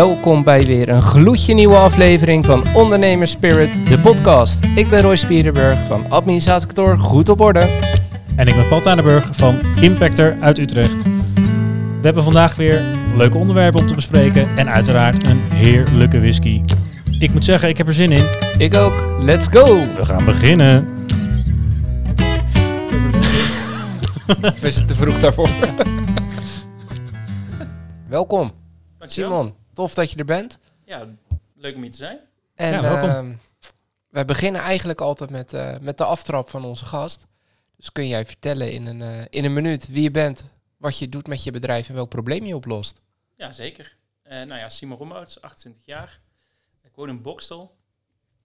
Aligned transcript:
Welkom 0.00 0.44
bij 0.44 0.64
weer 0.64 0.88
een 0.88 1.02
gloedje 1.02 1.54
nieuwe 1.54 1.76
aflevering 1.76 2.46
van 2.46 2.62
Ondernemers 2.74 3.30
Spirit, 3.30 3.88
de 3.88 3.98
podcast. 3.98 4.64
Ik 4.74 4.88
ben 4.88 5.02
Roy 5.02 5.16
Spierenburg 5.16 5.86
van 5.86 6.10
Administratiekantoor 6.10 6.98
Goed 6.98 7.28
op 7.28 7.40
Orde. 7.40 7.78
En 8.36 8.46
ik 8.46 8.54
ben 8.54 8.68
Paul 8.68 8.80
Tanenburg 8.80 9.28
van 9.32 9.60
Impactor 9.80 10.36
uit 10.40 10.58
Utrecht. 10.58 11.02
We 11.02 12.02
hebben 12.02 12.22
vandaag 12.22 12.56
weer 12.56 12.84
leuke 13.16 13.38
onderwerpen 13.38 13.80
om 13.80 13.86
te 13.86 13.94
bespreken 13.94 14.56
en 14.56 14.70
uiteraard 14.70 15.26
een 15.26 15.40
heerlijke 15.40 16.20
whisky. 16.20 16.62
Ik 17.18 17.32
moet 17.32 17.44
zeggen, 17.44 17.68
ik 17.68 17.76
heb 17.76 17.86
er 17.86 17.92
zin 17.92 18.12
in. 18.12 18.26
Ik 18.58 18.74
ook. 18.74 19.16
Let's 19.18 19.46
go! 19.50 19.64
We 19.96 20.04
gaan 20.04 20.24
beginnen. 20.24 20.88
We 24.60 24.70
zijn 24.70 24.86
te 24.86 24.94
vroeg 24.94 25.18
daarvoor. 25.18 25.48
Welkom, 28.08 28.52
Dankjewel. 28.98 29.30
Simon. 29.30 29.59
Tof 29.72 29.94
dat 29.94 30.10
je 30.10 30.16
er 30.16 30.24
bent. 30.24 30.58
Ja, 30.84 31.08
leuk 31.54 31.74
om 31.74 31.82
hier 31.82 31.90
te 31.90 31.96
zijn. 31.96 32.18
En 32.54 32.72
Ja, 32.72 32.80
welkom. 32.80 33.08
ehm, 33.10 33.34
wij 34.08 34.24
beginnen 34.24 34.60
eigenlijk 34.60 35.00
altijd 35.00 35.30
met, 35.30 35.52
eh, 35.52 35.78
met 35.78 35.98
de 35.98 36.04
aftrap 36.04 36.48
van 36.50 36.64
onze 36.64 36.84
gast. 36.84 37.26
Dus 37.76 37.92
kun 37.92 38.08
jij 38.08 38.26
vertellen 38.26 38.72
in 38.72 38.86
een, 38.86 39.02
eh, 39.02 39.26
in 39.30 39.44
een 39.44 39.52
minuut 39.52 39.86
wie 39.88 40.02
je 40.02 40.10
bent, 40.10 40.44
wat 40.76 40.98
je 40.98 41.08
doet 41.08 41.26
met 41.26 41.44
je 41.44 41.50
bedrijf 41.50 41.88
en 41.88 41.94
welk 41.94 42.08
probleem 42.08 42.44
je 42.44 42.56
oplost? 42.56 43.00
Ja, 43.36 43.52
zeker. 43.52 43.96
Eh, 44.22 44.36
nou 44.36 44.60
ja, 44.60 44.68
Simon 44.68 44.98
Rombouts, 44.98 45.40
28 45.40 45.84
jaar. 45.86 46.20
Ik 46.82 46.94
woon 46.94 47.08
in 47.08 47.22
Bokstel. 47.22 47.76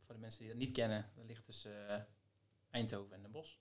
Voor 0.06 0.16
de 0.16 0.22
mensen 0.22 0.40
die 0.40 0.50
dat 0.50 0.58
niet 0.58 0.72
kennen, 0.72 1.06
dat 1.16 1.26
ligt 1.28 1.46
tussen 1.46 1.90
eh, 1.90 1.96
Eindhoven 2.72 3.14
en 3.16 3.22
Den 3.22 3.32
Bosch. 3.32 3.52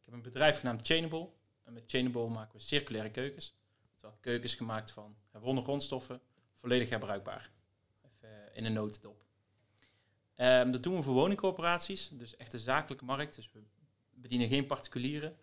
Ik 0.00 0.04
heb 0.04 0.14
een 0.14 0.22
bedrijf 0.22 0.58
genaamd 0.58 0.86
Chainable. 0.86 1.28
En 1.64 1.72
met 1.72 1.84
Chainable 1.86 2.28
maken 2.28 2.56
we 2.56 2.62
circulaire 2.62 3.10
keukens. 3.10 3.54
Terwijl 3.96 4.18
keukens 4.20 4.54
gemaakt 4.54 4.90
van 4.90 5.16
herwonnen 5.32 5.62
grondstoffen, 5.62 6.20
volledig 6.66 6.90
herbruikbaar. 6.90 7.50
Even 8.04 8.28
eh, 8.48 8.56
in 8.56 8.64
een 8.64 8.72
notendop. 8.72 9.24
Ehm, 10.34 10.70
dat 10.70 10.82
doen 10.82 10.94
we 10.96 11.02
voor 11.02 11.14
woningcorporaties, 11.14 12.08
dus 12.12 12.36
echt 12.36 12.50
de 12.50 12.58
zakelijke 12.58 13.04
markt. 13.04 13.34
Dus 13.34 13.50
we 13.52 13.60
bedienen 14.14 14.48
geen 14.48 14.66
particulieren. 14.66 15.36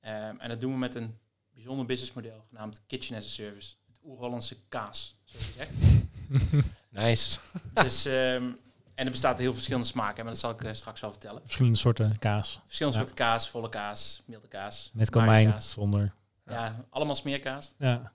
Ehm, 0.00 0.38
en 0.38 0.48
dat 0.48 0.60
doen 0.60 0.72
we 0.72 0.78
met 0.78 0.94
een 0.94 1.18
bijzonder 1.52 1.86
businessmodel 1.86 2.44
genaamd 2.48 2.82
Kitchen 2.86 3.16
as 3.16 3.24
a 3.24 3.28
Service. 3.28 3.74
Het 3.86 4.00
oer-Hollandse 4.04 4.56
kaas, 4.68 5.18
zo 5.24 5.38
gezegd. 5.38 5.70
Nice. 6.90 7.38
dus, 7.74 8.04
ehm, 8.06 8.50
en 8.94 9.04
er 9.04 9.10
bestaat 9.10 9.36
heel 9.36 9.44
veel 9.46 9.54
verschillende 9.54 9.86
smaken, 9.86 10.24
maar 10.24 10.32
dat 10.32 10.42
zal 10.42 10.50
ik 10.50 10.62
eh, 10.64 10.72
straks 10.72 11.00
wel 11.00 11.10
vertellen. 11.10 11.40
Verschillende 11.42 11.78
soorten 11.78 12.18
kaas. 12.18 12.60
Verschillende 12.66 12.98
Ja. 12.98 13.04
soorten 13.04 13.24
kaas, 13.24 13.48
volle 13.50 13.68
kaas, 13.68 14.22
milde 14.26 14.48
kaas. 14.48 14.90
Met 14.94 15.10
komijn, 15.10 15.62
zonder. 15.62 16.14
Ja, 16.44 16.84
allemaal 16.90 17.14
smeerkaas. 17.14 17.74
Ja. 17.78 18.12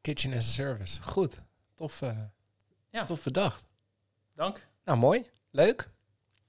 Kitchen 0.00 0.32
as 0.32 0.38
a 0.38 0.52
service. 0.52 1.02
Goed. 1.02 1.38
Tof, 1.76 2.02
eh, 2.02 2.18
Ja. 2.90 3.04
tof 3.04 3.22
bedacht. 3.22 3.62
Dank. 4.34 4.66
Nou, 4.84 4.98
mooi. 4.98 5.26
Leuk. 5.50 5.88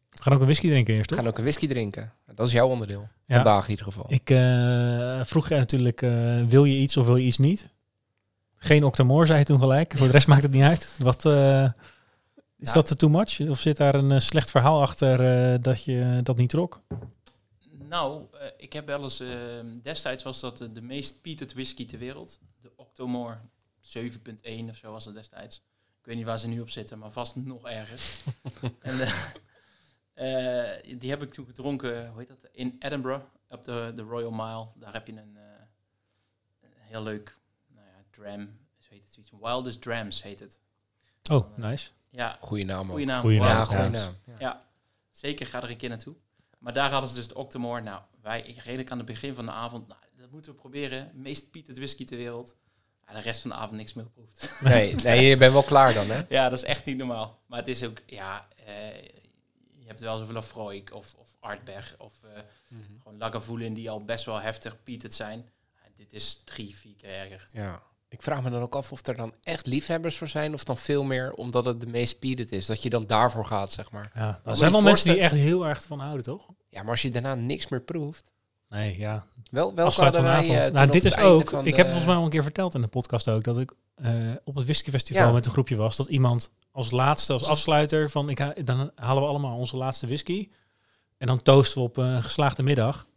We 0.09 0.21
gaan 0.21 0.33
ook 0.33 0.39
een 0.39 0.45
whisky 0.45 0.67
drinken 0.67 0.93
eerst, 0.93 1.09
We 1.09 1.15
toch? 1.15 1.23
gaan 1.23 1.31
ook 1.33 1.37
een 1.37 1.43
whisky 1.43 1.67
drinken. 1.67 2.13
Dat 2.35 2.47
is 2.47 2.53
jouw 2.53 2.67
onderdeel. 2.67 3.07
Ja. 3.25 3.35
Vandaag 3.35 3.63
in 3.63 3.69
ieder 3.69 3.85
geval. 3.85 4.05
Ik 4.07 4.29
eh, 4.29 5.23
vroeg 5.23 5.49
je 5.49 5.55
natuurlijk, 5.55 6.01
eh, 6.01 6.43
wil 6.43 6.63
je 6.65 6.77
iets 6.77 6.97
of 6.97 7.05
wil 7.05 7.15
je 7.15 7.25
iets 7.25 7.37
niet? 7.37 7.69
Geen 8.55 8.83
octamoor, 8.83 9.27
zei 9.27 9.39
je 9.39 9.45
toen 9.45 9.59
gelijk. 9.59 9.93
Voor 9.97 10.05
de 10.07 10.13
rest 10.13 10.27
maakt 10.33 10.43
het 10.43 10.51
niet 10.51 10.63
uit. 10.63 10.95
Wat, 10.99 11.25
eh, 11.25 11.63
is 12.57 12.67
Ja. 12.67 12.73
dat 12.73 12.85
te 12.85 12.95
too 12.95 13.09
much? 13.09 13.39
Of 13.49 13.59
zit 13.59 13.77
daar 13.77 13.95
een 13.95 14.21
slecht 14.21 14.51
verhaal 14.51 14.81
achter 14.81 15.51
eh, 15.53 15.59
dat 15.61 15.83
je 15.83 16.19
dat 16.23 16.37
niet 16.37 16.49
trok? 16.49 16.81
Nou, 17.89 18.21
ik 18.57 18.73
heb 18.73 18.85
wel 18.87 19.03
eens... 19.03 19.19
ehm, 19.19 19.65
destijds 19.81 20.23
was 20.23 20.39
dat 20.39 20.57
de, 20.57 20.71
de 20.71 20.81
meest 20.81 21.21
peated 21.21 21.53
whisky 21.53 21.85
ter 21.85 21.99
wereld. 21.99 22.39
De 22.61 22.71
Octomore 22.75 23.37
7.1 23.87 24.69
of 24.69 24.75
zo 24.75 24.91
was 24.91 25.05
dat 25.05 25.13
destijds. 25.13 25.57
Ik 25.99 26.05
weet 26.05 26.15
niet 26.15 26.25
waar 26.25 26.39
ze 26.39 26.47
nu 26.47 26.59
op 26.59 26.69
zitten, 26.69 26.99
maar 26.99 27.11
vast 27.11 27.35
nog 27.35 27.67
erger. 27.67 27.99
en, 28.81 28.99
eh, 30.13 30.75
eh, 30.77 30.99
die 30.99 31.09
heb 31.09 31.21
ik 31.21 31.33
toen 31.33 31.45
gedronken, 31.45 32.09
hoe 32.09 32.19
heet 32.19 32.27
dat? 32.27 32.49
In 32.51 32.75
Edinburgh, 32.79 33.25
op 33.49 33.63
de, 33.63 33.91
de 33.95 34.01
Royal 34.01 34.31
Mile. 34.31 34.67
Daar 34.75 34.93
heb 34.93 35.07
je 35.07 35.13
een, 35.13 35.37
eh, 35.37 35.43
een 36.61 36.71
heel 36.75 37.03
leuk 37.03 37.37
nou 37.67 37.85
ja, 37.85 38.03
dram. 38.09 38.57
Zo 38.77 38.87
heet 38.89 39.03
het 39.03 39.13
zoiets. 39.13 39.31
Wildest 39.39 39.81
Drams 39.81 40.23
heet 40.23 40.39
het. 40.39 40.59
Oh, 41.31 41.57
nice. 41.57 41.89
Ja, 42.09 42.37
Goeie 42.41 42.65
naam 42.65 42.85
ook. 42.85 42.89
goede 42.89 43.05
naam. 43.05 43.21
Goeie 43.21 43.39
naam. 43.39 43.65
Drams. 43.65 43.99
naam. 43.99 44.15
Ja. 44.25 44.35
Ja, 44.39 44.61
zeker. 45.11 45.45
Ga 45.45 45.63
er 45.63 45.69
een 45.69 45.77
keer 45.77 45.89
naartoe. 45.89 46.15
Maar 46.57 46.73
daar 46.73 46.91
hadden 46.91 47.09
ze 47.09 47.15
dus 47.15 47.27
de 47.27 47.35
Octomore. 47.35 47.81
Nou, 47.81 48.01
wij 48.21 48.55
redelijk 48.63 48.91
aan 48.91 48.97
het 48.97 49.07
begin 49.07 49.35
van 49.35 49.45
de 49.45 49.51
avond. 49.51 49.87
Nou, 49.87 49.99
dat 50.15 50.31
moeten 50.31 50.51
we 50.51 50.57
proberen. 50.57 51.11
Meest 51.13 51.51
peated 51.51 51.77
whisky 51.77 52.05
ter 52.05 52.17
wereld. 52.17 52.55
Ja, 53.07 53.13
de 53.13 53.19
rest 53.19 53.41
van 53.41 53.49
de 53.49 53.55
avond 53.55 53.77
niks 53.77 53.93
meer 53.93 54.05
geproefd. 54.05 54.55
Nee, 54.61 54.95
nee, 54.95 55.25
je 55.25 55.37
bent 55.37 55.53
wel 55.53 55.63
klaar 55.63 55.93
dan, 55.93 56.09
hè? 56.09 56.21
ja, 56.29 56.49
dat 56.49 56.57
is 56.57 56.65
echt 56.65 56.85
niet 56.85 56.97
normaal. 56.97 57.39
Maar 57.45 57.59
het 57.59 57.67
is 57.67 57.83
ook, 57.83 58.01
ja, 58.05 58.47
eh, 58.65 59.01
je 59.69 59.87
hebt 59.87 59.99
wel 59.99 60.17
zoveel 60.17 60.33
Lafroik 60.33 60.93
of, 60.93 61.13
of 61.17 61.35
Artberg 61.39 61.95
of 61.97 62.13
eh, 62.23 62.29
gewoon 63.03 63.17
Lagavulin 63.17 63.73
die 63.73 63.89
al 63.89 64.05
best 64.05 64.25
wel 64.25 64.41
heftig 64.41 64.83
peated 64.83 65.13
zijn. 65.13 65.49
Dit 65.97 66.13
is 66.13 66.41
drie, 66.45 66.75
vier 66.75 66.95
keer 66.95 67.09
erger. 67.09 67.47
Ja. 67.51 67.81
Ik 68.09 68.21
vraag 68.21 68.43
me 68.43 68.49
dan 68.49 68.61
ook 68.61 68.75
af 68.75 68.91
of 68.91 69.07
er 69.07 69.15
dan 69.15 69.33
echt 69.43 69.65
liefhebbers 69.65 70.17
voor 70.17 70.27
zijn... 70.27 70.53
of 70.53 70.63
dan 70.63 70.77
veel 70.77 71.03
meer 71.03 71.33
omdat 71.33 71.65
het 71.65 71.81
de 71.81 71.87
meest 71.87 72.15
speeded 72.15 72.51
is. 72.51 72.65
Dat 72.65 72.83
je 72.83 72.89
dan 72.89 73.07
daarvoor 73.07 73.45
gaat, 73.45 73.71
zeg 73.71 73.91
maar. 73.91 74.11
Ja, 74.15 74.41
er 74.45 74.55
zijn 74.55 74.71
wel 74.71 74.81
mensen 74.81 75.11
die 75.11 75.21
echt 75.21 75.33
heel 75.33 75.65
erg 75.67 75.83
van 75.83 75.99
houden, 75.99 76.23
toch? 76.23 76.47
Ja, 76.69 76.81
maar 76.81 76.91
als 76.91 77.01
je 77.01 77.09
daarna 77.09 77.35
niks 77.35 77.67
meer 77.67 77.81
proeft... 77.81 78.31
Nee, 78.69 78.97
ja. 78.97 79.25
Wel, 79.51 79.73
wij... 79.75 79.85
avond. 79.85 80.49
eh, 80.49 80.67
nou, 80.71 80.89
dit 80.91 81.05
is 81.05 81.17
ook. 81.17 81.41
Ik 81.41 81.49
de- 81.49 81.57
heb 81.57 81.65
het 81.77 81.85
volgens 81.85 82.05
mij 82.05 82.15
al 82.15 82.23
een 82.23 82.29
keer 82.29 82.43
verteld 82.43 82.75
in 82.75 82.81
de 82.81 82.87
podcast 82.87 83.29
ook 83.29 83.43
dat 83.43 83.57
ik 83.57 83.73
eh, 83.95 84.11
op 84.43 84.55
het 84.55 84.63
whiskyfestival 84.63 85.27
Ja. 85.27 85.31
met 85.33 85.45
een 85.45 85.51
groepje 85.51 85.75
was. 85.75 85.95
Dat 85.95 86.07
iemand 86.07 86.51
als 86.71 86.91
laatste, 86.91 87.33
als 87.33 87.47
afsluiter 87.47 88.09
van 88.09 88.29
ik 88.29 88.37
ha- 88.39 88.53
dan 88.63 88.91
halen 88.95 89.23
we 89.23 89.29
allemaal 89.29 89.57
onze 89.57 89.77
laatste 89.77 90.05
whisky. 90.07 90.49
En 91.17 91.27
dan 91.27 91.41
toosten 91.41 91.77
we 91.81 91.87
op 91.87 91.97
een 91.97 92.23
geslaagde 92.23 92.63
middag. 92.63 93.07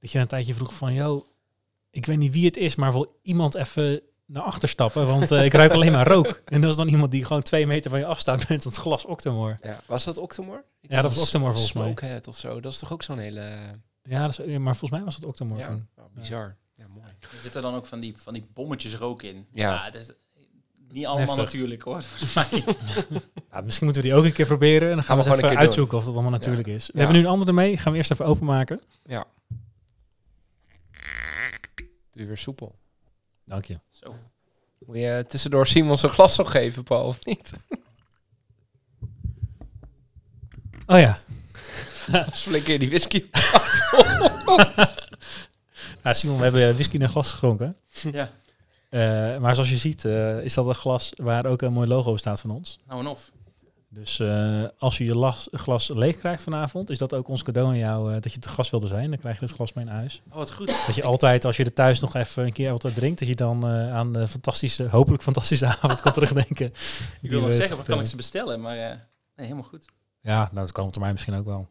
Dat 0.00 0.10
je 0.12 0.18
een 0.18 0.26
tijdje 0.26 0.54
vroeg 0.54 0.74
van, 0.74 0.92
yo, 0.94 1.26
ik 1.90 2.06
weet 2.06 2.18
niet 2.18 2.32
wie 2.32 2.44
het 2.46 2.56
is, 2.56 2.76
maar 2.76 2.92
wil 2.92 3.18
iemand 3.22 3.54
even 3.54 4.00
naar 4.26 4.42
achter 4.42 4.68
stappen, 4.68 5.06
want 5.06 5.30
eh, 5.30 5.44
ik 5.44 5.52
ruik 5.52 5.72
alleen 5.72 5.92
maar 5.92 6.06
rook. 6.08 6.40
En 6.44 6.60
dat 6.60 6.70
is 6.70 6.76
dan 6.76 6.88
iemand 6.88 7.10
die 7.10 7.24
gewoon 7.24 7.42
twee 7.42 7.66
meter 7.66 7.90
van 7.90 7.98
je 7.98 8.06
afstaat 8.06 8.48
met 8.48 8.64
het 8.64 8.74
glas 8.76 9.04
Octomore. 9.04 9.56
Ja, 9.62 9.80
was 9.86 10.04
dat 10.04 10.16
Octomore? 10.16 10.64
Ik 10.80 10.90
Ja, 10.90 11.02
dat 11.02 11.14
was 11.14 11.22
Octomore 11.22 11.52
volgens 11.52 11.72
mij. 11.72 11.82
Smokehead 11.84 12.28
of 12.28 12.36
zo. 12.36 12.60
Dat 12.60 12.72
is 12.72 12.78
toch 12.78 12.92
ook 12.92 13.02
zo'n 13.02 13.18
hele... 13.18 13.44
Ja, 14.08 14.26
dat 14.26 14.38
is, 14.46 14.58
maar 14.58 14.76
volgens 14.76 14.90
mij 14.90 15.02
was 15.02 15.14
het 15.14 15.24
Octomore. 15.24 15.60
Ja, 15.60 15.78
oh, 15.96 16.04
bizar. 16.14 16.56
Ja, 16.74 16.86
mooi. 16.88 17.06
Er 17.20 17.28
zitten 17.42 17.62
dan 17.62 17.74
ook 17.74 17.86
van 17.86 18.00
die, 18.00 18.16
van 18.16 18.32
die 18.34 18.46
bommetjes 18.52 18.94
rook 18.94 19.22
in. 19.22 19.46
Ja. 19.52 19.90
dat 19.90 20.00
is 20.02 20.10
niet 20.88 21.06
allemaal 21.06 21.26
Heftig. 21.26 21.44
natuurlijk 21.44 21.82
hoor, 21.82 22.02
volgens 22.12 22.34
mij. 22.34 22.64
Ja, 23.52 23.60
misschien 23.60 23.84
moeten 23.84 24.02
we 24.02 24.08
die 24.08 24.18
ook 24.18 24.24
een 24.24 24.32
keer 24.32 24.46
proberen. 24.46 24.90
En 24.90 24.96
dan 24.96 25.04
gaan 25.04 25.16
we, 25.16 25.22
Gaan 25.22 25.24
we 25.24 25.24
eens 25.24 25.26
gewoon 25.26 25.38
een 25.38 25.44
even 25.44 25.48
keer 25.56 25.58
uitzoeken 25.66 25.98
of 25.98 26.04
dat 26.04 26.12
allemaal 26.12 26.30
natuurlijk 26.30 26.66
is. 26.68 26.86
We 26.86 26.92
Ja. 26.92 26.98
hebben 26.98 27.16
nu 27.16 27.22
een 27.26 27.30
andere 27.32 27.52
mee. 27.52 27.76
Gaan 27.76 27.92
we 27.92 27.98
eerst 27.98 28.10
even 28.10 28.24
openmaken. 28.26 28.80
Ja. 29.04 29.26
Doe 32.10 32.22
je 32.22 32.26
weer 32.26 32.38
soepel. 32.38 32.78
Dank 33.44 33.64
je. 33.64 33.80
Zo. 33.88 34.14
Moet 34.78 34.96
je 34.96 35.24
tussendoor 35.28 35.66
Simon 35.66 35.98
zijn 35.98 36.12
glas 36.12 36.36
nog 36.36 36.50
geven, 36.50 36.82
Paul, 36.84 37.06
of 37.06 37.24
niet? 37.24 37.52
Oh 40.86 40.98
ja. 40.98 41.20
Flink 42.32 42.64
keer 42.64 42.78
die 42.78 42.88
whisky. 42.88 43.24
ja, 46.04 46.12
Simon, 46.18 46.36
we 46.36 46.42
hebben 46.42 46.74
whisky 46.74 46.94
in 46.94 47.02
een 47.02 47.08
glas 47.08 47.30
geschonken. 47.30 47.76
Ja, 48.12 48.30
Eh, 48.88 49.38
maar 49.38 49.54
zoals 49.54 49.70
je 49.70 49.76
ziet 49.76 50.04
eh, 50.04 50.38
is 50.44 50.54
dat 50.54 50.66
een 50.66 50.74
glas 50.74 51.12
waar 51.16 51.46
ook 51.46 51.62
een 51.62 51.72
mooi 51.72 51.88
logo 51.88 52.16
staat 52.16 52.40
van 52.40 52.50
ons. 52.50 52.78
nou 52.86 53.00
en 53.00 53.06
of. 53.06 53.30
Dus 53.90 54.18
eh, 54.20 54.64
als 54.78 54.98
je 54.98 55.04
je 55.04 55.14
las, 55.14 55.48
glas 55.52 55.88
leeg 55.88 56.16
krijgt 56.16 56.42
vanavond, 56.42 56.90
is 56.90 56.98
dat 56.98 57.14
ook 57.14 57.28
ons 57.28 57.42
cadeau 57.42 57.68
aan 57.68 57.78
jou 57.78 58.14
eh, 58.14 58.20
dat 58.20 58.32
je 58.32 58.38
te 58.38 58.48
gast 58.48 58.70
wilde 58.70 58.86
zijn. 58.86 59.10
Dan 59.10 59.18
krijg 59.18 59.40
je 59.40 59.46
dit 59.46 59.54
glas 59.54 59.72
mee 59.72 59.84
naar 59.84 59.94
huis. 59.94 60.22
Oh, 60.28 60.34
wat 60.34 60.52
goed. 60.52 60.66
Dat 60.86 60.94
je 60.94 61.02
altijd, 61.02 61.44
als 61.44 61.56
je 61.56 61.64
er 61.64 61.72
thuis 61.72 62.00
nog 62.00 62.14
even 62.14 62.44
een 62.44 62.52
keer 62.52 62.70
wat 62.70 62.94
drinkt, 62.94 63.18
dat 63.18 63.28
je 63.28 63.34
dan 63.34 63.64
eh, 63.64 63.94
aan 63.94 64.12
de 64.12 64.28
fantastische, 64.28 64.88
hopelijk 64.88 65.22
fantastische 65.22 65.66
avond 65.66 66.00
kan 66.00 66.12
terugdenken. 66.12 66.66
Ik 67.20 67.30
wil 67.30 67.40
nog 67.40 67.54
zeggen, 67.54 67.76
wat 67.76 67.86
kan 67.86 68.00
ik 68.00 68.06
ze 68.06 68.16
bestellen? 68.16 68.60
Maar 68.60 68.76
eh, 68.76 68.88
nee, 69.36 69.46
helemaal 69.46 69.62
goed. 69.62 69.84
Ja, 70.20 70.38
nou, 70.38 70.54
dat 70.54 70.72
kan 70.72 70.84
op 70.84 70.92
termijn 70.92 71.12
misschien 71.12 71.34
ook 71.34 71.44
wel. 71.44 71.68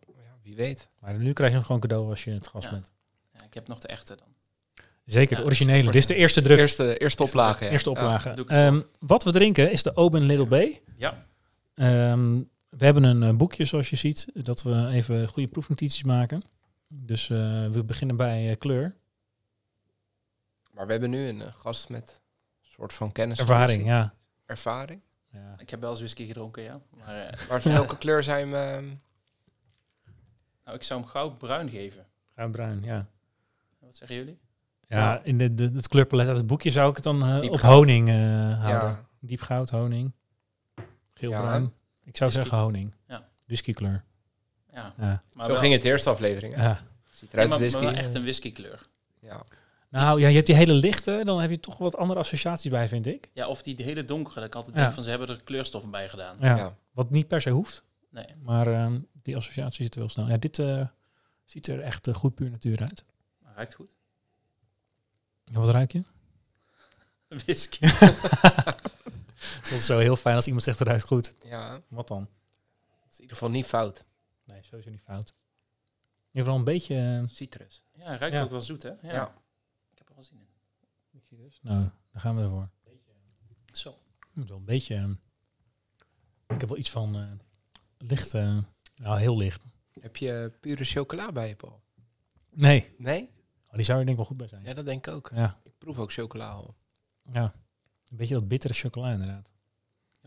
Ja, 0.48 0.56
wie 0.56 0.66
weet. 0.66 0.88
Maar 1.00 1.14
nu 1.14 1.34
krijg 1.34 1.50
je 1.52 1.58
hem 1.58 1.66
gewoon 1.66 1.82
cadeau 1.82 2.10
als 2.10 2.24
je 2.24 2.30
in 2.30 2.36
het 2.36 2.46
glas 2.48 2.64
Ja. 2.64 2.70
bent. 2.72 2.92
Ja, 3.34 3.44
ik 3.44 3.54
heb 3.54 3.68
nog 3.68 3.80
de 3.80 3.88
echte 3.88 4.16
dan. 4.16 4.28
Zeker, 5.06 5.32
Ja, 5.36 5.40
de 5.42 5.46
originele. 5.46 5.84
Dit 5.86 5.96
is 5.96 6.06
de 6.06 6.16
eerste 6.16 6.42
druk. 6.42 6.58
Eerste, 6.58 6.98
eerste 6.98 7.24
oplage. 7.24 7.64
ja. 7.66 7.72
Eerste 7.72 7.90
Ja. 7.90 7.96
oplage. 7.96 8.34
voor. 8.36 8.46
Ehm, 8.46 8.82
wat 9.00 9.24
we 9.24 9.32
drinken 9.32 9.72
is 9.72 9.84
de 9.84 9.96
Oben 9.96 10.22
Little 10.24 10.70
B. 10.70 10.82
Ja, 10.96 11.26
Ehm, 11.76 12.36
we 12.70 12.86
hebben 12.86 13.04
een 13.04 13.24
eh, 13.24 13.36
boekje, 13.36 13.66
zoals 13.66 13.90
je 13.90 13.96
ziet, 13.96 14.28
dat 14.34 14.64
we 14.64 14.88
even 14.92 15.28
goede 15.28 15.48
proefnotities 15.50 16.04
maken. 16.04 16.42
Dus 16.88 17.30
eh, 17.30 17.38
we 17.70 17.84
beginnen 17.84 18.16
bij 18.16 18.50
eh, 18.50 18.58
kleur. 18.58 18.96
Maar 20.72 20.86
we 20.86 20.92
hebben 20.92 21.10
nu 21.10 21.28
een 21.28 21.54
gast 21.54 21.90
met 21.90 22.22
een 22.62 22.70
soort 22.72 22.94
van 22.94 23.12
kennis. 23.12 23.40
Ervaring, 23.40 23.86
ja. 23.86 24.14
Ervaring. 24.46 25.02
ja. 25.32 25.56
ik 25.58 25.70
heb 25.70 25.80
wel 25.82 25.90
eens 25.90 26.00
whisky 26.00 26.26
gedronken, 26.28 26.64
ja. 26.64 26.82
Maar 26.98 27.16
eh, 27.28 27.40
Maar 27.50 27.62
welke 27.64 27.98
kleur 27.98 28.24
zijn 28.24 28.52
we... 28.52 28.84
nou, 30.68 30.80
ik 30.80 30.84
zou 30.84 31.00
hem 31.00 31.10
goudbruin 31.10 31.70
geven. 31.70 32.06
Bruin, 32.52 32.82
ja. 32.84 33.08
Wat 33.80 33.96
zeggen 33.98 34.16
jullie? 34.18 34.40
Ja, 34.88 35.22
in 35.24 35.38
de, 35.38 35.54
de, 35.54 35.72
het 35.74 35.88
kleurpalet 35.88 36.28
uit 36.28 36.38
het 36.38 36.48
boekje 36.48 36.72
zou 36.72 36.90
ik 36.90 36.96
het 36.96 37.04
dan 37.04 37.24
eh, 37.24 37.40
Diep 37.40 37.52
op 37.52 37.60
goud. 37.60 37.74
honing 37.74 38.10
eh, 38.10 38.16
houden. 38.16 38.90
ja, 38.90 39.06
Diep 39.20 39.42
goud, 39.42 39.70
honing. 39.70 40.12
Geel-bruin. 41.14 41.74
Ik 42.04 42.18
zou 42.18 42.30
Whisky. 42.32 42.32
zeggen 42.50 42.58
honing. 42.58 42.94
Ja. 43.08 43.28
Whiskykleur. 43.46 44.04
Ja, 44.74 44.94
Ja. 44.98 45.24
maar 45.34 45.46
Zo 45.46 45.52
wel, 45.52 45.62
ging 45.62 45.74
het 45.74 45.82
de 45.82 45.88
eerste 45.90 46.10
aflevering. 46.10 46.54
hè? 46.56 46.62
ja. 46.62 46.80
Ziet 47.10 47.34
eruit 47.34 47.50
maar, 47.50 47.58
whisky. 47.60 47.86
echt 47.86 48.14
een 48.14 48.22
whiskykleur. 48.22 48.88
Ja. 49.20 49.44
Nou 49.90 50.20
ja, 50.20 50.28
je 50.28 50.36
hebt 50.36 50.48
die 50.48 50.56
hele 50.56 50.74
lichte, 50.74 51.22
dan 51.26 51.40
heb 51.42 51.50
je 51.50 51.60
toch 51.60 51.78
wat 51.78 51.96
andere 51.98 52.20
associaties 52.20 52.72
bij, 52.72 52.88
vind 52.88 53.06
ik. 53.06 53.30
Ja, 53.34 53.48
of 53.48 53.62
die 53.62 53.84
hele 53.84 54.04
donkere. 54.06 54.36
Dat 54.36 54.44
ik 54.46 54.56
altijd 54.56 54.76
Ja. 54.76 54.82
denk 54.82 54.94
van 54.94 55.04
ze 55.04 55.10
hebben 55.10 55.28
er 55.28 55.44
kleurstoffen 55.44 55.92
bij 55.92 56.10
gedaan. 56.10 56.36
Ja. 56.40 56.56
Ja. 56.56 56.76
Wat 56.92 57.10
niet 57.10 57.28
per 57.28 57.42
se 57.42 57.50
hoeft, 57.50 57.84
Nee. 58.26 58.36
maar 58.36 58.68
ehm, 58.68 59.02
die 59.22 59.36
associatie 59.36 59.84
zit 59.84 59.94
er 59.94 60.00
wel 60.00 60.10
snel. 60.10 60.28
Ja, 60.28 60.38
dit 60.38 60.60
eh, 60.60 60.88
ziet 61.46 61.68
er 61.68 61.80
echt 61.82 62.08
eh, 62.08 62.14
goed 62.14 62.36
puur 62.36 62.50
natuur 62.50 62.82
uit. 62.82 63.06
Ruikt 63.44 63.74
goed. 63.74 63.96
En 65.46 65.54
wat 65.54 65.70
ruik 65.70 65.92
je? 65.92 66.04
Whisky. 67.46 67.80
Dat 69.62 69.72
is 69.72 69.86
zo 69.86 69.98
heel 70.00 70.16
fijn 70.16 70.36
als 70.36 70.46
iemand 70.46 70.64
zegt 70.64 70.82
eruit 70.82 71.04
goed. 71.04 71.36
ja, 71.46 71.82
Wat 71.88 72.08
dan? 72.08 72.20
dat 73.02 73.12
is 73.12 73.16
in 73.16 73.22
ieder 73.22 73.38
geval 73.38 73.50
niet 73.52 73.66
fout. 73.66 74.06
Nee, 74.44 74.64
sowieso 74.64 74.90
niet 74.90 75.02
fout. 75.02 75.30
In 75.30 75.36
ieder 76.40 76.44
geval 76.44 76.56
een 76.56 76.64
beetje... 76.64 76.96
eh, 77.24 77.28
Citrus. 77.36 77.84
Ja, 77.94 78.18
ruikt 78.18 78.36
Ja. 78.36 78.42
ook 78.42 78.50
wel 78.50 78.62
zoet, 78.62 78.84
hè? 78.84 78.90
Ja. 78.90 78.98
Ja. 79.02 79.34
Ik 79.92 79.98
heb 79.98 80.10
er 80.10 80.16
wel 80.16 80.24
zin 80.24 80.38
in. 80.40 80.48
nou, 81.62 81.90
daar 82.12 82.22
gaan 82.22 82.36
we 82.36 82.42
ervoor. 82.42 82.70
Zo. 83.74 83.98
Moet 84.34 84.50
wel 84.50 84.58
een 84.58 84.66
beetje... 84.66 84.96
eh, 84.96 85.10
ik 86.48 86.60
heb 86.60 86.70
wel 86.70 86.78
iets 86.78 86.90
van 86.90 87.40
licht... 87.98 88.34
eh, 88.34 88.58
nou, 88.96 89.20
heel 89.20 89.38
licht. 89.38 89.64
Heb 90.00 90.16
je 90.18 90.52
pure 90.60 90.84
chocola 90.84 91.32
bij 91.32 91.48
je, 91.48 91.56
Paul? 91.56 91.82
Nee. 92.54 92.96
Nee? 92.98 93.30
Oh, 93.68 93.74
die 93.74 93.84
zou 93.84 94.00
er 94.00 94.06
denk 94.06 94.10
ik 94.10 94.16
wel 94.16 94.26
goed 94.26 94.38
bij 94.38 94.48
zijn. 94.48 94.64
Ja, 94.64 94.74
dat 94.74 94.86
denk 94.86 95.08
ik 95.08 95.14
ook. 95.14 95.32
Ja. 95.36 95.60
Ik 95.64 95.74
proef 95.78 96.00
ook 96.00 96.12
chocola 96.12 96.50
al. 96.50 96.76
ja. 97.32 97.54
Een 98.08 98.18
beetje 98.18 98.34
dat 98.34 98.48
bittere 98.48 98.74
chocola 98.74 99.12
inderdaad. 99.12 99.52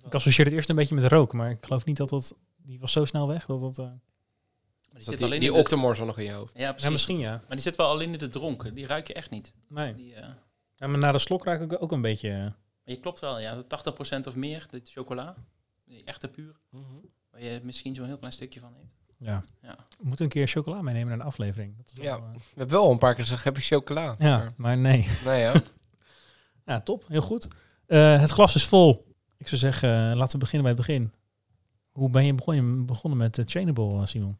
Ik 0.04 0.14
associeer 0.14 0.46
het 0.46 0.54
eerst 0.54 0.68
een 0.68 0.76
beetje 0.76 0.94
met 0.94 1.04
rook, 1.04 1.32
maar 1.32 1.50
ik 1.50 1.64
geloof 1.64 1.84
niet 1.84 1.96
dat 1.96 2.08
dat... 2.08 2.34
Die 2.56 2.80
was 2.80 2.92
zo 2.92 3.04
snel 3.04 3.28
weg 3.28 3.46
dat 3.46 3.60
dat... 3.60 3.78
eh, 3.78 3.84
die 3.84 4.92
Dat 4.92 5.02
zit 5.02 5.16
die, 5.16 5.26
alleen 5.26 5.40
die 5.40 5.52
octomor 5.54 6.06
nog 6.06 6.18
in 6.18 6.24
je 6.24 6.32
hoofd. 6.32 6.58
Ja, 6.58 6.66
precies. 6.68 6.84
ja, 6.86 6.90
misschien 6.90 7.18
ja. 7.18 7.30
Maar 7.30 7.50
die 7.56 7.60
zit 7.60 7.76
wel 7.76 7.86
alleen 7.88 8.12
in 8.12 8.18
de 8.18 8.28
dronken. 8.28 8.74
Die 8.74 8.86
ruik 8.86 9.06
je 9.06 9.14
echt 9.14 9.30
niet. 9.30 9.52
Nee. 9.68 9.94
Die, 9.94 10.14
eh, 10.14 10.28
Ja, 10.76 10.86
maar 10.86 10.98
na 10.98 11.12
de 11.12 11.18
slok 11.18 11.44
ruik 11.44 11.60
ik 11.72 11.82
ook 11.82 11.92
een 11.92 12.00
beetje... 12.02 12.30
Maar 12.84 12.94
je 12.94 13.00
klopt 13.00 13.20
wel, 13.20 13.38
ja. 13.40 13.62
80% 13.62 13.66
of 14.26 14.36
meer, 14.36 14.66
de 14.70 14.80
chocola. 14.84 15.36
Die 15.84 16.04
echte 16.04 16.28
puur. 16.28 16.56
Waar 17.30 17.42
je 17.42 17.60
misschien 17.62 17.94
zo'n 17.94 18.06
heel 18.06 18.18
klein 18.18 18.32
stukje 18.32 18.60
van 18.60 18.72
eet. 18.82 18.94
ja. 19.16 19.42
Ja. 19.62 19.76
We 19.98 20.06
moeten 20.06 20.24
een 20.24 20.30
keer 20.30 20.46
chocola 20.46 20.82
meenemen 20.82 21.08
naar 21.08 21.18
een 21.18 21.24
aflevering. 21.26 21.76
Dat 21.76 21.86
is 21.86 21.92
wel, 21.92 22.04
Ja. 22.04 22.16
eh, 22.16 22.32
We 22.34 22.40
hebben 22.56 22.76
wel 22.76 22.90
een 22.90 22.98
paar 22.98 23.14
keer 23.14 23.24
gezegd, 23.24 23.44
heb 23.44 23.56
je 23.56 23.62
chocola? 23.62 24.14
ja, 24.18 24.36
Maar- 24.38 24.52
maar 24.56 24.78
nee. 24.78 25.08
Nee, 25.24 25.40
ja. 25.40 25.52
Ja, 26.66 26.80
top. 26.80 27.04
Heel 27.08 27.20
goed. 27.20 27.48
Eh, 27.86 28.20
het 28.20 28.30
glas 28.30 28.54
is 28.54 28.64
vol. 28.66 29.14
Ik 29.38 29.48
zou 29.48 29.60
zeggen, 29.60 30.10
eh, 30.10 30.16
laten 30.16 30.32
we 30.32 30.38
beginnen 30.38 30.62
bij 30.74 30.76
het 30.76 30.86
begin. 30.86 31.12
Hoe 31.92 32.10
ben 32.10 32.24
je 32.24 32.34
begonnen, 32.34 32.86
begonnen 32.86 33.18
met 33.18 33.38
uh, 33.38 33.44
Chainable, 33.48 34.00
eh, 34.00 34.06
Simon? 34.06 34.36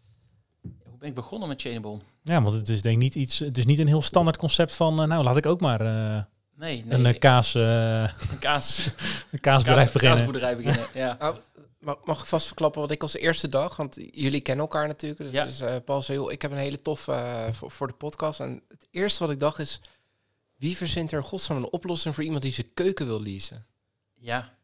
Hoe 0.62 0.98
ben 0.98 1.08
ik 1.08 1.14
begonnen 1.14 1.48
met 1.48 1.60
Chainable? 1.60 1.98
Ja, 2.22 2.42
want 2.42 2.56
het 2.56 2.68
is 2.68 2.82
denk 2.82 2.94
ik 2.96 3.02
niet 3.02 3.14
iets. 3.14 3.38
Het 3.38 3.58
is 3.58 3.66
niet 3.66 3.78
een 3.78 3.86
heel 3.86 4.02
standaard 4.02 4.36
concept 4.36 4.74
van. 4.74 5.00
eh, 5.02 5.08
nou, 5.08 5.24
laat 5.24 5.36
ik 5.36 5.46
ook 5.46 5.60
maar 5.60 5.80
eh, 5.80 6.22
Nee, 6.56 6.84
nee. 6.84 6.98
een 6.98 7.06
eh, 7.06 7.18
kaas, 7.18 7.54
eh, 7.54 8.00
een 8.30 8.38
kaas, 8.40 8.86
een 9.32 9.40
kaasbedrijf 9.40 9.82
kaas, 9.82 9.92
beginnen. 9.92 10.16
kaasboerderij 10.18 10.56
beginnen. 10.56 10.86
Ja. 10.94 11.16
Nou, 11.18 11.36
mag, 11.80 12.20
ik 12.20 12.26
vast 12.26 12.46
verklappen 12.46 12.80
wat 12.80 12.90
ik 12.90 13.02
als 13.02 13.14
eerste 13.16 13.48
dag, 13.48 13.76
want 13.76 13.94
jullie 14.10 14.40
kennen 14.40 14.64
elkaar 14.64 14.86
natuurlijk. 14.86 15.20
Dus, 15.20 15.32
Ja. 15.32 15.44
dus, 15.44 15.60
eh, 15.60 15.76
Paul 15.84 16.02
zei, 16.02 16.18
joh, 16.18 16.32
ik 16.32 16.42
heb 16.42 16.50
een 16.50 16.56
hele 16.56 16.82
tof 16.82 17.08
eh, 17.08 17.52
voor, 17.52 17.70
voor 17.70 17.86
de 17.86 17.92
podcast. 17.94 18.40
En 18.40 18.62
het 18.68 18.86
eerste 18.90 19.22
wat 19.24 19.32
ik 19.32 19.40
dacht 19.40 19.58
is, 19.58 19.80
wie 20.56 20.76
verzint 20.76 21.12
er 21.12 21.24
godsnaam 21.24 21.58
een 21.58 21.72
oplossing 21.72 22.14
voor 22.14 22.24
iemand 22.24 22.42
die 22.42 22.52
zijn 22.52 22.74
keuken 22.74 23.06
wil 23.06 23.22
leasen? 23.22 23.66
ja, 24.14 24.58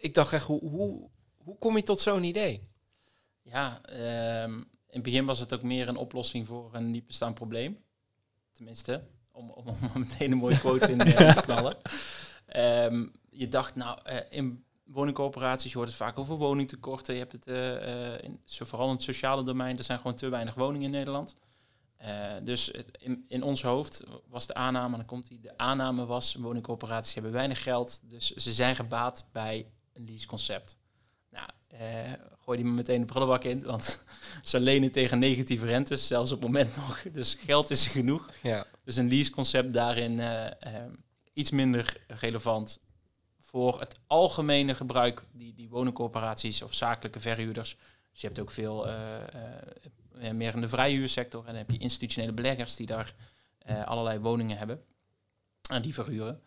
Ik 0.00 0.14
dacht 0.14 0.32
echt, 0.32 0.44
hoe, 0.46 0.60
hoe, 0.60 1.08
hoe 1.36 1.58
kom 1.58 1.76
je 1.76 1.82
tot 1.82 2.00
zo'n 2.00 2.24
idee? 2.24 2.68
ja 3.42 3.80
ehm, 3.84 4.52
in 4.58 4.66
het 4.96 5.02
begin 5.02 5.24
was 5.24 5.38
het 5.38 5.52
ook 5.54 5.62
meer 5.62 5.88
een 5.88 5.96
oplossing 5.96 6.46
voor 6.46 6.70
een 6.74 6.90
niet 6.90 7.06
bestaand 7.06 7.34
probleem. 7.34 7.78
Tenminste, 8.52 9.02
om, 9.32 9.50
om, 9.50 9.66
om 9.68 10.00
meteen 10.00 10.32
een 10.32 10.38
mooie 10.38 10.58
quote 10.58 10.92
in 10.92 11.00
eh, 11.00 11.34
te 11.34 11.40
knallen. 11.40 11.76
Ehm, 12.46 13.06
je 13.28 13.48
dacht, 13.48 13.74
nou, 13.74 13.98
eh, 14.04 14.18
in 14.30 14.64
woningcorporaties, 14.92 15.72
je 15.72 15.76
hoort 15.76 15.88
het 15.88 15.98
vaak 15.98 16.18
over 16.18 16.36
woningtekorten. 16.36 17.14
Je 17.14 17.20
hebt 17.20 17.32
het 17.32 17.46
eh, 17.46 18.24
in, 18.24 18.40
zo, 18.44 18.64
vooral 18.64 18.88
in 18.88 18.94
het 18.94 19.02
sociale 19.02 19.42
domein, 19.42 19.78
er 19.78 19.84
zijn 19.84 19.98
gewoon 19.98 20.16
te 20.16 20.28
weinig 20.28 20.54
woningen 20.54 20.86
in 20.86 20.90
Nederland. 20.90 21.36
Eh, 21.96 22.32
dus 22.42 22.70
in, 22.98 23.24
in 23.28 23.42
ons 23.42 23.62
hoofd 23.62 24.04
was 24.28 24.46
de 24.46 24.54
aanname, 24.54 24.90
en 24.90 24.96
dan 24.96 25.06
komt 25.06 25.28
die, 25.28 25.40
de 25.40 25.56
aanname 25.58 26.06
was, 26.06 26.34
woningcorporaties 26.34 27.14
hebben 27.14 27.32
weinig 27.32 27.62
geld, 27.62 28.00
dus 28.10 28.30
ze 28.30 28.52
zijn 28.52 28.76
gebaat 28.76 29.28
bij 29.32 29.66
een 29.92 30.04
leaseconcept. 30.04 30.78
Nou, 31.30 31.48
gooi 32.38 32.58
die 32.58 32.66
maar 32.66 32.74
meteen 32.74 33.00
de 33.00 33.06
prullenbak 33.06 33.44
in, 33.44 33.62
want 33.64 34.04
ze 34.44 34.60
lenen 34.60 34.90
tegen 34.90 35.18
negatieve 35.18 35.66
rentes, 35.66 36.06
zelfs 36.06 36.32
op 36.32 36.42
het 36.42 36.46
moment 36.46 36.76
nog. 36.76 37.02
Dus 37.12 37.34
geld 37.34 37.70
is 37.70 37.84
er 37.84 37.90
genoeg. 38.00 38.30
Ja, 38.42 38.66
Dus 38.84 38.96
een 38.96 39.08
leaseconcept 39.08 39.72
daarin 39.72 40.20
eh, 40.20 40.84
iets 41.32 41.50
minder 41.50 41.96
relevant 42.06 42.80
voor 43.50 43.80
het 43.80 44.00
algemene 44.06 44.74
gebruik, 44.74 45.24
die, 45.32 45.54
die 45.54 45.68
woningcorporaties 45.68 46.62
of 46.62 46.74
zakelijke 46.74 47.20
verhuurders. 47.20 47.76
Dus 48.12 48.20
je 48.20 48.26
hebt 48.26 48.38
ook 48.38 48.50
veel 48.50 48.88
eh, 48.88 49.22
eh, 50.20 50.34
meer 50.34 50.54
in 50.54 50.60
de 50.60 50.68
vrijhuursector. 50.68 51.40
En 51.40 51.46
dan 51.46 51.56
heb 51.56 51.70
je 51.70 51.78
institutionele 51.78 52.32
beleggers 52.32 52.76
die 52.76 52.86
daar 52.86 53.14
eh, 53.58 53.84
allerlei 53.84 54.18
woningen 54.18 54.58
hebben 54.58 54.82
en 55.70 55.82
die 55.82 55.94
verhuren. 55.94 56.42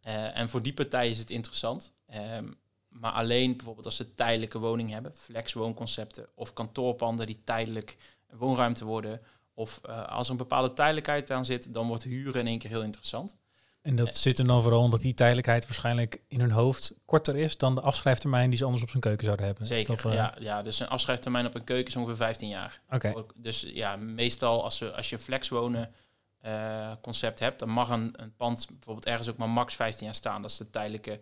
En 0.00 0.48
voor 0.48 0.62
die 0.62 0.74
partij 0.74 1.10
is 1.10 1.18
het 1.18 1.30
interessant. 1.30 1.94
Ehm, 2.06 2.46
maar 2.88 3.12
alleen 3.12 3.56
bijvoorbeeld 3.56 3.86
als 3.86 3.96
ze 3.96 4.14
tijdelijke 4.14 4.58
woningen 4.58 4.92
hebben, 4.92 5.16
flexwoonconcepten 5.16 6.28
of 6.34 6.52
kantoorpanden 6.52 7.26
die 7.26 7.40
tijdelijk 7.44 7.96
woonruimte 8.30 8.84
worden. 8.84 9.20
Of 9.54 9.84
als 9.84 10.26
er 10.26 10.32
een 10.32 10.38
bepaalde 10.38 10.72
tijdelijkheid 10.72 11.30
aan 11.30 11.44
zit, 11.44 11.74
dan 11.74 11.86
wordt 11.86 12.02
huren 12.02 12.40
in 12.40 12.46
één 12.46 12.58
keer 12.58 12.70
heel 12.70 12.82
interessant. 12.82 13.36
En 13.82 13.96
dat 13.96 14.16
zit 14.16 14.38
er 14.38 14.46
dan 14.46 14.62
vooral 14.62 14.82
omdat 14.82 15.00
die 15.00 15.14
tijdelijkheid 15.14 15.64
waarschijnlijk 15.64 16.20
in 16.28 16.40
hun 16.40 16.50
hoofd 16.50 16.94
korter 17.04 17.36
is 17.36 17.56
dan 17.56 17.74
de 17.74 17.80
afschrijftermijn 17.80 18.48
die 18.48 18.58
ze 18.58 18.64
anders 18.64 18.82
op 18.82 18.90
zijn 18.90 19.02
keuken 19.02 19.24
zouden 19.24 19.46
hebben. 19.46 19.66
Zeker, 19.66 19.96
dat, 19.96 20.04
eh, 20.04 20.14
ja, 20.14 20.34
ja. 20.40 20.62
Dus 20.62 20.80
een 20.80 20.88
afschrijftermijn 20.88 21.46
op 21.46 21.54
een 21.54 21.64
keuken 21.64 21.86
is 21.86 21.96
ongeveer 21.96 22.16
15 22.16 22.48
jaar. 22.48 22.80
Oké. 22.90 23.24
Dus 23.36 23.60
ja, 23.60 23.96
meestal 23.96 24.64
als, 24.64 24.78
je 24.78 24.92
als 24.92 25.10
je 25.10 25.18
flexwonen 25.18 25.92
eh, 26.38 26.92
concept 27.02 27.38
hebt, 27.38 27.58
dan 27.58 27.68
mag 27.68 27.88
een, 27.88 28.22
een 28.22 28.34
pand 28.36 28.66
bijvoorbeeld 28.70 29.06
ergens 29.06 29.28
ook 29.28 29.36
maar 29.36 29.48
max 29.48 29.74
15 29.74 30.06
jaar 30.06 30.14
staan. 30.14 30.42
Dat 30.42 30.50
is 30.50 30.56
de 30.56 30.70
tijdelijke 30.70 31.20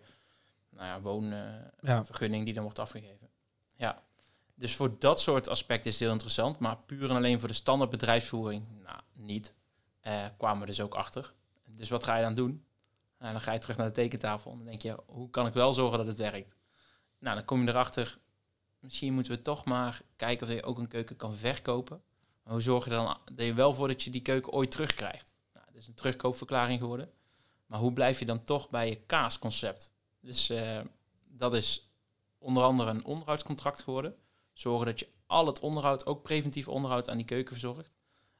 nou 0.69 0.85
ja, 0.85 1.01
woonvergunning 1.01 2.39
Ja. 2.39 2.45
die 2.45 2.53
dan 2.53 2.63
wordt 2.63 2.79
afgegeven. 2.79 3.29
Ja. 3.75 4.01
Dus 4.55 4.75
voor 4.75 4.99
dat 4.99 5.19
soort 5.19 5.49
aspecten 5.49 5.85
is 5.85 5.93
het 5.93 6.03
heel 6.03 6.11
interessant. 6.11 6.59
Maar 6.59 6.77
puur 6.77 7.09
en 7.09 7.15
alleen 7.15 7.39
voor 7.39 7.47
de 7.47 7.53
standaard 7.53 7.89
bedrijfsvoering, 7.89 8.65
nou, 8.83 8.99
niet. 9.13 9.53
Eh, 10.01 10.25
kwamen 10.37 10.59
we 10.59 10.65
dus 10.65 10.81
ook 10.81 10.93
achter. 10.95 11.33
Dus 11.75 11.89
wat 11.89 12.03
ga 12.03 12.15
je 12.15 12.23
dan 12.23 12.33
doen? 12.33 12.65
Nou, 13.19 13.31
dan 13.31 13.41
ga 13.41 13.51
je 13.51 13.59
terug 13.59 13.77
naar 13.77 13.87
de 13.87 13.93
tekentafel. 13.93 14.51
En 14.51 14.57
dan 14.57 14.65
denk 14.65 14.81
je, 14.81 14.97
hoe 15.05 15.29
kan 15.29 15.47
ik 15.47 15.53
wel 15.53 15.73
zorgen 15.73 15.97
dat 15.97 16.07
het 16.07 16.17
werkt? 16.17 16.55
Nou, 17.19 17.35
dan 17.35 17.45
kom 17.45 17.61
je 17.61 17.67
erachter, 17.69 18.17
misschien 18.79 19.13
moeten 19.13 19.31
we 19.31 19.41
toch 19.41 19.65
maar 19.65 20.01
kijken 20.15 20.47
of 20.47 20.53
je 20.53 20.63
ook 20.63 20.77
een 20.77 20.87
keuken 20.87 21.15
kan 21.15 21.35
verkopen. 21.35 22.01
Maar 22.43 22.53
hoe 22.53 22.61
zorg 22.61 22.83
je 22.83 22.89
dan 22.89 23.17
dat 23.33 23.45
je 23.45 23.53
wel 23.53 23.73
voor 23.73 23.87
dat 23.87 24.03
je 24.03 24.09
die 24.09 24.21
keuken 24.21 24.51
ooit 24.51 24.71
terugkrijgt? 24.71 25.33
Nou, 25.53 25.65
dat 25.65 25.75
is 25.75 25.87
een 25.87 25.93
terugkoopverklaring 25.93 26.79
geworden. 26.79 27.11
Maar 27.65 27.79
hoe 27.79 27.93
blijf 27.93 28.19
je 28.19 28.25
dan 28.25 28.43
toch 28.43 28.69
bij 28.69 28.89
je 28.89 28.95
kaasconcept? 29.05 29.93
Dus 30.19 30.49
eh, 30.49 30.79
dat 31.27 31.53
is 31.53 31.91
onder 32.37 32.63
andere 32.63 32.89
een 32.89 33.05
onderhoudscontract 33.05 33.81
geworden. 33.81 34.15
Zorgen 34.53 34.85
dat 34.85 34.99
je 34.99 35.07
al 35.25 35.45
het 35.45 35.59
onderhoud, 35.59 36.05
ook 36.05 36.23
preventief 36.23 36.67
onderhoud 36.67 37.09
aan 37.09 37.17
die 37.17 37.25
keuken 37.25 37.51
verzorgt. 37.51 37.91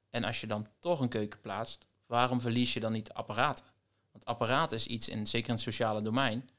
En 0.10 0.24
als 0.24 0.41
je 0.41 0.48
dan 0.48 0.67
toch 0.79 1.00
een 1.00 1.10
keuken 1.10 1.39
plaatst, 1.39 1.88
waarom 2.08 2.42
verlies 2.42 2.74
je 2.74 2.80
dan 2.80 2.92
niet 2.92 3.06
de 3.06 3.14
apparaten? 3.14 3.66
Want 4.12 4.26
apparaten 4.26 4.78
is 4.78 4.88
iets, 4.88 5.10
in, 5.10 5.28
zeker 5.28 5.48
in 5.50 5.54
het 5.54 5.64
sociale 5.64 6.02
domein, 6.02 6.50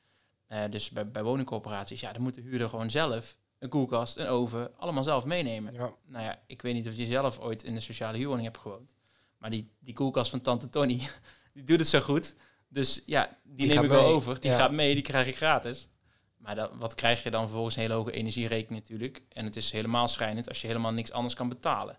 eh, 0.47 0.62
dus 0.71 0.90
bij, 0.90 1.11
bij 1.11 1.23
woningcorporaties, 1.23 2.00
ja, 2.00 2.12
dan 2.12 2.23
moet 2.23 2.35
de 2.35 2.40
huurder 2.40 2.69
gewoon 2.69 2.90
zelf 2.90 3.37
een 3.59 3.69
koelkast, 3.69 4.17
een 4.17 4.26
oven, 4.26 4.76
allemaal 4.78 5.05
zelf 5.05 5.25
meenemen. 5.25 5.73
ja. 5.73 5.93
Nou 6.07 6.25
ja, 6.25 6.43
ik 6.47 6.62
weet 6.62 6.75
niet 6.75 6.88
of 6.88 6.97
je 6.97 7.07
zelf 7.07 7.38
ooit 7.38 7.62
in 7.64 7.75
een 7.75 7.83
sociale 7.83 8.17
huurwoning 8.17 8.47
hebt 8.47 8.59
gewoond. 8.59 8.95
Maar 9.38 9.50
die, 9.50 9.71
die 9.81 9.95
koelkast 9.95 10.31
van 10.31 10.40
tante 10.40 10.69
Tony, 10.69 11.00
die 11.55 11.62
doet 11.64 11.78
het 11.78 11.88
zo 11.88 12.00
goed. 12.00 12.37
Dus 12.69 13.02
ja, 13.07 13.38
die, 13.45 13.57
Die 13.57 13.67
neem 13.75 13.85
ik 13.85 13.90
wel 13.90 14.02
mee. 14.02 14.12
over. 14.14 14.40
Die 14.40 14.50
Ja. 14.50 14.57
gaat 14.57 14.71
mee, 14.73 14.95
die 14.95 15.02
krijg 15.02 15.26
ik 15.26 15.37
gratis. 15.37 15.88
Maar 16.37 16.55
dat, 16.55 16.71
wat 16.78 16.95
krijg 16.95 17.23
je 17.23 17.31
dan 17.31 17.43
vervolgens? 17.43 17.75
Een 17.76 17.81
hele 17.83 17.95
hoge 17.95 18.11
energierekening 18.12 18.81
natuurlijk. 18.83 19.23
En 19.28 19.45
het 19.45 19.57
is 19.57 19.71
helemaal 19.73 20.09
schrijnend 20.09 20.49
als 20.49 20.61
je 20.61 20.67
helemaal 20.67 20.93
niks 20.93 21.12
anders 21.12 21.35
kan 21.35 21.49
betalen. 21.49 21.99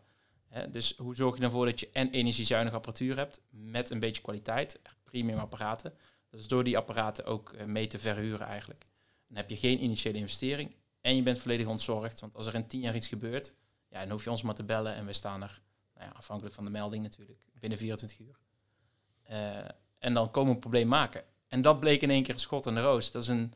Dus 0.70 0.98
hoe 0.98 1.16
zorg 1.16 1.36
je 1.36 1.42
dan 1.42 1.52
voor 1.52 1.66
dat 1.66 1.80
je 1.80 1.90
en 1.94 2.10
energiezuinige 2.10 2.76
apparatuur 2.76 3.18
hebt 3.18 3.42
met 3.50 3.90
een 3.90 4.00
beetje 4.00 4.22
kwaliteit, 4.22 4.80
echt 4.82 4.96
premium 5.04 5.38
apparaten. 5.38 5.94
Is 6.32 6.48
door 6.48 6.64
die 6.64 6.78
apparaten 6.78 7.26
ook 7.26 7.54
eh, 7.54 7.66
mee 7.66 7.88
te 7.88 8.00
verhuren 8.00 8.48
eigenlijk. 8.48 8.86
Dan 9.28 9.38
heb 9.38 9.50
je 9.50 9.58
geen 9.58 9.84
initiële 9.84 10.18
investering 10.18 10.76
en 11.02 11.16
je 11.16 11.24
bent 11.24 11.40
volledig 11.40 11.68
ontzorgd. 11.68 12.20
Want 12.20 12.36
als 12.36 12.46
er 12.46 12.56
in 12.56 12.68
tien 12.68 12.82
jaar 12.82 12.96
iets 12.96 13.08
gebeurt, 13.08 13.54
ja, 13.88 14.00
dan 14.00 14.10
hoef 14.10 14.24
je 14.24 14.30
ons 14.30 14.42
maar 14.42 14.56
te 14.56 14.64
bellen 14.64 14.96
en 14.96 15.06
we 15.06 15.14
staan 15.14 15.42
er, 15.44 15.62
nou 15.96 16.08
ja, 16.08 16.14
afhankelijk 16.16 16.56
van 16.56 16.66
de 16.66 16.72
melding 16.72 17.04
natuurlijk, 17.04 17.46
binnen 17.54 17.78
24 17.78 18.20
uur. 18.20 18.40
Eh, 19.24 19.58
en 19.98 20.14
dan 20.14 20.32
komen 20.32 20.50
we 20.50 20.56
een 20.56 20.62
probleem 20.62 20.88
maken. 20.88 21.24
En 21.48 21.62
dat 21.62 21.80
bleek 21.80 22.02
in 22.02 22.10
één 22.10 22.24
keer 22.24 22.34
een 22.34 22.40
schot 22.40 22.66
in 22.66 22.74
de 22.74 22.82
roos. 22.82 23.12
Dat 23.12 23.22
is 23.22 23.28
een, 23.28 23.54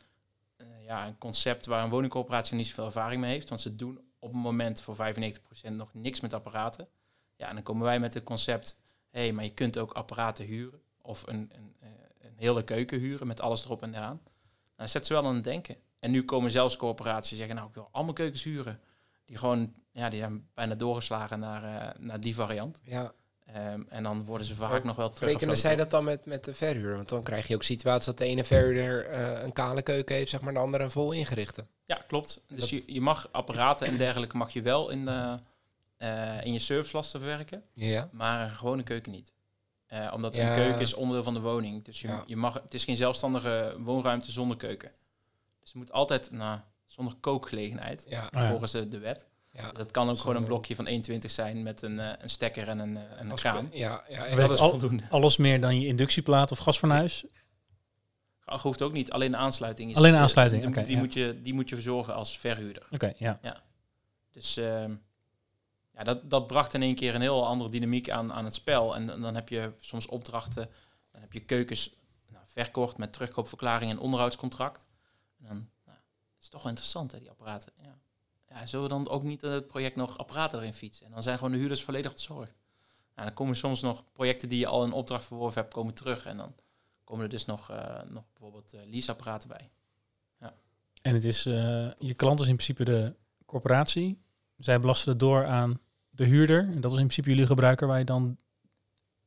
eh, 0.56 0.68
ja, 0.86 1.08
een 1.08 1.18
concept 1.18 1.66
waar 1.66 1.84
een 1.84 1.90
woningcorporatie 1.90 2.56
niet 2.56 2.68
zoveel 2.68 2.86
ervaring 2.86 3.22
mee 3.22 3.32
heeft. 3.32 3.50
Want 3.50 3.62
ze 3.62 3.76
doen 3.76 4.00
op 4.24 4.32
het 4.34 4.42
moment 4.42 4.82
voor 4.82 4.96
95% 4.96 5.72
nog 5.72 5.94
niks 5.94 6.20
met 6.20 6.34
apparaten. 6.34 6.88
Ja, 7.36 7.48
en 7.48 7.54
dan 7.54 7.64
komen 7.64 7.84
wij 7.84 8.00
met 8.00 8.14
het 8.14 8.24
concept, 8.24 8.82
hé, 9.10 9.20
hey, 9.20 9.32
maar 9.32 9.44
je 9.44 9.54
kunt 9.54 9.78
ook 9.78 9.94
apparaten 9.94 10.46
huren. 10.46 10.82
Of 11.02 11.28
een, 11.28 11.52
een, 11.56 11.76
eh, 11.80 11.90
een 12.20 12.36
hele 12.36 12.64
keuken 12.64 13.00
huren 13.00 13.28
met 13.28 13.42
alles 13.42 13.66
erop 13.66 13.82
en 13.82 13.94
eraan. 13.94 14.22
Nou, 14.24 14.76
dat 14.76 14.90
zet 14.90 15.06
ze 15.06 15.14
wel 15.14 15.26
aan 15.26 15.36
het 15.36 15.44
denken. 15.44 15.76
En 16.00 16.12
nu 16.12 16.26
komen 16.26 16.52
zelfs 16.52 16.78
corporaties 16.78 17.38
zeggen, 17.38 17.56
nou, 17.56 17.68
ik 17.68 17.74
wil 17.74 17.90
allemaal 17.92 18.14
keukens 18.14 18.44
huren. 18.44 18.80
Die 19.26 19.38
gewoon, 19.38 19.74
ja, 19.92 20.10
die 20.10 20.20
zijn 20.20 20.48
bijna 20.54 20.76
doorgeslagen 20.76 21.40
naar, 21.40 21.64
eh, 21.64 22.00
naar 22.00 22.20
die 22.20 22.36
variant. 22.36 22.82
Ja. 22.84 23.14
Ehm, 23.46 23.82
en 23.90 24.04
dan 24.04 24.26
worden 24.26 24.48
ze 24.48 24.56
vaak 24.56 24.70
Maar 24.70 24.86
nog 24.86 24.96
wel 24.96 25.14
Rekenen 25.20 25.58
zij 25.58 25.76
dat 25.76 25.92
dan 25.92 26.04
met, 26.04 26.26
met 26.26 26.44
de 26.44 26.54
verhuur? 26.54 26.96
Want 26.96 27.10
dan 27.10 27.24
krijg 27.24 27.48
je 27.48 27.56
ook 27.56 27.64
situaties 27.64 28.06
dat 28.06 28.18
de 28.18 28.26
ene 28.26 28.44
verhuurder 28.44 29.06
eh, 29.06 29.44
een 29.44 29.54
kale 29.54 29.82
keuken 29.82 30.16
heeft, 30.16 30.30
zeg 30.30 30.42
maar, 30.42 30.54
de 30.54 30.60
andere 30.60 30.84
een 30.84 30.92
vol 30.92 31.12
ingerichte. 31.12 31.66
Ja, 31.86 32.02
klopt. 32.08 32.44
Dus 32.50 32.60
Dat- 32.60 32.70
je, 32.70 32.84
je 32.86 33.02
mag 33.02 33.30
apparaten 33.32 33.88
en 33.88 33.98
dergelijke 33.98 34.38
mag 34.38 34.54
je 34.54 34.62
wel 34.62 34.90
in, 34.90 35.06
de, 35.06 35.38
eh, 35.98 36.46
in 36.46 36.54
je 36.54 36.60
servicelasten 36.60 37.20
verwerken, 37.20 37.64
Ja. 37.74 38.10
maar 38.12 38.44
een 38.44 38.50
gewone 38.50 38.84
keuken 38.84 39.12
niet. 39.12 39.34
Eh, 39.88 40.12
omdat 40.14 40.36
Ja. 40.36 40.50
een 40.50 40.56
keuken 40.56 40.82
is 40.82 40.94
onderdeel 40.94 41.24
van 41.24 41.34
de 41.34 41.40
woning. 41.40 41.84
Dus 41.84 42.02
je, 42.02 42.08
Ja. 42.08 42.24
je 42.26 42.36
mag, 42.38 42.54
het 42.54 42.74
is 42.74 42.84
geen 42.84 42.96
zelfstandige 42.96 43.76
woonruimte 43.80 44.32
zonder 44.32 44.58
keuken. 44.58 44.92
Dus 45.60 45.70
het 45.70 45.76
moet 45.78 45.92
altijd 45.92 46.32
nou, 46.32 46.60
zonder 46.86 47.14
kookgelegenheid, 47.20 48.06
Ja. 48.10 48.28
ja. 48.32 48.50
volgens 48.50 48.72
de, 48.72 48.88
de 48.88 49.00
wet. 49.00 49.28
ja. 49.52 49.62
Dus 49.68 49.72
dat 49.78 49.92
kan 49.92 50.10
ook 50.10 50.16
Zo- 50.16 50.22
gewoon 50.22 50.36
een 50.36 50.44
blokje 50.44 50.76
van 50.76 50.88
1,20 50.88 51.32
zijn 51.32 51.64
met 51.64 51.82
een, 51.82 52.00
eh, 52.00 52.12
een 52.20 52.30
stekker 52.30 52.68
en 52.68 52.80
een, 52.80 52.98
en 52.98 53.30
een 53.30 53.36
kraan. 53.36 53.70
Ja, 53.72 54.04
ja, 54.10 54.36
Dat 54.36 54.50
is 54.50 54.58
al- 54.60 54.70
voldoende. 54.70 55.04
Alles 55.10 55.38
meer 55.38 55.62
dan 55.62 55.80
je 55.80 55.88
inductieplaat 55.88 56.52
of 56.52 56.58
gasfornuis? 56.58 57.26
Hoeft 58.46 58.82
ook 58.82 58.94
niet. 58.94 59.12
Alleen 59.12 59.32
de 59.32 59.38
aansluiting 59.38 59.92
is. 59.92 59.98
Alleen 59.98 60.10
de 60.12 60.16
eh, 60.16 60.22
aansluiting, 60.22 60.76
die, 60.84 60.96
ja. 60.96 60.98
moet 60.98 61.14
je, 61.14 61.40
die 61.42 61.54
moet 61.54 61.70
je 61.70 61.76
verzorgen 61.76 62.14
als 62.14 62.38
verhuurder. 62.38 62.88
Oké, 62.92 63.14
ja. 63.18 63.40
Dus 64.32 64.58
ehm, 64.58 64.96
ja, 65.94 66.04
dat, 66.04 66.30
dat 66.30 66.48
bracht 66.48 66.74
in 66.74 66.82
één 66.82 66.96
keer 66.96 67.16
een 67.16 67.22
heel 67.22 67.48
andere 67.48 67.70
dynamiek 67.70 68.10
aan, 68.10 68.34
aan 68.34 68.46
het 68.46 68.54
spel. 68.56 68.96
En, 68.96 69.06
dan- 69.06 69.22
dan 69.22 69.36
heb 69.36 69.50
je 69.50 69.72
soms 69.80 70.08
opdrachten, 70.08 70.70
dan 71.12 71.22
heb 71.22 71.34
je 71.34 71.40
keukens 71.40 71.96
nou, 72.30 72.44
verkocht 72.48 72.98
met 72.98 73.14
terugkoopverklaring 73.14 73.92
en 73.92 74.00
onderhoudscontract. 74.00 74.90
En 75.40 75.46
dan, 75.48 75.70
nou, 75.86 75.98
het 76.34 76.42
is 76.44 76.50
toch 76.50 76.62
wel 76.62 76.70
interessant, 76.70 77.12
hè, 77.12 77.20
die 77.20 77.30
apparaten. 77.30 77.72
Ja. 77.82 77.98
Ja, 78.50 78.66
zullen 78.66 78.86
we 78.88 78.94
dan 78.94 79.10
ook 79.10 79.24
niet 79.24 79.44
in 79.44 79.50
het 79.50 79.68
project 79.68 79.96
nog 79.96 80.18
apparaten 80.18 80.60
erin 80.60 80.74
fietsen? 80.74 81.06
En 81.06 81.12
dan 81.12 81.24
zijn 81.24 81.38
gewoon 81.38 81.52
de 81.52 81.58
huurders 81.58 81.84
volledig 81.84 82.12
ontzorgd. 82.12 82.54
Nou, 83.16 83.28
dan 83.28 83.34
komen 83.34 83.56
soms 83.56 83.82
nog 83.82 84.04
projecten 84.12 84.50
die 84.50 84.60
je 84.60 84.68
al 84.68 84.84
een 84.84 84.92
opdracht 84.92 85.26
verworven 85.26 85.62
hebt, 85.62 85.74
komen 85.74 85.94
terug. 85.94 86.26
En 86.26 86.38
dan 86.38 86.56
komen 87.04 87.24
er 87.24 87.30
dus 87.30 87.46
nog, 87.46 87.70
eh, 87.70 88.02
nog 88.10 88.24
bijvoorbeeld 88.34 88.74
eh, 88.74 88.82
leaseapparaten 88.86 89.50
bij. 89.50 89.70
En 91.02 91.14
het 91.14 91.24
is, 91.26 91.46
eh, 91.46 91.92
je 91.98 92.14
klant 92.16 92.40
is 92.40 92.48
in 92.48 92.56
principe 92.56 92.84
de 92.84 93.14
corporatie. 93.46 94.22
Zij 94.58 94.80
belasten 94.80 95.10
het 95.12 95.20
door 95.20 95.46
aan 95.46 95.80
de 96.10 96.26
huurder. 96.26 96.60
En 96.60 96.82
dat 96.82 96.92
is 96.92 96.98
in 96.98 97.04
principe 97.04 97.30
jullie 97.30 97.46
gebruiker 97.46 97.88
waar 97.88 98.00
je 98.00 98.06
dan 98.06 98.38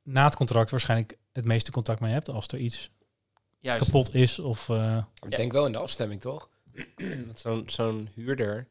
na 0.02 0.25
het 0.25 0.37
contract 0.37 0.71
waarschijnlijk 0.71 1.18
het 1.33 1.45
meeste 1.45 1.71
contact 1.71 2.00
mee 2.00 2.12
hebt. 2.12 2.28
Als 2.28 2.47
er 2.47 2.59
iets 2.59 2.90
Juist. 3.61 3.85
kapot 3.85 4.14
is 4.14 4.38
of... 4.38 4.68
eh, 4.68 5.04
Ik 5.25 5.37
denk 5.37 5.52
wel 5.52 5.66
in 5.66 5.73
de 5.73 5.78
afstemming, 5.78 6.21
toch? 6.21 6.50
Zo'n 7.35 7.62
zo'n 7.71 8.09
huurder, 8.14 8.68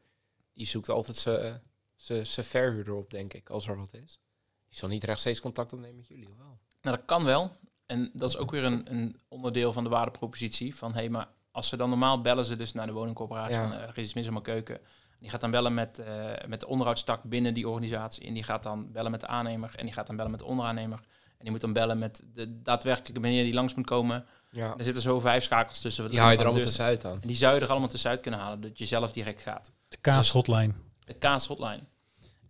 die 0.52 0.66
zoekt 0.66 0.88
altijd 0.88 1.16
zijn- 1.16 2.26
verhuurder 2.26 2.94
op, 2.94 3.10
denk 3.10 3.34
ik, 3.34 3.50
als 3.50 3.66
er 3.66 3.76
wat 3.76 3.94
is. 3.94 4.20
Die 4.68 4.78
zal 4.78 4.88
niet 4.88 5.04
rechtstreeks 5.04 5.40
contact 5.40 5.72
opnemen 5.72 5.96
met 5.96 6.06
jullie, 6.06 6.28
of 6.28 6.36
wel? 6.36 6.58
Nou, 6.82 6.96
dat 6.96 7.04
kan 7.06 7.24
wel. 7.24 7.52
En 7.86 8.10
dat 8.12 8.28
is 8.30 8.36
ook 8.36 8.50
weer 8.50 8.64
een, 8.64 8.92
een 8.92 9.16
onderdeel 9.28 9.72
van 9.72 9.84
de 9.84 9.90
waardepropositie. 9.90 10.74
Van 10.76 10.92
hé, 10.92 10.98
hey, 10.98 11.08
maar 11.08 11.28
als 11.50 11.68
ze 11.68 11.76
dan 11.76 11.88
normaal 11.88 12.20
bellen 12.20 12.44
ze 12.44 12.56
dus 12.56 12.72
naar 12.72 12.86
de 12.86 12.92
woningcorporatie 12.92 13.54
Ja. 13.56 13.62
van 13.68 13.72
eh, 13.72 13.82
er 13.82 13.98
is 13.98 14.04
iets 14.04 14.14
mis 14.14 14.26
in 14.26 14.32
mijn 14.32 14.44
keuken. 14.44 14.78
Die 15.18 15.30
gaat 15.30 15.40
dan 15.40 15.50
bellen 15.50 15.74
met, 15.74 15.98
eh, 15.98 16.24
met 16.46 16.60
de 16.60 16.66
onderhoudstak 16.66 17.22
binnen 17.22 17.54
die 17.54 17.68
organisatie. 17.68 18.26
En 18.26 18.34
die 18.34 18.42
gaat 18.42 18.62
dan 18.62 18.92
bellen 18.92 19.10
met 19.10 19.20
de 19.20 19.26
aannemer. 19.26 19.72
En 19.76 19.84
die 19.84 19.94
gaat 19.94 20.06
dan 20.06 20.16
bellen 20.16 20.30
met 20.30 20.40
de 20.40 20.46
onderaannemer. 20.46 20.98
En 21.28 21.42
die 21.42 21.50
moet 21.50 21.60
dan 21.60 21.72
bellen 21.72 21.98
met 21.98 22.22
de 22.32 22.62
daadwerkelijke 22.62 23.20
meneer 23.20 23.44
die 23.44 23.54
langs 23.54 23.74
moet 23.74 23.86
komen. 23.86 24.24
Ja. 24.50 24.74
Er 24.76 24.84
zitten 24.84 25.02
zo 25.02 25.20
vijf 25.20 25.42
schakels 25.44 25.80
tussen. 25.80 26.10
Die 26.10 26.20
haal 26.20 26.30
je 26.30 26.36
er 26.38 26.44
allemaal 26.44 26.62
tussenuit 26.62 27.04
aan. 27.04 27.18
En 27.20 27.28
die 27.28 27.36
zou 27.36 27.54
je 27.54 27.60
er 27.60 27.70
allemaal 27.70 27.88
tussenuit 27.88 28.20
kunnen 28.20 28.40
halen. 28.40 28.60
Dat 28.60 28.78
je 28.78 28.86
zelf 28.86 29.12
direct 29.12 29.42
gaat. 29.42 29.72
de 29.88 29.96
kaas-hotline. 29.96 30.72
De 31.04 31.14
kaas-hotline. 31.14 31.80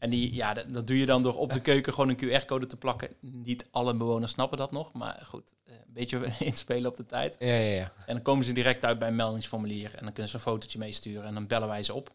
En 0.06 0.12
die, 0.12 0.34
ja, 0.34 0.54
dat, 0.54 0.72
dat 0.72 0.86
doe 0.86 0.98
je 0.98 1.06
dan 1.06 1.22
door 1.22 1.36
op 1.36 1.52
de 1.52 1.60
keuken 1.60 1.94
gewoon 1.94 2.08
een 2.08 2.42
QR-code 2.42 2.66
te 2.66 2.76
plakken. 2.76 3.08
Niet 3.20 3.66
alle 3.70 3.96
bewoners 3.96 4.32
snappen 4.32 4.58
dat 4.58 4.72
nog, 4.72 4.92
maar 4.92 5.22
goed, 5.26 5.54
eh, 5.64 5.74
een 5.74 5.92
beetje 5.92 6.32
inspelen 6.38 6.90
op 6.90 6.96
de 6.96 7.06
tijd. 7.06 7.36
Ja, 7.38 7.46
ja, 7.46 7.74
ja. 7.74 7.92
En 8.06 8.14
dan 8.14 8.22
komen 8.22 8.44
ze 8.44 8.52
direct 8.52 8.84
uit 8.84 8.98
bij 8.98 9.08
een 9.08 9.16
meldingsformulier 9.16 9.94
en 9.94 10.02
dan 10.02 10.12
kunnen 10.12 10.28
ze 10.28 10.34
een 10.34 10.42
fotootje 10.42 10.78
meesturen 10.78 11.24
en 11.24 11.34
dan 11.34 11.46
bellen 11.46 11.68
wij 11.68 11.82
ze 11.82 11.94
op. 11.94 12.14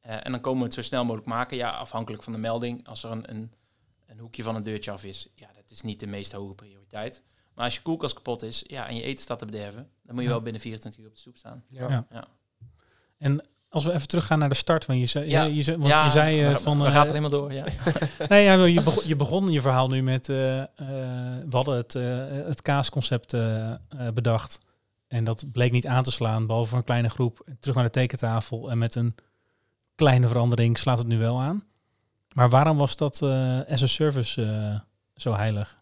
Eh, 0.00 0.26
en 0.26 0.30
dan 0.32 0.40
komen 0.40 0.58
we 0.58 0.64
het 0.64 0.74
zo 0.74 0.82
snel 0.82 1.02
mogelijk 1.04 1.28
maken, 1.28 1.56
ja, 1.56 1.70
afhankelijk 1.70 2.22
van 2.22 2.32
de 2.32 2.38
melding. 2.38 2.86
Als 2.86 3.04
er 3.04 3.10
een, 3.10 3.30
een, 3.30 3.52
een 4.06 4.18
hoekje 4.18 4.42
van 4.42 4.54
een 4.54 4.62
deurtje 4.62 4.90
af 4.90 5.04
is, 5.04 5.30
ja, 5.34 5.46
dat 5.54 5.70
is 5.70 5.82
niet 5.82 6.00
de 6.00 6.06
meest 6.06 6.32
hoge 6.32 6.54
prioriteit. 6.54 7.22
Maar 7.54 7.64
als 7.64 7.74
je 7.74 7.82
koelkast 7.82 8.14
kapot 8.14 8.42
is, 8.42 8.64
ja, 8.66 8.88
en 8.88 8.94
je 8.96 9.02
eten 9.02 9.22
staat 9.22 9.38
te 9.38 9.44
bederven, 9.44 9.90
dan 10.02 10.14
moet 10.14 10.22
je 10.22 10.28
Ja. 10.28 10.34
wel 10.34 10.42
binnen 10.42 10.60
24 10.62 11.00
uur 11.00 11.06
op 11.06 11.14
de 11.14 11.20
stoep 11.20 11.36
staan. 11.36 11.64
ja. 11.68 11.88
Ja. 11.88 12.06
Ja. 12.10 12.26
En 13.18 13.44
als 13.74 13.84
we 13.84 13.92
even 13.92 14.08
teruggaan 14.08 14.38
naar 14.38 14.48
de 14.48 14.54
start, 14.54 14.86
want 14.86 14.98
je 15.00 15.06
zei, 15.06 15.28
Ja. 15.28 15.42
je, 15.42 15.78
want 15.78 16.04
je 16.04 16.10
zei 16.10 16.44
eh, 16.44 16.56
van... 16.56 16.78
we 16.80 16.86
eh, 16.86 16.92
gaan 16.92 17.00
er 17.02 17.08
helemaal 17.08 17.30
door, 17.30 17.52
ja. 17.52 17.64
Nee, 18.28 18.44
ja, 18.44 18.64
je, 18.64 18.82
begon, 18.82 19.02
je 19.06 19.16
begon 19.16 19.52
je 19.52 19.60
verhaal 19.60 19.88
nu 19.88 20.02
met... 20.02 20.28
eh, 20.28 20.60
eh, 20.60 20.66
we 21.48 21.56
hadden 21.56 21.76
het, 21.76 21.94
eh, 21.94 22.04
het 22.46 22.62
kaasconcept 22.62 23.32
eh, 23.32 23.70
eh, 23.72 23.76
bedacht. 24.14 24.58
En 25.08 25.24
dat 25.24 25.44
bleek 25.52 25.72
niet 25.72 25.86
aan 25.86 26.02
te 26.02 26.10
slaan, 26.10 26.46
behalve 26.46 26.68
voor 26.68 26.78
een 26.78 26.84
kleine 26.84 27.08
groep. 27.10 27.46
Terug 27.60 27.76
naar 27.76 27.84
de 27.84 27.90
tekentafel 27.90 28.70
en 28.70 28.78
met 28.78 28.94
een 28.94 29.14
kleine 29.94 30.28
verandering 30.28 30.78
slaat 30.78 30.98
het 30.98 31.06
nu 31.06 31.18
wel 31.18 31.40
aan. 31.40 31.64
Maar 32.34 32.48
waarom 32.48 32.76
was 32.78 32.96
dat 32.96 33.22
eh 33.22 33.60
as 33.68 33.82
a 33.82 33.86
service 33.86 34.42
eh, 34.42 34.80
zo 35.14 35.34
heilig? 35.34 35.78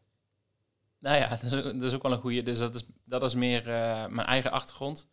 Nou 0.98 1.16
ja, 1.16 1.28
dat 1.28 1.42
is, 1.42 1.54
ook- 1.54 1.62
dat 1.64 1.82
is 1.82 1.92
ook 1.94 2.02
wel 2.02 2.12
een 2.12 2.18
goede. 2.20 2.42
Dus 2.42 2.58
dat 2.58 2.74
is, 2.74 2.84
dat 3.04 3.22
is 3.22 3.34
meer 3.34 3.68
eh, 3.68 4.06
mijn 4.06 4.26
eigen 4.26 4.50
achtergrond. 4.52 5.08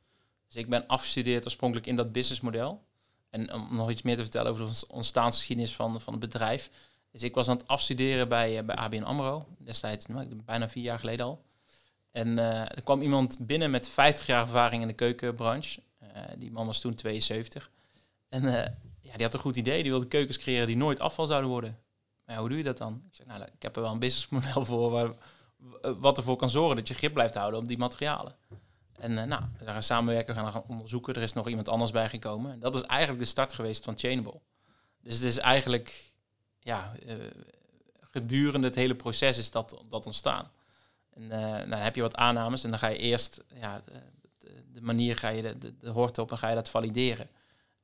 Dus 0.49 0.57
ik 0.57 0.69
ben 0.69 0.87
afgestudeerd 0.87 1.45
oorspronkelijk 1.45 1.87
in 1.87 1.95
dat 1.95 2.11
businessmodel. 2.11 2.83
En 3.29 3.53
om 3.53 3.75
nog 3.75 3.89
iets 3.89 4.01
meer 4.01 4.15
te 4.15 4.21
vertellen 4.21 4.51
over 4.51 4.63
de 4.63 4.67
ont- 4.69 4.87
ontstaansgeschiedenis 4.87 5.75
van, 5.75 6.01
van 6.01 6.13
het 6.13 6.21
bedrijf. 6.21 6.69
Dus 7.11 7.23
ik 7.23 7.35
was 7.35 7.49
aan 7.49 7.57
het 7.57 7.67
afstuderen 7.67 8.29
bij, 8.29 8.57
eh, 8.57 8.63
bij 8.63 8.75
ABN 8.75 9.03
AMRO. 9.03 9.47
Destijds, 9.57 10.05
nou, 10.05 10.35
bijna 10.45 10.69
vier 10.69 10.83
jaar 10.83 10.99
geleden 10.99 11.25
al. 11.25 11.43
En 12.11 12.39
eh, 12.39 12.59
er 12.59 12.83
kwam 12.83 13.01
iemand 13.01 13.37
binnen 13.39 13.71
met 13.71 13.89
50 13.89 14.25
jaar 14.25 14.41
ervaring 14.41 14.81
in 14.81 14.87
de 14.87 14.93
keukenbranche. 14.93 15.81
Eh, 15.97 16.21
die 16.37 16.51
man 16.51 16.65
was 16.65 16.79
toen 16.79 16.93
72. 16.93 17.71
En 18.29 18.41
ja, 19.01 19.13
die 19.13 19.23
had 19.23 19.33
een 19.33 19.39
goed 19.39 19.55
idee. 19.55 19.81
Die 19.81 19.91
wilde 19.91 20.07
keukens 20.07 20.37
creëren 20.37 20.67
die 20.67 20.77
nooit 20.77 20.99
afval 20.99 21.25
zouden 21.27 21.49
worden. 21.49 21.77
Maar 22.25 22.37
hoe 22.37 22.49
doe 22.49 22.57
je 22.57 22.63
dat 22.63 22.77
dan? 22.77 23.03
Ik 23.09 23.15
zeg, 23.15 23.25
nou, 23.25 23.41
ik 23.43 23.61
heb 23.61 23.75
er 23.75 23.81
wel 23.81 23.91
een 23.91 23.99
businessmodel 23.99 24.65
voor... 24.71 24.91
Waar, 24.91 25.13
wat 25.99 26.17
ervoor 26.17 26.35
kan 26.35 26.49
zorgen 26.49 26.75
dat 26.75 26.87
je 26.87 26.93
grip 26.93 27.13
blijft 27.13 27.35
houden 27.35 27.59
op 27.59 27.67
die 27.67 27.77
materialen. 27.77 28.35
En 28.99 29.17
eh, 29.17 29.23
nou, 29.23 29.43
we 29.57 29.65
gaan 29.65 29.83
samenwerken, 29.83 30.35
we 30.35 30.41
gaan 30.41 30.51
gaan 30.51 30.63
onderzoeken. 30.67 31.13
Er 31.13 31.21
is 31.21 31.33
nog 31.33 31.47
iemand 31.47 31.69
anders 31.69 31.91
bijgekomen. 31.91 32.51
En 32.51 32.59
dat 32.59 32.75
is 32.75 32.81
eigenlijk 32.81 33.21
de 33.21 33.29
start 33.29 33.53
geweest 33.53 33.83
van 33.83 33.97
Chainable. 33.97 34.39
Dus 35.01 35.15
het 35.15 35.23
is 35.23 35.37
eigenlijk, 35.37 36.13
ja, 36.59 36.93
eh, 37.05 37.15
gedurende 37.99 38.67
het 38.67 38.75
hele 38.75 38.95
proces 38.95 39.37
is 39.37 39.51
dat, 39.51 39.83
dat 39.87 40.05
ontstaan. 40.05 40.51
En 41.13 41.31
eh, 41.31 41.39
nou, 41.39 41.69
dan 41.69 41.79
heb 41.79 41.95
je 41.95 42.01
wat 42.01 42.15
aannames 42.15 42.63
en 42.63 42.69
dan 42.69 42.79
ga 42.79 42.87
je 42.87 42.97
eerst, 42.97 43.43
ja, 43.53 43.83
de, 44.71 44.81
manier 44.81 45.17
ga 45.17 45.29
je 45.29 45.57
de, 45.57 45.89
hoort 45.89 46.17
op 46.17 46.31
en 46.31 46.37
ga 46.37 46.49
je 46.49 46.55
dat 46.55 46.69
valideren. 46.69 47.29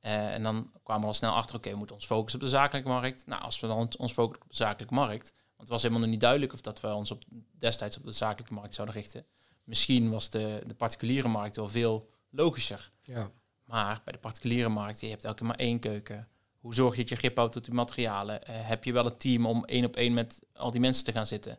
En 0.00 0.42
dan 0.42 0.70
kwamen 0.82 1.02
we 1.02 1.08
al 1.08 1.14
snel 1.14 1.32
achter, 1.32 1.56
oké, 1.56 1.70
we 1.70 1.76
moeten 1.76 1.96
ons 1.96 2.06
focussen 2.06 2.40
op 2.40 2.46
de 2.46 2.52
zakelijke 2.52 2.88
markt. 2.88 3.26
Nou, 3.26 3.42
als 3.42 3.60
we 3.60 3.66
dan 3.66 3.76
ons 3.98 4.12
focussen 4.12 4.42
op 4.44 4.50
de 4.50 4.56
zakelijke 4.56 4.94
markt, 4.94 5.34
want 5.36 5.60
het 5.60 5.68
was 5.68 5.82
helemaal 5.82 6.02
nog 6.02 6.10
niet 6.10 6.20
duidelijk 6.20 6.52
of 6.52 6.60
dat 6.60 6.80
we 6.80 6.94
ons 6.94 7.10
op, 7.10 7.22
destijds 7.58 7.96
op 7.96 8.04
de 8.04 8.12
zakelijke 8.12 8.54
markt 8.54 8.74
zouden 8.74 8.96
richten. 8.96 9.26
Misschien 9.66 10.10
was 10.10 10.30
de, 10.30 10.62
de 10.66 10.74
particuliere 10.74 11.28
markt 11.28 11.56
wel 11.56 11.68
veel 11.68 12.10
logischer. 12.30 12.90
Ja. 13.02 13.30
Maar 13.64 14.00
bij 14.04 14.12
de 14.12 14.18
particuliere 14.18 14.68
markt, 14.68 15.00
je 15.00 15.06
hebt 15.08 15.24
elke 15.24 15.44
maar 15.44 15.56
één 15.56 15.78
keuken. 15.78 16.28
Hoe 16.58 16.74
zorg 16.74 16.94
je 16.94 17.00
dat 17.00 17.08
je 17.08 17.16
grip 17.16 17.36
houdt 17.36 17.56
op 17.56 17.64
die 17.64 17.74
materialen? 17.74 18.44
Eh, 18.44 18.54
heb 18.68 18.84
je 18.84 18.92
wel 18.92 19.04
het 19.04 19.20
team 19.20 19.46
om 19.46 19.64
één 19.64 19.84
op 19.84 19.96
één 19.96 20.14
met 20.14 20.42
al 20.52 20.70
die 20.70 20.80
mensen 20.80 21.04
te 21.04 21.12
gaan 21.12 21.26
zitten? 21.26 21.58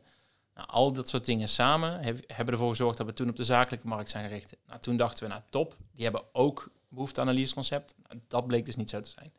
Nou, 0.56 0.68
al 0.70 0.94
dat 0.94 1.10
soort 1.10 1.26
dingen 1.26 1.50
samen 1.50 2.00
heb- 2.00 2.24
hebben 2.34 2.54
ervoor 2.54 2.70
gezorgd 2.70 2.98
dat 2.98 3.06
we 3.08 3.14
toen 3.14 3.30
op 3.30 3.36
de 3.36 3.44
zakelijke 3.44 3.88
markt 3.88 4.10
zijn 4.10 4.28
gericht. 4.30 4.56
Nou, 4.68 4.80
toen 4.80 4.98
dachten 4.98 5.24
we, 5.24 5.30
nou 5.30 5.42
top, 5.50 5.78
die 5.92 6.04
hebben 6.04 6.24
ook 6.32 6.72
behoefteanalyseconcept. 6.90 7.96
Nou, 8.08 8.22
dat 8.28 8.48
bleek 8.48 8.66
dus 8.66 8.76
niet 8.76 8.90
zo 8.90 9.00
te 9.00 9.10
zijn. 9.10 9.34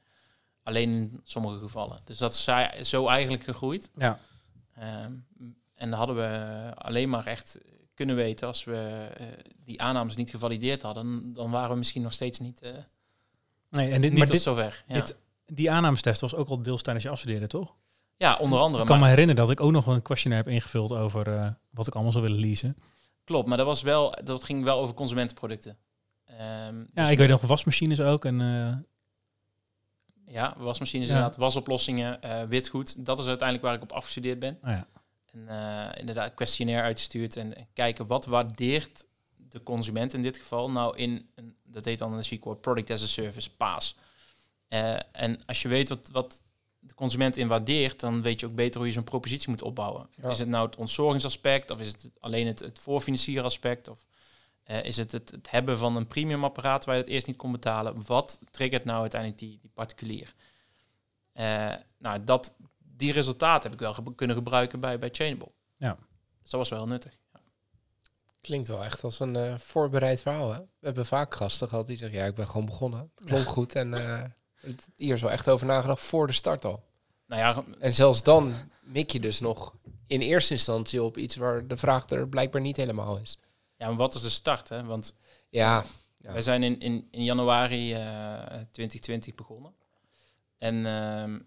Alleen 0.63 0.91
in 0.91 1.21
sommige 1.25 1.59
gevallen. 1.59 2.01
Dus 2.05 2.19
dat 2.19 2.33
is 2.33 2.89
zo 2.89 3.07
eigenlijk 3.07 3.45
gegroeid. 3.45 3.91
Ja. 3.97 4.19
Ehm, 4.75 5.13
en 5.75 5.91
dan 5.91 5.93
hadden 5.93 6.17
we 6.17 6.73
alleen 6.75 7.09
maar 7.09 7.27
echt 7.27 7.59
kunnen 7.99 8.17
weten 8.17 8.47
als 8.47 8.65
we 8.65 9.09
eh, 9.17 9.27
die 9.65 9.83
aannames 9.83 10.17
niet 10.17 10.31
gevalideerd 10.31 10.83
hadden, 10.83 11.33
dan 11.33 11.51
waren 11.51 11.71
we 11.71 11.77
misschien 11.77 12.03
nog 12.03 12.13
steeds 12.13 12.39
niet, 12.39 12.61
eh 12.61 12.71
Nee, 13.71 13.91
en 13.91 14.01
dit, 14.01 14.11
niet 14.11 14.19
maar 14.19 14.29
dit, 14.31 14.43
zover. 14.43 14.85
Ja. 14.89 14.95
dit- 14.95 15.19
die 15.47 15.71
aannamestest 15.71 16.21
was 16.21 16.35
ook 16.35 16.49
al 16.49 16.63
deels 16.63 16.83
tijdens 16.83 17.05
je 17.05 17.11
afstuderen, 17.11 17.49
toch? 17.49 17.75
ja, 18.17 18.37
onder 18.37 18.59
andere. 18.59 18.83
Ik 18.83 18.89
kan 18.89 18.99
maar- 18.99 19.05
me 19.09 19.15
herinneren 19.15 19.43
dat 19.43 19.51
ik 19.51 19.61
ook 19.61 19.71
nog 19.71 19.87
een 19.87 20.03
questionnaire 20.03 20.49
heb 20.51 20.59
ingevuld 20.59 20.93
over 20.93 21.35
eh, 21.35 21.49
wat 21.71 21.87
ik 21.87 21.95
allemaal 21.95 22.13
zou 22.13 22.25
willen 22.25 22.41
leasen. 22.41 22.77
Klopt, 23.25 23.49
maar 23.49 23.57
dat 23.57 23.67
was 23.67 23.83
wel, 23.83 24.15
dat 24.25 24.45
ging 24.45 24.65
wel 24.65 24.79
over 24.81 24.95
consumentenproducten. 24.95 25.77
Eh, 26.25 26.67
Ehm, 26.67 26.79
Ja, 26.79 26.85
dus 27.03 27.11
ik 27.11 27.19
weet 27.19 27.29
nog 27.29 27.41
wasmachines 27.41 28.01
ook. 28.01 28.25
En, 28.25 28.39
Ja, 30.31 30.55
wasmachines 30.59 31.09
Ja. 31.09 31.15
inderdaad, 31.15 31.39
wasoplossingen, 31.39 32.21
witgoed. 32.49 33.07
Dat 33.07 33.19
is 33.19 33.27
uiteindelijk 33.27 33.67
waar 33.69 33.77
ik 33.77 33.83
op 33.83 33.93
afgestudeerd 33.93 34.39
ben. 34.39 34.59
nou 34.63 34.75
ja. 34.77 34.87
En 35.47 35.49
eh, 35.49 36.01
inderdaad, 36.01 36.35
questionnaire 36.35 36.85
uitgestuurd 36.85 37.37
en, 37.37 37.57
en 37.57 37.67
kijken 37.73 38.07
wat 38.07 38.25
waardeert 38.25 39.07
de 39.37 39.63
consument 39.63 40.15
in 40.15 40.23
dit 40.23 40.37
geval 40.37 40.71
nou 40.71 40.97
in, 40.97 41.31
een, 41.35 41.57
dat 41.65 41.85
heet 41.85 41.99
dan 41.99 42.13
een 42.13 42.39
C-Core 42.39 42.57
Product 42.57 42.91
as 42.91 43.03
a 43.03 43.07
Service, 43.07 43.57
PAS. 43.57 43.97
Eh, 44.69 44.97
en 45.13 45.45
als 45.47 45.63
je 45.63 45.69
weet 45.69 45.89
wat, 45.89 46.09
wat 46.13 46.43
de 46.79 46.95
consument 46.95 47.37
in 47.37 47.49
waardeert, 47.49 48.01
dan 48.01 48.23
weet 48.23 48.41
je 48.41 48.47
ook 48.47 48.55
beter 48.55 48.79
hoe 48.79 48.87
je 48.87 48.93
zo'n 48.93 49.05
propositie 49.05 49.51
moet 49.51 49.63
opbouwen. 49.63 50.09
Ja. 50.15 50.31
Is 50.31 50.39
het 50.39 50.49
nou 50.49 50.67
het 50.67 50.77
ontzorgingsaspect 50.77 51.71
of 51.71 51.81
is 51.81 51.87
het 51.87 52.11
alleen 52.21 52.47
het, 52.47 52.59
het 52.59 52.79
voorfinancieraspect 52.79 53.89
of 53.89 54.07
eh, 54.63 54.85
is 54.85 54.97
het, 54.97 55.13
het 55.13 55.31
het 55.31 55.51
hebben 55.51 55.79
van 55.79 55.97
een 55.97 56.07
premium 56.07 56.45
apparaat 56.45 56.85
waar 56.85 56.95
je 56.95 57.01
het 57.01 57.11
eerst 57.11 57.27
niet 57.27 57.37
kon 57.37 57.53
betalen? 57.53 58.03
Wat 58.07 58.41
triggert 58.51 58.85
nou 58.85 59.01
uiteindelijk 59.01 59.41
die, 59.41 59.59
die 59.61 59.71
particulier? 59.75 60.35
Nou, 61.99 62.25
dat, 62.25 62.55
die 62.99 63.13
resultaten 63.13 63.63
heb 63.71 63.73
ik 63.81 63.85
wel 63.87 63.95
ge- 63.95 64.15
kunnen 64.15 64.37
gebruiken 64.37 64.81
bij, 64.81 64.99
bij 64.99 65.09
Chainable. 65.13 65.51
Ja. 65.77 65.95
Dus 66.43 66.51
dat 66.51 66.61
was 66.61 66.69
wel 66.69 66.79
heel 66.79 66.89
nuttig. 66.89 67.13
Ja. 67.33 67.41
Klinkt 68.41 68.69
wel 68.69 68.85
echt 68.85 69.05
als 69.05 69.21
een 69.21 69.37
eh, 69.37 69.59
voorbereid 69.59 70.23
verhaal. 70.23 70.53
Hè? 70.53 70.59
We 70.61 70.87
hebben 70.87 71.07
vaak 71.07 71.35
gasten 71.35 71.69
gehad 71.69 71.87
die 71.87 71.97
zeggen, 71.97 72.19
ja, 72.19 72.25
ik 72.25 72.35
ben 72.35 72.47
gewoon 72.49 72.67
begonnen. 72.67 73.11
Het 73.15 73.25
klonk 73.29 73.49
goed 73.49 73.75
en 73.75 73.95
eh, 73.95 74.23
het, 74.55 74.89
hier 74.97 75.15
is 75.15 75.21
wel 75.21 75.31
echt 75.31 75.49
over 75.49 75.67
nagedacht 75.67 76.03
voor 76.03 76.27
de 76.27 76.33
start 76.33 76.65
al. 76.65 76.85
Nou 77.27 77.41
ja, 77.43 77.65
En 77.81 77.95
zelfs 77.95 78.23
dan 78.23 78.55
mik 78.83 79.11
je 79.11 79.21
dus 79.21 79.41
nog 79.41 79.75
in 80.07 80.21
eerste 80.21 80.53
instantie 80.53 81.03
op 81.03 81.17
iets 81.17 81.37
waar 81.37 81.67
de 81.67 81.77
vraag 81.77 82.11
er 82.11 82.29
blijkbaar 82.29 82.61
niet 82.61 82.77
helemaal 82.77 83.17
is. 83.19 83.39
ja, 83.77 83.87
maar 83.89 83.97
wat 83.97 84.15
is 84.15 84.23
de 84.23 84.29
start? 84.29 84.69
Hè? 84.69 84.85
Want 84.85 85.17
Ja, 85.51 85.85
Ja. 86.19 86.33
wij 86.33 86.43
zijn 86.43 86.63
in, 86.63 86.81
in, 86.81 87.09
in 87.11 87.25
januari 87.25 87.93
eh 87.95 88.43
2020 88.71 89.35
begonnen. 89.35 89.75
En 90.59 90.87
ehm, 90.87 91.39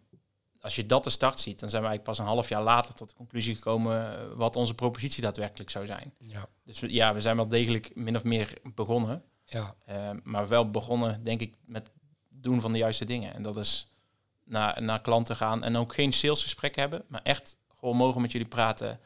als 0.61 0.75
je 0.75 0.85
dat 0.85 1.03
de 1.03 1.09
start 1.09 1.39
ziet, 1.39 1.59
dan 1.59 1.69
zijn 1.69 1.81
we 1.81 1.87
eigenlijk 1.87 2.17
pas 2.17 2.27
een 2.27 2.33
half 2.33 2.49
jaar 2.49 2.63
later 2.63 2.93
tot 2.93 3.09
de 3.09 3.15
conclusie 3.15 3.55
gekomen 3.55 4.19
eh, 4.19 4.25
wat 4.35 4.55
onze 4.55 4.75
propositie 4.75 5.21
daadwerkelijk 5.21 5.69
zou 5.69 5.85
zijn. 5.85 6.13
ja, 6.17 6.47
Dus 6.63 6.79
ja, 6.79 7.13
we 7.13 7.21
zijn 7.21 7.35
wel 7.35 7.47
degelijk 7.47 7.95
min 7.95 8.15
of 8.15 8.23
meer 8.23 8.57
begonnen. 8.63 9.23
ja, 9.45 9.75
Eh, 9.85 10.09
maar 10.23 10.47
wel 10.47 10.69
begonnen, 10.69 11.23
denk 11.23 11.41
ik, 11.41 11.55
met 11.65 11.91
doen 12.29 12.61
van 12.61 12.71
de 12.71 12.77
juiste 12.77 13.05
dingen. 13.05 13.33
En 13.33 13.43
dat 13.43 13.57
is 13.57 13.95
naar, 14.43 14.81
naar 14.81 15.01
klanten 15.01 15.35
gaan 15.35 15.63
en 15.63 15.75
ook 15.75 15.93
geen 15.93 16.13
salesgesprek 16.13 16.75
hebben, 16.75 17.03
maar 17.07 17.21
echt 17.23 17.57
gewoon 17.79 17.95
mogen 17.95 18.21
met 18.21 18.31
jullie 18.31 18.47
praten. 18.47 18.99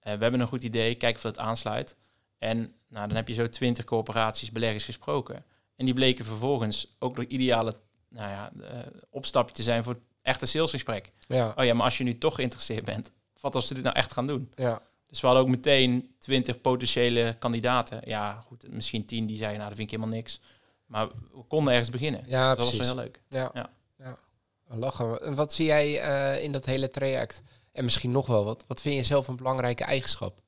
Eh, 0.00 0.12
we 0.14 0.22
hebben 0.22 0.40
een 0.40 0.46
goed 0.46 0.62
idee, 0.62 0.94
kijk 0.94 1.16
of 1.16 1.22
het 1.22 1.38
aansluit. 1.38 1.96
En 2.38 2.74
nou, 2.88 3.06
dan 3.06 3.16
heb 3.16 3.28
je 3.28 3.34
zo 3.34 3.48
twintig 3.48 3.84
corporaties, 3.84 4.52
beleggers 4.52 4.84
gesproken. 4.84 5.44
En 5.76 5.84
die 5.84 5.94
bleken 5.94 6.24
vervolgens 6.24 6.96
ook 6.98 7.16
nog 7.16 7.24
ideale 7.24 7.74
nou 8.08 8.30
ja, 8.30 8.52
opstapje 9.10 9.54
te 9.54 9.62
zijn 9.62 9.84
voor 9.84 9.96
het 10.22 10.32
echte 10.32 10.46
salesgesprek. 10.46 11.12
ja, 11.28 11.52
Oh 11.56 11.64
ja, 11.64 11.74
maar 11.74 11.84
als 11.84 11.98
je 11.98 12.04
nu 12.04 12.18
toch 12.18 12.34
geïnteresseerd 12.34 12.84
bent, 12.84 13.10
wat 13.40 13.54
als 13.54 13.68
we 13.68 13.74
dit 13.74 13.84
nou 13.84 13.96
echt 13.96 14.12
gaan 14.12 14.26
doen? 14.26 14.52
ja. 14.56 14.82
Dus 15.12 15.20
we 15.20 15.26
hadden 15.26 15.44
ook 15.44 15.50
meteen 15.50 16.14
20 16.18 16.60
potentiële 16.60 17.36
kandidaten. 17.38 18.00
Ja, 18.04 18.44
goed, 18.46 18.64
misschien 18.68 19.04
10 19.04 19.26
die 19.26 19.36
zeiden, 19.36 19.56
nou, 19.58 19.68
dat 19.68 19.78
vind 19.78 19.92
ik 19.92 19.96
helemaal 19.98 20.16
niks. 20.16 20.40
Maar 20.86 21.08
we 21.08 21.42
konden 21.48 21.72
ergens 21.72 21.90
beginnen. 21.90 22.24
Ja, 22.26 22.54
dat 22.54 22.64
was 22.64 22.76
wel 22.76 22.86
heel 22.86 22.94
leuk. 22.94 23.20
Ja. 23.28 23.50
Ja. 23.54 23.70
ja. 23.98 24.18
Lachen. 24.66 25.22
En 25.22 25.34
wat 25.34 25.52
zie 25.52 25.66
jij 25.66 26.00
eh, 26.00 26.42
in 26.44 26.52
dat 26.52 26.64
hele 26.64 26.88
traject? 26.88 27.42
En 27.72 27.84
misschien 27.84 28.10
nog 28.10 28.26
wel, 28.26 28.44
wat, 28.44 28.64
wat 28.66 28.80
vind 28.80 28.94
je 28.94 29.04
zelf 29.04 29.28
een 29.28 29.36
belangrijke 29.36 29.84
eigenschap? 29.84 30.40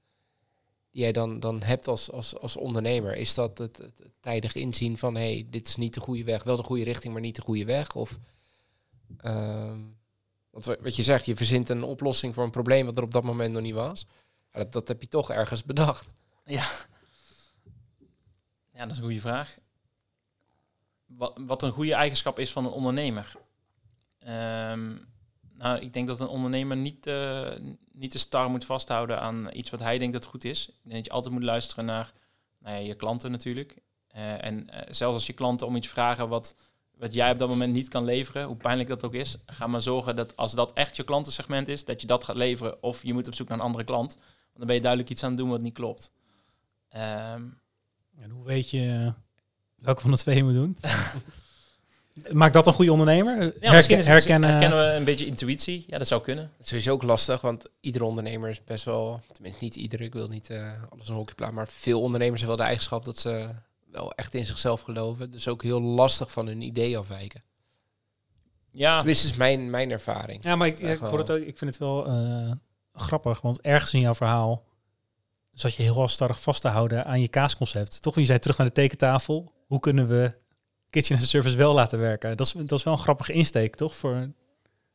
Die 0.91 1.03
jij 1.03 1.13
dan, 1.13 1.41
dan 1.41 1.63
hebt 1.63 1.89
als, 1.89 2.11
als, 2.11 2.39
als 2.39 2.57
ondernemer. 2.57 3.17
Is 3.17 3.35
dat 3.35 3.59
het, 3.59 3.79
het, 3.79 3.99
het 3.99 4.13
tijdig 4.21 4.55
inzien 4.55 4.99
van, 4.99 5.15
hé, 5.15 5.33
hey, 5.33 5.47
dit 5.51 5.69
is 5.69 5.77
niet 5.77 5.95
de 5.95 6.01
goede 6.01 6.25
weg. 6.25 6.43
Wel 6.43 6.57
de 6.57 6.63
goede 6.63 6.85
richting, 6.85 7.13
maar 7.13 7.23
niet 7.23 7.37
de 7.37 7.43
goede 7.43 7.65
weg? 7.65 7.95
Of, 7.95 8.19
ehm, 9.21 9.81
wat 10.51 10.97
je 10.97 11.03
zegt, 11.03 11.27
je 11.27 11.37
verzint 11.37 11.69
een 11.69 11.83
oplossing 11.83 12.35
voor 12.35 12.45
een 12.45 12.51
probleem 12.51 12.87
wat 12.87 12.97
er 12.97 13.03
op 13.03 13.11
dat 13.11 13.25
moment 13.25 13.53
nog 13.53 13.63
niet 13.63 13.75
was. 13.75 14.07
Ja, 14.53 14.59
dat, 14.59 14.73
dat 14.73 14.89
heb 14.89 15.01
je 15.01 15.09
toch 15.09 15.31
ergens 15.31 15.65
bedacht. 15.65 16.09
Ja, 18.73 18.81
dat 18.81 18.91
is 18.91 18.97
een 18.97 19.05
goede 19.05 19.21
vraag. 19.21 19.59
Wat, 21.07 21.41
wat 21.41 21.63
een 21.63 21.73
goede 21.73 21.95
eigenschap 21.95 22.39
is 22.39 22.53
van 22.53 22.65
een 22.65 22.71
ondernemer. 22.71 23.33
Ehm, 24.19 24.97
nou, 25.53 25.79
ik 25.79 25.93
denk 25.93 26.07
dat 26.07 26.21
een 26.21 26.27
ondernemer 26.27 26.77
niet, 26.77 27.07
eh, 27.07 27.51
niet 27.93 28.11
te 28.11 28.19
star 28.19 28.51
moet 28.51 28.65
vasthouden 28.65 29.21
aan 29.21 29.49
iets 29.53 29.71
wat 29.71 29.81
hij 29.81 29.99
denkt 29.99 30.13
dat 30.13 30.25
goed 30.25 30.45
is. 30.45 30.69
Ik 30.69 30.75
denk 30.83 30.95
dat 30.95 31.05
je 31.05 31.11
altijd 31.11 31.35
moet 31.35 31.43
luisteren 31.43 31.85
naar 31.85 32.13
nou 32.59 32.77
ja, 32.77 32.87
je 32.87 32.95
klanten 32.95 33.31
natuurlijk. 33.31 33.79
Eh, 34.07 34.45
en 34.45 34.71
eh, 34.71 34.81
zelfs 34.91 35.15
als 35.15 35.27
je 35.27 35.33
klanten 35.33 35.67
om 35.67 35.77
iets 35.77 35.89
vragen 35.89 36.29
wat, 36.29 36.57
wat 36.99 37.15
jij 37.15 37.31
op 37.31 37.39
dat 37.39 37.49
moment 37.49 37.73
niet 37.73 37.89
kan 37.89 38.05
leveren, 38.05 38.47
hoe 38.47 38.57
pijnlijk 38.57 38.89
dat 38.89 39.05
ook 39.05 39.15
is, 39.15 39.37
ga 39.47 39.67
maar 39.67 39.83
zorgen 39.83 40.17
dat 40.17 40.37
als 40.37 40.53
dat 40.55 40.73
echt 40.73 40.97
je 40.97 41.05
klantensegment 41.05 41.69
is, 41.69 41.85
dat 41.85 42.01
je 42.01 42.07
dat 42.07 42.25
gaat 42.25 42.37
leveren. 42.37 42.83
Of 42.83 43.03
je 43.03 43.13
moet 43.13 43.27
op 43.27 43.35
zoek 43.35 43.49
naar 43.49 43.59
een 43.59 43.65
andere 43.65 43.85
klant. 43.85 44.15
Want 44.15 44.57
dan 44.59 44.67
ben 44.67 44.75
je 44.75 44.81
duidelijk 44.81 45.11
iets 45.11 45.23
aan 45.23 45.29
het 45.31 45.39
doen 45.39 45.49
wat 45.49 45.61
niet 45.63 45.75
klopt. 45.75 46.13
Ehm, 46.89 47.43
En 48.21 48.31
hoe 48.31 48.45
weet 48.45 48.71
je 48.71 49.13
welke 49.75 50.01
van 50.01 50.11
de 50.11 50.17
twee 50.17 50.37
je 50.37 50.45
moet 50.45 50.55
doen? 50.55 50.79
Maakt 52.31 52.53
dat 52.53 52.67
een 52.67 52.73
goede 52.73 52.93
ondernemer? 52.93 53.37
ja, 53.37 53.43
Herken- 53.51 53.73
misschien 53.73 53.99
is, 53.99 54.07
herkennen, 54.07 54.51
herkennen 54.51 54.79
we 54.79 54.93
een 54.93 55.05
beetje 55.05 55.27
intuïtie. 55.27 55.85
Ja, 55.87 55.99
dat 55.99 56.07
zou 56.09 56.23
kunnen. 56.23 56.45
Het 56.45 56.61
is 56.63 56.69
sowieso 56.69 56.93
ook 56.93 57.03
lastig, 57.03 57.41
want 57.41 57.67
iedere 57.81 58.05
ondernemer 58.05 58.51
is 58.51 58.65
best 58.65 58.85
wel, 58.85 59.21
tenminste 59.33 59.65
niet 59.65 59.77
iedere, 59.77 60.05
ik 60.05 60.13
wil 60.13 60.29
niet 60.29 60.51
eh, 60.51 60.73
alles 60.91 61.09
een 61.09 61.15
hokje 61.15 61.35
plaatsen, 61.35 61.57
maar 61.57 61.69
veel 61.69 62.01
ondernemers 62.01 62.41
hebben 62.41 62.57
wel 62.59 62.67
de 62.67 62.73
eigenschap 62.73 63.05
dat 63.05 63.19
ze 63.19 63.49
wel 63.95 64.13
echt 64.13 64.35
in 64.35 64.47
zichzelf 64.47 64.81
geloven. 64.81 65.31
Dus 65.31 65.49
ook 65.49 65.63
heel 65.63 65.81
lastig 65.81 66.31
van 66.31 66.47
hun 66.47 66.63
idee 66.63 66.99
afwijken. 66.99 67.43
Ja, 68.71 68.97
Tenminste 68.97 69.27
is 69.27 69.37
mijn, 69.37 69.71
mijn 69.71 69.91
ervaring. 69.91 70.43
Ja, 70.43 70.57
maar 70.57 70.67
ik, 70.67 70.79
ik, 70.79 70.99
hoor 70.99 71.11
wel. 71.11 71.19
het 71.19 71.31
ook, 71.31 71.43
ik 71.43 71.59
vind 71.59 71.71
het 71.71 71.79
wel 71.79 72.07
eh, 72.07 72.53
grappig, 72.93 73.41
want 73.41 73.61
ergens 73.61 73.95
in 73.95 74.01
jouw 74.01 74.15
verhaal 74.15 74.63
zat 75.51 75.75
je 75.75 75.83
heel 75.83 75.95
halstarrig 75.95 76.41
vast 76.41 76.61
te 76.61 76.69
houden 76.69 77.05
aan 77.05 77.21
je 77.21 77.29
kaasconcept. 77.29 78.03
Toch, 78.03 78.15
je 78.15 78.25
zei 78.25 78.39
terug 78.39 78.59
naar 78.59 78.67
de 78.67 78.73
tekentafel. 78.73 79.53
Hoe 79.67 79.81
kunnen 79.81 80.07
we 80.07 80.33
Kitchen 80.89 81.17
as 81.17 81.23
a 81.23 81.27
Service 81.27 81.57
wel 81.57 81.75
laten 81.75 81.99
werken? 81.99 82.37
Dat 82.37 82.47
is, 82.47 82.53
dat 82.53 82.79
is 82.79 82.85
wel 82.85 82.93
een 82.93 82.99
grappige 82.99 83.33
insteek, 83.33 83.75
toch? 83.75 83.97
Voor 83.97 84.31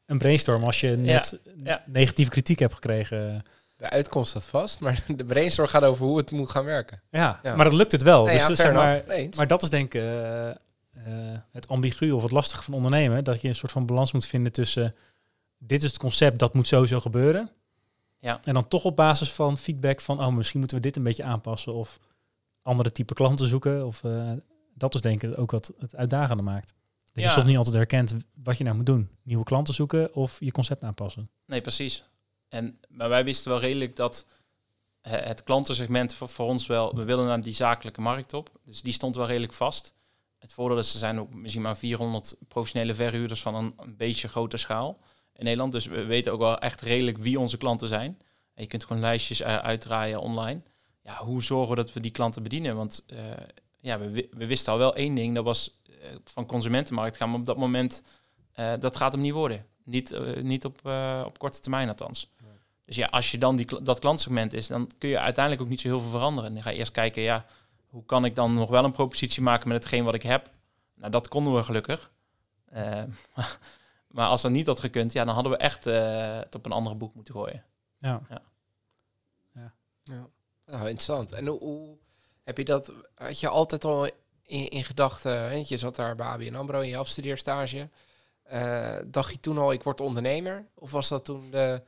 een 0.05 0.17
brainstorm 0.17 0.63
als 0.63 0.79
je 0.79 0.89
net 0.89 1.39
ja. 1.63 1.83
negatieve 1.85 2.31
kritiek 2.31 2.59
hebt 2.59 2.73
gekregen. 2.73 3.43
De 3.80 3.89
uitkomst 3.89 4.30
staat 4.30 4.48
vast, 4.48 4.80
maar 4.80 5.04
de 5.15 5.26
brainstorm 5.26 5.68
gaat 5.68 5.84
over 5.84 6.06
hoe 6.06 6.18
het 6.18 6.32
moet 6.32 6.50
gaan 6.50 6.63
werken. 6.65 7.02
Ja, 7.12 7.39
Ja. 7.44 7.56
maar 7.56 7.65
dan 7.65 7.76
lukt 7.76 7.92
het 7.92 8.02
wel. 8.04 8.24
Nee, 8.24 8.34
dus 8.34 8.42
ja, 8.42 8.48
dat 8.48 8.58
zeg 8.58 8.74
maar, 8.74 9.04
maar 9.38 9.48
dat 9.48 9.63
is 9.63 9.70
denk 9.70 9.94
ik 9.94 10.02
eh, 10.02 10.50
eh, 10.50 10.56
het 11.52 11.68
ambigu 11.68 12.12
of 12.12 12.22
het 12.24 12.32
lastige 12.32 12.63
van 12.63 12.74
ondernemen. 12.74 13.24
Dat 13.24 13.42
je 13.42 13.48
een 13.48 13.56
soort 13.56 13.72
van 13.72 13.86
balans 13.86 14.12
moet 14.12 14.26
vinden 14.26 14.52
tussen 14.52 14.96
dit 15.58 15.84
is 15.84 15.89
het 15.89 16.00
concept, 16.00 16.39
dat 16.39 16.54
moet 16.54 16.68
sowieso 16.68 17.00
gebeuren. 17.00 17.50
Ja. 18.20 18.39
En 18.44 18.54
dan 18.54 18.68
toch 18.68 18.84
op 18.84 18.96
basis 18.96 19.32
van 19.32 19.58
feedback 19.58 20.02
van, 20.02 20.20
oh, 20.20 20.28
misschien 20.34 20.60
moeten 20.60 20.78
we 20.78 20.84
dit 20.84 20.96
een 20.96 21.04
beetje 21.04 21.24
aanpassen 21.24 21.74
of 21.74 22.00
andere 22.62 22.92
type 22.92 23.13
klanten 23.13 23.48
zoeken. 23.48 23.86
Of 23.86 24.04
eh, 24.04 24.32
dat 24.74 24.96
is 24.96 25.02
denk 25.02 25.24
ik 25.24 25.39
ook 25.39 25.52
wat 25.52 25.72
het 25.80 25.96
uitdagende 25.96 26.44
maakt. 26.44 26.74
Dat 27.13 27.24
Ja. 27.24 27.24
je 27.24 27.30
soms 27.30 27.46
niet 27.48 27.58
altijd 27.58 27.76
herkent 27.76 28.15
wat 28.44 28.58
je 28.58 28.63
nou 28.63 28.76
moet 28.76 28.86
doen. 28.86 29.10
Nieuwe 29.24 29.44
klanten 29.44 29.74
zoeken 29.74 30.13
of 30.13 30.38
je 30.39 30.52
concept 30.52 30.84
aanpassen. 30.84 31.30
nee, 31.46 31.62
precies. 31.62 32.04
En, 32.49 32.79
maar 32.89 33.09
wij 33.09 33.23
wisten 33.23 33.51
wel 33.51 33.59
redelijk 33.59 33.95
dat 33.95 34.25
het 35.01 35.43
klantensegment 35.43 36.13
voor, 36.13 36.45
ons 36.45 36.67
wel... 36.67 36.95
We 36.95 37.03
willen 37.03 37.25
naar 37.25 37.41
die 37.41 37.53
zakelijke 37.53 38.01
markt 38.01 38.33
op. 38.33 38.49
Dus 38.65 38.81
die 38.81 38.93
stond 38.93 39.15
wel 39.15 39.27
redelijk 39.27 39.53
vast. 39.53 39.93
Het 40.38 40.53
voordeel 40.53 40.77
is, 40.77 40.93
er 40.93 40.99
zijn 40.99 41.19
ook 41.19 41.33
misschien 41.33 41.62
maar 41.62 41.77
400 41.77 42.35
professionele 42.47 42.95
verhuurders 42.95 43.41
van 43.41 43.55
een, 43.55 43.73
een 43.77 43.97
beetje 43.97 44.27
grote 44.27 44.57
schaal 44.57 44.99
in 45.33 45.43
Nederland. 45.43 45.71
Dus 45.71 45.85
we 45.85 46.05
weten 46.05 46.31
ook 46.31 46.39
wel 46.39 46.57
echt 46.59 46.81
redelijk 46.81 47.17
wie 47.17 47.39
onze 47.39 47.57
klanten 47.57 47.88
zijn. 47.88 48.17
En 48.53 48.63
je 48.63 48.67
kunt 48.67 48.85
gewoon 48.85 49.01
lijstjes 49.01 49.41
eh, 49.41 49.55
uitdraaien 49.57 50.19
online. 50.19 50.62
Ja, 51.03 51.23
hoe 51.23 51.43
zorgen 51.43 51.69
we 51.69 51.75
dat 51.75 51.93
we 51.93 51.99
die 51.99 52.12
klanten 52.12 52.43
bedienen? 52.43 52.75
Want 52.75 53.03
eh, 53.07 53.17
ja, 53.79 53.99
we, 53.99 54.09
wi- 54.09 54.29
we 54.31 54.45
wisten 54.45 54.73
al 54.73 54.79
wel 54.79 54.95
één 54.95 55.15
ding. 55.15 55.35
Dat 55.35 55.43
was 55.43 55.81
eh, 55.85 55.93
van 56.23 56.45
consumentenmarkt 56.45 57.17
gaan 57.17 57.31
we 57.31 57.38
op 57.38 57.45
dat 57.45 57.57
moment... 57.57 58.03
dat 58.79 58.95
gaat 58.95 59.12
hem 59.12 59.21
niet 59.21 59.33
worden. 59.33 59.65
Niet, 59.83 60.19
niet 60.41 60.65
op, 60.65 60.85
op 61.25 61.39
korte 61.39 61.59
termijn 61.59 61.89
althans. 61.89 62.29
Dus 62.89 62.97
ja, 62.97 63.08
als 63.08 63.32
je 63.32 63.38
dan 63.38 63.56
die, 63.56 63.82
dat 63.82 63.99
klantsegment 63.99 64.54
is, 64.54 64.67
dan 64.67 64.91
kun 64.97 65.10
je 65.10 65.19
uiteindelijk 65.19 65.63
ook 65.63 65.69
niet 65.69 65.82
zo 65.82 65.88
heel 65.88 65.99
veel 65.99 66.10
veranderen. 66.10 66.54
Dan 66.54 66.63
ga 66.63 66.69
je 66.69 66.78
eerst 66.78 66.91
kijken, 66.91 67.21
ja, 67.21 67.45
hoe 67.89 68.06
kan 68.06 68.25
ik 68.25 68.36
dan 68.36 68.54
nog 68.54 68.69
wel 68.69 68.84
een 68.84 68.91
propositie 68.91 69.41
maken 69.41 69.67
met 69.67 69.78
hetgeen 69.78 70.04
wat 70.04 70.13
ik 70.13 70.23
heb? 70.23 70.49
Nou, 70.95 71.12
dat 71.12 71.28
konden 71.28 71.56
we 71.56 71.63
gelukkig. 71.63 72.12
Eh, 72.65 73.04
maar 74.15 74.28
als 74.28 74.41
dat 74.41 74.52
niet 74.52 74.67
had 74.67 74.80
gekund, 74.80 75.13
ja, 75.13 75.25
dan 75.25 75.34
hadden 75.34 75.52
we 75.52 75.58
echt 75.58 75.88
eh, 75.88 76.38
het 76.39 76.56
op 76.56 76.65
een 76.65 76.71
andere 76.71 76.95
boek 76.95 77.15
moeten 77.15 77.34
gooien. 77.34 77.63
Ja. 77.97 78.21
Nou, 80.65 80.82
interessant. 80.82 81.34
En 81.34 81.47
hoe, 81.47 81.60
hoe 81.60 81.97
heb 82.43 82.58
je 82.58 82.65
dat, 82.65 82.93
had 83.15 83.39
je 83.39 83.47
altijd 83.47 83.86
al 83.86 84.06
in, 84.41 84.69
in 84.69 84.84
gedachten, 84.84 85.32
hè? 85.32 85.63
je 85.67 85.78
zat 85.78 85.95
daar 85.95 86.15
bij 86.15 86.25
ABN 86.25 86.56
AMRO 86.56 86.80
in 86.80 86.89
je 86.89 86.97
afstudeerstage. 86.97 87.89
Eh, 88.43 88.97
dacht 89.08 89.32
je 89.32 89.39
toen 89.39 89.58
al, 89.58 89.71
ik 89.71 89.84
word 89.84 90.02
ondernemer? 90.02 90.65
Of 90.73 90.91
was 90.91 91.08
dat 91.08 91.25
toen 91.25 91.52
de, 91.52 91.82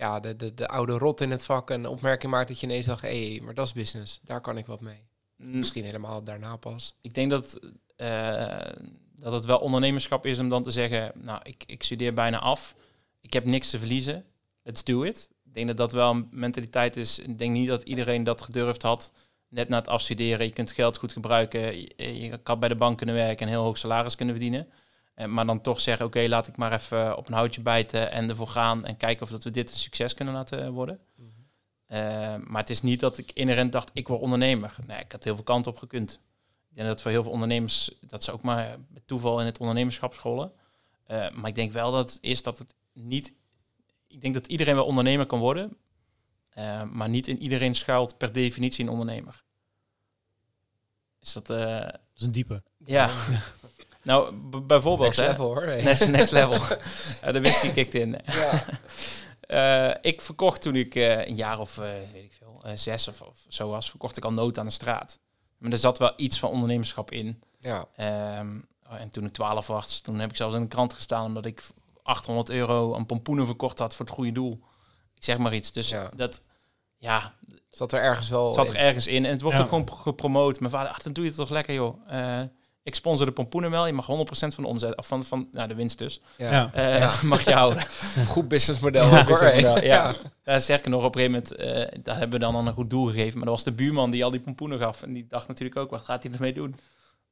ja, 0.00 0.20
de, 0.20 0.36
de, 0.36 0.54
de 0.54 0.68
oude 0.68 0.98
rot 0.98 1.20
in 1.20 1.30
het 1.30 1.44
vak 1.44 1.70
een 1.70 1.86
opmerking 1.86 2.32
maakt 2.32 2.48
dat 2.48 2.60
je 2.60 2.66
ineens 2.66 2.86
dacht, 2.86 3.02
hé, 3.02 3.30
hey, 3.30 3.40
maar 3.40 3.54
dat 3.54 3.66
is 3.66 3.72
business, 3.72 4.20
daar 4.22 4.40
kan 4.40 4.58
ik 4.58 4.66
wat 4.66 4.80
mee. 4.80 5.02
Mm, 5.36 5.58
Misschien 5.58 5.84
helemaal 5.84 6.24
daarna 6.24 6.56
pas. 6.56 6.96
ik 7.00 7.14
denk 7.14 7.30
dat, 7.30 7.58
eh, 7.96 8.72
dat 9.14 9.32
het 9.32 9.44
wel 9.44 9.58
ondernemerschap 9.58 10.26
is 10.26 10.38
om 10.38 10.48
dan 10.48 10.62
te 10.62 10.70
zeggen, 10.70 11.12
nou, 11.14 11.40
ik, 11.42 11.64
ik 11.66 11.82
studeer 11.82 12.14
bijna 12.14 12.38
af. 12.38 12.74
Ik 13.20 13.32
heb 13.32 13.44
niks 13.44 13.70
te 13.70 13.78
verliezen. 13.78 14.24
Let's 14.62 14.84
do 14.84 15.02
it. 15.02 15.30
Ik 15.44 15.54
denk 15.54 15.66
dat 15.66 15.76
dat 15.76 15.92
wel 15.92 16.10
een 16.10 16.28
mentaliteit 16.30 16.96
is. 16.96 17.18
Ik 17.18 17.38
denk 17.38 17.52
niet 17.52 17.68
dat 17.68 17.82
iedereen 17.82 18.24
dat 18.24 18.42
gedurfd 18.42 18.82
had. 18.82 19.12
Net 19.48 19.68
na 19.68 19.78
het 19.78 19.88
afstuderen, 19.88 20.46
je 20.46 20.52
kunt 20.52 20.72
geld 20.72 20.96
goed 20.96 21.12
gebruiken. 21.12 21.80
Je, 21.80 22.20
je 22.20 22.38
kan 22.38 22.58
bij 22.58 22.68
de 22.68 22.76
bank 22.76 22.96
kunnen 22.96 23.14
werken 23.14 23.46
en 23.46 23.52
heel 23.52 23.62
hoog 23.62 23.78
salaris 23.78 24.16
kunnen 24.16 24.34
verdienen. 24.34 24.68
Eh, 25.20 25.26
maar 25.26 25.46
dan 25.46 25.60
toch 25.60 25.80
zeggen, 25.80 26.06
oké, 26.06 26.26
laat 26.28 26.46
ik 26.46 26.56
maar 26.56 26.72
even 26.72 27.16
op 27.16 27.28
een 27.28 27.34
houtje 27.34 27.60
bijten 27.60 28.10
en 28.10 28.28
ervoor 28.28 28.48
gaan. 28.48 28.84
En 28.84 28.96
kijken 28.96 29.22
of 29.22 29.30
dat 29.30 29.44
we 29.44 29.50
dit 29.50 29.70
een 29.70 29.76
succes 29.76 30.14
kunnen 30.14 30.34
laten 30.34 30.72
worden. 30.72 31.00
Eh, 31.86 32.36
maar 32.36 32.60
het 32.60 32.70
is 32.70 32.82
niet 32.82 33.00
dat 33.00 33.18
ik 33.18 33.32
inherent 33.32 33.72
dacht, 33.72 33.90
ik 33.92 34.08
word 34.08 34.20
ondernemer. 34.20 34.74
Nee, 34.86 34.98
ik 35.00 35.12
had 35.12 35.24
heel 35.24 35.34
veel 35.34 35.44
kanten 35.44 35.70
op 35.70 35.78
gekund. 35.78 36.20
Ik 36.70 36.76
denk 36.76 36.88
dat 36.88 37.02
voor 37.02 37.10
heel 37.10 37.22
veel 37.22 37.32
ondernemers, 37.32 37.90
dat 38.00 38.24
ze 38.24 38.32
ook 38.32 38.42
maar 38.42 38.76
met 38.88 39.06
toeval 39.06 39.40
in 39.40 39.46
het 39.46 39.58
ondernemerschap 39.58 40.14
scholen. 40.14 40.52
Eh, 41.04 41.30
maar 41.30 41.48
ik 41.48 41.54
denk 41.54 41.72
wel 41.72 41.90
dat 41.90 42.10
het 42.12 42.18
is 42.22 42.42
dat 42.42 42.58
het 42.58 42.74
niet... 42.92 43.32
Ik 44.06 44.20
denk 44.20 44.34
dat 44.34 44.46
iedereen 44.46 44.74
wel 44.74 44.84
ondernemer 44.86 45.26
kan 45.26 45.38
worden. 45.38 45.76
eh, 46.50 46.82
maar 46.82 47.08
niet 47.08 47.26
in 47.28 47.38
iedereen 47.42 47.74
schuilt 47.74 48.16
per 48.18 48.32
definitie 48.32 48.84
een 48.84 48.90
ondernemer. 48.90 49.42
Is 51.20 51.32
dat... 51.32 51.50
eh, 51.50 51.80
Dat 51.80 52.00
is 52.16 52.26
een 52.26 52.32
diepe. 52.32 52.62
ja. 52.78 53.10
nou, 54.02 54.34
bijvoorbeeld... 54.62 55.16
Next 55.16 55.20
hè, 55.20 55.26
level 55.26 55.44
hoor. 55.46 55.62
Hey. 55.62 55.82
Next, 55.90 56.08
next 56.08 56.32
level. 56.32 56.58
De 57.32 57.40
whisky 57.40 57.72
kicked 57.72 57.94
in. 57.94 58.16
Ja. 58.26 58.64
Eh, 59.40 59.94
ik 60.00 60.20
verkocht 60.20 60.62
toen 60.62 60.74
ik 60.76 60.94
eh, 60.94 61.26
een 61.26 61.34
jaar 61.34 61.58
of, 61.58 61.78
eh, 61.78 61.84
weet 62.12 62.24
ik 62.24 62.32
veel, 62.38 62.62
zes 62.74 63.08
of, 63.08 63.20
of 63.20 63.44
zo 63.48 63.68
was, 63.70 63.90
verkocht 63.90 64.16
ik 64.16 64.24
al 64.24 64.32
nood 64.32 64.58
aan 64.58 64.66
de 64.66 64.72
straat. 64.72 65.18
Maar 65.58 65.70
er 65.72 65.78
zat 65.78 65.98
wel 65.98 66.12
iets 66.16 66.38
van 66.38 66.50
ondernemerschap 66.50 67.10
in. 67.10 67.42
ja. 67.58 67.84
Ehm, 67.96 68.48
en 68.88 69.10
toen 69.10 69.24
ik 69.24 69.32
12 69.32 69.66
was, 69.66 70.00
toen 70.00 70.18
heb 70.18 70.30
ik 70.30 70.36
zelfs 70.36 70.54
in 70.54 70.60
de 70.60 70.68
krant 70.68 70.94
gestaan 70.94 71.24
omdat 71.24 71.46
ik 71.46 71.62
800 72.02 72.50
euro 72.50 72.94
aan 72.94 73.06
pompoenen 73.06 73.46
verkocht 73.46 73.78
had 73.78 73.94
voor 73.94 74.04
het 74.06 74.14
goede 74.14 74.32
doel. 74.32 74.60
Ik 75.14 75.24
zeg 75.24 75.38
maar 75.38 75.54
iets. 75.54 75.72
Dus 75.72 75.88
Ja. 75.88 76.10
dat, 76.16 76.42
ja, 76.98 77.34
Zat 77.70 77.92
er 77.92 78.00
ergens 78.00 78.28
wel 78.28 78.54
zat 78.54 78.68
er 78.68 78.74
in. 78.74 78.80
ergens 78.80 79.06
in. 79.06 79.24
En 79.24 79.30
het 79.30 79.40
wordt 79.42 79.56
Ja. 79.56 79.62
ook 79.62 79.68
gewoon 79.68 79.88
gepromoot. 79.92 80.60
Mijn 80.60 80.72
vader, 80.72 80.90
ach, 80.92 81.02
dan 81.02 81.12
doe 81.12 81.24
je 81.24 81.30
het 81.30 81.38
toch 81.38 81.50
lekker, 81.50 81.74
joh. 81.74 81.96
Eh, 82.08 82.40
ik 82.90 82.96
sponsor 82.96 83.26
de 83.26 83.32
pompoenen 83.32 83.70
wel. 83.70 83.86
Je 83.86 83.92
mag 83.92 84.06
100% 84.06 84.08
van 84.30 84.64
de 84.64 84.66
omzet, 84.66 84.96
of 84.96 85.06
van, 85.06 85.24
van 85.24 85.48
nou, 85.52 85.68
de 85.68 85.74
winst 85.74 85.98
dus, 85.98 86.20
Ja. 86.36 86.50
Ja. 86.50 86.72
eh, 86.72 86.98
Ja. 86.98 87.14
mag 87.24 87.44
je 87.44 87.52
houden. 87.52 87.82
Goed 88.26 88.48
businessmodel 88.48 89.04
ook 89.04 89.10
hoor. 89.10 89.24
businessmodel, 89.24 89.82
ja. 89.84 90.14
Ja, 90.44 90.60
sterker 90.60 90.90
nog, 90.90 91.04
op 91.04 91.14
een 91.14 91.20
gegeven 91.20 91.42
moment, 91.60 91.92
eh, 91.94 92.02
daar 92.02 92.18
hebben 92.18 92.38
we 92.38 92.44
dan 92.44 92.56
aan 92.56 92.66
een 92.66 92.72
goed 92.74 92.90
doel 92.90 93.06
gegeven. 93.06 93.36
Maar 93.38 93.46
dat 93.46 93.54
was 93.54 93.64
de 93.64 93.72
buurman 93.72 94.10
die 94.10 94.24
al 94.24 94.30
die 94.30 94.40
pompoenen 94.40 94.78
gaf. 94.78 95.02
En 95.02 95.12
die 95.12 95.26
dacht 95.26 95.48
natuurlijk 95.48 95.78
ook, 95.78 95.90
wat 95.90 96.00
gaat 96.02 96.22
hij 96.22 96.32
ermee 96.32 96.52
doen? 96.52 96.76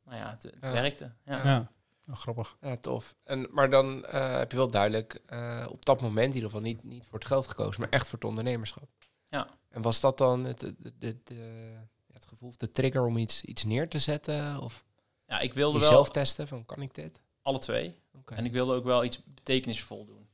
Maar 0.05 0.17
ja, 0.17 0.31
het, 0.31 0.43
het 0.43 0.55
Ja. 0.61 0.73
werkte. 0.73 1.13
Ja. 1.25 1.41
Ja. 1.45 1.71
Oh, 2.11 2.17
grappig. 2.17 2.57
Ja, 2.61 2.77
tof. 2.77 3.15
En, 3.25 3.49
maar 3.51 3.71
dan 3.71 4.05
eh, 4.07 4.37
heb 4.39 4.51
je 4.51 4.57
wel 4.57 4.71
duidelijk 4.71 5.21
eh, 5.27 5.67
op 5.71 5.85
dat 5.85 6.01
moment 6.01 6.29
in 6.29 6.35
ieder 6.35 6.49
geval 6.51 6.65
niet, 6.65 6.85
niet 6.85 7.07
voor 7.11 7.19
het 7.19 7.29
geld 7.29 7.47
gekozen, 7.47 7.81
maar 7.81 7.91
echt 7.91 8.09
voor 8.09 8.19
het 8.19 8.29
ondernemerschap. 8.29 8.89
Ja. 9.29 9.47
En 9.71 9.83
was 9.83 10.01
dat 10.01 10.19
dan 10.19 10.45
het, 10.45 10.61
het, 10.61 10.75
het, 10.83 10.95
het, 11.01 11.19
ja, 12.07 12.13
het 12.13 12.27
gevoel 12.27 12.49
of 12.49 12.57
de 12.57 12.71
trigger 12.71 13.05
om 13.07 13.17
iets, 13.17 13.43
iets 13.43 13.65
neer 13.65 13.89
te 13.89 13.99
zetten? 13.99 14.61
Of 14.61 14.85
ja, 15.29 15.41
ik 15.41 15.55
wilde 15.55 15.79
wel 15.79 15.89
jezelf 15.89 16.11
testen 16.11 16.49
van 16.49 16.67
kan 16.67 16.83
ik 16.83 16.95
dit? 16.95 17.21
alle 17.49 17.59
twee. 17.59 17.95
Oké. 18.19 18.35
En 18.35 18.45
ik 18.45 18.53
wilde 18.53 18.75
ook 18.75 18.85
wel 18.85 19.05
iets 19.05 19.21
betekenisvol 19.25 20.05
doen. 20.05 20.29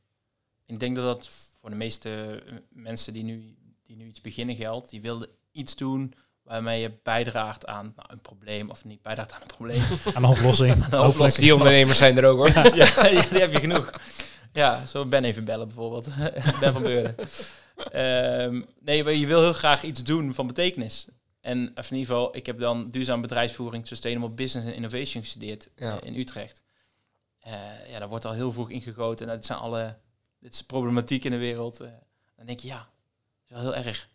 Ik 0.66 0.80
denk 0.80 0.96
dat 0.96 1.04
dat 1.04 1.30
voor 1.60 1.70
de 1.70 1.76
meeste 1.76 2.42
eh, 2.46 2.52
mensen 2.68 3.12
die 3.12 3.24
nu, 3.24 3.56
die 3.82 3.96
nu 3.96 4.06
iets 4.06 4.20
beginnen 4.20 4.56
geldt. 4.56 4.90
Die 4.90 5.00
wilden 5.00 5.28
iets 5.52 5.76
doen 5.76 6.14
waarmee 6.42 6.80
je 6.80 6.92
bijdraagt 7.02 7.66
aan 7.66 7.92
nou, 7.96 8.08
een 8.12 8.20
probleem. 8.20 8.70
Of 8.70 8.84
niet 8.84 9.02
bijdraagt 9.02 9.32
aan 9.32 9.40
een 9.40 9.46
probleem. 9.46 9.82
Aan 10.14 10.22
de 10.22 10.28
oplossing. 10.28 10.84
oplossing. 10.92 11.44
Die 11.44 11.54
ondernemers 11.54 11.98
zijn 11.98 12.16
er 12.16 12.24
ook 12.24 12.38
hoor. 12.38 12.48
ja, 12.76 13.06
ja, 13.06 13.22
die 13.30 13.40
heb 13.40 13.52
je 13.52 13.60
genoeg. 13.60 13.90
Ja, 14.52 14.86
zo 14.86 15.06
Ben 15.06 15.24
even 15.24 15.44
bellen 15.44 15.66
bijvoorbeeld. 15.66 16.08
ben 16.60 16.72
van 16.72 16.82
Beurden. 16.82 17.16
Ehm, 17.76 18.62
nee, 18.80 19.04
maar 19.04 19.12
je 19.12 19.26
wil 19.26 19.40
heel 19.40 19.52
graag 19.52 19.82
iets 19.82 20.04
doen 20.04 20.34
van 20.34 20.46
betekenis. 20.46 21.08
En 21.44 21.70
of 21.74 21.90
in 21.90 21.96
ieder 21.96 22.14
geval, 22.14 22.36
ik 22.36 22.46
heb 22.46 22.58
dan 22.58 22.88
duurzaam 22.90 23.20
bedrijfsvoering, 23.20 23.86
sustainable 23.88 24.28
business 24.30 24.68
en 24.68 24.74
innovation 24.74 25.22
gestudeerd 25.22 25.70
Ja. 25.76 26.00
eh, 26.00 26.06
in 26.08 26.18
Utrecht. 26.20 26.62
Eh, 27.38 27.90
ja, 27.90 27.98
daar 27.98 28.08
wordt 28.08 28.24
al 28.24 28.32
heel 28.32 28.52
vroeg 28.52 28.70
ingegoten. 28.70 29.28
En 29.28 29.34
dat 29.34 29.44
zijn 29.44 29.58
alle, 29.58 29.96
dit 30.40 30.54
is 30.54 30.62
problematiek 30.62 31.24
in 31.24 31.30
de 31.30 31.36
wereld. 31.36 31.80
Eh, 31.80 31.88
dan 32.36 32.46
denk 32.46 32.60
je, 32.60 32.68
ja, 32.68 32.76
dat 32.78 32.86
is 33.44 33.50
wel 33.50 33.60
heel 33.72 33.84
erg. 33.84 34.08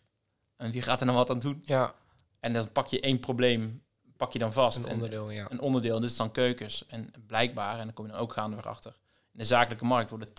En 0.57 0.71
wie 0.71 0.81
gaat 0.81 0.99
er 0.99 1.05
dan 1.05 1.15
wat 1.15 1.29
aan 1.29 1.39
doen? 1.39 1.61
Ja, 1.65 1.93
En 2.39 2.53
dan 2.53 2.71
pak 2.71 2.87
je 2.87 2.99
één 2.99 3.19
probleem, 3.19 3.83
pak 4.17 4.33
je 4.33 4.39
dan 4.39 4.53
vast. 4.53 4.77
een 4.77 4.85
En- 4.85 4.91
onderdeel, 4.93 5.29
ja. 5.29 5.47
een 5.51 5.59
onderdeel. 5.61 5.99
Dit 5.99 6.09
is 6.09 6.15
dan 6.17 6.31
keukens. 6.31 6.85
En 6.87 7.11
blijkbaar, 7.27 7.79
en 7.79 7.85
dan 7.85 7.93
kom 7.93 8.05
je 8.05 8.11
dan 8.11 8.19
ook 8.21 8.33
gaandeweg 8.33 8.65
achter. 8.65 8.91
In 9.33 9.39
de 9.39 9.43
zakelijke 9.45 9.85
markt 9.85 10.09
worden 10.09 10.33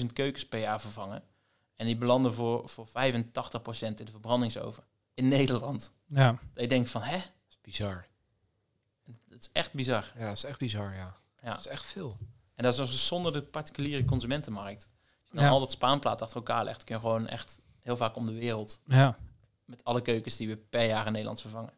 200.000 0.00 0.12
keukens 0.12 0.46
per 0.48 0.60
jaar 0.60 0.80
vervangen. 0.80 1.22
En 1.76 1.86
die 1.86 1.96
belanden 1.96 2.32
voor, 2.34 2.68
voor 2.68 2.86
85% 2.86 2.90
in 4.00 4.04
de 4.04 4.10
verbrandingsoven. 4.10 4.84
In 5.14 5.28
Nederland. 5.28 5.92
Ja. 6.06 6.30
Dat 6.54 6.62
je 6.62 6.68
denkt 6.68 6.90
van, 6.90 7.02
hè? 7.02 7.16
Dat 7.16 7.26
is 7.48 7.58
bizar. 7.62 8.06
Dat 9.28 9.40
is 9.40 9.50
echt 9.52 9.72
bizar. 9.72 10.12
Ja, 10.18 10.26
dat 10.26 10.36
is 10.36 10.44
echt 10.44 10.58
bizar, 10.58 10.94
ja. 10.94 11.16
Ja. 11.42 11.50
Dat 11.50 11.58
is 11.58 11.66
echt 11.66 11.86
veel. 11.86 12.16
En 12.54 12.62
dat 12.64 12.72
is 12.72 12.78
dus 12.90 13.06
zonder 13.06 13.32
de 13.32 13.42
particuliere 13.42 14.04
consumentenmarkt. 14.04 14.88
Als 15.20 15.30
je 15.30 15.36
dan 15.36 15.44
Ja. 15.44 15.50
al 15.50 15.60
dat 15.60 15.70
spaanplaat 15.70 16.22
achter 16.22 16.36
elkaar 16.36 16.64
legt, 16.64 16.84
kun 16.84 16.94
je 16.94 17.00
gewoon 17.00 17.26
echt 17.28 17.60
heel 17.80 17.96
vaak 17.96 18.16
om 18.16 18.26
de 18.26 18.32
wereld 18.32 18.80
Ja. 18.86 19.18
met 19.64 19.84
alle 19.84 20.00
keukens 20.02 20.36
die 20.36 20.48
we 20.48 20.56
per 20.56 20.86
jaar 20.86 21.06
in 21.06 21.12
Nederland 21.12 21.40
vervangen. 21.40 21.72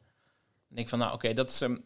En 0.70 0.76
ik 0.76 0.88
van, 0.88 0.98
nou 0.98 1.12
oké, 1.12 1.32
dat 1.34 1.50
is 1.50 1.60
een, 1.60 1.84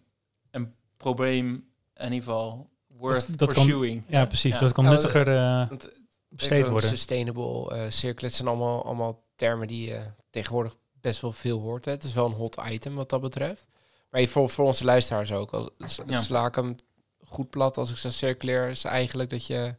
een 0.50 0.74
probleem 0.96 1.46
in 1.94 2.04
ieder 2.04 2.18
geval 2.18 2.70
worth 2.86 3.26
Dat- 3.28 3.38
dat 3.38 3.52
kan- 3.52 3.64
pursuing. 3.64 4.04
ja, 4.08 4.26
precies. 4.26 4.52
Ja. 4.54 4.60
Dat 4.60 4.72
kan 4.72 4.84
Nou, 4.84 4.96
nuttiger 4.96 5.36
eh, 5.36 5.68
Want 5.68 5.88
besteed 6.28 6.68
worden. 6.68 6.88
Sustainable, 6.88 7.74
eh 7.74 7.90
circular, 7.90 8.24
het 8.30 8.34
zijn 8.34 8.48
allemaal, 8.48 8.84
allemaal 8.84 9.22
termen 9.34 9.68
die 9.68 9.88
je 9.88 10.02
tegenwoordig 10.30 10.76
best 11.00 11.20
wel 11.20 11.32
veel 11.32 11.60
hoort. 11.60 11.84
Hè. 11.84 11.90
Het 11.90 12.04
is 12.04 12.12
wel 12.12 12.26
een 12.26 12.32
hot 12.32 12.56
item 12.68 12.94
wat 12.94 13.08
dat 13.10 13.20
betreft. 13.20 13.66
Maar 14.10 14.20
je- 14.20 14.28
voor, 14.28 14.48
voor 14.48 14.66
onze 14.66 14.84
luisteraars 14.84 15.32
ook. 15.32 15.50
Als, 15.50 15.70
s- 15.78 16.00
Ja. 16.06 16.20
Sla 16.20 16.46
ik 16.46 16.54
hem 16.54 16.74
goed 17.24 17.50
plat 17.50 17.76
als 17.76 17.90
ik 17.90 17.96
zeg 17.96 18.12
circulair, 18.12 18.68
is 18.70 18.84
eigenlijk 18.84 19.30
dat 19.30 19.46
je, 19.46 19.74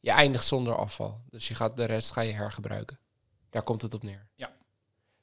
je 0.00 0.10
eindigt 0.10 0.46
zonder 0.46 0.76
afval. 0.76 1.20
Dus 1.30 1.48
je 1.48 1.54
gaat 1.54 1.76
de 1.76 1.84
rest 1.84 2.10
ga 2.12 2.20
je 2.20 2.32
hergebruiken. 2.32 2.98
Daar 3.50 3.62
komt 3.62 3.82
het 3.82 3.94
op 3.94 4.02
neer. 4.02 4.26
Ja. 4.34 4.52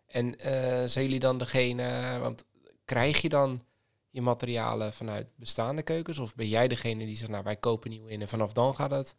En 0.05 0.39
eh, 0.39 0.87
zijn 0.87 1.05
jullie 1.05 1.19
dan 1.19 1.37
degene, 1.37 2.17
want 2.19 2.43
krijg 2.85 3.21
je 3.21 3.29
dan 3.29 3.63
je 4.09 4.21
materialen 4.21 4.93
vanuit 4.93 5.31
bestaande 5.35 5.81
keukens? 5.81 6.19
Of 6.19 6.35
ben 6.35 6.47
jij 6.47 6.67
degene 6.67 7.05
die 7.05 7.15
zegt, 7.15 7.31
nou 7.31 7.43
wij 7.43 7.55
kopen 7.55 7.89
nieuw 7.89 8.05
in 8.05 8.21
en 8.21 8.27
vanaf 8.29 8.53
dan 8.53 8.75
gaat 8.75 8.91
het 8.91 9.15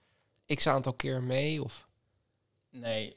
x 0.54 0.66
aantal 0.66 0.92
keer 0.92 1.22
mee? 1.22 1.62
Of 1.64 1.88
Nee, 2.70 3.16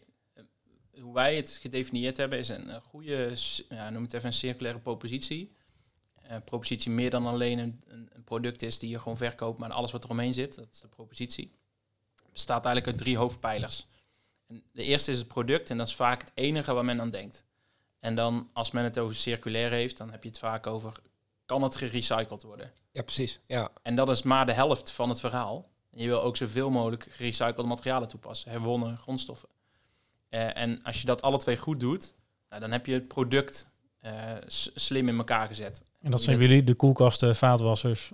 hoe 0.99 1.13
wij 1.13 1.35
het 1.35 1.57
gedefinieerd 1.61 2.17
hebben 2.17 2.39
is 2.39 2.49
een, 2.49 2.73
een 2.73 2.81
goede, 2.81 3.33
ja, 3.69 3.89
noem 3.89 4.03
het 4.03 4.13
even 4.13 4.27
een 4.27 4.33
circulaire 4.33 4.79
propositie. 4.79 5.55
Een 6.27 6.43
propositie 6.43 6.91
meer 6.91 7.09
dan 7.09 7.25
alleen 7.25 7.59
een, 7.59 7.81
een, 7.87 8.23
product 8.23 8.61
is 8.61 8.79
die 8.79 8.89
je 8.89 8.99
gewoon 8.99 9.17
verkoopt, 9.17 9.59
maar 9.59 9.71
alles 9.71 9.91
wat 9.91 10.03
eromheen 10.03 10.33
zit, 10.33 10.55
dat 10.55 10.67
is 10.71 10.79
de 10.79 10.87
propositie. 10.87 11.51
Bestaat 12.31 12.65
eigenlijk 12.65 12.87
uit 12.87 12.97
drie 12.97 13.17
hoofdpijlers. 13.17 13.87
En 14.47 14.63
de 14.71 14.83
eerste 14.83 15.11
is 15.11 15.17
het 15.17 15.27
product 15.27 15.69
en 15.69 15.77
dat 15.77 15.87
is 15.87 15.95
vaak 15.95 16.21
het 16.21 16.31
enige 16.33 16.73
waar 16.73 16.85
men 16.85 17.01
aan 17.01 17.11
denkt. 17.11 17.45
En 17.99 18.15
dan 18.15 18.49
als 18.53 18.71
men 18.71 18.83
het 18.83 18.97
over 18.97 19.15
circulair 19.15 19.71
heeft, 19.71 19.97
dan 19.97 20.11
heb 20.11 20.23
je 20.23 20.29
het 20.29 20.37
vaak 20.37 20.67
over, 20.67 20.93
kan 21.45 21.63
het 21.63 21.75
gerecycled 21.75 22.43
worden? 22.43 22.71
ja, 22.91 23.01
precies. 23.01 23.39
Ja, 23.47 23.71
En 23.83 23.95
dat 23.95 24.09
is 24.09 24.21
maar 24.21 24.45
de 24.45 24.53
helft 24.53 24.91
van 24.91 25.09
het 25.09 25.19
verhaal. 25.19 25.69
Je 25.93 26.07
wil 26.07 26.21
ook 26.21 26.37
zoveel 26.37 26.69
mogelijk 26.69 27.07
gerecyclede 27.09 27.63
materialen 27.63 28.07
toepassen, 28.07 28.51
herwonnen 28.51 28.97
grondstoffen. 28.97 29.49
Eh, 30.31 30.57
en 30.57 30.81
als 30.83 30.99
je 30.99 31.05
dat 31.05 31.21
alle 31.21 31.37
twee 31.37 31.57
goed 31.57 31.79
doet, 31.79 32.13
nou, 32.49 32.61
dan 32.61 32.71
heb 32.71 32.85
je 32.85 32.93
het 32.93 33.07
product 33.07 33.69
eh, 33.99 34.13
slim 34.75 35.07
in 35.07 35.17
elkaar 35.17 35.47
gezet. 35.47 35.83
En 36.01 36.11
dat 36.11 36.21
zijn 36.23 36.39
jullie, 36.39 36.63
de 36.63 36.73
koelkasten, 36.73 37.35
vaatwassers. 37.35 38.11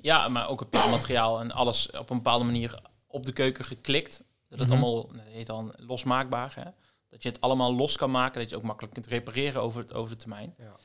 Ja, 0.00 0.28
maar 0.28 0.48
ook 0.48 0.60
het 0.60 0.72
materiaal 0.72 1.40
en 1.40 1.50
alles 1.50 1.90
op 1.90 2.10
een 2.10 2.16
bepaalde 2.16 2.44
manier 2.44 2.78
op 3.06 3.26
de 3.26 3.32
keuken 3.32 3.64
geklikt. 3.64 4.24
Dat 4.48 4.58
het 4.58 4.68
Mhm. 4.68 4.78
allemaal, 4.82 5.06
dat 5.12 5.24
heet 5.26 5.46
dan 5.46 5.72
losmaakbaar. 5.76 6.52
Hè? 6.54 6.70
Dat 7.10 7.22
je 7.22 7.28
het 7.28 7.40
allemaal 7.40 7.74
los 7.74 7.96
kan 7.96 8.10
maken, 8.10 8.40
dat 8.40 8.42
je 8.42 8.48
het 8.48 8.58
ook 8.58 8.68
makkelijk 8.68 8.94
kunt 8.94 9.06
repareren 9.06 9.62
over, 9.62 9.80
het, 9.80 9.92
over 9.92 10.10
de 10.10 10.16
termijn. 10.16 10.54
Ja. 10.58 10.76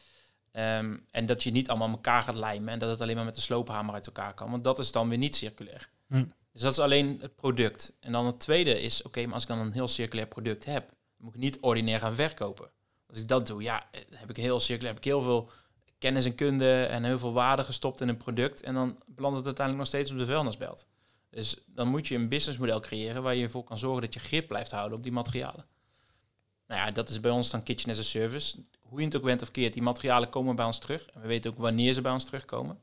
Ehm, 0.51 0.97
en 1.11 1.25
dat 1.25 1.43
je 1.43 1.51
niet 1.51 1.69
allemaal 1.69 1.89
elkaar 1.89 2.23
gaat 2.23 2.35
lijmen 2.35 2.73
en 2.73 2.79
dat 2.79 2.89
het 2.89 3.01
alleen 3.01 3.15
maar 3.15 3.25
met 3.25 3.35
de 3.35 3.41
sloophamer 3.41 3.93
uit 3.93 4.05
elkaar 4.07 4.33
kan. 4.33 4.51
Want 4.51 4.63
dat 4.63 4.79
is 4.79 4.91
dan 4.91 5.09
weer 5.09 5.17
niet 5.17 5.35
circulair. 5.35 5.89
Hm. 6.07 6.25
Dus 6.51 6.61
dat 6.61 6.71
is 6.71 6.79
alleen 6.79 7.17
het 7.21 7.35
product. 7.35 7.97
En 7.99 8.11
dan 8.11 8.25
het 8.25 8.39
tweede 8.39 8.81
is, 8.81 9.01
oké, 9.01 9.25
maar 9.25 9.33
als 9.33 9.43
ik 9.43 9.49
dan 9.49 9.59
een 9.59 9.71
heel 9.71 9.87
circulair 9.87 10.27
product 10.27 10.65
heb, 10.65 10.91
moet 11.17 11.33
ik 11.33 11.39
niet 11.39 11.59
ordinair 11.59 11.99
gaan 11.99 12.15
verkopen. 12.15 12.69
Als 13.07 13.19
ik 13.19 13.27
dat 13.27 13.47
doe, 13.47 13.61
ja, 13.61 13.87
eh, 13.91 14.01
heb 14.09 14.29
ik 14.29 14.37
heel 14.37 14.59
circulair, 14.59 14.93
heb 14.93 15.03
ik 15.03 15.11
heel 15.11 15.21
veel 15.21 15.49
kennis 15.97 16.25
en 16.25 16.35
kunde 16.35 16.83
en 16.83 17.03
heel 17.03 17.19
veel 17.19 17.33
waarde 17.33 17.63
gestopt 17.63 18.01
in 18.01 18.07
een 18.07 18.17
product. 18.17 18.63
En 18.63 18.73
dan 18.73 18.97
belandt 19.05 19.37
het 19.37 19.45
uiteindelijk 19.45 19.77
nog 19.77 19.87
steeds 19.87 20.11
op 20.11 20.17
de 20.17 20.25
vuilnisbelt. 20.25 20.87
Dus 21.29 21.63
dan 21.65 21.87
moet 21.87 22.07
je 22.07 22.15
een 22.15 22.29
businessmodel 22.29 22.79
creëren 22.79 23.23
waar 23.23 23.35
je 23.35 23.43
ervoor 23.43 23.63
kan 23.63 23.77
zorgen 23.77 24.01
dat 24.01 24.13
je 24.13 24.19
grip 24.19 24.47
blijft 24.47 24.71
houden 24.71 24.97
op 24.97 25.03
die 25.03 25.11
materialen. 25.11 25.65
Nou 26.67 26.81
ja, 26.81 26.91
dat 26.91 27.09
is 27.09 27.19
bij 27.19 27.31
ons 27.31 27.49
dan 27.49 27.63
Kitchen 27.63 27.89
as 27.89 27.99
a 27.99 28.03
Service. 28.03 28.63
hoe 28.79 28.99
je 28.99 29.05
het 29.05 29.15
ook 29.15 29.23
bent 29.23 29.41
of 29.41 29.51
keert, 29.51 29.73
die 29.73 29.81
materialen 29.81 30.29
komen 30.29 30.55
bij 30.55 30.65
ons 30.65 30.79
terug. 30.79 31.05
En 31.05 31.21
we 31.21 31.27
weten 31.27 31.51
ook 31.51 31.57
wanneer 31.57 31.93
ze 31.93 32.01
bij 32.01 32.11
ons 32.11 32.25
terugkomen. 32.25 32.79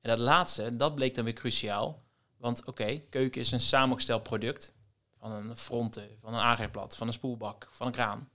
En 0.00 0.10
dat 0.10 0.18
laatste, 0.18 0.76
dat 0.76 0.94
bleek 0.94 1.14
dan 1.14 1.24
weer 1.24 1.32
cruciaal. 1.32 2.04
Want 2.46 2.64
oké, 2.64 2.98
keuken 2.98 3.40
is 3.40 3.52
een 3.52 3.60
samengesteld 3.60 4.22
product. 4.22 4.74
Van 5.18 5.32
een 5.32 5.56
fronten, 5.56 6.08
van 6.20 6.34
een 6.34 6.40
aanrechtblad, 6.40 6.96
van 6.96 7.06
een 7.06 7.12
spoelbak, 7.12 7.68
van 7.70 7.86
een 7.86 7.92
kraan, 7.92 8.30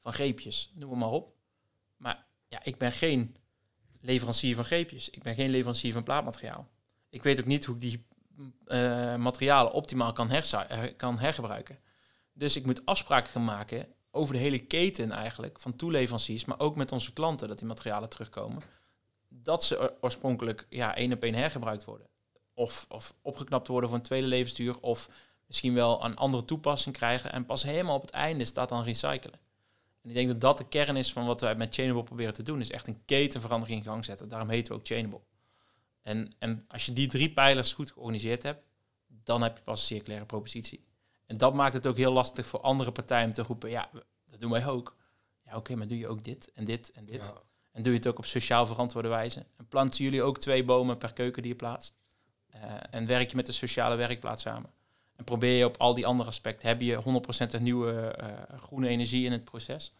van 0.00 0.12
greepjes, 0.12 0.72
noem 0.74 0.98
maar, 0.98 1.10
op. 1.10 1.34
Maar 1.96 2.26
ja, 2.48 2.62
ik 2.62 2.78
ben 2.78 2.92
geen 2.92 3.36
leverancier 4.00 4.54
van 4.54 4.64
greepjes. 4.64 5.10
Ik 5.10 5.22
ben 5.22 5.34
geen 5.34 5.50
leverancier 5.50 5.92
van 5.92 6.02
plaatmateriaal. 6.02 6.68
Ik 7.08 7.22
weet 7.22 7.40
ook 7.40 7.46
niet 7.46 7.64
hoe 7.64 7.74
ik 7.74 7.80
die 7.80 8.06
uh, 8.66 9.16
materialen 9.16 9.72
optimaal 9.72 10.12
kan, 10.12 10.30
kan 10.96 11.18
hergebruiken. 11.18 11.78
Dus 12.32 12.56
ik 12.56 12.66
moet 12.66 12.86
afspraken 12.86 13.30
gaan 13.30 13.44
maken 13.44 13.86
over 14.10 14.34
de 14.34 14.40
hele 14.40 14.66
keten 14.66 15.10
eigenlijk, 15.10 15.60
van 15.60 15.76
toeleveranciers, 15.76 16.44
maar 16.44 16.60
ook 16.60 16.76
met 16.76 16.92
onze 16.92 17.12
klanten, 17.12 17.48
dat 17.48 17.58
die 17.58 17.68
materialen 17.68 18.08
terugkomen. 18.08 18.62
Dat 19.28 19.64
ze 19.64 19.94
oorspronkelijk 20.00 20.66
ja, 20.68 20.96
één 20.96 21.12
op 21.12 21.22
één 21.22 21.34
hergebruikt 21.34 21.84
worden. 21.84 22.12
Of, 22.54 22.86
of 22.88 23.14
opgeknapt 23.22 23.68
worden 23.68 23.88
voor 23.88 23.98
een 23.98 24.04
tweede 24.04 24.26
levensduur, 24.26 24.80
of 24.80 25.10
misschien 25.46 25.74
wel 25.74 26.04
een 26.04 26.16
andere 26.16 26.44
toepassing 26.44 26.96
krijgen. 26.96 27.32
En 27.32 27.46
pas 27.46 27.62
helemaal 27.62 27.96
op 27.96 28.02
het 28.02 28.10
einde 28.10 28.44
staat 28.44 28.68
dan 28.68 28.82
recyclen. 28.82 29.40
En 30.02 30.08
ik 30.08 30.14
denk 30.14 30.28
dat 30.28 30.40
dat 30.40 30.58
de 30.58 30.68
kern 30.68 30.96
is 30.96 31.12
van 31.12 31.26
wat 31.26 31.40
wij 31.40 31.54
met 31.54 31.74
Chainable 31.74 32.02
proberen 32.02 32.34
te 32.34 32.42
doen. 32.42 32.60
Is 32.60 32.70
echt 32.70 32.86
een 32.86 33.04
ketenverandering 33.04 33.78
in 33.78 33.84
gang 33.84 34.04
zetten. 34.04 34.28
Daarom 34.28 34.48
heten 34.48 34.72
we 34.72 34.78
ook 34.78 34.86
Chainable. 34.86 35.20
En, 36.02 36.32
en 36.38 36.64
als 36.68 36.86
je 36.86 36.92
die 36.92 37.08
drie 37.08 37.32
pijlers 37.32 37.72
goed 37.72 37.90
georganiseerd 37.90 38.42
hebt, 38.42 38.64
dan 39.06 39.42
heb 39.42 39.56
je 39.56 39.62
pas 39.62 39.80
een 39.80 39.86
circulaire 39.86 40.26
propositie. 40.26 40.84
En 41.26 41.36
dat 41.36 41.54
maakt 41.54 41.74
het 41.74 41.86
ook 41.86 41.96
heel 41.96 42.12
lastig 42.12 42.46
voor 42.46 42.60
andere 42.60 42.92
partijen 42.92 43.26
om 43.26 43.32
te 43.32 43.42
roepen, 43.42 43.70
ja, 43.70 43.90
dat 44.24 44.40
doen 44.40 44.50
wij 44.50 44.66
ook. 44.66 44.96
Ja, 45.44 45.56
oké, 45.56 45.74
maar 45.74 45.86
doe 45.86 45.98
je 45.98 46.08
ook 46.08 46.24
dit 46.24 46.52
en 46.52 46.64
dit 46.64 46.90
en 46.90 47.04
dit? 47.04 47.32
En 47.72 47.82
doe 47.82 47.92
je 47.92 47.98
het 47.98 48.08
ook 48.08 48.18
op 48.18 48.24
sociaal 48.24 48.66
verantwoorde 48.66 49.08
wijze? 49.08 49.46
En 49.56 49.68
planten 49.68 50.04
jullie 50.04 50.22
ook 50.22 50.38
twee 50.38 50.64
bomen 50.64 50.98
per 50.98 51.12
keuken 51.12 51.42
die 51.42 51.50
je 51.50 51.56
plaatst? 51.56 51.94
Uh, 52.64 52.74
en 52.90 53.06
werk 53.06 53.30
je 53.30 53.36
met 53.36 53.46
de 53.46 53.52
sociale 53.52 53.96
werkplaats 53.96 54.42
samen? 54.42 54.70
En 55.16 55.24
probeer 55.24 55.56
je 55.56 55.64
op 55.64 55.76
al 55.76 55.94
die 55.94 56.06
andere 56.06 56.28
aspecten, 56.28 56.68
heb 56.68 56.80
je 56.80 57.02
100% 57.48 57.50
een 57.50 57.62
nieuwe 57.62 58.18
uh, 58.20 58.58
groene 58.58 58.88
energie 58.88 59.24
in 59.24 59.32
het 59.32 59.44
proces? 59.44 59.94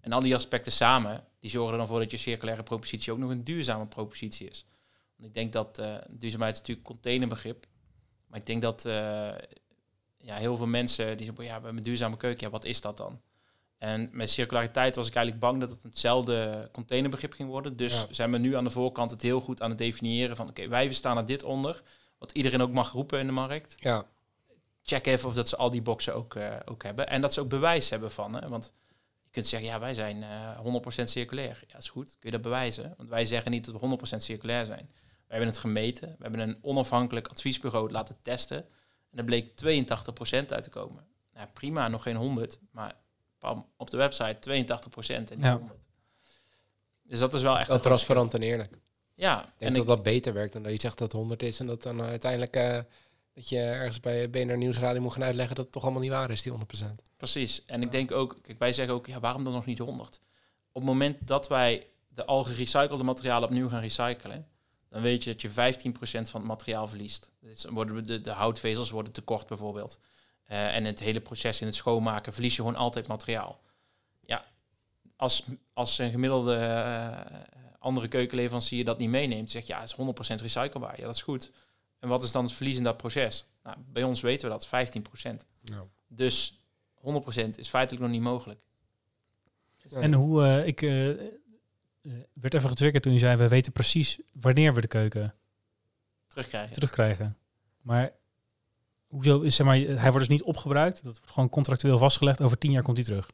En 0.00 0.12
al 0.12 0.20
die 0.20 0.34
aspecten 0.34 0.72
samen, 0.72 1.24
die 1.40 1.50
zorgen 1.50 1.72
er 1.72 1.78
dan 1.78 1.86
voor 1.88 1.98
dat 1.98 2.10
je 2.10 2.16
circulaire 2.16 2.62
propositie 2.62 3.12
ook 3.12 3.18
nog 3.18 3.30
een 3.30 3.44
duurzame 3.44 3.86
propositie 3.86 4.48
is. 4.48 4.66
Want 5.16 5.28
ik 5.28 5.34
denk 5.34 5.52
dat 5.52 5.78
uh, 5.78 5.96
duurzaamheid 6.10 6.54
is 6.54 6.60
natuurlijk 6.60 6.86
containerbegrip. 6.86 7.66
Maar 8.26 8.38
ik 8.38 8.46
denk 8.46 8.62
dat 8.62 8.82
ja, 10.24 10.36
heel 10.36 10.56
veel 10.56 10.66
mensen 10.66 11.16
die 11.16 11.26
zeggen, 11.26 11.44
ja, 11.44 11.56
we 11.56 11.64
hebben 11.64 11.76
een 11.76 11.82
duurzame 11.82 12.16
keuken, 12.16 12.46
ja, 12.46 12.52
wat 12.52 12.64
is 12.64 12.80
dat 12.80 12.96
dan? 12.96 13.20
En 13.84 14.08
met 14.12 14.30
circulariteit 14.30 14.96
was 14.96 15.06
ik 15.06 15.14
eigenlijk 15.14 15.46
bang 15.46 15.60
dat 15.60 15.70
het 15.70 15.82
hetzelfde 15.82 16.68
containerbegrip 16.72 17.32
ging 17.32 17.48
worden. 17.48 17.76
Dus 17.76 18.06
zijn 18.10 18.30
we 18.30 18.38
nu 18.38 18.56
aan 18.56 18.64
de 18.64 18.70
voorkant 18.70 19.10
het 19.10 19.22
heel 19.22 19.40
goed 19.40 19.62
aan 19.62 19.68
het 19.68 19.78
definiëren 19.78 20.36
van, 20.36 20.48
oké, 20.48 20.68
wij 20.68 20.92
staan 20.92 21.16
er 21.16 21.26
dit 21.26 21.42
onder, 21.42 21.82
wat 22.18 22.32
iedereen 22.32 22.62
ook 22.62 22.72
mag 22.72 22.92
roepen 22.92 23.18
in 23.18 23.26
de 23.26 23.32
markt. 23.32 23.74
Ja. 23.78 24.06
Check 24.82 25.06
even 25.06 25.28
of 25.28 25.34
dat 25.34 25.48
ze 25.48 25.56
al 25.56 25.70
die 25.70 25.82
boxen 25.82 26.14
ook, 26.14 26.34
uh, 26.34 26.56
ook 26.64 26.82
hebben. 26.82 27.08
En 27.08 27.20
dat 27.20 27.34
ze 27.34 27.40
ook 27.40 27.48
bewijs 27.48 27.90
hebben 27.90 28.10
van, 28.10 28.36
hè? 28.36 28.48
want 28.48 28.72
je 29.22 29.30
kunt 29.30 29.46
zeggen, 29.46 29.68
ja, 29.68 29.80
wij 29.80 29.94
zijn 29.94 30.16
uh, 30.16 31.02
100% 31.02 31.02
circulair. 31.02 31.58
Ja, 31.66 31.72
dat 31.72 31.82
is 31.82 31.90
goed. 31.90 32.06
Kun 32.06 32.18
je 32.20 32.30
dat 32.30 32.42
bewijzen? 32.42 32.94
Want 32.96 33.08
wij 33.08 33.24
zeggen 33.24 33.50
niet 33.50 33.64
dat 33.64 33.80
we 33.80 33.98
100% 34.14 34.16
circulair 34.16 34.64
zijn. 34.64 34.90
We 34.98 35.30
hebben 35.34 35.48
het 35.48 35.58
gemeten. 35.58 36.08
We 36.08 36.22
hebben 36.22 36.40
een 36.40 36.58
onafhankelijk 36.62 37.28
adviesbureau 37.28 37.90
laten 37.90 38.16
testen. 38.22 38.64
En 39.10 39.18
er 39.18 39.24
bleek 39.24 39.50
82% 39.50 40.48
uit 40.48 40.62
te 40.62 40.70
komen. 40.70 41.06
Nou, 41.34 41.48
prima, 41.52 41.88
nog 41.88 42.02
geen 42.02 42.16
100. 42.16 42.58
Maar 42.70 43.02
op 43.76 43.90
de 43.90 43.96
website 43.96 44.36
82% 44.50 45.06
en 45.06 45.20
niet 45.20 45.40
ja. 45.40 45.56
100. 45.56 45.88
Dus 47.02 47.18
dat 47.18 47.34
is 47.34 47.42
wel 47.42 47.58
echt... 47.58 47.68
Wel 47.68 47.80
transparant 47.80 48.34
en 48.34 48.42
eerlijk. 48.42 48.78
Ja. 49.14 49.40
Ik 49.40 49.44
denk 49.44 49.58
en 49.58 49.72
dat 49.72 49.82
ik, 49.82 49.88
dat 49.88 50.02
beter 50.02 50.32
werkt 50.32 50.52
dan 50.52 50.62
dat 50.62 50.72
je 50.72 50.80
zegt 50.80 50.98
dat 50.98 51.12
het 51.12 51.20
100 51.20 51.42
is. 51.42 51.60
En 51.60 51.66
dat 51.66 51.82
dan 51.82 52.02
uiteindelijk... 52.02 52.56
Uh, 52.56 52.78
dat 53.34 53.48
je 53.48 53.58
ergens 53.58 54.00
bij 54.00 54.30
BNR 54.30 54.56
Nieuwsradio 54.56 55.00
moet 55.00 55.12
gaan 55.12 55.22
uitleggen 55.22 55.54
dat 55.54 55.64
het 55.64 55.74
toch 55.74 55.82
allemaal 55.82 56.00
niet 56.00 56.10
waar 56.10 56.30
is, 56.30 56.42
die 56.42 56.52
100%. 56.52 56.56
Precies. 57.16 57.64
En 57.64 57.82
ik 57.82 57.90
denk 57.90 58.12
ook, 58.12 58.36
kijk, 58.42 58.58
wij 58.58 58.72
zeggen 58.72 58.94
ook, 58.94 59.06
ja, 59.06 59.20
waarom 59.20 59.44
dan 59.44 59.52
nog 59.52 59.64
niet 59.66 59.78
100? 59.78 60.20
Op 60.72 60.82
het 60.82 60.84
moment 60.84 61.26
dat 61.26 61.48
wij 61.48 61.86
de 62.08 62.24
al 62.24 62.44
gerecyclede 62.44 63.02
materialen 63.02 63.48
opnieuw 63.48 63.68
gaan 63.68 63.80
recyclen, 63.80 64.48
dan 64.88 65.02
weet 65.02 65.24
je 65.24 65.30
dat 65.30 65.42
je 65.42 65.50
15% 65.50 65.52
van 66.30 66.40
het 66.40 66.48
materiaal 66.48 66.88
verliest. 66.88 67.30
Dus 67.40 67.64
worden 67.64 68.04
de, 68.04 68.20
de 68.20 68.30
houtvezels 68.30 68.90
worden 68.90 69.12
te 69.12 69.22
kort 69.22 69.46
bijvoorbeeld. 69.46 69.98
Uh, 70.48 70.76
en 70.76 70.84
het 70.84 71.00
hele 71.00 71.20
proces 71.20 71.60
in 71.60 71.66
het 71.66 71.76
schoonmaken 71.76 72.32
verlies 72.32 72.56
je 72.56 72.62
gewoon 72.62 72.76
altijd 72.76 73.06
materiaal. 73.06 73.60
Ja, 74.26 74.44
als, 75.16 75.44
als 75.72 75.98
een 75.98 76.10
gemiddelde 76.10 76.56
uh, 76.56 77.40
andere 77.78 78.08
keukenleverancier 78.08 78.84
dat 78.84 78.98
niet 78.98 79.08
meeneemt, 79.08 79.50
zegt 79.50 79.66
ja, 79.66 79.80
het 79.80 79.94
is 79.98 80.36
100% 80.38 80.40
recyclebaar. 80.40 81.00
Ja, 81.00 81.06
dat 81.06 81.14
is 81.14 81.22
goed. 81.22 81.52
En 81.98 82.08
wat 82.08 82.22
is 82.22 82.32
dan 82.32 82.44
het 82.44 82.52
verlies 82.52 82.76
in 82.76 82.82
dat 82.82 82.96
proces? 82.96 83.46
Nou, 83.62 83.76
bij 83.92 84.02
ons 84.02 84.20
weten 84.20 84.50
we 84.50 84.56
dat, 84.58 84.66
15%. 84.66 85.46
Ja. 85.62 85.84
Dus 86.08 86.58
100% 86.96 87.00
is 87.56 87.68
feitelijk 87.68 88.02
nog 88.02 88.12
niet 88.12 88.20
mogelijk. 88.20 88.60
En 89.90 90.12
hoe, 90.12 90.42
uh, 90.42 90.66
ik 90.66 90.82
uh, 90.82 91.14
werd 92.32 92.54
even 92.54 92.68
getriggerd 92.68 93.02
toen 93.02 93.12
je 93.12 93.18
zei, 93.18 93.36
we 93.36 93.48
weten 93.48 93.72
precies 93.72 94.18
wanneer 94.32 94.74
we 94.74 94.80
de 94.80 94.86
keuken 94.86 95.34
terugkrijgen. 96.26 96.72
terugkrijgen. 96.72 97.38
Maar 97.80 98.12
hoezo 99.14 99.48
zeg 99.48 99.66
maar, 99.66 99.76
hij 99.76 100.10
wordt 100.10 100.18
dus 100.18 100.28
niet 100.28 100.42
opgebruikt, 100.42 101.04
dat 101.04 101.18
wordt 101.18 101.32
gewoon 101.32 101.48
contractueel 101.48 101.98
vastgelegd, 101.98 102.40
over 102.40 102.58
tien 102.58 102.70
jaar 102.70 102.82
komt 102.82 102.96
hij 102.96 103.06
terug. 103.06 103.30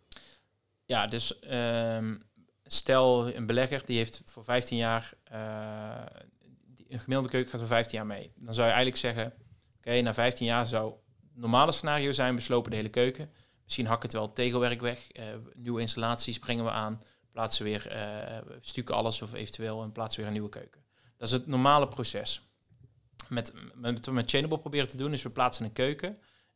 Ja, 0.84 1.06
dus 1.06 1.38
um, 1.52 2.22
stel 2.64 3.34
een 3.34 3.46
belegger 3.46 3.82
die 3.84 3.96
heeft 3.96 4.22
voor 4.24 4.44
15 4.44 4.76
jaar, 4.76 5.12
uh, 5.32 5.38
een 6.88 7.00
gemiddelde 7.00 7.28
keuken 7.28 7.50
gaat 7.50 7.60
voor 7.60 7.68
15 7.68 7.98
jaar 7.98 8.06
mee. 8.06 8.32
Dan 8.36 8.54
zou 8.54 8.66
je 8.66 8.72
eigenlijk 8.72 9.02
zeggen, 9.02 9.32
oké, 9.76 10.00
na 10.00 10.14
15 10.14 10.46
jaar 10.46 10.66
zou 10.66 10.92
het 10.92 11.40
normale 11.40 11.72
scenario 11.72 12.12
zijn, 12.12 12.34
we 12.34 12.40
slopen 12.40 12.70
de 12.70 12.76
hele 12.76 12.88
keuken. 12.88 13.30
Misschien 13.64 13.86
hakken 13.86 14.08
het 14.08 14.18
wel 14.18 14.32
tegelwerk 14.32 14.80
weg, 14.80 15.06
uh, 15.12 15.24
nieuwe 15.54 15.80
installaties 15.80 16.38
brengen 16.38 16.64
we 16.64 16.70
aan 16.70 17.02
plaatsen 17.32 17.64
weer, 17.64 17.92
uh, 17.92 18.38
stukken 18.60 18.94
alles 18.94 19.22
of 19.22 19.32
eventueel 19.32 19.82
en 19.82 19.92
plaatsen 19.92 20.18
weer 20.18 20.26
een 20.26 20.34
nieuwe 20.34 20.48
keuken. 20.48 20.80
Dat 21.16 21.28
is 21.28 21.34
het 21.34 21.46
normale 21.46 21.88
proces. 21.88 22.49
Met, 23.28 23.52
met, 23.74 24.10
met 24.10 24.30
Chainable 24.30 24.58
proberen 24.58 24.88
te 24.88 24.96
doen 24.96 25.12
is 25.12 25.22
we 25.22 25.30
plaatsen 25.30 25.64
een 25.64 25.72
keuken. 25.72 26.08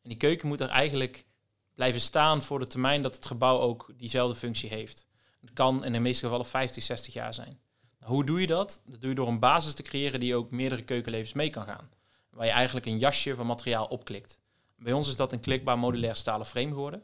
En 0.02 0.08
die 0.08 0.16
keuken 0.16 0.48
moet 0.48 0.60
er 0.60 0.68
eigenlijk 0.68 1.26
blijven 1.74 2.00
staan 2.00 2.42
voor 2.42 2.58
de 2.58 2.66
termijn 2.66 3.02
dat 3.02 3.14
het 3.14 3.26
gebouw 3.26 3.58
ook 3.58 3.92
diezelfde 3.96 4.38
functie 4.38 4.68
heeft. 4.68 5.06
Het 5.40 5.52
kan 5.52 5.84
in 5.84 5.92
de 5.92 5.98
meeste 5.98 6.24
gevallen 6.24 6.46
50, 6.46 6.82
60 6.82 7.12
jaar 7.12 7.34
zijn. 7.34 7.60
Nou, 7.98 8.12
hoe 8.12 8.24
doe 8.24 8.40
je 8.40 8.46
dat? 8.46 8.82
Dat 8.86 9.00
doe 9.00 9.08
je 9.08 9.16
door 9.16 9.28
een 9.28 9.38
basis 9.38 9.74
te 9.74 9.82
creëren 9.82 10.20
die 10.20 10.34
ook 10.34 10.50
meerdere 10.50 10.82
keukenlevens 10.82 11.32
mee 11.32 11.50
kan 11.50 11.64
gaan. 11.64 11.90
Waar 12.30 12.46
je 12.46 12.52
eigenlijk 12.52 12.86
een 12.86 12.98
jasje 12.98 13.34
van 13.34 13.46
materiaal 13.46 13.86
opklikt. 13.86 14.40
Bij 14.76 14.92
ons 14.92 15.08
is 15.08 15.16
dat 15.16 15.32
een 15.32 15.40
klikbaar 15.40 15.78
modulair 15.78 16.16
stalen 16.16 16.46
frame 16.46 16.68
geworden. 16.68 17.02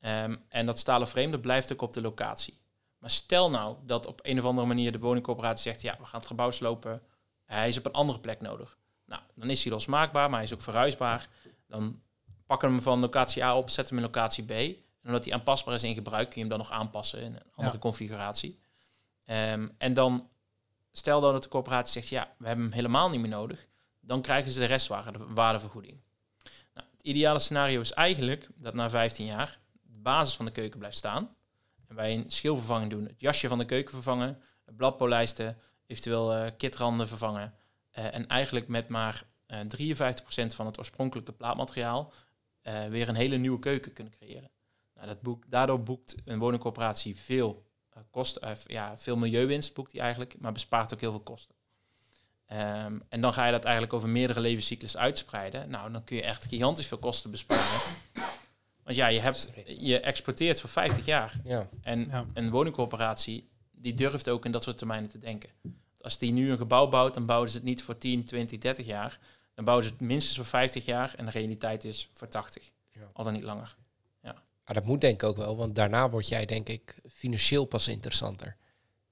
Um, 0.00 0.44
en 0.48 0.66
dat 0.66 0.78
stalen 0.78 1.06
frame 1.06 1.30
dat 1.30 1.40
blijft 1.40 1.72
ook 1.72 1.82
op 1.82 1.92
de 1.92 2.00
locatie. 2.00 2.58
Maar 2.98 3.10
stel 3.10 3.50
nou 3.50 3.76
dat 3.82 4.06
op 4.06 4.20
een 4.22 4.38
of 4.38 4.44
andere 4.44 4.66
manier 4.66 4.92
de 4.92 4.98
woningcorporatie 4.98 5.62
zegt, 5.62 5.82
ja, 5.82 5.96
we 5.98 6.04
gaan 6.04 6.18
het 6.18 6.28
gebouw 6.28 6.50
slopen. 6.50 7.02
Hij 7.46 7.68
is 7.68 7.78
op 7.78 7.86
een 7.86 7.92
andere 7.92 8.20
plek 8.20 8.40
nodig. 8.40 8.78
Nou, 9.04 9.22
dan 9.34 9.50
is 9.50 9.62
hij 9.62 9.72
losmaakbaar, 9.72 10.28
maar 10.28 10.38
hij 10.38 10.48
is 10.48 10.54
ook 10.54 10.62
verhuisbaar. 10.62 11.28
Dan 11.66 12.02
pakken 12.46 12.68
we 12.68 12.74
hem 12.74 12.82
van 12.82 13.00
locatie 13.00 13.44
A 13.44 13.56
op, 13.56 13.70
zetten 13.70 13.94
we 13.94 14.00
hem 14.00 14.08
in 14.08 14.14
locatie 14.14 14.44
B. 14.44 14.50
En 14.50 15.12
omdat 15.12 15.24
hij 15.24 15.34
aanpasbaar 15.34 15.74
is 15.74 15.82
in 15.82 15.94
gebruik, 15.94 16.30
kun 16.30 16.34
je 16.34 16.48
hem 16.48 16.58
dan 16.58 16.58
nog 16.58 16.70
aanpassen 16.70 17.20
in 17.20 17.34
een 17.34 17.52
andere 17.54 17.78
configuratie. 17.78 18.60
Um, 19.26 19.74
en 19.78 19.94
dan, 19.94 20.28
stel 20.92 21.20
dan 21.20 21.32
dat 21.32 21.42
de 21.42 21.48
corporatie 21.48 21.92
zegt, 21.92 22.08
ja, 22.08 22.34
we 22.38 22.46
hebben 22.46 22.64
hem 22.64 22.74
helemaal 22.74 23.10
niet 23.10 23.20
meer 23.20 23.30
nodig. 23.30 23.66
Dan 24.00 24.22
krijgen 24.22 24.50
ze 24.50 24.58
de 24.58 24.64
restwaarde, 24.64 25.18
de 25.18 25.26
waardevergoeding. 25.34 26.00
Nou, 26.74 26.86
het 26.90 27.02
ideale 27.02 27.38
scenario 27.38 27.80
is 27.80 27.92
eigenlijk 27.92 28.48
dat 28.54 28.74
na 28.74 28.90
15 28.90 29.26
jaar 29.26 29.58
de 29.82 29.98
basis 29.98 30.36
van 30.36 30.44
de 30.44 30.52
keuken 30.52 30.78
blijft 30.78 30.96
staan. 30.96 31.36
En 31.88 31.94
wij 31.94 32.14
een 32.14 32.30
schilvervanging 32.30 32.90
doen. 32.90 33.04
Het 33.04 33.20
jasje 33.20 33.48
van 33.48 33.58
de 33.58 33.64
keuken 33.64 33.92
vervangen, 33.92 34.42
het 34.64 34.76
bladpolijsten, 34.76 35.58
eventueel 35.86 36.36
uh, 36.36 36.50
kitranden 36.56 37.08
vervangen. 37.08 37.54
Uh, 37.98 38.14
en 38.14 38.26
eigenlijk 38.28 38.68
met 38.68 38.88
maar 38.88 39.24
uh, 39.48 39.60
eh, 39.60 39.96
53% 40.48 40.54
van 40.54 40.66
het 40.66 40.78
oorspronkelijke 40.78 41.32
plaatmateriaal 41.32 42.12
weer 42.90 43.08
een 43.08 43.14
hele 43.14 43.36
nieuwe 43.36 43.58
keuken 43.58 43.92
kunnen 43.92 44.12
creëren. 44.12 44.50
Nou, 44.94 45.06
dat 45.06 45.20
boek, 45.20 45.44
daardoor 45.48 45.82
boekt 45.82 46.16
een 46.24 46.38
woningcorporatie 46.38 47.16
veel, 47.16 47.66
kosten, 48.10 48.56
ja, 48.66 48.98
veel 48.98 49.16
milieuwinst, 49.16 49.74
boekt 49.74 49.92
hij 49.92 50.00
eigenlijk, 50.00 50.38
maar 50.38 50.52
bespaart 50.52 50.94
ook 50.94 51.00
heel 51.00 51.10
veel 51.10 51.20
kosten. 51.20 51.54
Um, 52.52 53.02
en 53.08 53.20
dan 53.20 53.32
ga 53.32 53.46
je 53.46 53.52
dat 53.52 53.64
eigenlijk 53.64 53.94
over 53.94 54.08
meerdere 54.08 54.40
levenscyclus 54.40 54.96
uitspreiden. 54.96 55.70
Nou, 55.70 55.92
dan 55.92 56.04
kun 56.04 56.16
je 56.16 56.22
echt 56.22 56.44
gigantisch 56.44 56.86
veel 56.86 56.98
kosten 56.98 57.30
besparen. 57.30 57.80
Want 58.82 58.96
ja, 58.96 59.06
je, 59.06 59.20
hebt, 59.20 59.52
je 59.66 60.00
exporteert 60.00 60.60
voor 60.60 60.70
50 60.70 61.04
jaar. 61.04 61.32
Ja. 61.44 61.68
En 61.82 62.28
een 62.34 62.50
woningcorporatie, 62.50 63.48
die 63.76 63.94
durft 63.94 64.28
ook 64.28 64.44
in 64.44 64.52
dat 64.52 64.62
soort 64.62 64.78
termijnen 64.78 65.10
te 65.10 65.18
denken. 65.18 65.50
Als 66.00 66.18
die 66.18 66.32
nu 66.32 66.50
een 66.50 66.58
gebouw 66.58 66.88
bouwt, 66.88 67.14
dan 67.14 67.26
bouwen 67.26 67.50
ze 67.50 67.56
het 67.56 67.64
niet 67.64 67.82
voor 67.82 67.98
10, 67.98 68.24
20, 68.24 68.58
30 68.58 68.86
jaar. 68.86 69.18
Dan 69.54 69.64
bouwen 69.64 69.86
ze 69.86 69.92
het 69.92 70.00
minstens 70.00 70.36
voor 70.36 70.44
50 70.44 70.84
jaar 70.84 71.14
en 71.16 71.24
de 71.24 71.30
realiteit 71.30 71.84
is 71.84 72.10
voor 72.12 72.28
80. 72.28 72.70
Ja. 72.90 73.00
Al 73.12 73.24
dan 73.24 73.32
niet 73.32 73.42
langer. 73.42 73.76
Ja. 74.22 74.32
Maar 74.64 74.74
dat 74.74 74.84
moet 74.84 75.00
denk 75.00 75.22
ik 75.22 75.28
ook 75.28 75.36
wel, 75.36 75.56
want 75.56 75.74
daarna 75.74 76.10
word 76.10 76.28
jij 76.28 76.46
denk 76.46 76.68
ik 76.68 76.96
financieel 77.10 77.64
pas 77.64 77.88
interessanter. 77.88 78.56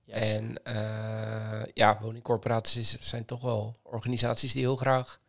En 0.06 0.62
eh, 0.64 1.62
ja, 1.74 1.98
woningcorporaties 2.00 3.00
zijn 3.00 3.24
toch 3.24 3.40
wel 3.40 3.76
organisaties 3.82 4.52
die 4.52 4.62
heel 4.62 4.76
graag 4.76 5.20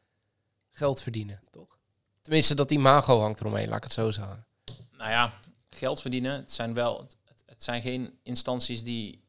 geld 0.71 1.01
verdienen, 1.01 1.41
toch? 1.49 1.77
Tenminste, 2.21 2.55
dat 2.55 2.71
imago 2.71 3.19
hangt 3.19 3.39
eromheen, 3.39 3.67
laat 3.67 3.77
ik 3.77 3.83
het 3.83 3.93
zo 3.93 4.11
zeggen. 4.11 4.45
Nou 4.91 5.09
ja, 5.09 5.33
geld 5.69 6.01
verdienen. 6.01 6.35
Het 6.35 6.51
zijn 6.51 6.73
wel, 6.73 6.99
het, 6.99 7.17
het 7.45 7.63
zijn 7.63 7.81
geen 7.81 8.19
instanties 8.23 8.83
die 8.83 9.23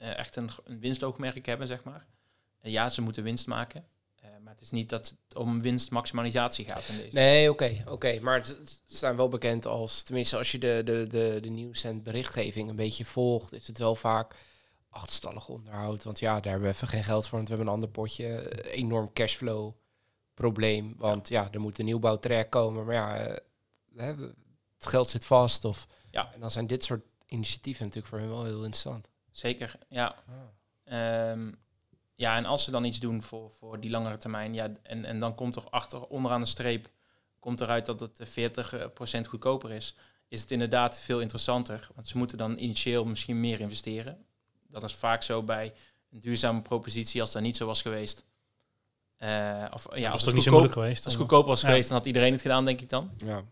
echt 0.00 0.36
een, 0.36 0.50
een 0.64 0.80
winstoogmerk 0.80 1.46
hebben, 1.46 1.66
zeg 1.66 1.82
maar. 1.84 2.06
En 2.60 2.70
ja, 2.70 2.88
ze 2.88 3.02
moeten 3.02 3.22
winst 3.22 3.46
maken. 3.46 3.84
Eh, 4.16 4.30
maar 4.42 4.52
het 4.52 4.62
is 4.62 4.70
niet 4.70 4.88
dat 4.88 5.08
het 5.08 5.36
om 5.36 5.60
winstmaximalisatie 5.60 6.64
gaat 6.64 6.88
in 6.88 6.96
deze. 6.96 7.14
Nee, 7.14 7.50
oké, 7.50 7.82
oké. 7.88 8.18
Maar 8.20 8.34
het, 8.34 8.80
staan 8.86 9.16
wel 9.16 9.28
bekend 9.28 9.66
als, 9.66 10.02
tenminste 10.02 10.36
als 10.36 10.50
je 10.52 10.58
de, 10.58 10.82
de, 10.84 11.06
de, 11.06 11.38
de 11.40 11.48
nieuws 11.48 11.84
en 11.84 12.02
berichtgeving 12.02 12.68
een 12.68 12.76
beetje 12.76 13.04
volgt, 13.04 13.52
is 13.52 13.66
het 13.66 13.78
wel 13.78 13.94
vaak 13.94 14.34
achterstallig 14.88 15.48
onderhoud. 15.48 16.02
Want 16.04 16.18
ja, 16.18 16.40
daar 16.40 16.50
hebben 16.52 16.68
we 16.68 16.74
even 16.74 16.88
geen 16.88 17.04
geld 17.04 17.26
voor, 17.26 17.36
want 17.36 17.48
we 17.48 17.54
hebben 17.54 17.72
een 17.72 17.80
ander 17.80 17.90
potje. 17.90 18.26
eh, 18.26 18.78
Enorm 18.78 19.12
cashflow 19.12 19.72
probleem, 20.34 20.94
want 20.98 21.28
ja, 21.28 21.48
er 21.52 21.60
moet 21.60 21.78
een 21.78 21.84
nieuwbouwtraject 21.84 22.50
komen. 22.50 22.84
Maar 22.84 22.94
ja, 22.94 23.16
eh, 23.96 24.06
het 24.78 24.86
geld 24.86 25.10
zit 25.10 25.24
vast. 25.24 25.64
Of, 25.64 25.86
Ja. 26.10 26.32
En 26.34 26.40
dan 26.40 26.50
zijn 26.50 26.66
dit 26.66 26.84
soort 26.84 27.04
initiatieven 27.26 27.84
natuurlijk 27.84 28.12
voor 28.14 28.18
hun 28.22 28.28
wel 28.28 28.44
heel 28.44 28.64
interessant. 28.64 29.08
Zeker, 29.30 29.72
ja. 29.88 30.14
Ah. 30.28 30.34
Ehm, 31.30 31.52
ja, 32.14 32.36
en 32.36 32.44
als 32.44 32.64
ze 32.64 32.70
dan 32.70 32.84
iets 32.84 33.00
doen 33.00 33.22
voor, 33.22 33.50
voor 33.50 33.80
die 33.80 33.90
langere 33.90 34.16
termijn, 34.16 34.54
ja, 34.54 34.72
en, 34.82 35.04
en 35.04 35.20
dan 35.20 35.34
komt 35.34 35.56
er 35.56 35.70
achter, 35.70 36.06
onderaan 36.06 36.40
de 36.40 36.46
streep, 36.46 36.88
komt 37.38 37.60
eruit 37.60 37.86
dat 37.86 38.00
het 38.00 38.28
40% 38.28 39.28
goedkoper 39.28 39.70
is, 39.72 39.96
is 40.28 40.40
het 40.40 40.50
inderdaad 40.50 41.00
veel 41.00 41.20
interessanter. 41.20 41.88
Want 41.94 42.08
ze 42.08 42.18
moeten 42.18 42.38
dan 42.38 42.58
initieel 42.58 43.04
misschien 43.04 43.40
meer 43.40 43.60
investeren. 43.60 44.24
Dat 44.68 44.82
is 44.82 44.94
vaak 44.94 45.22
zo 45.22 45.42
bij 45.42 45.74
een 46.10 46.20
duurzame 46.20 46.60
propositie 46.62 47.20
als 47.20 47.32
dat 47.32 47.42
niet 47.42 47.56
zo 47.56 47.66
was 47.66 47.82
geweest. 47.82 48.24
Eh, 49.16 49.64
of 49.72 49.96
ja, 49.96 50.10
als 50.10 50.14
het 50.14 50.24
toch 50.24 50.34
niet 50.34 50.42
zo 50.42 50.50
moeilijk 50.50 50.72
geweest? 50.74 51.04
als 51.04 51.12
het 51.14 51.22
goedkoper 51.22 51.48
was 51.48 51.60
Ja. 51.60 51.68
geweest, 51.68 51.88
dan 51.88 51.96
had 51.96 52.06
iedereen 52.06 52.32
het 52.32 52.40
gedaan, 52.40 52.64
denk 52.64 52.80
ik 52.80 52.88
dan. 52.88 53.10
Ja. 53.16 53.42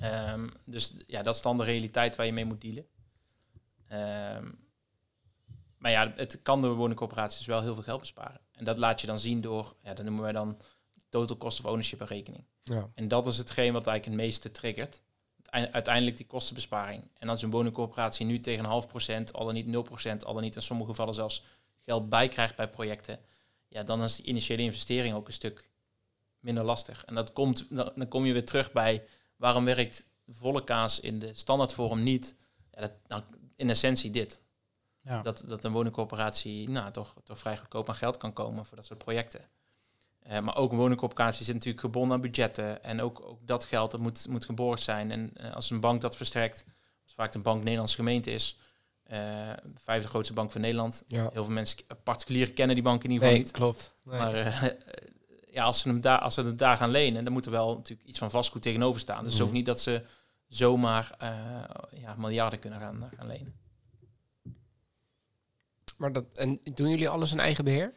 Ehm, 0.00 0.48
dus 0.64 0.94
ja, 1.06 1.22
dat 1.22 1.34
is 1.34 1.42
dan 1.42 1.58
de 1.58 1.64
realiteit 1.64 2.16
waar 2.16 2.26
je 2.26 2.32
mee 2.32 2.44
moet 2.44 2.60
dealen. 2.60 2.86
Ehm, 3.88 4.46
maar 5.78 5.90
ja, 5.90 6.12
het 6.16 6.42
kan 6.42 6.62
de 6.62 6.68
woningcorporaties 6.68 7.46
wel 7.46 7.62
heel 7.62 7.74
veel 7.74 7.82
geld 7.82 8.00
besparen. 8.00 8.40
En 8.52 8.64
dat 8.64 8.78
laat 8.78 9.00
je 9.00 9.06
dan 9.06 9.18
zien 9.18 9.40
door, 9.40 9.74
ja, 9.82 9.94
dat 9.94 10.04
noemen 10.04 10.22
wij 10.22 10.32
dan 10.32 10.58
total 11.08 11.36
cost 11.36 11.58
of 11.58 11.64
ownership 11.66 11.98
berekening. 11.98 12.44
Ja. 12.62 12.90
En 12.94 13.08
dat 13.08 13.26
is 13.26 13.38
hetgeen 13.38 13.72
wat 13.72 13.86
eigenlijk 13.86 14.04
het 14.04 14.26
meeste 14.26 14.50
triggert. 14.50 15.02
Uite- 15.44 15.72
Uiteindelijk 15.72 16.16
die 16.16 16.26
kostenbesparing. 16.26 17.02
En 17.18 17.28
als 17.28 17.42
een 17.42 17.50
woningcorporatie 17.50 18.26
nu 18.26 18.40
tegen 18.40 18.64
een 18.64 18.70
half 18.70 18.88
procent, 18.88 19.32
al 19.32 19.44
dan 19.44 19.54
niet 19.54 19.66
0 19.66 19.82
procent, 19.82 20.24
al 20.24 20.34
dan 20.34 20.42
niet 20.42 20.54
in 20.54 20.62
sommige 20.62 20.90
gevallen 20.90 21.14
zelfs 21.14 21.44
geld 21.84 22.08
bijkrijgt 22.08 22.56
bij 22.56 22.68
projecten, 22.68 23.20
ja, 23.68 23.82
dan 23.82 24.02
is 24.02 24.16
die 24.16 24.24
initiële 24.24 24.62
investering 24.62 25.14
ook 25.14 25.26
een 25.26 25.32
stuk 25.32 25.70
minder 26.40 26.64
lastig. 26.64 27.04
En 27.04 27.14
dat 27.14 27.32
komt, 27.32 27.66
dan, 27.70 27.92
dan 27.94 28.08
kom 28.08 28.24
je 28.24 28.32
weer 28.32 28.44
terug 28.44 28.72
bij 28.72 29.04
waarom 29.36 29.64
werkt 29.64 30.06
volle 30.26 30.64
kaas 30.64 31.00
in 31.00 31.18
de 31.18 31.34
standaardvorm 31.34 32.02
niet? 32.02 32.34
Ja, 32.72 32.80
dat, 32.80 32.92
nou, 33.06 33.22
in 33.56 33.70
essentie 33.70 34.10
dit. 34.10 34.40
Ja. 35.08 35.22
Dat, 35.22 35.42
dat 35.46 35.64
een 35.64 35.72
woningcorporatie 35.72 36.70
nou, 36.70 36.90
toch, 36.92 37.14
toch 37.24 37.38
vrij 37.38 37.56
goedkoop 37.56 37.88
aan 37.88 37.94
geld 37.94 38.16
kan 38.16 38.32
komen 38.32 38.64
voor 38.66 38.76
dat 38.76 38.86
soort 38.86 38.98
projecten. 38.98 39.40
Eh, 40.22 40.40
maar 40.40 40.56
ook 40.56 40.72
een 40.72 40.78
woningcorporatie 40.78 41.44
zit 41.44 41.54
natuurlijk 41.54 41.80
gebonden 41.84 42.12
aan 42.16 42.20
budgetten. 42.22 42.84
En 42.84 43.00
ook, 43.02 43.20
ook 43.24 43.46
dat 43.46 43.64
geld 43.64 43.90
dat 43.90 44.00
moet, 44.00 44.26
moet 44.28 44.44
geborgd 44.44 44.82
zijn. 44.82 45.10
En 45.10 45.30
eh, 45.34 45.54
als 45.54 45.70
een 45.70 45.80
bank 45.80 46.00
dat 46.00 46.16
verstrekt, 46.16 46.64
als 47.04 47.14
vaak 47.14 47.34
een 47.34 47.42
bank 47.42 47.62
Nederlandse 47.62 47.96
gemeente 47.96 48.30
is, 48.30 48.58
eh, 49.02 49.18
de 49.64 49.80
vijfde 49.82 50.08
grootste 50.08 50.32
bank 50.34 50.50
van 50.52 50.60
Nederland. 50.60 51.04
ja. 51.06 51.30
Heel 51.32 51.44
veel 51.44 51.52
mensen, 51.54 51.78
particulieren 52.02 52.54
kennen 52.54 52.74
die 52.74 52.84
bank 52.84 53.04
in 53.04 53.10
ieder 53.10 53.28
geval 53.28 53.42
Nee, 53.42 53.46
niet. 53.46 53.56
klopt. 53.58 53.94
Nee. 54.04 54.18
Maar 54.18 54.76
ja, 55.50 55.64
als 55.64 55.80
ze, 55.80 55.88
hem 55.88 56.00
daar, 56.00 56.18
als 56.18 56.34
ze 56.34 56.42
het 56.42 56.58
daar 56.58 56.76
gaan 56.76 56.90
lenen, 56.90 57.24
dan 57.24 57.32
moet 57.32 57.44
er 57.46 57.50
wel 57.50 57.74
natuurlijk 57.76 58.08
iets 58.08 58.18
van 58.18 58.30
vastgoed 58.30 58.62
tegenover 58.62 59.00
staan. 59.00 59.24
Dus 59.24 59.34
is 59.34 59.40
ook 59.40 59.46
Mhm. 59.46 59.56
niet 59.56 59.66
dat 59.66 59.80
ze 59.80 60.02
zomaar 60.48 61.14
ja, 61.92 62.14
miljarden 62.16 62.58
kunnen 62.58 62.80
gaan, 62.80 63.10
gaan 63.16 63.26
lenen. 63.26 63.54
Maar 65.98 66.12
dat, 66.12 66.24
en 66.34 66.60
doen 66.62 66.88
jullie 66.88 67.08
alles 67.08 67.32
in 67.32 67.40
eigen 67.40 67.64
beheer? 67.64 67.94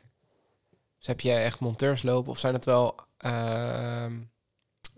Dus 0.97 1.07
heb 1.07 1.19
jij 1.19 1.43
echt 1.43 1.59
monteurs 1.59 2.03
lopen 2.03 2.31
of 2.31 2.39
zijn 2.39 2.53
het 2.53 2.65
wel 2.65 2.95
ehm, 3.17 4.19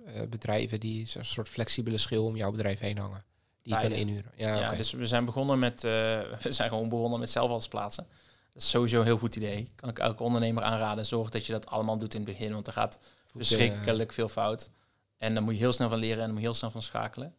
eh, 0.05 0.21
bedrijven 0.29 0.79
die 0.79 1.05
zo'n 1.05 1.23
soort 1.23 1.49
flexibele 1.49 1.97
schil 1.97 2.25
om 2.25 2.35
jouw 2.35 2.51
bedrijf 2.51 2.79
heen 2.79 2.97
hangen? 2.97 3.23
Die 3.61 3.73
je 3.73 3.79
kan 3.79 3.91
inhuren. 3.91 4.31
Ja, 4.35 4.55
Ja, 4.55 4.75
dus 4.75 4.91
we 4.91 5.07
zijn 5.07 5.25
begonnen 5.25 5.59
met, 5.59 5.83
eh, 5.83 5.91
we 6.41 6.51
zijn 6.51 6.69
gewoon 6.69 6.89
begonnen 6.89 7.19
met 7.19 7.29
zelf 7.29 7.49
alles 7.49 7.67
plaatsen. 7.67 8.07
Dat 8.53 8.61
is 8.61 8.69
sowieso 8.69 8.99
een 8.99 9.05
heel 9.05 9.17
goed 9.17 9.35
idee. 9.35 9.71
Kan 9.75 9.89
ik 9.89 9.99
elke 9.99 10.23
ondernemer 10.23 10.63
aanraden. 10.63 11.05
Zorg 11.05 11.29
dat 11.29 11.45
je 11.45 11.51
dat 11.51 11.65
allemaal 11.65 11.97
doet 11.97 12.13
in 12.13 12.21
het 12.21 12.29
begin, 12.29 12.53
want 12.53 12.67
er 12.67 12.73
gaat 12.73 13.01
verschrikkelijk 13.25 14.11
veel 14.11 14.29
fout. 14.29 14.69
En 15.17 15.33
dan 15.33 15.43
moet 15.43 15.53
je 15.53 15.59
heel 15.59 15.73
snel 15.73 15.89
van 15.89 15.99
leren 15.99 16.17
en 16.17 16.23
dan 16.23 16.31
moet 16.31 16.39
je 16.39 16.45
heel 16.45 16.55
snel 16.55 16.71
van 16.71 16.81
schakelen. 16.81 17.35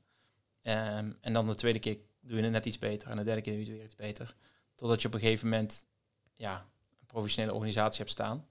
Ehm, 0.62 1.10
en 1.20 1.32
dan 1.32 1.46
de 1.46 1.54
tweede 1.54 1.78
keer 1.78 1.98
doe 2.20 2.36
je 2.36 2.42
het 2.42 2.52
net 2.52 2.64
iets 2.64 2.78
beter 2.78 3.10
en 3.10 3.16
de 3.16 3.24
derde 3.24 3.40
keer 3.40 3.52
doe 3.52 3.62
je 3.62 3.68
het 3.68 3.76
weer 3.76 3.84
iets 3.84 3.96
beter. 3.96 4.34
Totdat 4.74 5.02
je 5.02 5.08
op 5.08 5.14
een 5.14 5.20
gegeven 5.20 5.48
moment 5.48 5.86
ja, 6.36 6.66
een 7.00 7.06
professionele 7.06 7.54
organisatie 7.54 7.98
hebt 7.98 8.10
staan. 8.10 8.46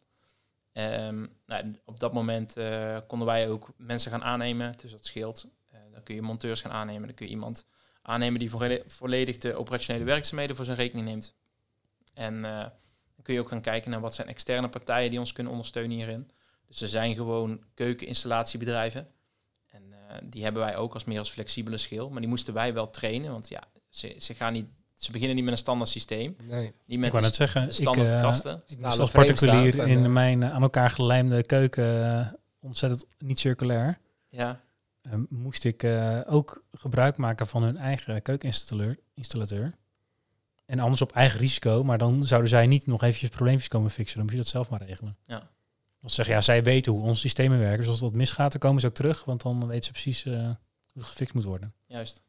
Ehm, 0.74 1.26
nou, 1.46 1.76
op 1.86 2.00
dat 2.00 2.14
moment 2.14 2.58
eh, 2.58 2.98
konden 3.08 3.28
wij 3.28 3.50
ook 3.50 3.70
mensen 3.78 4.12
gaan 4.12 4.24
aannemen, 4.24 4.74
dus 4.78 4.92
dat 4.92 5.06
scheelt. 5.06 5.48
Eh, 5.70 5.80
dan 5.92 6.04
kun 6.04 6.16
je 6.16 6.22
monteurs 6.22 6.62
gaan 6.62 6.72
aannemen, 6.72 7.08
dan 7.08 7.16
kun 7.16 7.26
je 7.26 7.32
iemand 7.32 7.68
aannemen 8.02 8.40
die 8.40 8.50
volle- 8.50 8.84
volledig 8.88 9.38
de 9.38 9.56
operationele 9.56 10.06
werkzaamheden 10.06 10.56
voor 10.56 10.66
zijn 10.66 10.78
rekening 10.78 11.08
neemt. 11.08 11.36
En 12.14 12.46
eh, 12.46 12.60
dan 13.16 13.24
kun 13.24 13.34
je 13.34 13.40
ook 13.40 13.50
gaan 13.50 13.62
kijken 13.62 13.92
naar 13.92 14.00
wat 14.00 14.16
zijn 14.16 14.28
externe 14.28 14.70
partijen 14.70 15.10
die 15.10 15.20
ons 15.20 15.34
kunnen 15.34 15.52
ondersteunen 15.52 15.98
hierin. 15.98 16.32
Dus 16.68 16.82
er 16.82 16.88
zijn 16.88 17.16
gewoon 17.16 17.64
keukeninstallatiebedrijven. 17.74 19.08
En 19.68 19.94
die 20.24 20.44
hebben 20.44 20.62
wij 20.62 20.78
ook 20.78 20.94
als 20.94 21.04
meer 21.04 21.20
als 21.20 21.30
flexibele 21.30 21.78
schil. 21.78 22.10
Maar 22.10 22.20
die 22.20 22.30
moesten 22.30 22.54
wij 22.54 22.74
wel 22.74 22.90
trainen, 22.90 23.32
want 23.32 23.48
ja, 23.48 23.64
ze, 23.90 24.34
gaan 24.34 24.54
niet, 24.54 24.68
ze 25.04 25.12
beginnen 25.12 25.36
niet 25.36 25.46
met 25.46 25.54
een 25.54 25.60
standaard 25.60 25.90
systeem. 25.90 26.36
Nee. 26.48 26.64
Niet 26.64 26.74
Ik 26.88 27.00
met 27.00 27.12
wou 27.12 27.22
de, 27.22 27.28
net 27.28 27.36
zeggen, 27.36 27.62
de 27.62 27.68
ik, 27.68 27.74
standaard 27.74 28.14
eh, 28.14 28.22
kasten. 28.22 28.64
ik 28.68 28.84
als 28.84 29.12
particulier 29.12 29.80
en, 29.80 29.88
in 29.88 30.04
eh, 30.04 30.12
mijn 30.12 30.44
eh, 30.44 30.52
aan 30.54 30.62
elkaar 30.62 30.90
gelijmde 30.90 31.44
keuken, 31.44 32.40
ontzettend 32.60 33.08
niet 33.18 33.40
circulair, 33.40 34.00
Ja, 34.30 34.62
moest 35.30 35.64
ik 35.64 35.84
eh, 35.84 36.20
ook 36.26 36.64
gebruik 36.72 37.18
maken 37.18 37.48
van 37.48 37.64
hun 37.64 37.78
eigen 37.78 38.22
keukeninstallateur. 38.22 39.00
installateur. 39.14 39.74
En 40.66 40.80
anders 40.80 41.02
op 41.02 41.12
eigen 41.12 41.40
risico, 41.40 41.84
maar 41.84 41.98
dan 41.98 42.24
zouden 42.24 42.50
zij 42.50 42.68
niet 42.68 42.88
nog 42.88 43.04
eventjes 43.04 43.30
probleempjes 43.30 43.68
komen 43.68 43.92
fixen. 43.92 44.16
Dan 44.16 44.24
moet 44.26 44.34
je 44.34 44.40
dat 44.42 44.48
zelf 44.52 44.70
maar 44.70 44.84
regelen. 44.84 45.18
Ja. 45.28 45.38
Want 46.00 46.16
ze 46.16 46.16
zeggen, 46.16 46.36
ja, 46.36 46.42
zij 46.42 46.64
weten 46.64 46.92
hoe 46.92 47.02
onze 47.02 47.20
systemen 47.20 47.60
werken. 47.60 47.80
Dus 47.80 47.88
als 47.88 48.00
wat 48.00 48.14
misgaat, 48.14 48.52
dan 48.52 48.60
komen 48.62 48.82
ze 48.82 48.88
ook 48.88 48.94
terug. 48.94 49.26
Want 49.26 49.42
dan 49.42 49.68
weten 49.68 49.84
ze 49.84 49.92
precies 49.92 50.26
eh, 50.26 50.34
hoe 50.34 50.56
het 50.94 51.04
gefixt 51.06 51.34
moet 51.34 51.44
worden. 51.44 51.74
juist. 51.86 52.24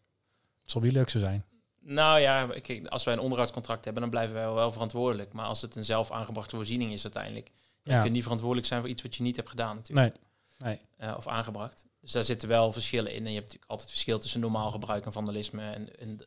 Het 0.62 0.70
zal 0.70 0.80
die 0.80 0.92
leukste 0.92 1.18
zijn. 1.18 1.44
Nou 1.86 2.20
ja, 2.20 2.46
kijk, 2.46 2.86
als 2.86 3.04
wij 3.04 3.14
een 3.14 3.20
onderhoudscontract 3.20 3.84
hebben, 3.84 4.02
dan 4.02 4.10
blijven 4.10 4.34
wij 4.34 4.50
wel 4.52 4.72
verantwoordelijk. 4.72 5.32
Maar 5.32 5.46
als 5.46 5.62
het 5.62 5.76
een 5.76 5.84
zelf 5.84 6.10
aangebrachte 6.10 6.56
voorziening 6.56 6.92
is 6.92 7.02
uiteindelijk, 7.02 7.48
ja. 7.48 7.54
Ja. 7.82 7.96
je 7.96 8.02
kunt 8.02 8.12
niet 8.12 8.22
verantwoordelijk 8.22 8.68
zijn 8.68 8.80
voor 8.80 8.90
iets 8.90 9.02
wat 9.02 9.16
je 9.16 9.22
niet 9.22 9.36
hebt 9.36 9.48
gedaan 9.48 9.76
natuurlijk. 9.76 10.16
Nee, 10.58 10.78
nee. 10.98 11.08
Eh, 11.08 11.16
of 11.16 11.26
aangebracht. 11.26 11.86
Dus 12.00 12.12
daar 12.12 12.22
zitten 12.22 12.48
wel 12.48 12.72
verschillen 12.72 13.12
in. 13.12 13.24
En 13.24 13.28
je 13.28 13.34
hebt 13.34 13.44
natuurlijk 13.44 13.70
altijd 13.70 13.90
verschil 13.90 14.18
tussen 14.18 14.40
normaal 14.40 14.70
gebruik 14.70 15.04
en 15.06 15.12
vandalisme. 15.12 15.70
En, 15.70 15.98
en 15.98 16.20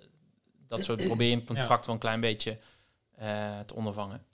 dat 0.67 0.83
soort 0.83 1.05
probeer 1.07 1.29
je 1.29 1.35
het 1.35 1.45
contract 1.45 1.85
wel 1.85 1.95
een 1.95 2.01
klein 2.01 2.19
beetje 2.19 2.57
eh, 3.15 3.59
te 3.59 3.75
ondervangen. 3.75 4.25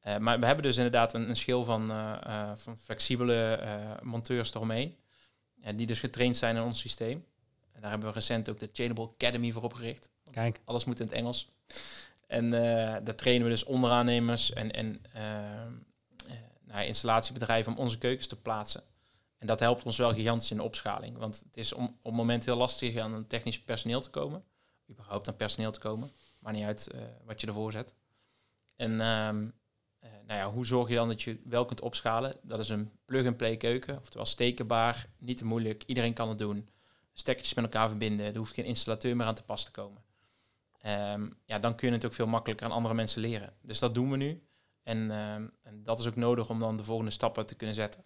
Eh, 0.00 0.16
maar 0.16 0.40
we 0.40 0.46
hebben 0.46 0.64
dus 0.64 0.76
inderdaad 0.76 1.14
een, 1.14 1.28
een 1.28 1.36
schil 1.36 1.64
van, 1.64 1.90
eh, 1.90 2.16
eh, 2.22 2.56
van 2.56 2.78
flexibele 2.78 3.54
eh, 3.54 4.02
monteurs 4.02 4.54
eromheen. 4.54 4.96
die 5.74 5.86
dus 5.86 6.00
getraind 6.00 6.36
zijn 6.36 6.56
in 6.56 6.62
ons 6.62 6.80
systeem. 6.80 7.24
En 7.72 7.80
daar 7.80 7.90
hebben 7.90 8.08
we 8.08 8.14
recent 8.14 8.48
ook 8.48 8.58
de 8.58 8.70
Chainable 8.72 9.08
Academy 9.08 9.52
voor 9.52 9.62
opgericht. 9.62 10.10
Kijk, 10.30 10.60
Alles 10.64 10.84
moet 10.84 11.00
in 11.00 11.06
het 11.06 11.14
Engels. 11.14 11.54
En 12.26 12.52
eh, 12.52 13.04
daar 13.04 13.14
trainen 13.14 13.44
we 13.44 13.52
dus 13.52 13.64
onderaannemers 13.64 14.52
en, 14.52 14.72
en 14.72 15.04
eh, 15.12 15.62
eh, 16.66 16.86
installatiebedrijven 16.86 17.72
om 17.72 17.78
onze 17.78 17.98
keukens 17.98 18.26
te 18.26 18.40
plaatsen. 18.40 18.82
En 19.38 19.46
dat 19.46 19.60
helpt 19.60 19.84
ons 19.84 19.96
wel 19.96 20.14
gigantisch 20.14 20.50
in 20.50 20.56
de 20.56 20.62
opschaling. 20.62 21.18
Want 21.18 21.42
het 21.44 21.56
is 21.56 21.72
om, 21.72 21.98
op 22.02 22.12
moment 22.12 22.44
heel 22.44 22.56
lastig 22.56 22.96
aan 22.96 23.12
een 23.12 23.26
technisch 23.26 23.60
personeel 23.60 24.00
te 24.00 24.10
komen. 24.10 24.44
Überhaupt 24.90 25.28
aan 25.28 25.36
personeel 25.36 25.72
te 25.72 25.78
komen. 25.78 26.10
Maar 26.40 26.52
niet 26.52 26.64
uit 26.64 26.90
wat 27.24 27.40
je 27.40 27.46
ervoor 27.46 27.72
zet. 27.72 27.94
En 28.76 29.00
ehm, 29.00 29.46
eh, 30.06 30.10
nou 30.26 30.40
ja, 30.40 30.50
hoe 30.50 30.66
zorg 30.66 30.88
je 30.88 30.94
dan 30.94 31.08
dat 31.08 31.22
je 31.22 31.38
wel 31.44 31.64
kunt 31.64 31.80
opschalen? 31.80 32.36
Dat 32.42 32.58
is 32.58 32.68
een 32.68 32.90
plug-and-play 33.04 33.56
keuken. 33.56 33.98
Oftewel 33.98 34.26
stekenbaar, 34.26 35.08
niet 35.18 35.36
te 35.36 35.44
moeilijk. 35.44 35.82
Iedereen 35.86 36.12
kan 36.12 36.28
het 36.28 36.38
doen. 36.38 36.68
Stekkertjes 37.12 37.54
met 37.54 37.64
elkaar 37.64 37.88
verbinden. 37.88 38.26
Er 38.26 38.36
hoeft 38.36 38.54
geen 38.54 38.64
installateur 38.64 39.16
meer 39.16 39.26
aan 39.26 39.34
te 39.34 39.42
pas 39.42 39.64
te 39.64 39.70
komen. 39.70 40.02
Ehm, 40.86 41.26
ja, 41.44 41.58
dan 41.58 41.74
kun 41.74 41.88
je 41.88 41.94
het 41.94 42.04
ook 42.04 42.12
veel 42.14 42.26
makkelijker 42.26 42.66
aan 42.66 42.72
andere 42.72 42.94
mensen 42.94 43.20
leren. 43.20 43.52
Dus 43.62 43.78
dat 43.78 43.94
doen 43.94 44.10
we 44.10 44.16
nu. 44.16 44.42
En, 44.82 45.10
ehm, 45.10 45.42
en 45.62 45.82
dat 45.84 45.98
is 45.98 46.06
ook 46.06 46.16
nodig 46.16 46.48
om 46.50 46.58
dan 46.58 46.76
de 46.76 46.84
volgende 46.84 47.10
stappen 47.10 47.46
te 47.46 47.54
kunnen 47.54 47.76
zetten. 47.76 48.04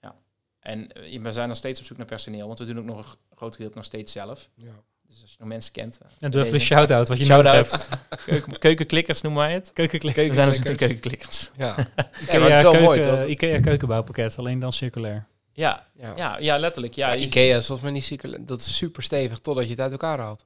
Ja. 0.00 0.14
En 0.60 0.92
eh, 0.92 1.20
we 1.20 1.32
zijn 1.32 1.48
nog 1.48 1.56
steeds 1.56 1.80
op 1.80 1.86
zoek 1.86 1.96
naar 1.96 2.06
personeel, 2.06 2.46
want 2.46 2.58
we 2.58 2.64
doen 2.64 2.78
ook 2.78 2.84
nog 2.84 3.18
een 3.30 3.36
groot 3.36 3.54
gedeelte 3.54 3.76
nog 3.76 3.84
steeds 3.84 4.12
zelf. 4.12 4.48
Ja. 4.54 4.70
Dus 5.02 5.20
als 5.22 5.30
je 5.30 5.36
nog 5.38 5.48
mensen 5.48 5.72
kent. 5.72 5.98
eh, 6.02 6.08
En 6.20 6.30
doe 6.30 6.42
even 6.42 6.54
een 6.54 6.60
shout-out 6.60 7.08
wat 7.08 7.18
je 7.18 7.26
nodig 7.26 7.52
Shout-out. 7.52 7.88
hebt. 7.88 8.24
Keuken, 8.24 8.58
keukenklikkers 8.58 9.20
noemen 9.20 9.42
wij 9.42 9.52
het. 9.52 9.72
Keukenklik. 9.72 10.14
We 10.16 10.34
zijn 10.34 10.46
dus 10.48 10.60
Keukenklikkers. 10.60 11.50
keukenklikkers. 11.50 11.50
Ja. 11.56 11.74
Ikea, 12.22 12.38
wel 12.40 12.62
keuken, 12.62 12.82
mooi, 12.82 13.00
toch? 13.00 13.26
Ikea 13.26 13.60
keukenbouwpakket, 13.60 14.38
alleen 14.38 14.58
dan 14.58 14.72
circulair. 14.72 15.26
Ja, 15.52 15.86
Ja. 15.94 16.12
ja, 16.16 16.38
ja, 16.38 16.58
letterlijk. 16.58 16.94
Ja, 16.94 17.12
Ja, 17.12 17.22
Ikea 17.24 17.56
is 17.56 17.66
volgens 17.66 17.80
mij 17.80 17.90
niet 17.90 18.04
ziek. 18.04 18.46
Dat 18.46 18.60
is 18.60 18.76
super 18.76 19.02
stevig 19.02 19.38
totdat 19.38 19.64
je 19.64 19.70
het 19.70 19.80
uit 19.80 19.92
elkaar 19.92 20.18
haalt. 20.18 20.44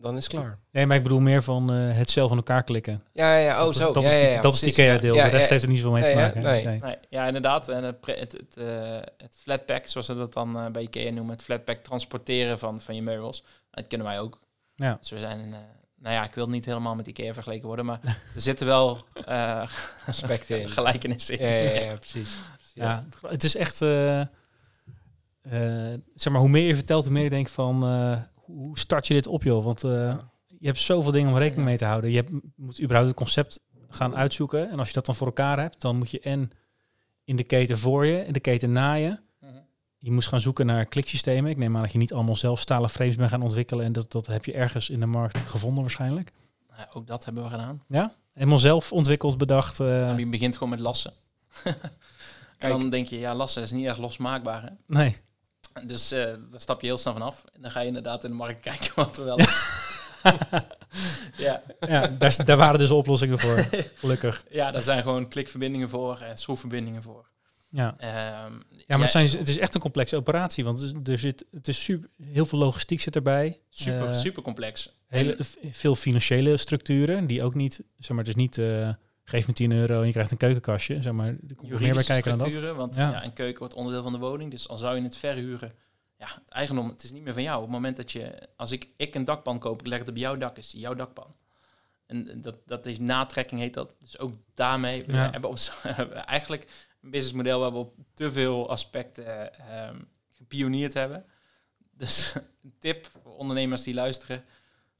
Dan 0.00 0.16
is 0.16 0.24
het 0.24 0.32
klaar. 0.32 0.58
Nee, 0.72 0.86
maar 0.86 0.96
ik 0.96 1.02
bedoel 1.02 1.20
meer 1.20 1.42
van 1.42 1.72
eh, 1.72 1.96
het 1.96 2.10
zelf 2.10 2.30
aan 2.30 2.36
elkaar 2.36 2.62
klikken. 2.62 3.02
Ja, 3.12 3.36
ja, 3.36 3.44
ja. 3.44 3.58
Oh, 3.58 3.64
dat, 3.64 3.74
zo. 3.76 3.92
dat 3.92 4.02
ja, 4.02 4.08
is, 4.08 4.14
ja, 4.14 4.20
die- 4.20 4.28
ja, 4.30 4.40
dat 4.40 4.54
is 4.54 4.60
het. 4.60 4.68
Ikea-deel. 4.70 5.14
Ja, 5.14 5.24
de 5.24 5.30
rest 5.30 5.44
ja. 5.44 5.50
heeft 5.50 5.62
er 5.62 5.68
niet 5.68 5.78
zoveel 5.78 5.92
mee 5.92 6.02
te 6.04 6.14
maken. 6.14 6.42
Nee. 6.42 6.66
Nee, 6.66 6.96
ja, 7.08 7.26
inderdaad. 7.26 7.68
En 7.68 7.84
het, 7.84 7.96
het, 8.06 8.32
het, 8.32 8.56
eh, 8.56 8.66
het 9.16 9.34
flatpack, 9.36 9.86
zoals 9.86 10.06
ze 10.06 10.14
dat 10.14 10.32
dan 10.32 10.58
eh, 10.58 10.66
bij 10.66 10.82
IKEA 10.82 11.10
noemen, 11.12 11.32
het 11.34 11.42
flatpack 11.42 11.78
transporteren 11.82 12.58
van, 12.58 12.80
van 12.80 12.94
je 12.94 13.02
meubels, 13.02 13.44
dat 13.70 13.86
kunnen 13.86 14.06
wij 14.06 14.20
ook. 14.20 14.40
Ja. 14.74 14.96
Dus 15.00 15.10
we 15.10 15.18
zijn, 15.18 15.40
eh, 15.40 15.58
nou 15.98 16.14
ja, 16.14 16.24
ik 16.24 16.34
wil 16.34 16.48
niet 16.48 16.64
helemaal 16.64 16.94
met 16.94 17.06
IKEA 17.06 17.32
vergeleken 17.34 17.66
worden, 17.66 17.84
maar 17.84 18.00
er 18.34 18.40
zitten 18.40 18.66
wel 18.66 19.04
eh 19.24 19.62
Aspecten 20.06 20.60
in. 20.60 20.68
gelijkenissen 20.78 21.38
in. 21.38 21.46
Ja, 21.46 21.70
ja, 21.72 21.80
ja, 21.80 21.96
precies. 21.96 22.36
Ja, 22.74 23.04
het 23.26 23.44
is 23.44 23.56
echt... 23.56 23.82
eh, 23.82 24.20
eh, 24.20 24.26
zeg 26.14 26.32
maar, 26.32 26.40
hoe 26.40 26.50
meer 26.50 26.66
je 26.66 26.74
vertelt, 26.74 27.04
hoe 27.04 27.12
meer 27.12 27.22
je 27.22 27.30
denkt 27.30 27.50
van... 27.50 27.82
hoe 28.54 28.78
start 28.78 29.06
je 29.06 29.14
dit 29.14 29.26
op, 29.26 29.42
joh? 29.42 29.64
Want 29.64 29.84
eh, 29.84 30.16
je 30.46 30.66
hebt 30.66 30.80
zoveel 30.80 31.12
dingen 31.12 31.32
om 31.32 31.38
rekening 31.38 31.66
mee 31.66 31.76
te 31.76 31.84
houden. 31.84 32.10
Je 32.10 32.16
hebt, 32.16 32.30
moet 32.56 32.80
überhaupt 32.80 33.08
het 33.08 33.16
concept 33.16 33.60
gaan 33.88 34.16
uitzoeken. 34.16 34.70
En 34.70 34.78
als 34.78 34.88
je 34.88 34.94
dat 34.94 35.06
dan 35.06 35.14
voor 35.14 35.26
elkaar 35.26 35.60
hebt, 35.60 35.80
dan 35.80 35.96
moet 35.96 36.10
je 36.10 36.20
en 36.20 36.50
in 37.24 37.36
de 37.36 37.44
keten 37.44 37.78
voor 37.78 38.06
je, 38.06 38.24
in 38.26 38.32
de 38.32 38.40
keten 38.40 38.72
na 38.72 38.92
je. 38.92 39.18
Mhm. 39.40 39.52
Je 39.98 40.10
moest 40.10 40.28
gaan 40.28 40.40
zoeken 40.40 40.66
naar 40.66 40.84
kliksystemen. 40.84 41.50
Ik 41.50 41.56
neem 41.56 41.76
aan 41.76 41.82
dat 41.82 41.92
je 41.92 41.98
niet 41.98 42.12
allemaal 42.12 42.36
zelf 42.36 42.60
stalen 42.60 42.90
frames 42.90 43.16
bent 43.16 43.30
gaan 43.30 43.42
ontwikkelen. 43.42 43.84
En 43.84 43.92
dat, 43.92 44.12
dat 44.12 44.26
heb 44.26 44.44
je 44.44 44.52
ergens 44.52 44.90
in 44.90 45.00
de 45.00 45.06
markt 45.06 45.38
gevonden 45.38 45.80
waarschijnlijk. 45.80 46.32
Nou, 46.68 46.88
ook 46.92 47.06
dat 47.06 47.24
hebben 47.24 47.42
we 47.42 47.50
gedaan. 47.50 47.82
Ja? 47.88 48.14
Helemaal 48.32 48.58
zelf 48.58 48.92
ontwikkeld, 48.92 49.38
bedacht. 49.38 49.80
En 49.80 50.18
je 50.18 50.26
begint 50.26 50.54
gewoon 50.54 50.68
met 50.68 50.80
lassen. 50.80 51.12
en 51.64 51.74
Kijk. 52.58 52.72
dan 52.72 52.90
denk 52.90 53.06
je, 53.06 53.18
ja, 53.18 53.34
lassen 53.34 53.62
is 53.62 53.70
niet 53.70 53.86
echt 53.86 53.98
losmaakbaar. 53.98 54.62
Hè? 54.62 54.68
nee. 54.86 55.16
Dus 55.82 56.12
eh 56.12 56.24
daar 56.50 56.60
stap 56.60 56.80
je 56.80 56.86
heel 56.86 56.98
snel 56.98 57.12
vanaf. 57.12 57.44
En 57.54 57.62
dan 57.62 57.70
ga 57.70 57.80
je 57.80 57.86
inderdaad 57.86 58.24
in 58.24 58.30
de 58.30 58.36
markt 58.36 58.60
kijken 58.60 58.92
wat 58.94 59.16
er 59.18 59.24
wel 59.24 59.36
is. 59.38 59.64
ja. 61.36 61.62
Ja, 61.88 62.06
daar, 62.08 62.44
daar 62.44 62.56
waren 62.56 62.78
dus 62.78 62.90
oplossingen 62.90 63.38
voor. 63.38 63.66
Gelukkig. 63.94 64.44
ja, 64.50 64.70
daar 64.70 64.82
zijn 64.82 65.02
gewoon 65.02 65.28
klikverbindingen 65.28 65.88
voor 65.88 66.18
en 66.20 66.36
schroefverbindingen 66.38 67.02
voor. 67.02 67.28
Ja. 67.68 67.94
Ehm, 67.98 68.52
Ja, 68.86 68.96
maar 68.96 69.00
het, 69.00 69.12
zijn, 69.12 69.28
het 69.30 69.48
is 69.48 69.58
echt 69.58 69.74
een 69.74 69.80
complexe 69.80 70.16
operatie, 70.16 70.64
want 70.64 71.08
er, 71.08 71.18
zit, 71.18 71.44
het 71.52 71.68
is 71.68 71.80
super, 71.84 72.08
heel 72.22 72.44
veel 72.46 72.58
logistiek 72.58 73.00
zit 73.00 73.14
erbij. 73.16 73.60
super, 73.68 74.08
Eh, 74.08 74.14
super 74.16 74.42
complex. 74.42 74.92
Hele, 75.06 75.36
veel 75.70 75.94
financiële 75.94 76.56
structuren, 76.56 77.26
die 77.26 77.44
ook 77.44 77.54
niet, 77.54 77.82
zeg 77.98 78.08
maar, 78.08 78.18
het 78.18 78.28
is 78.28 78.34
niet, 78.34 78.58
eh, 78.58 78.88
geef 79.30 79.46
me 79.46 79.52
10 79.52 79.72
euro 79.72 80.00
en 80.00 80.06
je 80.06 80.12
krijgt 80.12 80.30
een 80.30 80.36
keukenkastje, 80.36 81.02
zeg 81.02 81.12
maar, 81.12 81.26
er 81.26 81.54
komt 81.56 81.80
meer 81.80 81.94
bij 81.94 82.04
kijken 82.04 82.38
dan 82.38 82.50
dat. 82.50 82.76
want 82.76 82.94
Ja. 82.94 83.10
ja. 83.10 83.24
een 83.24 83.32
keuken 83.32 83.58
wordt 83.58 83.74
onderdeel 83.74 84.02
van 84.02 84.12
de 84.12 84.18
woning. 84.18 84.50
Dus 84.50 84.68
al 84.68 84.76
zou 84.78 84.96
je 84.96 85.02
het 85.02 85.16
verhuren, 85.16 85.72
ja, 86.16 86.26
het 86.26 86.48
eigendom, 86.48 86.88
het 86.88 87.02
is 87.02 87.12
niet 87.12 87.22
meer 87.22 87.32
van 87.32 87.42
jou. 87.42 87.56
Op 87.56 87.62
het 87.62 87.72
moment 87.72 87.96
dat 87.96 88.12
je, 88.12 88.48
als 88.56 88.72
ik, 88.72 88.88
ik 88.96 89.14
een 89.14 89.24
dakpan 89.24 89.58
koop, 89.58 89.80
ik 89.80 89.86
leg 89.86 89.98
het 89.98 90.08
op 90.08 90.16
jouw 90.16 90.36
dak, 90.36 90.58
is 90.58 90.72
jouw 90.76 90.94
dakpan. 90.94 91.34
En 92.06 92.40
dat, 92.40 92.54
dat 92.66 92.86
is 92.86 92.98
natrekking 92.98 93.60
heet 93.60 93.74
dat. 93.74 93.96
Dus 94.00 94.18
ook 94.18 94.32
daarmee 94.54 95.04
we 95.04 95.16
hebben 95.16 95.50
ons 95.50 95.72
eigenlijk 96.36 96.66
een 97.02 97.10
businessmodel 97.10 97.60
waar 97.60 97.72
we 97.72 97.78
op 97.78 97.94
te 98.14 98.32
veel 98.32 98.70
aspecten 98.70 99.54
ehm 99.58 99.96
gepioneerd 100.30 100.94
hebben. 100.94 101.24
Dus 101.96 102.34
een 102.62 102.74
tip 102.78 103.10
voor 103.22 103.36
ondernemers 103.36 103.82
die 103.82 103.94
luisteren, 103.94 104.44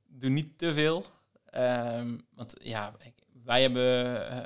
doe 0.09 0.31
niet 0.31 0.59
te 0.59 0.72
veel. 0.72 1.05
Ehm, 1.45 2.18
want 2.35 2.55
ja, 2.62 2.95
ik- 2.99 3.20
wij 3.45 3.62
hebben. 3.62 4.28
eh, 4.30 4.36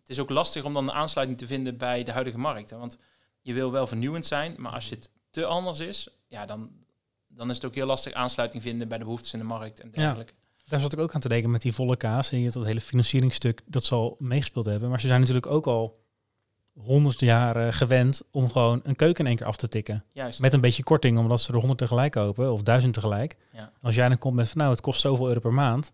het 0.00 0.08
is 0.12 0.18
ook 0.18 0.30
lastig 0.30 0.64
om 0.64 0.72
dan 0.72 0.86
de 0.86 0.92
aansluiting 0.92 1.38
te 1.38 1.46
vinden 1.46 1.76
bij 1.78 2.04
de 2.04 2.12
huidige 2.12 2.38
markt. 2.38 2.70
Hè? 2.70 2.76
Want 2.76 2.98
je 3.40 3.52
wil 3.52 3.72
wel 3.72 3.86
vernieuwend 3.86 4.26
zijn, 4.26 4.54
maar 4.58 4.72
als 4.72 4.90
het 4.90 5.10
te 5.30 5.44
anders 5.44 5.80
is, 5.80 6.08
ja, 6.26 6.46
dan, 6.46 6.70
dan 7.28 7.50
is 7.50 7.56
het 7.56 7.64
ook 7.64 7.74
heel 7.74 7.86
lastig 7.86 8.12
aansluiting 8.12 8.62
vinden 8.62 8.88
bij 8.88 8.98
de 8.98 9.04
behoeftes 9.04 9.32
in 9.32 9.38
de 9.38 9.44
markt 9.44 9.80
en 9.80 9.88
Ja. 9.92 10.00
dergelijke. 10.00 10.32
Daar 10.68 10.80
zat 10.80 10.92
ik 10.92 10.98
ook 10.98 11.14
aan 11.14 11.20
te 11.20 11.28
denken 11.28 11.50
met 11.50 11.62
die 11.62 11.72
volle 11.72 11.96
kaas. 11.96 12.30
En 12.30 12.40
je 12.40 12.50
dat 12.50 12.66
hele 12.66 12.80
financieringsstuk, 12.80 13.62
dat 13.66 13.84
zal 13.84 14.16
meegespeeld 14.18 14.66
hebben. 14.66 14.88
Maar 14.88 15.00
ze 15.00 15.06
zijn 15.06 15.20
natuurlijk 15.20 15.46
ook 15.46 15.66
al 15.66 16.02
honderd 16.72 17.20
jaar 17.20 17.56
eh, 17.66 17.72
gewend 17.72 18.22
om 18.30 18.50
gewoon 18.50 18.80
een 18.82 18.96
keuken 18.96 19.20
in 19.24 19.26
één 19.26 19.36
keer 19.36 19.46
af 19.46 19.56
te 19.56 19.68
tikken. 19.68 20.04
Juist. 20.12 20.40
Met 20.40 20.52
een 20.52 20.60
beetje 20.60 20.82
korting, 20.82 21.18
omdat 21.18 21.40
ze 21.40 21.48
er 21.52 21.58
honderd 21.58 21.78
tegelijk 21.78 22.12
kopen, 22.12 22.52
of 22.52 22.62
duizend 22.62 22.94
tegelijk. 22.94 23.36
Ja. 23.52 23.72
Als 23.82 23.94
jij 23.94 24.08
dan 24.08 24.18
komt 24.18 24.34
met 24.34 24.48
van, 24.48 24.58
nou, 24.58 24.70
het 24.70 24.80
kost 24.80 25.00
zoveel 25.00 25.26
euro 25.28 25.40
per 25.40 25.52
maand. 25.52 25.92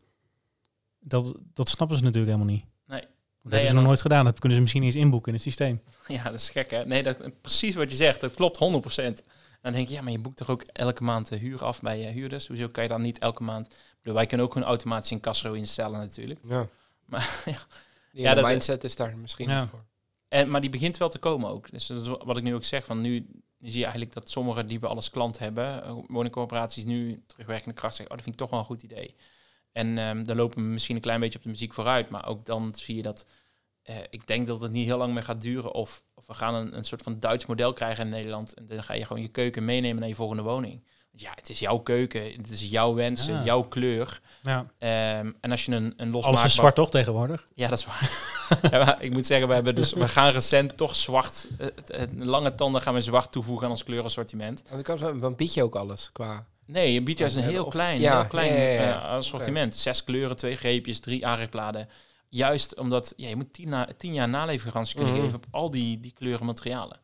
Dat, 1.00 1.34
dat 1.54 1.68
snappen 1.68 1.96
ze 1.96 2.02
natuurlijk 2.04 2.32
helemaal 2.32 2.54
niet. 2.54 2.64
Nee. 2.86 3.00
Dat 3.00 3.08
Nee, 3.42 3.52
hebben 3.52 3.60
ze 3.60 3.68
en 3.68 3.74
nog 3.74 3.84
nooit 3.84 4.00
gedaan. 4.00 4.24
Dat 4.24 4.38
kunnen 4.38 4.56
ze 4.56 4.62
misschien 4.62 4.82
eens 4.82 4.94
inboeken 4.96 5.28
in 5.28 5.34
het 5.34 5.42
systeem. 5.42 5.82
Ja, 6.08 6.22
dat 6.22 6.34
is 6.34 6.50
gek 6.50 6.70
hè. 6.70 6.84
Nee, 6.84 7.02
dat, 7.02 7.40
precies 7.40 7.74
wat 7.74 7.90
je 7.90 7.96
zegt, 7.96 8.20
dat 8.20 8.34
klopt 8.34 8.58
100%. 8.58 9.24
Dan 9.62 9.72
denk 9.72 9.88
je, 9.88 9.94
ja, 9.94 10.02
maar 10.02 10.12
je 10.12 10.18
boekt 10.18 10.36
toch 10.36 10.50
ook 10.50 10.62
elke 10.62 11.02
maand 11.02 11.28
de 11.28 11.36
huur 11.36 11.64
af 11.64 11.80
bij 11.80 11.98
je 12.00 12.06
huurders? 12.08 12.46
Hoezo 12.46 12.68
kan 12.68 12.82
je 12.82 12.88
dan 12.88 13.02
niet 13.02 13.18
elke 13.18 13.42
maand... 13.42 13.74
Bedoel, 14.02 14.14
wij 14.14 14.26
kunnen 14.26 14.46
ook 14.46 14.52
gewoon 14.52 14.68
automatisch 14.68 15.10
een 15.10 15.20
kassa 15.20 15.54
instellen 15.54 15.98
natuurlijk. 15.98 16.40
Ja. 16.48 16.66
Maar, 17.04 17.40
ja. 17.44 17.58
Die 18.12 18.22
Ja, 18.22 18.34
dat- 18.34 18.44
mindset 18.44 18.84
is 18.84 18.96
daar 18.96 19.16
misschien 19.16 19.48
Ja. 19.48 19.60
niet 19.60 19.68
voor. 19.68 19.84
En, 20.28 20.50
maar 20.50 20.60
die 20.60 20.70
begint 20.70 20.96
wel 20.96 21.08
te 21.08 21.18
komen 21.18 21.50
ook. 21.50 21.70
Dus 21.70 21.86
dat 21.86 22.02
is 22.02 22.08
wat 22.08 22.36
ik 22.36 22.42
nu 22.42 22.54
ook 22.54 22.64
zeg. 22.64 22.84
Van 22.84 23.00
nu, 23.00 23.26
zie 23.60 23.76
je 23.78 23.82
eigenlijk 23.82 24.12
dat 24.12 24.30
sommigen 24.30 24.66
die 24.66 24.80
we 24.80 24.86
alles 24.86 25.10
klant 25.10 25.38
hebben, 25.38 25.84
eh, 25.84 25.94
woningcorporaties 26.06 26.84
nu 26.84 27.22
terugwerkende 27.26 27.74
kracht 27.74 27.94
zeggen, 27.94 28.10
oh, 28.10 28.14
dat 28.14 28.22
vind 28.24 28.34
ik 28.34 28.40
toch 28.40 28.50
wel 28.50 28.58
een 28.58 28.64
goed 28.64 28.82
idee. 28.82 29.14
En 29.72 29.98
ehm 29.98 30.24
dan 30.24 30.36
lopen 30.36 30.62
we 30.62 30.68
misschien 30.68 30.96
een 30.96 31.02
klein 31.02 31.20
beetje 31.20 31.38
op 31.38 31.44
de 31.44 31.50
muziek 31.50 31.72
vooruit. 31.72 32.10
Maar 32.10 32.26
ook 32.26 32.46
dan 32.46 32.74
zie 32.74 32.96
je 32.96 33.02
dat, 33.02 33.26
eh, 33.82 33.96
ik 34.10 34.26
denk 34.26 34.46
dat 34.46 34.60
het 34.60 34.72
niet 34.72 34.86
heel 34.86 34.98
lang 34.98 35.14
meer 35.14 35.22
gaat 35.22 35.40
duren. 35.40 35.74
Of, 35.74 36.02
of 36.14 36.26
we 36.26 36.34
gaan 36.34 36.54
een, 36.54 36.76
een 36.76 36.84
soort 36.84 37.02
van 37.02 37.20
Duits 37.20 37.46
model 37.46 37.72
krijgen 37.72 38.04
in 38.04 38.10
Nederland. 38.10 38.54
En 38.54 38.66
dan 38.66 38.82
ga 38.82 38.94
je 38.94 39.04
gewoon 39.04 39.22
je 39.22 39.28
keuken 39.28 39.64
meenemen 39.64 40.00
naar 40.00 40.08
je 40.08 40.14
volgende 40.14 40.42
woning. 40.42 40.84
Want 41.10 41.22
ja, 41.22 41.30
het 41.34 41.50
is 41.50 41.58
jouw 41.58 41.78
keuken, 41.78 42.32
het 42.32 42.50
is 42.50 42.62
jouw 42.62 42.94
wensen, 42.94 43.34
Ja. 43.34 43.44
jouw 43.44 43.62
kleur. 43.62 44.20
Ja. 44.42 44.66
Ehm, 44.78 45.32
en 45.40 45.50
als 45.50 45.64
je 45.64 45.72
een, 45.72 45.84
een 45.84 45.92
Alles 45.96 46.12
losmaakbaar... 46.12 46.44
is 46.44 46.54
zwart 46.54 46.74
toch 46.74 46.90
tegenwoordig? 46.90 47.48
Ja, 47.54 47.68
dat 47.68 47.78
is 47.78 47.86
waar. 47.86 48.10
ja, 48.70 48.84
maar 48.84 49.02
ik 49.02 49.12
moet 49.12 49.26
zeggen, 49.26 49.48
we, 49.48 49.54
hebben 49.54 49.74
dus, 49.74 49.92
we 49.92 50.08
gaan 50.08 50.32
recent 50.32 50.76
toch 50.76 50.96
zwart, 50.96 51.48
eh, 51.86 52.02
lange 52.18 52.54
tanden 52.54 52.82
gaan 52.82 52.94
we 52.94 53.00
zwart 53.00 53.32
toevoegen 53.32 53.64
aan 53.64 53.70
ons 53.70 53.84
kleurenassortiment. 53.84 54.62
Want 54.68 54.88
ik 54.88 54.98
kan 54.98 55.20
dan 55.20 55.36
bied 55.36 55.54
je 55.54 55.62
ook 55.62 55.76
alles 55.76 56.10
qua... 56.12 56.46
Nee, 56.70 56.92
je 56.92 57.02
biedt 57.02 57.18
juist 57.18 57.36
een 57.36 57.42
heel 57.42 57.64
klein, 57.64 58.00
ja, 58.00 58.20
heel 58.20 58.28
klein 58.28 58.52
ja, 58.52 58.58
ja, 58.62 58.82
ja. 58.82 59.02
eh, 59.02 59.08
assortiment. 59.10 59.74
Zes 59.74 60.04
kleuren, 60.04 60.36
twee 60.36 60.56
greepjes, 60.56 61.00
drie 61.00 61.26
aanrechtbladen. 61.26 61.88
Juist 62.28 62.78
omdat 62.78 63.12
ja, 63.16 63.28
je 63.28 63.36
moet 63.36 63.52
tien, 63.52 63.68
na, 63.68 63.88
tien 63.96 64.12
jaar 64.14 64.28
naleefgarantie 64.28 64.94
kunnen 64.96 65.14
Mhm. 65.14 65.22
geven 65.24 65.38
op 65.38 65.46
al 65.50 65.70
die, 65.70 66.00
die 66.00 66.12
kleuren 66.12 66.46
materialen. 66.46 67.00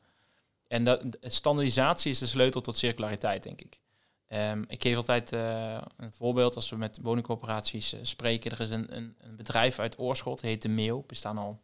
En 0.68 0.84
dat, 0.84 1.02
standaardisatie 1.20 2.10
is 2.10 2.18
de 2.18 2.26
sleutel 2.26 2.60
tot 2.60 2.78
circulariteit, 2.78 3.42
denk 3.42 3.60
ik. 3.60 3.80
Ehm, 4.26 4.62
ik 4.68 4.82
geef 4.82 4.96
altijd 4.96 5.32
eh, 5.32 5.78
een 5.96 6.12
voorbeeld 6.12 6.54
als 6.56 6.70
we 6.70 6.76
met 6.76 6.98
woningcorporaties 7.02 7.92
eh, 7.92 8.00
spreken. 8.02 8.50
Er 8.50 8.60
is 8.60 8.70
een, 8.70 8.96
een, 8.96 9.14
een 9.18 9.36
bedrijf 9.36 9.78
uit 9.78 9.98
Oorschot, 9.98 10.40
heet 10.40 10.62
De 10.62 10.68
Meeuw. 10.68 11.04
Bestaan 11.06 11.38
al 11.38 11.60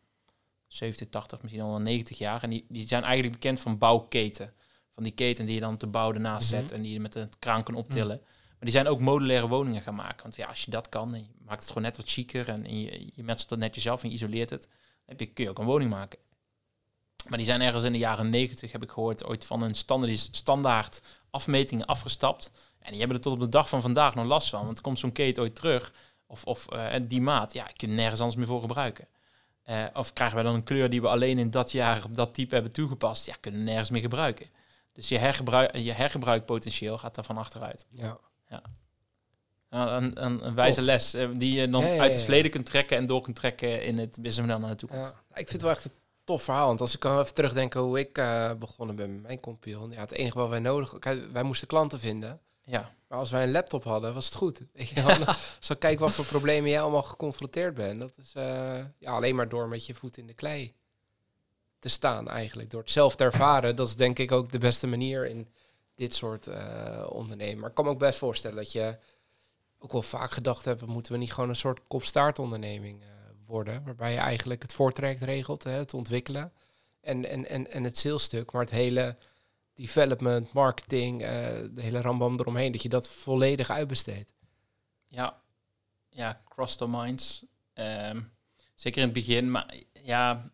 70, 0.66 1.08
80, 1.08 1.42
misschien 1.42 1.62
al 1.62 1.70
wel 1.70 1.80
90 1.80 2.18
jaar. 2.18 2.42
En 2.42 2.50
die, 2.50 2.64
die 2.68 2.86
zijn 2.86 3.02
eigenlijk 3.02 3.32
bekend 3.40 3.60
van 3.60 3.78
bouwketen. 3.78 4.52
Van 4.94 5.02
die 5.02 5.12
keten 5.12 5.46
die 5.46 5.54
je 5.54 5.60
dan 5.60 5.72
op 5.74 5.80
de 5.80 5.86
bouw 5.86 6.12
ernaast 6.12 6.50
Mhm. 6.52 6.60
zet 6.60 6.72
en 6.72 6.82
die 6.82 6.92
je 6.92 7.00
met 7.00 7.14
een 7.14 7.30
kraan 7.38 7.62
kan 7.62 7.74
optillen. 7.74 8.20
Maar 8.26 8.70
die 8.70 8.80
zijn 8.80 8.88
ook 8.88 9.00
modulaire 9.00 9.48
woningen 9.48 9.82
gaan 9.82 9.94
maken. 9.94 10.22
Want 10.22 10.36
ja, 10.36 10.46
als 10.46 10.64
je 10.64 10.70
dat 10.70 10.88
kan, 10.88 11.14
en 11.14 11.20
je 11.20 11.26
maakt 11.44 11.60
het 11.60 11.68
gewoon 11.68 11.82
net 11.82 11.96
wat 11.96 12.08
chiquer 12.08 12.48
en 12.48 12.80
je, 12.80 13.10
je 13.14 13.22
het 13.24 13.56
netjes 13.58 13.88
af 13.88 14.02
en 14.02 14.08
je 14.08 14.14
isoleert 14.14 14.50
het, 14.50 14.62
dan 14.62 14.70
heb 15.06 15.20
je, 15.20 15.26
kun 15.26 15.44
je 15.44 15.50
ook 15.50 15.58
een 15.58 15.64
woning 15.64 15.90
maken. 15.90 16.18
Maar 17.28 17.38
die 17.38 17.46
zijn 17.46 17.60
ergens 17.60 17.84
in 17.84 17.92
de 17.92 17.98
jaren 17.98 18.30
90, 18.30 18.72
heb 18.72 18.82
ik 18.82 18.90
gehoord, 18.90 19.24
ooit 19.24 19.44
van 19.44 19.62
een 19.62 19.74
standaard, 19.74 20.28
standaard 20.32 21.02
afmetingen 21.30 21.86
afgestapt. 21.86 22.50
En 22.78 22.90
die 22.90 22.98
hebben 22.98 23.16
er 23.16 23.22
tot 23.22 23.32
op 23.32 23.40
de 23.40 23.48
dag 23.48 23.68
van 23.68 23.80
vandaag 23.80 24.14
nog 24.14 24.26
last 24.26 24.48
van. 24.48 24.64
Want 24.64 24.80
komt 24.80 24.98
zo'n 24.98 25.12
keten 25.12 25.42
ooit 25.42 25.54
terug, 25.54 25.92
of, 26.26 26.44
of 26.44 26.68
eh, 26.68 27.00
die 27.02 27.20
maat, 27.20 27.52
ja, 27.52 27.68
ik 27.68 27.76
kun 27.76 27.88
je 27.88 27.94
nergens 27.94 28.20
anders 28.20 28.38
meer 28.38 28.46
voor 28.48 28.60
gebruiken. 28.60 29.08
Eh, 29.62 29.84
of 29.94 30.12
krijgen 30.12 30.36
wij 30.36 30.44
dan 30.44 30.54
een 30.54 30.62
kleur 30.62 30.90
die 30.90 31.00
we 31.00 31.08
alleen 31.08 31.38
in 31.38 31.50
dat 31.50 31.72
jaar 31.72 32.04
op 32.04 32.14
dat 32.14 32.34
type 32.34 32.54
hebben 32.54 32.72
toegepast, 32.72 33.26
ja, 33.26 33.34
kunnen 33.40 33.60
we 33.60 33.66
nergens 33.66 33.90
meer 33.90 34.00
gebruiken. 34.00 34.46
Dus 34.92 35.08
je, 35.08 35.18
hergebruik, 35.18 35.76
je 35.76 35.92
hergebruikpotentieel 35.92 36.98
gaat 36.98 37.14
daar 37.14 37.24
van 37.24 37.38
achteruit. 37.38 37.86
Ja. 37.90 38.18
Ja, 38.48 38.62
Een, 39.96 40.24
een, 40.24 40.46
een 40.46 40.54
wijze 40.54 40.76
Tof. 40.76 40.84
les 40.84 41.14
eh, 41.14 41.28
die 41.32 41.60
je 41.60 41.68
dan 41.68 41.82
Ja, 41.84 41.92
ja, 41.92 42.00
uit 42.00 42.12
het 42.12 42.22
verleden 42.22 42.50
kunt 42.50 42.66
trekken 42.66 42.96
en 42.96 43.06
door 43.06 43.20
kunt 43.20 43.36
trekken 43.36 43.82
in 43.84 43.98
het 43.98 44.18
businessmodel 44.20 44.58
naar 44.58 44.70
de 44.70 44.76
toekomst. 44.76 45.12
Ja, 45.12 45.36
ik 45.36 45.48
vind 45.48 45.52
het 45.52 45.62
wel 45.62 45.70
echt 45.70 45.84
een 45.84 45.92
tof 46.24 46.42
verhaal. 46.42 46.66
Want 46.66 46.80
als 46.80 46.94
ik 46.94 47.00
kan 47.00 47.20
even 47.20 47.34
terugdenken 47.34 47.80
hoe 47.80 47.98
ik 47.98 48.18
eh, 48.18 48.52
begonnen 48.54 48.96
ben 48.96 49.12
met 49.12 49.22
mijn 49.22 49.40
compagnon. 49.40 49.90
Ja, 49.90 50.00
het 50.00 50.12
enige 50.12 50.38
wat 50.38 50.48
wij 50.48 50.58
nodig 50.58 50.98
kijk, 50.98 51.32
wij 51.32 51.42
moesten 51.42 51.68
klanten 51.68 52.00
vinden. 52.00 52.40
Ja, 52.64 52.90
Maar 53.08 53.18
als 53.18 53.30
wij 53.30 53.42
een 53.42 53.50
laptop 53.50 53.84
hadden, 53.84 54.14
was 54.14 54.24
het 54.24 54.34
goed. 54.34 54.60
Weet 54.72 54.88
je 54.88 55.24
ik 55.68 55.78
kijk 55.78 55.98
wat 55.98 56.12
voor 56.12 56.24
problemen 56.24 56.70
jij 56.70 56.80
allemaal 56.80 57.02
geconfronteerd 57.02 57.74
bent. 57.74 58.00
Dat 58.00 58.18
is 58.22 58.32
eh, 58.34 58.84
ja, 58.98 59.12
alleen 59.12 59.34
maar 59.36 59.48
door 59.48 59.68
met 59.68 59.86
je 59.86 59.94
voet 59.94 60.16
in 60.16 60.26
de 60.26 60.34
klei. 60.34 60.74
Te 61.82 61.88
staan 61.88 62.28
eigenlijk. 62.28 62.70
Door 62.70 62.80
het 62.80 62.90
zelf 62.90 63.16
te 63.16 63.24
ervaren, 63.24 63.76
dat 63.76 63.86
is 63.86 63.96
denk 63.96 64.18
ik 64.18 64.32
ook 64.32 64.50
de 64.50 64.58
beste 64.58 64.86
manier 64.86 65.26
in 65.26 65.48
dit 65.94 66.14
soort 66.14 66.46
eh 66.46 67.06
ondernemen. 67.08 67.58
Maar 67.58 67.68
ik 67.68 67.74
kan 67.74 67.84
me 67.84 67.90
ook 67.90 67.98
best 67.98 68.18
voorstellen 68.18 68.56
dat 68.56 68.72
je 68.72 68.98
ook 69.78 69.92
wel 69.92 70.02
vaak 70.02 70.30
gedacht 70.30 70.64
hebt, 70.64 70.86
moeten 70.86 71.12
we 71.12 71.18
niet 71.18 71.32
gewoon 71.32 71.48
een 71.48 71.56
soort 71.56 71.80
kopstaartonderneming 71.88 73.02
eh 73.02 73.08
worden, 73.46 73.84
waarbij 73.84 74.12
je 74.12 74.18
eigenlijk 74.18 74.62
het 74.62 74.72
voortraject 74.72 75.22
regelt, 75.22 75.62
hè, 75.62 75.70
het 75.70 75.94
ontwikkelen 75.94 76.52
en, 77.00 77.28
en, 77.28 77.48
en, 77.48 77.70
en 77.70 77.84
het 77.84 77.98
salesstuk, 77.98 78.52
maar 78.52 78.62
het 78.62 78.70
hele 78.70 79.16
development, 79.74 80.52
marketing, 80.52 81.22
eh, 81.22 81.28
de 81.70 81.82
hele 81.82 82.00
rambam 82.00 82.32
eromheen, 82.38 82.72
dat 82.72 82.82
je 82.82 82.88
dat 82.88 83.08
volledig 83.08 83.70
uitbesteedt. 83.70 84.34
Ja, 85.06 85.40
ja 86.08 86.38
cross 86.48 86.76
the 86.76 86.88
minds. 86.88 87.44
Ehm, 87.72 88.20
zeker 88.74 89.00
in 89.00 89.04
het 89.04 89.16
begin, 89.16 89.50
maar 89.50 89.74
ja, 89.92 90.50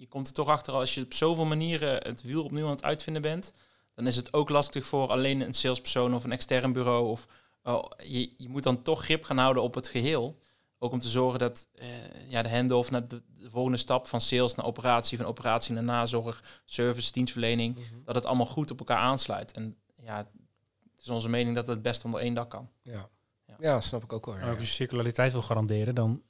je 0.00 0.08
komt 0.08 0.26
er 0.26 0.32
toch 0.32 0.48
achter 0.48 0.72
als 0.72 0.94
je 0.94 1.02
op 1.02 1.14
zoveel 1.14 1.44
manieren 1.44 2.02
het 2.02 2.22
wiel 2.22 2.44
opnieuw 2.44 2.64
aan 2.64 2.70
het 2.70 2.82
uitvinden 2.82 3.22
bent, 3.22 3.52
dan 3.94 4.06
is 4.06 4.16
het 4.16 4.32
ook 4.32 4.48
lastig 4.48 4.84
voor 4.84 5.08
alleen 5.08 5.40
een 5.40 5.54
salespersoon 5.54 6.14
of 6.14 6.24
een 6.24 6.32
extern 6.32 6.72
bureau. 6.72 7.08
Of 7.08 7.26
oh, 7.62 7.84
je, 7.96 8.32
je 8.36 8.48
moet 8.48 8.62
dan 8.62 8.82
toch 8.82 9.04
grip 9.04 9.24
gaan 9.24 9.38
houden 9.38 9.62
op 9.62 9.74
het 9.74 9.88
geheel. 9.88 10.42
Ook 10.78 10.92
om 10.92 10.98
te 10.98 11.08
zorgen 11.08 11.38
dat 11.38 11.68
eh, 11.74 11.88
ja, 12.28 12.42
de 12.42 12.50
handoff 12.50 12.90
naar 12.90 13.08
de, 13.08 13.22
de 13.36 13.50
volgende 13.50 13.78
stap 13.78 14.06
van 14.06 14.20
sales 14.20 14.54
naar 14.54 14.66
operatie, 14.66 15.18
van 15.18 15.26
operatie 15.26 15.74
naar 15.74 15.82
nazorg, 15.82 16.62
service, 16.64 17.12
dienstverlening, 17.12 17.76
dat 18.04 18.14
het 18.14 18.26
allemaal 18.26 18.46
goed 18.46 18.70
op 18.70 18.78
elkaar 18.78 18.98
aansluit. 18.98 19.52
En 19.52 19.76
ja, 20.02 20.16
het 20.16 21.00
is 21.00 21.08
onze 21.08 21.28
mening 21.28 21.56
dat 21.56 21.66
het 21.66 21.82
best 21.82 22.04
onder 22.04 22.20
één 22.20 22.34
dak 22.34 22.50
kan. 22.50 22.70
Ja. 22.82 23.08
Ja. 23.46 23.56
ja, 23.58 23.80
snap 23.80 24.02
ik 24.02 24.12
ook 24.12 24.26
wel. 24.26 24.34
Als 24.34 24.58
je 24.58 24.66
circulariteit 24.66 25.32
wil 25.32 25.42
garanderen, 25.42 25.94
dan 25.94 26.22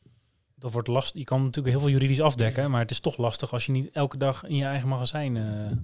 dat 0.60 0.72
wordt 0.72 0.88
last. 0.88 1.14
Je 1.14 1.24
kan 1.24 1.42
natuurlijk 1.42 1.74
heel 1.74 1.80
veel 1.80 1.92
juridisch 1.92 2.20
afdekken, 2.20 2.70
maar 2.70 2.80
het 2.80 2.90
is 2.90 3.00
toch 3.00 3.16
lastig 3.16 3.52
als 3.52 3.66
je 3.66 3.72
niet 3.72 3.90
elke 3.90 4.16
dag 4.16 4.44
in 4.44 4.56
je 4.56 4.64
eigen 4.64 4.88
magazijn 4.88 5.36
eh, 5.36 5.76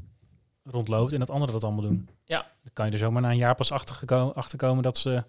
rondloopt 0.72 1.12
en 1.12 1.18
dat 1.18 1.31
anderen 1.31 1.55
dat 1.55 1.64
allemaal 1.64 1.83
doen. 1.83 2.09
Ja. 2.24 2.51
Dan 2.62 2.72
kan 2.72 2.87
je 2.87 2.93
er 2.93 2.99
zomaar 2.99 3.22
na 3.22 3.31
een 3.31 3.37
jaar 3.37 3.55
pas 3.55 3.72
achtergeko- 3.72 4.33
achterkomen 4.35 4.83
dat 4.83 4.99
ze, 4.99 5.24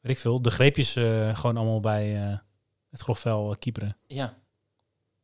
weet 0.00 0.12
ik 0.12 0.18
veel, 0.18 0.42
de 0.42 0.50
greepjes 0.50 0.96
eh, 0.96 1.36
gewoon 1.36 1.56
allemaal 1.56 1.80
bij 1.80 2.24
eh, 2.24 2.38
het 2.90 3.00
grofvel 3.00 3.56
kieperen. 3.58 3.96
Ja, 4.06 4.34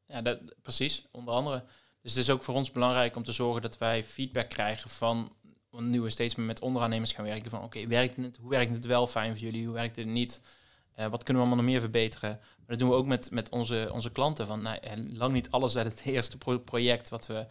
ja 0.07 0.22
dat, 0.22 0.38
precies, 0.62 1.05
onder 1.11 1.34
andere. 1.34 1.64
Dus 2.03 2.11
het 2.11 2.20
is 2.20 2.30
ook 2.30 2.42
voor 2.42 2.55
ons 2.55 2.70
belangrijk 2.70 3.16
om 3.16 3.22
te 3.22 3.32
zorgen 3.32 3.62
dat 3.62 3.78
wij 3.78 4.05
feedback 4.05 4.48
krijgen 4.48 4.90
van, 4.90 5.32
want 5.70 5.86
nu 5.86 6.00
we 6.00 6.11
steeds 6.11 6.34
meer 6.34 6.46
met 6.46 6.61
onderaannemers 6.61 7.12
gaan 7.12 7.24
werken, 7.24 7.50
van 7.50 7.62
oké, 7.62 7.86
werkt 7.86 8.16
het, 8.16 8.36
hoe 8.36 8.50
werkt 8.50 8.72
het 8.72 8.86
wel 8.86 9.07
fijn 9.07 9.30
voor 9.30 9.40
jullie, 9.40 9.64
hoe 9.64 9.74
werkt 9.74 9.96
het 9.96 10.07
niet, 10.07 10.40
wat 10.96 11.22
kunnen 11.22 11.42
we 11.42 11.48
allemaal 11.48 11.57
nog 11.57 11.72
meer 11.72 11.80
verbeteren. 11.80 12.40
Dat 12.73 12.81
doen 12.81 12.91
we 12.91 12.97
ook 12.97 13.07
met, 13.07 13.31
met 13.31 13.49
onze, 13.49 13.91
onze 13.93 14.11
klanten, 14.11 14.47
van 14.47 14.62
nou, 14.62 14.77
eh, 14.77 14.93
lang 15.09 15.33
niet 15.33 15.51
alles 15.51 15.77
uit 15.77 15.87
het 15.87 16.03
eerste 16.14 16.39
pro- 16.39 16.59
project 16.59 17.09
wat 17.09 17.27
we 17.27 17.47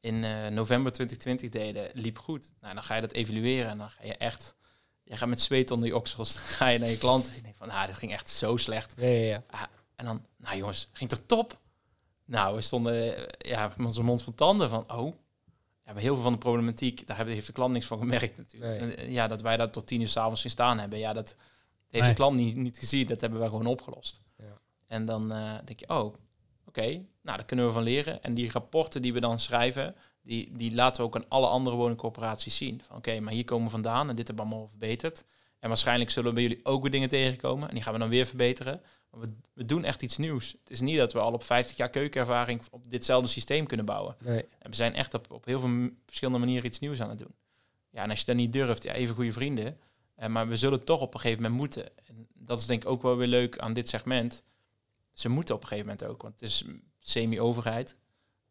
in 0.00 0.24
eh, 0.24 0.46
november 0.46 0.92
2020 0.92 1.50
deden, 1.50 1.90
liep 1.94 2.18
goed. 2.18 2.52
Nou, 2.60 2.74
dan 2.74 2.82
ga 2.82 2.94
je 2.94 3.00
dat 3.00 3.12
evalueren 3.12 3.70
en 3.70 3.78
dan 3.78 3.90
ga 3.90 4.04
je 4.04 4.16
echt, 4.16 4.54
je 5.02 5.16
gaat 5.16 5.28
met 5.28 5.40
zweet 5.40 5.70
onder 5.70 5.88
je 5.88 5.96
oksels, 5.96 6.32
dan 6.34 6.42
ga 6.42 6.66
je 6.66 6.78
naar 6.78 6.88
je 6.88 6.98
klant 6.98 7.28
en 7.28 7.34
je 7.34 7.42
denkt 7.42 7.58
van, 7.58 7.68
nou, 7.68 7.86
dit 7.86 7.96
ging 7.96 8.12
echt 8.12 8.30
zo 8.30 8.56
slecht. 8.56 8.94
Ja, 8.96 9.06
ja, 9.06 9.42
ja. 9.50 9.68
En 9.94 10.04
dan, 10.04 10.26
nou 10.36 10.56
jongens, 10.56 10.88
ging 10.92 11.10
toch 11.10 11.22
top? 11.26 11.60
Nou, 12.24 12.54
we 12.54 12.60
stonden 12.60 13.16
eh, 13.16 13.50
ja, 13.50 13.72
met 13.76 13.86
onze 13.86 14.02
mond 14.02 14.22
van 14.22 14.34
tanden 14.34 14.68
van, 14.68 14.92
oh. 14.92 15.12
Ja, 15.84 15.94
heel 15.94 16.14
veel 16.14 16.22
van 16.22 16.32
de 16.32 16.38
problematiek, 16.38 17.06
daar 17.06 17.26
heeft 17.26 17.46
de 17.46 17.52
klant 17.52 17.72
niks 17.72 17.86
van 17.86 17.98
gemerkt 17.98 18.36
natuurlijk. 18.36 18.80
Nee. 18.80 18.94
En, 18.94 19.12
ja, 19.12 19.26
dat 19.26 19.40
wij 19.40 19.56
dat 19.56 19.72
tot 19.72 19.86
tien 19.86 20.00
uur 20.00 20.08
s'avonds 20.08 20.40
zien 20.40 20.50
staan 20.50 20.78
hebben, 20.78 20.98
ja, 20.98 21.12
dat 21.12 21.36
heeft 21.92 22.04
Nee. 22.04 22.14
de 22.14 22.14
klant 22.14 22.36
niet, 22.36 22.56
niet 22.56 22.78
gezien. 22.78 23.06
Dat 23.06 23.20
hebben 23.20 23.38
wij 23.38 23.48
gewoon 23.48 23.66
opgelost. 23.66 24.20
Ja. 24.36 24.58
En 24.86 25.04
dan 25.04 25.32
eh, 25.32 25.54
denk 25.64 25.80
je, 25.80 25.88
oh, 25.88 26.14
oké, 26.66 26.86
nou, 27.22 27.36
daar 27.36 27.44
kunnen 27.44 27.66
we 27.66 27.72
van 27.72 27.82
leren. 27.82 28.22
En 28.22 28.34
die 28.34 28.50
rapporten 28.50 29.02
die 29.02 29.12
we 29.12 29.20
dan 29.20 29.40
schrijven, 29.40 29.94
die, 30.22 30.52
die 30.56 30.74
laten 30.74 31.00
we 31.00 31.06
ook 31.06 31.16
aan 31.16 31.28
alle 31.28 31.46
andere 31.46 31.76
woningcorporaties 31.76 32.56
zien. 32.56 32.80
Van 32.86 32.96
oké, 32.96 33.20
maar 33.20 33.32
hier 33.32 33.44
komen 33.44 33.64
we 33.64 33.70
vandaan 33.70 34.08
en 34.08 34.16
dit 34.16 34.26
hebben 34.26 34.44
we 34.44 34.50
allemaal 34.50 34.68
verbeterd. 34.68 35.24
En 35.58 35.68
waarschijnlijk 35.68 36.10
zullen 36.10 36.28
we 36.28 36.34
bij 36.34 36.42
jullie 36.42 36.64
ook 36.64 36.82
weer 36.82 36.90
dingen 36.90 37.08
tegenkomen. 37.08 37.68
En 37.68 37.74
die 37.74 37.82
gaan 37.82 37.92
we 37.92 37.98
dan 37.98 38.08
weer 38.08 38.26
verbeteren. 38.26 38.80
Maar 39.10 39.20
we, 39.20 39.32
we 39.52 39.64
doen 39.64 39.84
echt 39.84 40.02
iets 40.02 40.16
nieuws. 40.16 40.52
Het 40.60 40.70
is 40.70 40.80
niet 40.80 40.96
dat 40.96 41.12
we 41.12 41.18
al 41.18 41.32
op 41.32 41.44
50 41.44 41.76
jaar 41.76 41.90
keukenervaring 41.90 42.62
op 42.70 42.90
ditzelfde 42.90 43.28
systeem 43.28 43.66
kunnen 43.66 43.86
bouwen. 43.86 44.16
Nee. 44.20 44.44
En 44.58 44.70
we 44.70 44.76
zijn 44.76 44.94
echt 44.94 45.14
op, 45.14 45.30
op 45.30 45.44
heel 45.44 45.60
veel 45.60 45.88
verschillende 46.06 46.38
manieren 46.38 46.66
iets 46.66 46.78
nieuws 46.78 47.00
aan 47.00 47.08
het 47.08 47.18
doen. 47.18 47.34
Ja, 47.90 48.02
en 48.02 48.10
als 48.10 48.18
je 48.18 48.24
dat 48.24 48.36
niet 48.36 48.52
durft, 48.52 48.82
ja, 48.82 48.92
even 48.92 49.14
goede 49.14 49.32
vrienden. 49.32 49.78
Eh, 50.14 50.28
maar 50.28 50.48
we 50.48 50.56
zullen 50.56 50.84
toch 50.84 51.00
op 51.00 51.14
een 51.14 51.20
gegeven 51.20 51.42
moment 51.42 51.60
moeten. 51.60 51.96
En 52.06 52.26
dat 52.34 52.60
is 52.60 52.66
denk 52.66 52.82
ik 52.82 52.88
ook 52.88 53.02
wel 53.02 53.16
weer 53.16 53.26
leuk 53.26 53.58
aan 53.58 53.72
dit 53.72 53.88
segment. 53.88 54.42
Ze 55.12 55.28
moeten 55.28 55.54
op 55.54 55.62
een 55.62 55.68
gegeven 55.68 55.90
moment 55.90 56.08
ook, 56.10 56.22
want 56.22 56.34
het 56.40 56.42
is 56.48 56.64
semi-overheid. 56.98 57.96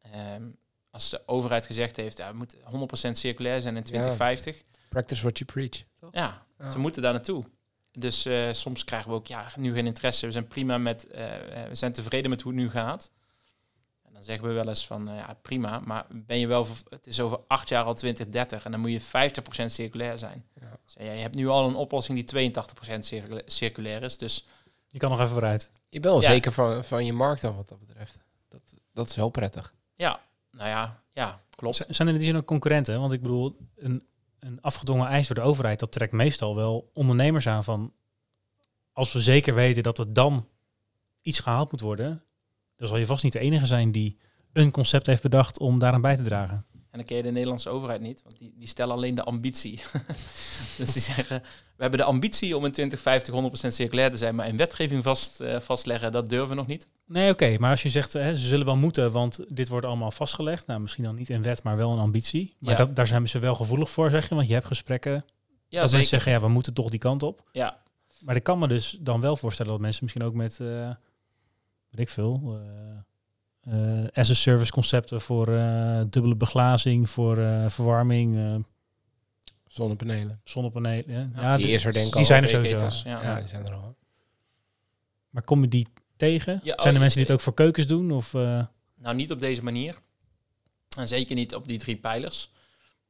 Ehm, 0.02 0.44
als 0.90 1.10
de 1.10 1.22
overheid 1.26 1.66
gezegd 1.66 1.96
heeft, 1.96 2.18
ja, 2.18 2.32
we 2.32 2.38
moeten 2.38 2.60
100% 2.64 3.18
circulair 3.18 3.62
zijn 3.62 3.76
in 3.78 3.84
2050. 3.84 4.64
Practice 4.90 5.22
what 5.22 5.38
you 5.38 5.52
preach. 5.52 5.84
Toch? 6.00 6.10
Ja, 6.14 6.46
Ja. 6.60 6.70
ze 6.70 6.80
moeten 6.80 7.02
daar 7.02 7.14
naartoe. 7.14 7.44
Dus 7.92 8.26
eh, 8.26 8.48
soms 8.52 8.84
krijgen 8.84 9.10
we 9.10 9.16
ook, 9.16 9.28
ja, 9.28 9.48
nu 9.58 9.74
geen 9.74 9.86
interesse. 9.86 10.26
We 10.26 10.32
zijn 10.32 10.48
prima 10.48 10.78
met, 10.78 11.08
eh, 11.08 11.26
we 11.70 11.76
zijn 11.76 11.94
tevreden 11.94 12.30
met 12.30 12.42
hoe 12.42 12.52
het 12.54 12.62
nu 12.62 12.70
gaat. 12.70 13.12
Dan 14.22 14.30
zeggen 14.30 14.48
we 14.48 14.54
wel 14.54 14.68
eens 14.68 14.88
van, 14.88 15.10
eh, 15.10 15.16
ja, 15.16 15.38
prima, 15.42 15.80
maar 15.86 16.06
ben 16.10 16.40
je 16.40 16.48
wel, 16.48 16.68
het 16.90 17.08
is 17.08 17.20
over 17.20 17.40
acht 17.48 17.70
jaar 17.70 17.84
al 17.84 17.94
2030 17.94 18.66
en 18.66 18.72
dan 18.72 18.80
moet 18.80 18.92
je 18.92 19.02
50% 19.02 19.72
circulair 19.72 20.18
zijn. 20.18 20.46
Ja. 20.60 20.78
Dus, 20.86 20.96
ja, 21.00 21.12
je 21.12 21.22
hebt 21.22 21.36
nu 21.36 21.48
al 21.48 21.68
een 21.68 21.76
oplossing 21.76 22.18
die 22.18 22.26
82% 22.26 23.06
circula- 23.06 23.42
circulair 23.46 24.04
is, 24.04 24.18
dus 24.18 24.48
Je 24.88 24.98
kan 25.00 25.10
nog 25.10 25.20
even 25.20 25.32
vooruit. 25.32 25.72
Je 25.90 26.00
bent 26.00 26.14
wel 26.14 26.22
Ja. 26.24 26.30
zeker 26.30 26.52
van, 26.52 26.84
van 26.84 27.06
je 27.06 27.14
markt 27.14 27.42
dan 27.42 27.56
wat 27.56 27.70
dat 27.70 27.80
betreft. 27.80 28.18
Dat, 28.50 28.62
dat 28.94 29.10
is 29.10 29.16
wel 29.16 29.30
prettig. 29.30 29.74
ja, 29.96 30.20
nou 30.52 30.70
ja, 30.70 31.02
ja, 31.14 31.40
klopt. 31.56 31.76
Z- 31.76 31.86
Zijn 31.90 32.08
er 32.08 32.14
in 32.14 32.20
die 32.20 32.30
zin 32.30 32.38
ook 32.38 32.46
concurrenten? 32.46 33.00
Want 33.00 33.12
ik 33.12 33.22
bedoel, 33.22 33.58
een, 33.76 34.06
een 34.40 34.62
afgedwongen 34.62 35.08
eis 35.08 35.28
door 35.28 35.36
de 35.36 35.42
overheid, 35.42 35.80
dat 35.80 35.92
trekt 35.92 36.12
meestal 36.14 36.56
wel 36.56 36.90
ondernemers 36.94 37.48
aan 37.48 37.64
van, 37.64 37.94
als 38.94 39.14
we 39.14 39.22
zeker 39.22 39.54
weten 39.54 39.84
dat 39.84 39.98
er 39.98 40.14
dan 40.14 40.48
iets 41.22 41.40
gehaald 41.40 41.72
moet 41.72 41.82
worden, 41.82 42.24
dan 42.82 42.90
zal 42.90 42.98
je 43.00 43.06
vast 43.06 43.24
niet 43.24 43.34
de 43.34 43.40
enige 43.40 43.66
zijn 43.66 43.92
die 43.92 44.18
een 44.54 44.72
concept 44.72 45.06
heeft 45.08 45.22
bedacht 45.22 45.60
om 45.60 45.80
daaraan 45.80 46.02
bij 46.02 46.16
te 46.16 46.24
dragen. 46.24 46.66
En 46.74 46.98
dan 46.98 47.04
ken 47.06 47.18
je 47.18 47.24
de 47.24 47.32
Nederlandse 47.32 47.70
overheid 47.70 48.02
niet, 48.02 48.22
want 48.24 48.38
die, 48.40 48.54
die 48.58 48.68
stellen 48.68 48.96
alleen 48.96 49.16
de 49.16 49.24
ambitie. 49.24 49.82
dus 50.78 50.94
die 50.94 51.02
zeggen, 51.02 51.42
we 51.76 51.82
hebben 51.82 52.00
de 52.00 52.06
ambitie 52.06 52.58
om 52.58 52.66
in 52.66 52.72
2050 52.72 53.68
100% 53.68 53.74
circulair 53.74 54.12
te 54.12 54.18
zijn, 54.18 54.36
maar 54.36 54.48
in 54.48 54.58
wetgeving 54.58 55.04
vast, 55.04 55.40
eh, 55.40 55.60
vastleggen, 55.60 56.12
dat 56.12 56.30
durven 56.30 56.50
we 56.50 56.56
nog 56.56 56.68
niet. 56.68 56.88
Nee, 57.06 57.32
oké, 57.32 57.58
maar 57.60 57.70
als 57.70 57.84
je 57.84 57.90
zegt, 57.90 58.14
hè, 58.14 58.34
ze 58.36 58.48
zullen 58.48 58.66
wel 58.66 58.76
moeten, 58.76 59.12
want 59.12 59.40
dit 59.48 59.68
wordt 59.68 59.86
allemaal 59.86 60.12
vastgelegd. 60.12 60.68
Nou, 60.68 60.80
misschien 60.80 61.04
dan 61.04 61.16
niet 61.16 61.30
in 61.30 61.42
wet, 61.42 61.64
maar 61.64 61.78
wel 61.78 61.92
een 61.92 62.00
ambitie. 62.00 62.56
Maar 62.60 62.72
Ja. 62.72 62.78
dat, 62.78 62.96
daar 62.96 63.08
zijn 63.08 63.30
ze 63.30 63.40
wel 63.40 63.56
gevoelig 63.56 63.90
voor, 63.90 64.10
zeg 64.10 64.30
je, 64.30 64.36
want 64.36 64.48
je 64.48 64.54
hebt 64.54 64.66
gesprekken. 64.68 65.26
Ja, 65.68 65.82
dat 65.82 65.92
mensen 65.92 66.10
zeggen, 66.10 66.32
ja, 66.32 66.40
we 66.40 66.48
moeten 66.48 66.74
toch 66.74 66.90
die 66.90 67.00
kant 67.00 67.24
op. 67.24 67.50
Ja, 67.52 67.82
Maar 68.20 68.36
ik 68.36 68.44
kan 68.44 68.60
me 68.60 68.68
dus 68.68 68.98
dan 69.00 69.22
wel 69.22 69.38
voorstellen 69.38 69.72
dat 69.72 69.82
mensen 69.82 70.04
misschien 70.04 70.26
ook 70.26 70.34
met, 70.34 70.60
eh 70.60 70.90
weet 71.92 72.00
ik 72.08 72.10
veel, 72.10 72.60
eh, 73.64 74.00
eh, 74.04 74.08
as 74.14 74.30
a 74.30 74.34
service 74.34 74.72
concepten 74.72 75.22
voor 75.22 75.48
eh, 75.48 76.02
dubbele 76.10 76.36
beglazing, 76.36 77.10
voor 77.10 77.38
eh, 77.38 77.70
verwarming, 77.70 78.38
eh, 78.38 78.56
Zonnepanelen. 79.68 80.42
zonnepanelen. 80.44 81.04
Ja, 81.36 81.42
Ja, 81.42 81.58
die 81.58 81.66
die, 81.66 81.76
is 81.76 81.86
er 81.86 81.94
denk 81.94 82.06
ik 82.06 82.12
die 82.12 82.20
al. 82.22 82.26
zijn 82.28 82.44
er 82.44 82.50
sowieso. 82.50 83.10
ja. 83.10 83.22
Ja, 83.24 83.40
die 83.40 83.48
zijn 83.48 83.66
er 83.66 83.74
al. 83.74 83.96
Maar 85.30 85.44
kom 85.44 85.62
je 85.62 85.68
die 85.68 85.88
tegen? 86.16 86.54
Ja, 86.64 86.74
zijn 86.76 86.88
er 86.88 86.94
oh, 86.94 87.00
mensen 87.00 87.18
die 87.20 87.22
het 87.28 87.32
ook 87.32 87.42
voor 87.42 87.54
keukens 87.54 87.88
doen? 87.88 88.12
Of, 88.12 88.34
eh, 88.34 88.64
nou 88.96 89.16
niet 89.16 89.32
op 89.32 89.40
deze 89.40 89.64
manier. 89.64 89.98
En 90.98 91.08
zeker 91.08 91.36
niet 91.36 91.56
op 91.56 91.68
die 91.68 91.80
drie 91.80 91.96
pijlers. 91.96 92.52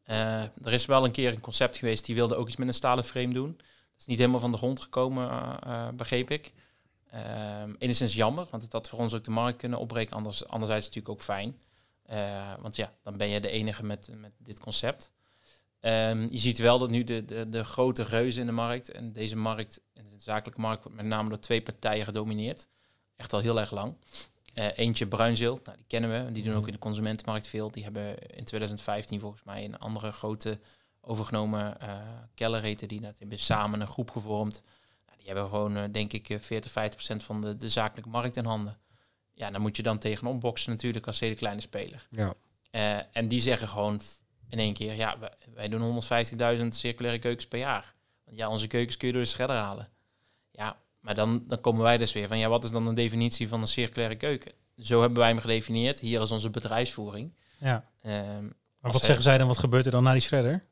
Eh, 0.04 0.42
er 0.42 0.74
is 0.74 0.86
wel 0.86 1.06
een 1.06 1.12
keer 1.12 1.32
een 1.34 1.40
concept 1.40 1.78
geweest, 1.78 2.06
die 2.06 2.16
wilde 2.16 2.36
ook 2.36 2.48
iets 2.48 2.58
met 2.58 2.68
een 2.68 2.74
stalen 2.74 3.04
frame 3.04 3.34
doen. 3.34 3.56
Dat 3.58 4.00
is 4.00 4.06
niet 4.06 4.18
helemaal 4.18 4.40
van 4.40 4.52
de 4.52 4.58
grond 4.58 4.82
gekomen, 4.82 5.30
eh, 5.30 5.54
eh, 5.64 5.94
begreep 5.94 6.30
ik. 6.32 6.52
Ehm 7.12 7.52
enigszins 7.78 8.14
jammer, 8.14 8.48
want 8.50 8.64
het 8.64 8.72
had 8.72 8.90
voor 8.90 9.00
ons 9.00 9.14
ook 9.14 9.24
de 9.24 9.32
markt 9.32 9.58
kunnen 9.58 9.80
opbreken. 9.80 10.16
Anders, 10.16 10.48
anderzijds 10.48 10.86
natuurlijk 10.86 11.14
ook 11.14 11.22
fijn. 11.22 11.60
Eh, 12.04 12.54
want 12.60 12.76
ja, 12.76 12.94
dan 13.04 13.18
ben 13.18 13.30
je 13.30 13.40
de 13.40 13.50
enige 13.50 13.84
met, 13.84 14.10
met 14.16 14.32
dit 14.38 14.60
concept. 14.60 15.12
Ehm, 15.80 16.28
je 16.30 16.38
ziet 16.38 16.58
wel 16.58 16.80
dat 16.80 16.90
nu 16.90 17.04
de, 17.04 17.26
de, 17.26 17.50
de 17.50 17.64
grote 17.64 18.04
reuzen 18.04 18.42
in 18.42 18.48
de 18.48 18.54
markt, 18.54 18.92
en 18.92 19.14
deze 19.14 19.36
markt, 19.36 19.82
en 19.94 20.10
de 20.10 20.20
zakelijke 20.20 20.62
markt, 20.62 20.84
wordt 20.84 20.98
met 20.98 21.06
name 21.06 21.30
door 21.30 21.40
twee 21.40 21.62
partijen 21.62 22.06
gedomineerd. 22.06 22.68
Echt 23.16 23.34
al 23.34 23.40
heel 23.40 23.60
erg 23.60 23.72
lang. 23.72 23.96
Eh, 24.54 24.78
eentje 24.78 25.08
Bruinzeel, 25.08 25.60
nou, 25.64 25.78
die 25.78 25.86
kennen 25.88 26.26
we. 26.26 26.32
Die 26.32 26.44
doen 26.44 26.56
ook 26.56 26.68
in 26.68 26.74
de 26.74 26.80
consumentenmarkt 26.80 27.48
veel. 27.48 27.72
Die 27.72 27.84
hebben 27.84 28.18
in 28.20 28.44
2015 28.44 29.20
volgens 29.20 29.44
mij 29.44 29.66
een 29.66 29.80
andere 29.80 30.12
grote 30.12 30.60
overgenomen 31.02 31.78
uh, 31.84 32.62
die. 32.88 33.02
Dat 33.02 33.20
hebben 33.20 33.40
samen 33.40 33.82
een 33.82 33.88
groep 33.88 34.12
gevormd. 34.12 34.64
Die 35.22 35.30
hebben 35.30 35.50
gewoon, 35.50 35.78
uh, 35.78 35.84
denk 35.92 36.14
ik, 36.14 36.38
40, 36.40 36.72
50 36.72 36.96
procent 36.96 37.24
van 37.24 37.42
de, 37.42 37.58
de 37.58 37.70
zakelijke 37.70 38.10
markt 38.10 38.38
in 38.38 38.46
handen. 38.46 38.78
Ja, 39.34 39.52
dan 39.52 39.62
moet 39.62 39.76
je 39.76 39.84
dan 39.84 39.98
tegenop 39.98 40.40
boksen 40.40 40.72
natuurlijk 40.72 41.08
als 41.08 41.20
hele 41.20 41.36
kleine 41.36 41.62
speler. 41.62 42.08
Ja. 42.10 42.34
Uh, 42.72 42.98
en 43.12 43.28
die 43.28 43.40
zeggen 43.40 43.68
gewoon 43.68 44.02
in 44.50 44.60
één 44.60 44.74
keer, 44.74 44.96
ja, 44.96 45.20
wij, 45.20 45.32
wij 45.54 45.70
doen 45.70 46.02
150.000 46.60 46.68
circulaire 46.68 47.20
keukens 47.20 47.48
per 47.48 47.60
jaar. 47.60 47.94
Want 48.26 48.38
ja, 48.38 48.50
onze 48.50 48.68
keukens 48.68 48.98
kun 48.98 49.08
je 49.08 49.14
door 49.14 49.24
de 49.24 49.30
shredder 49.30 49.56
halen. 49.56 49.90
Ja, 50.52 50.78
maar 51.00 51.16
dan, 51.16 51.44
dan 51.48 51.62
komen 51.62 51.82
wij 51.82 51.98
dus 51.98 52.14
weer 52.14 52.28
van, 52.28 52.38
ja, 52.38 52.50
wat 52.50 52.64
is 52.64 52.72
dan 52.72 52.88
een 52.88 52.96
definitie 52.96 53.48
van 53.48 53.62
een 53.62 53.68
circulaire 53.68 54.16
keuken? 54.16 54.52
Zo 54.78 55.02
hebben 55.02 55.20
wij 55.20 55.28
hem 55.28 55.40
gedefinieerd. 55.40 56.00
Hier 56.00 56.22
is 56.22 56.32
onze 56.32 56.50
bedrijfsvoering. 56.50 57.34
Ja. 57.58 57.86
Ehm, 58.02 58.44
Maar 58.80 58.92
wat 58.92 59.04
zeggen 59.04 59.24
zij 59.24 59.38
dan? 59.38 59.48
Wat 59.48 59.58
gebeurt 59.58 59.86
er 59.86 59.92
dan 59.92 60.04
na 60.04 60.12
die 60.12 60.22
shredder? 60.22 60.66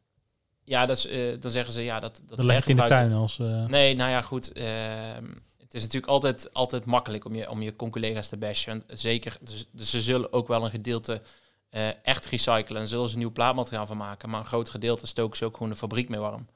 Ja, 0.70 0.86
dat 0.86 0.98
is, 0.98 1.06
eh, 1.08 1.42
dan 1.42 1.52
zeggen 1.52 1.74
ze, 1.74 1.84
ja, 1.84 2.00
dat... 2.00 2.22
dat 2.28 2.38
het 2.38 2.70
in 2.70 2.76
de 2.76 2.84
tuin 2.84 3.14
als... 3.14 3.40
eh, 3.40 3.66
Nee, 3.66 3.96
nou 3.96 4.10
ja, 4.10 4.22
goed. 4.22 4.52
ehm, 4.52 5.26
het 5.58 5.74
is 5.74 5.82
natuurlijk 5.82 6.12
altijd, 6.12 6.54
altijd 6.54 6.86
makkelijk 6.86 7.26
om 7.26 7.36
je, 7.36 7.50
om 7.50 7.62
je 7.62 7.76
collega's 7.76 8.28
te 8.28 8.38
bashen. 8.38 8.84
Want 8.88 9.00
zeker, 9.00 9.38
dus, 9.42 9.68
dus 9.72 9.90
ze 9.90 10.02
zullen 10.02 10.34
ook 10.34 10.48
wel 10.48 10.64
een 10.66 10.70
gedeelte 10.72 11.22
eh, 11.70 11.88
echt 12.04 12.26
recyclen 12.26 12.82
en 12.82 12.88
zullen 12.88 13.10
ze 13.10 13.18
nieuw 13.18 13.32
plaatmateriaal 13.32 13.88
van 13.88 13.98
maken. 13.98 14.30
Maar 14.30 14.40
een 14.40 14.46
groot 14.46 14.70
gedeelte 14.70 15.08
stoken 15.08 15.38
ze 15.38 15.46
ook 15.46 15.54
gewoon 15.58 15.70
de 15.72 15.78
fabriek 15.78 16.10
mee 16.10 16.20
warm. 16.20 16.48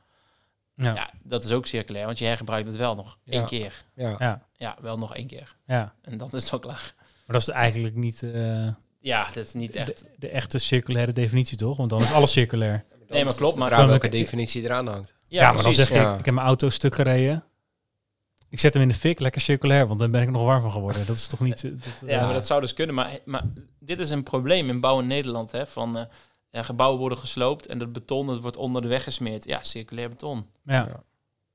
ja. 0.75 0.93
Ja, 0.95 1.09
dat 1.23 1.43
is 1.43 1.51
ook 1.51 1.65
circulair, 1.67 2.05
want 2.05 2.17
je 2.19 2.25
hergebruikt 2.25 2.67
het 2.67 2.77
wel 2.77 2.95
nog 2.95 3.17
één 3.25 3.39
Ja. 3.41 3.45
keer. 3.47 3.85
Ja. 3.95 4.15
Ja. 4.19 4.47
Ja, 4.57 4.77
wel 4.81 4.97
nog 4.97 5.15
één 5.15 5.27
keer. 5.27 5.55
ja. 5.67 5.93
En 6.01 6.17
dan 6.17 6.29
is 6.31 6.41
het 6.41 6.51
wel 6.51 6.59
klaar. 6.59 6.93
Maar 6.97 7.39
dat 7.39 7.41
is 7.47 7.53
eigenlijk 7.53 7.95
niet 7.95 8.23
eh, 8.23 8.67
Ja, 8.99 9.25
dat 9.25 9.45
is 9.45 9.53
niet 9.53 9.75
echt... 9.75 9.99
de, 9.99 10.07
de 10.17 10.29
echte 10.29 10.59
circulaire 10.59 11.11
definitie, 11.13 11.57
toch? 11.57 11.77
Want 11.77 11.89
dan 11.89 12.01
is 12.01 12.11
alles 12.11 12.31
circulair. 12.31 12.83
Nee, 13.13 13.25
maar 13.25 13.35
klopt, 13.35 13.55
maar 13.55 13.87
welke 13.87 14.09
definitie 14.09 14.63
eraan 14.63 14.87
hangt. 14.87 15.13
Ja, 15.27 15.41
Ja, 15.41 15.51
maar 15.51 15.63
dan 15.63 15.73
zeg 15.73 15.89
je, 15.89 15.95
ja. 15.95 16.17
ik 16.17 16.25
heb 16.25 16.33
mijn 16.33 16.47
auto 16.47 16.69
stuk 16.69 16.95
gereden. 16.95 17.43
Ik 18.49 18.59
zet 18.59 18.73
hem 18.73 18.81
in 18.81 18.87
de 18.87 18.93
fik, 18.93 19.19
lekker 19.19 19.41
circulair, 19.41 19.87
want 19.87 19.99
dan 19.99 20.11
ben 20.11 20.21
ik 20.21 20.29
nog 20.29 20.43
warm 20.43 20.61
van 20.61 20.71
geworden. 20.71 21.05
Dat 21.05 21.15
is 21.15 21.27
toch 21.27 21.39
niet... 21.39 21.63
eh, 21.63 21.71
Dat, 21.71 22.09
Ja, 22.09 22.17
eh, 22.19 22.23
maar 22.25 22.33
dat 22.33 22.47
zou 22.47 22.61
dus 22.61 22.73
kunnen. 22.73 22.95
Maar, 22.95 23.17
maar 23.25 23.43
dit 23.79 23.99
is 23.99 24.09
een 24.09 24.23
probleem 24.23 24.69
in 24.69 24.79
bouw 24.79 24.99
in 24.99 25.07
Nederland. 25.07 25.51
Hè, 25.51 25.67
van, 25.67 25.97
eh, 25.97 26.03
ja, 26.51 26.63
gebouwen 26.63 26.99
worden 26.99 27.17
gesloopt 27.17 27.65
en 27.65 27.77
dat 27.77 27.91
beton 27.91 28.27
dat 28.27 28.39
wordt 28.39 28.57
onder 28.57 28.81
de 28.81 28.87
weg 28.87 29.03
gesmeerd. 29.03 29.45
Ja, 29.45 29.63
circulair 29.63 30.09
beton. 30.09 30.45
ja, 30.65 30.73
Ja. 30.73 31.03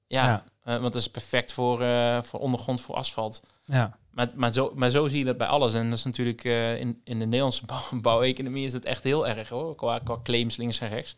Ja, 0.07 0.45
Ja. 0.65 0.81
want 0.81 0.93
dat 0.93 1.03
is 1.03 1.11
perfect 1.11 1.53
voor, 1.53 1.83
eh, 1.83 2.23
voor 2.23 2.41
ondergrond, 2.41 2.81
voor 2.81 2.95
asfalt. 2.95 3.43
ja. 3.65 3.99
Maar, 4.11 4.31
maar, 4.35 4.53
zo, 4.53 4.73
maar 4.75 4.91
zo 4.91 5.09
zie 5.09 5.19
je 5.19 5.25
dat 5.25 5.37
bij 5.37 5.47
alles. 5.47 5.75
En 5.75 5.89
dat 5.89 5.99
is 5.99 6.05
natuurlijk 6.05 6.45
eh, 6.45 6.81
in, 6.81 7.01
in 7.05 7.19
de 7.19 7.25
Nederlandse 7.25 7.67
bouw, 7.91 8.01
bouweconomie 8.01 8.65
is 8.65 8.73
dat 8.73 8.85
echt 8.85 9.05
heel 9.05 9.29
erg 9.29 9.49
hoor. 9.49 9.75
Qua, 9.75 9.99
qua 9.99 10.19
claims 10.23 10.57
links 10.57 10.81
en 10.81 10.89
rechts. 10.89 11.17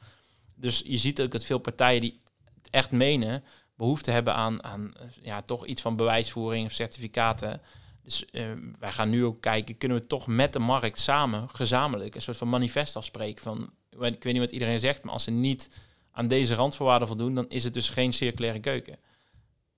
Dus 0.61 0.83
je 0.87 0.97
ziet 0.99 1.21
ook 1.23 1.31
dat 1.31 1.45
veel 1.45 1.59
partijen 1.59 2.01
die 2.01 2.21
het 2.63 2.71
echt 2.71 2.91
menen, 2.91 3.45
behoefte 3.77 4.11
hebben 4.11 4.35
aan, 4.35 4.65
aan 4.65 4.95
eh, 4.97 5.07
ja, 5.23 5.43
toch 5.43 5.67
iets 5.67 5.83
van 5.83 5.97
bewijsvoering 5.97 6.67
of 6.67 6.73
certificaten. 6.73 7.61
Dus 8.03 8.25
eh, 8.31 8.45
wij 8.79 8.93
gaan 8.93 9.11
nu 9.11 9.25
ook 9.25 9.41
kijken, 9.41 9.77
kunnen 9.79 9.99
we 9.99 10.07
toch 10.07 10.27
met 10.27 10.53
de 10.53 10.59
markt 10.59 11.01
samen, 11.01 11.49
gezamenlijk, 11.49 12.15
een 12.15 12.23
soort 12.23 12.37
van 12.37 12.49
manifest 12.49 12.97
afspreken 12.97 13.43
van, 13.43 13.71
ik 13.91 13.99
weet 13.99 14.25
niet 14.25 14.39
wat 14.39 14.51
iedereen 14.51 14.81
zegt, 14.81 15.03
maar 15.05 15.13
als 15.13 15.25
ze 15.25 15.31
niet 15.31 15.71
aan 16.13 16.29
deze 16.29 16.55
randvoorwaarden 16.55 17.09
voldoen, 17.09 17.35
dan 17.35 17.49
is 17.49 17.65
het 17.65 17.75
dus 17.75 17.89
geen 17.89 18.13
circulaire 18.13 18.61
keuken. 18.61 18.97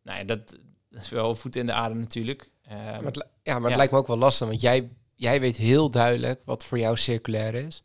Nou 0.03 0.19
ja, 0.19 0.25
dat, 0.25 0.57
dat 0.91 1.03
is 1.03 1.09
wel 1.09 1.29
een 1.29 1.37
voet 1.37 1.57
in 1.57 1.67
de 1.67 1.73
aarde 1.73 1.95
natuurlijk. 1.95 2.51
Eh, 2.63 2.77
Maar 2.77 3.03
het, 3.03 3.27
ja, 3.43 3.53
maar 3.53 3.63
het 3.63 3.71
Ja. 3.71 3.77
lijkt 3.77 3.93
me 3.93 3.99
ook 3.99 4.07
wel 4.07 4.17
lastig, 4.17 4.47
want 4.49 4.61
jij, 4.61 4.91
jij 5.15 5.41
weet 5.41 5.57
heel 5.57 5.91
duidelijk 5.91 6.43
wat 6.45 6.65
voor 6.65 6.79
jou 6.79 6.97
circulair 6.97 7.55
is. 7.55 7.83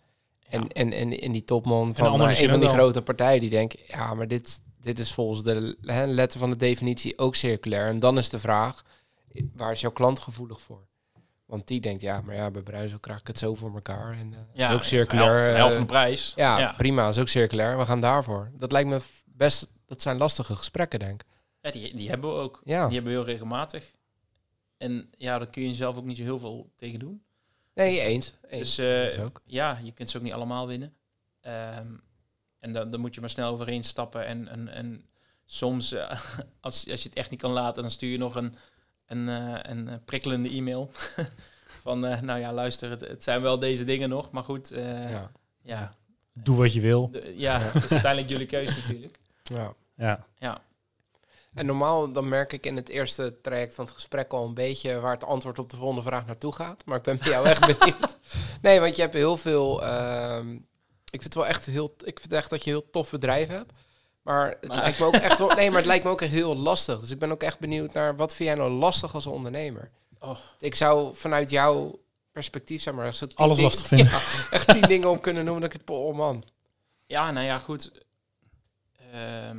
En, 0.50 0.62
Ja. 0.62 0.68
en, 0.68 0.94
en, 0.94 1.20
en 1.20 1.32
die 1.32 1.44
topman 1.44 1.96
van 1.96 2.06
nou, 2.06 2.28
misschien 2.28 2.44
een 2.46 2.52
van 2.52 2.60
die 2.60 2.70
wel. 2.70 2.78
grote 2.78 3.02
partijen 3.02 3.42
die 3.42 3.50
denkt, 3.50 3.88
ja, 3.88 4.14
maar 4.14 4.28
dit, 4.28 4.62
dit 4.82 5.00
is 5.00 5.12
volgens 5.14 5.44
de 5.44 5.78
hè, 5.82 6.06
letter 6.06 6.40
van 6.40 6.50
de 6.50 6.56
definitie 6.56 7.18
ook 7.18 7.36
circulair. 7.36 7.88
En 7.88 8.00
dan 8.00 8.18
is 8.18 8.30
de 8.30 8.40
vraag, 8.40 8.84
waar 9.56 9.72
is 9.72 9.82
jouw 9.82 9.92
klant 9.92 10.20
gevoelig 10.20 10.62
voor? 10.62 10.88
Want 11.46 11.68
die 11.68 11.82
denkt, 11.82 12.02
ja, 12.02 12.22
maar 12.22 12.36
ja, 12.36 12.52
bij 12.52 12.62
Bruisel 12.62 13.00
krijg 13.00 13.20
ik 13.20 13.28
het 13.28 13.38
zo 13.38 13.56
voor 13.56 13.74
elkaar. 13.74 14.12
En 14.12 14.32
uh, 14.32 14.38
Ja, 14.54 14.74
ook 14.74 14.84
circulair. 14.84 15.44
Voor 15.44 15.54
helft 15.54 15.72
eh, 15.72 15.78
van 15.78 15.88
de 15.88 15.94
prijs. 15.94 16.34
ja, 16.36 16.60
ja. 16.60 16.74
prima, 16.78 17.10
is 17.10 17.18
ook 17.18 17.28
circulair. 17.28 17.78
We 17.78 17.86
gaan 17.86 18.02
daarvoor. 18.02 18.52
Dat 18.58 18.72
lijkt 18.72 18.90
me 18.90 19.00
best, 19.26 19.72
dat 19.86 20.02
zijn 20.02 20.18
lastige 20.18 20.56
gesprekken, 20.56 21.00
denk 21.00 21.22
ik. 21.22 21.28
Ja, 21.62 21.72
die, 21.72 21.96
die 21.96 22.10
hebben 22.10 22.30
we 22.30 22.36
ook. 22.36 22.62
Ja, 22.64 22.86
Die 22.86 22.94
hebben 22.96 23.14
we 23.14 23.18
heel 23.20 23.28
regelmatig. 23.28 23.96
En 24.78 25.10
ja, 25.18 25.38
daar 25.38 25.50
kun 25.50 25.64
je 25.64 25.74
zelf 25.74 25.98
ook 25.98 26.06
niet 26.06 26.18
zo 26.18 26.24
heel 26.24 26.40
veel 26.40 26.72
tegen 26.76 27.00
doen. 27.00 27.22
Nee, 27.78 27.90
dus- 27.90 28.00
eens. 28.00 28.34
eens. 28.50 28.76
Dus 28.76 29.16
eh, 29.16 29.24
ook. 29.24 29.42
ja, 29.46 29.80
je 29.84 29.92
kunt 29.92 30.10
ze 30.10 30.18
ook 30.18 30.24
niet 30.24 30.34
allemaal 30.34 30.68
winnen. 30.68 30.94
Ehm, 31.42 31.88
en 32.60 32.74
dan, 32.74 32.92
dan 32.92 33.00
moet 33.00 33.16
je 33.16 33.22
maar 33.22 33.30
snel 33.30 33.52
overheen 33.52 33.84
stappen. 33.84 34.26
En, 34.26 34.48
en, 34.48 34.68
en 34.68 35.06
soms, 35.46 35.92
eh, 35.92 36.10
als, 36.62 36.90
als 36.92 37.02
je 37.04 37.10
het 37.10 37.18
echt 37.18 37.30
niet 37.30 37.42
kan 37.42 37.52
laten, 37.52 37.82
dan 37.82 37.92
stuur 37.92 38.12
je 38.12 38.18
nog 38.18 38.36
een, 38.36 38.56
een, 39.06 39.30
eh, 39.30 39.60
een 39.62 40.04
prikkelende 40.06 40.50
e-mail. 40.50 40.92
Van, 41.84 42.06
eh, 42.06 42.22
nou 42.22 42.40
ja, 42.40 42.54
luister, 42.54 42.90
het, 42.90 43.02
het 43.02 43.24
zijn 43.24 43.42
wel 43.42 43.60
deze 43.60 43.84
dingen 43.84 44.10
nog. 44.10 44.32
Maar 44.32 44.44
goed, 44.44 44.72
eh, 44.72 45.10
ja. 45.12 45.32
Ja. 45.62 45.92
Doe 46.34 46.56
wat 46.58 46.74
je 46.74 46.82
wil. 46.82 47.10
de- 47.12 47.34
ja, 47.36 47.60
het 47.60 47.84
is 47.84 47.92
uiteindelijk 47.92 48.32
jullie 48.32 48.46
keuze 48.48 48.80
natuurlijk. 48.80 49.20
Ja. 49.44 49.74
Ja. 49.96 50.26
Ja, 50.40 50.62
En 51.58 51.66
normaal 51.66 52.12
dan 52.12 52.30
merk 52.30 52.54
ik 52.54 52.66
in 52.66 52.76
het 52.76 52.90
eerste 52.90 53.42
traject 53.42 53.74
van 53.74 53.86
het 53.86 53.94
gesprek 53.94 54.34
al 54.34 54.46
een 54.46 54.54
beetje 54.54 55.00
waar 55.00 55.14
het 55.14 55.24
antwoord 55.24 55.60
op 55.60 55.70
de 55.70 55.78
volgende 55.78 56.02
vraag 56.02 56.26
naartoe 56.26 56.54
gaat. 56.54 56.86
Maar 56.86 56.98
ik 56.98 57.04
ben 57.04 57.18
bij 57.18 57.30
jou 57.30 57.46
echt 57.48 57.66
benieuwd. 57.78 58.18
Nee, 58.62 58.80
want 58.80 58.96
je 58.96 59.02
hebt 59.02 59.14
heel 59.14 59.38
veel. 59.38 59.84
ehm, 59.84 60.54
ik 61.10 61.22
vind 61.22 61.24
het 61.24 61.34
wel 61.34 61.48
echt 61.48 61.66
heel. 61.66 61.96
Ik 62.04 62.20
vind 62.20 62.34
echt 62.34 62.50
dat 62.50 62.64
je 62.64 62.72
een 62.72 62.78
heel 62.78 62.90
tof 62.90 63.10
bedrijf 63.10 63.48
hebt. 63.48 63.72
Maar 64.22 64.48
het 64.50 64.68
Maar- 64.68 64.78
lijkt 64.78 65.00
me 65.00 65.06
ook 65.06 65.14
echt. 65.14 65.38
wel- 65.40 65.56
Nee, 65.56 65.68
maar 65.70 65.78
het 65.78 65.88
lijkt 65.94 66.04
me 66.04 66.10
ook 66.10 66.22
echt 66.22 66.32
heel 66.32 66.56
lastig. 66.56 67.00
Dus 67.00 67.12
ik 67.12 67.20
ben 67.20 67.32
ook 67.32 67.44
echt 67.44 67.60
benieuwd 67.60 67.94
naar 67.94 68.16
wat 68.16 68.34
vind 68.34 68.50
jij 68.50 68.58
nou 68.58 68.72
lastig 68.72 69.14
als 69.14 69.26
ondernemer? 69.28 69.90
Oh. 70.20 70.38
Ik 70.60 70.76
zou 70.76 71.16
vanuit 71.16 71.50
jouw 71.50 72.00
perspectief 72.32 72.82
zeg 72.82 72.94
maar 72.94 73.16
zo 73.16 73.28
tien 73.28 73.38
Alles 73.38 73.56
dingen- 73.56 73.72
lastig 73.72 73.88
vinden. 73.88 74.08
Ja, 74.12 74.22
echt 74.52 74.68
tien 74.68 74.82
dingen 74.82 75.10
om 75.10 75.20
kunnen 75.20 75.44
noemen 75.46 75.62
dat 75.64 75.74
ik 75.74 75.80
het 75.80 75.90
oh 75.90 76.16
man. 76.16 76.44
Ja, 77.06 77.32
nou 77.32 77.46
ja, 77.46 77.58
goed. 77.60 77.92
Ehm 79.12 79.58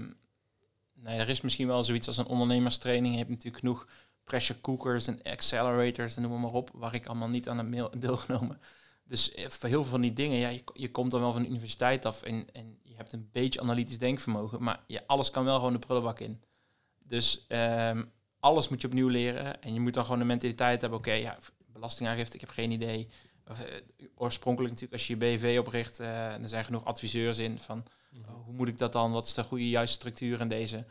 nee, 1.03 1.19
er 1.19 1.29
is 1.29 1.41
misschien 1.41 1.67
wel 1.67 1.85
zoiets 1.85 2.07
als 2.07 2.17
een 2.17 2.27
ondernemerstraining. 2.27 3.13
Je 3.13 3.19
hebt 3.19 3.31
natuurlijk 3.31 3.59
genoeg 3.59 3.87
pressure 4.25 4.61
cookers 4.61 5.07
en 5.07 5.23
accelerators 5.23 6.17
en 6.17 6.23
noem 6.23 6.41
maar, 6.41 6.53
op, 6.53 6.71
waar 6.73 6.95
ik 6.95 7.07
allemaal 7.07 7.29
niet 7.29 7.49
aan 7.49 7.73
heb 7.73 7.93
deelgenomen. 8.01 8.61
Dus 9.05 9.35
eh, 9.35 9.49
voor 9.49 9.69
heel 9.69 9.83
veel 9.83 9.91
van 9.91 10.01
die 10.01 10.13
dingen, 10.13 10.39
ja, 10.39 10.49
je, 10.49 10.63
je 10.73 10.91
komt 10.91 11.11
dan 11.11 11.21
wel 11.21 11.33
van 11.33 11.43
de 11.43 11.49
universiteit 11.49 12.05
af 12.05 12.23
en, 12.23 12.47
en 12.53 12.79
je 12.83 12.95
hebt 12.95 13.13
een 13.13 13.29
beetje 13.33 13.61
analytisch 13.61 13.99
denkvermogen, 13.99 14.63
maar 14.63 14.85
alles 15.07 15.31
kan 15.31 15.45
wel 15.45 15.57
gewoon 15.57 15.73
de 15.73 15.79
prullenbak 15.79 16.21
in. 16.21 16.43
Dus 16.99 17.47
ehm, 17.47 18.05
alles 18.41 18.69
moet 18.69 18.81
je 18.81 18.87
opnieuw 18.87 19.09
leren 19.09 19.63
en 19.63 19.75
je 19.75 19.81
moet 19.81 19.95
dan 19.95 20.05
gewoon 20.05 20.19
de 20.19 20.25
mentaliteit 20.25 20.81
hebben, 20.81 20.99
oké, 20.99 21.13
ja, 21.13 21.39
belastingaangifte, 21.67 22.35
ik 22.35 22.41
heb 22.41 22.51
geen 22.51 22.71
idee. 22.71 23.09
Of, 23.47 23.61
eh, 23.61 23.83
oorspronkelijk 24.15 24.73
natuurlijk, 24.73 25.01
als 25.01 25.07
je 25.07 25.17
je 25.17 25.37
BV 25.37 25.59
opricht, 25.59 26.01
eh, 26.01 26.43
er 26.43 26.49
zijn 26.49 26.65
genoeg 26.65 26.85
adviseurs 26.85 27.39
in 27.39 27.59
van 27.59 27.85
oh, 28.13 28.45
hoe 28.45 28.55
moet 28.55 28.69
ik 28.69 28.79
dat 28.79 28.93
dan, 28.93 29.13
wat 29.13 29.25
is 29.25 29.35
de 29.35 29.43
goede 29.43 29.69
juiste 29.69 29.97
structuur 29.97 30.41
in 30.41 30.49
deze. 30.49 30.85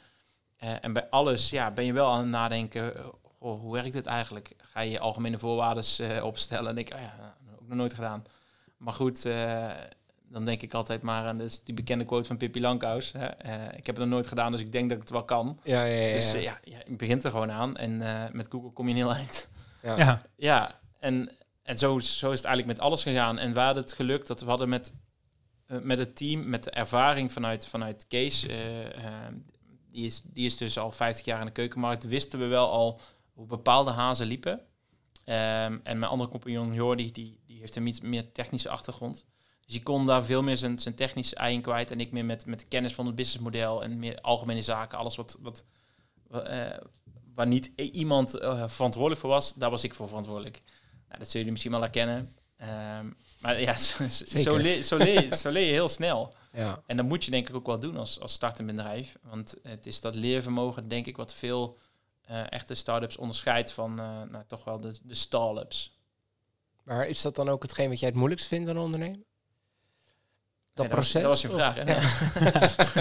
Eh, 0.57 0.83
en 0.83 0.93
bij 0.93 1.09
alles 1.09 1.49
ja, 1.49 1.71
ben 1.71 1.85
je 1.85 1.93
wel 1.93 2.11
aan 2.11 2.19
het 2.19 2.27
nadenken, 2.27 2.95
eh, 2.95 3.05
goh, 3.39 3.59
hoe 3.59 3.73
werkt 3.73 3.93
dit 3.93 4.05
eigenlijk? 4.05 4.53
Ga 4.57 4.79
je 4.79 4.91
je 4.91 4.99
algemene 4.99 5.39
voorwaarden 5.39 5.83
eh, 5.97 6.23
opstellen? 6.23 6.71
En 6.71 6.77
ik, 6.77 6.93
oh 6.93 6.99
ja, 6.99 7.37
nou, 7.45 7.57
ook 7.61 7.67
nog 7.67 7.77
nooit 7.77 7.93
gedaan. 7.93 8.25
Maar 8.77 8.93
goed, 8.93 9.25
eh, 9.25 9.69
dan 10.29 10.45
denk 10.45 10.61
ik 10.61 10.73
altijd 10.73 11.01
maar 11.01 11.25
aan 11.25 11.37
dus 11.37 11.63
die 11.63 11.73
bekende 11.73 12.05
quote 12.05 12.27
van 12.27 12.37
Pippi 12.37 12.61
Lankhuis. 12.61 13.11
Hè? 13.11 13.25
eh, 13.25 13.77
ik 13.77 13.85
heb 13.85 13.95
het 13.95 13.97
nog 13.97 14.07
nooit 14.07 14.27
gedaan, 14.27 14.51
dus 14.51 14.61
ik 14.61 14.71
denk 14.71 14.89
dat 14.89 14.97
ik 14.97 15.03
het 15.03 15.11
wel 15.11 15.23
kan. 15.23 15.59
Ja, 15.63 15.83
ja, 15.83 16.05
ja. 16.05 16.13
Dus 16.13 16.31
ja. 16.31 16.39
ja, 16.39 16.59
ja, 16.63 16.77
je 16.85 16.95
begint 16.95 17.23
er 17.23 17.31
gewoon 17.31 17.51
aan 17.51 17.77
en 17.77 17.97
met 18.31 18.47
Google 18.49 18.71
kom 18.71 18.85
je 18.85 18.91
een 18.91 18.97
heel 18.97 19.13
eind. 19.13 19.49
Ja. 19.81 19.97
Ja. 19.97 20.21
Ja, 20.35 20.79
en, 20.99 21.31
en 21.63 21.77
zo, 21.77 21.99
zo 21.99 22.31
is 22.31 22.37
het 22.37 22.47
eigenlijk 22.47 22.77
met 22.77 22.79
alles 22.79 23.03
gegaan. 23.03 23.37
En 23.37 23.53
waar 23.53 23.75
het 23.75 23.93
gelukt 23.93 24.27
dat 24.27 24.41
we 24.41 24.49
hadden 24.49 24.69
met, 24.69 24.93
met 25.67 25.97
het 25.97 26.15
team, 26.15 26.49
met 26.49 26.63
de 26.63 26.69
ervaring 26.71 27.31
vanuit, 27.31 27.67
vanuit 27.67 28.05
Kees, 28.07 28.45
eh, 28.47 29.05
eh, 29.05 29.33
die, 29.87 30.05
is, 30.05 30.21
die 30.23 30.45
is 30.45 30.57
dus 30.57 30.77
al 30.77 30.91
50 30.91 31.25
jaar 31.25 31.39
in 31.39 31.45
de 31.45 31.51
keukenmarkt, 31.51 32.03
wisten 32.03 32.39
we 32.39 32.45
wel 32.45 32.71
al 32.71 32.99
hoe 33.33 33.45
bepaalde 33.45 33.91
hazen 33.91 34.27
liepen. 34.27 34.61
Ehm, 35.25 35.77
en 35.83 35.99
mijn 35.99 36.11
andere 36.11 36.29
compagnon 36.29 36.73
Jordi, 36.73 37.11
die, 37.11 37.39
die 37.45 37.59
heeft 37.59 37.75
een 37.75 37.87
iets 37.87 38.01
meer 38.01 38.31
technische 38.31 38.69
achtergrond. 38.69 39.25
Dus 39.65 39.75
die 39.75 39.83
kon 39.83 40.05
daar 40.05 40.25
veel 40.25 40.43
meer 40.43 40.57
zijn, 40.57 40.79
zijn 40.79 40.95
technische 40.95 41.35
ei 41.35 41.53
in 41.53 41.61
kwijt. 41.61 41.91
En 41.91 41.99
ik 41.99 42.11
meer 42.11 42.25
met, 42.25 42.45
met 42.45 42.67
kennis 42.67 42.93
van 42.93 43.05
het 43.05 43.15
businessmodel 43.15 43.83
en 43.83 43.99
meer 43.99 44.21
algemene 44.21 44.61
zaken. 44.61 44.97
Alles 44.97 45.15
wat, 45.15 45.37
wat, 45.41 45.65
wa- 46.27 46.39
eh, 46.41 46.83
waar 47.35 47.47
niet 47.47 47.71
iemand 47.75 48.33
eh, 48.33 48.67
verantwoordelijk 48.67 49.21
voor 49.21 49.29
was, 49.29 49.53
daar 49.53 49.69
was 49.69 49.83
ik 49.83 49.93
voor 49.93 50.07
verantwoordelijk. 50.07 50.61
Nou, 51.07 51.19
dat 51.19 51.29
zullen 51.29 51.31
jullie 51.31 51.51
misschien 51.51 51.71
wel 51.71 51.81
herkennen. 51.81 52.35
Ehm, 52.57 53.11
maar 53.39 53.61
ja, 53.61 53.75
zo, 53.87 54.07
zo, 54.37 54.55
leer, 54.55 54.83
zo, 54.83 54.97
leer, 54.97 55.35
zo 55.35 55.49
leer 55.49 55.65
je 55.65 55.71
heel 55.71 55.89
snel. 55.89 56.33
ja. 56.51 56.79
En 56.85 56.97
dat 56.97 57.05
moet 57.05 57.25
je 57.25 57.31
denk 57.31 57.49
ik 57.49 57.55
ook 57.55 57.65
wel 57.65 57.79
doen 57.79 57.97
als, 57.97 58.19
als 58.19 58.33
startend 58.33 58.67
bedrijf. 58.67 59.15
Want 59.21 59.55
het 59.63 59.85
is 59.85 60.01
dat 60.01 60.15
leervermogen, 60.15 60.87
denk 60.87 61.05
ik, 61.05 61.17
wat 61.17 61.33
veel 61.33 61.77
eh, 62.25 62.41
echte 62.51 62.73
start-ups 62.75 63.17
onderscheidt 63.17 63.71
van 63.71 63.99
eh, 63.99 64.05
nou, 64.31 64.43
toch 64.47 64.63
wel 64.63 64.79
de, 64.79 64.93
de 65.03 65.15
stall-ups. 65.15 65.95
Maar 66.83 67.07
is 67.07 67.21
dat 67.21 67.35
dan 67.35 67.49
ook 67.49 67.61
hetgeen 67.63 67.89
wat 67.89 67.99
jij 67.99 68.07
het 68.09 68.17
moeilijkst 68.17 68.47
vindt 68.47 68.69
aan 68.69 68.77
ondernemen? 68.77 69.25
Dat 70.73 70.85
Nee, 70.87 70.95
was- 70.95 71.11
proces? 71.11 71.21
Dat 71.21 71.31
was 71.31 71.41
je 71.41 71.49
vraag, 71.49 71.75
hè? 71.75 71.93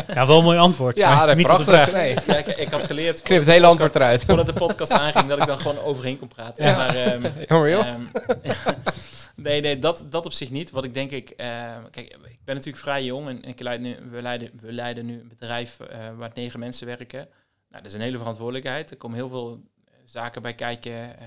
Ja. 0.05 0.15
ja, 0.21 0.27
wel 0.27 0.39
een 0.39 0.45
mooi 0.45 0.59
antwoord. 0.59 0.97
Ja, 0.97 1.15
maar 1.17 1.27
dat 1.27 1.37
niet 1.37 1.49
op 1.51 1.57
de 1.59 1.65
prachtig. 1.65 1.89
vraag. 1.89 2.03
Nee. 2.03 2.17
Ja, 2.27 2.37
ik, 2.37 2.47
ik 2.47 2.69
had 2.71 2.85
geleerd 2.85 3.23
Knip 3.23 3.39
het 3.39 3.49
hele 3.49 3.67
antwoord 3.67 3.95
eruit. 3.95 4.25
voordat 4.25 4.47
de 4.47 4.53
podcast 4.53 4.93
aanging 4.93 5.29
dat 5.29 5.39
ik 5.39 5.47
dan 5.47 5.59
gewoon 5.59 5.79
overheen 5.79 6.19
kon 6.19 6.29
praten. 6.29 6.65
Ja. 6.65 6.77
Maar, 6.77 6.95
ehm, 6.97 7.23
joh. 7.71 7.87
Ehm, 7.87 8.03
nee, 9.37 9.61
nee, 9.61 9.79
dat, 9.79 10.07
dat 10.09 10.27
op 10.27 10.33
zich 10.33 10.51
niet. 10.51 10.71
Wat 10.71 10.85
ik 10.85 10.95
denk 10.95 11.11
ik... 11.11 11.31
eh, 11.31 11.85
kijk, 11.91 12.09
ik 12.09 12.45
ben 12.45 12.55
natuurlijk 12.55 12.83
vrij 12.83 13.05
jong 13.05 13.29
en 13.29 13.43
ik 13.43 13.61
leid 13.61 13.81
nu, 13.81 13.97
we, 14.11 14.23
leiden, 14.23 14.51
we 14.61 14.73
leiden 14.73 15.07
nu 15.07 15.21
een 15.21 15.29
bedrijf 15.29 15.81
eh, 15.81 16.17
waar 16.17 16.31
negen 16.35 16.61
mensen 16.61 16.87
werken. 16.87 17.29
Nou, 17.69 17.83
dat 17.83 17.87
is 17.87 17.95
een 17.95 18.05
hele 18.05 18.19
verantwoordelijkheid. 18.19 18.91
Er 18.91 18.97
komen 18.97 19.17
heel 19.17 19.29
veel 19.29 19.63
zaken 20.05 20.43
bij 20.43 20.55
kijken 20.55 21.19
eh, 21.19 21.27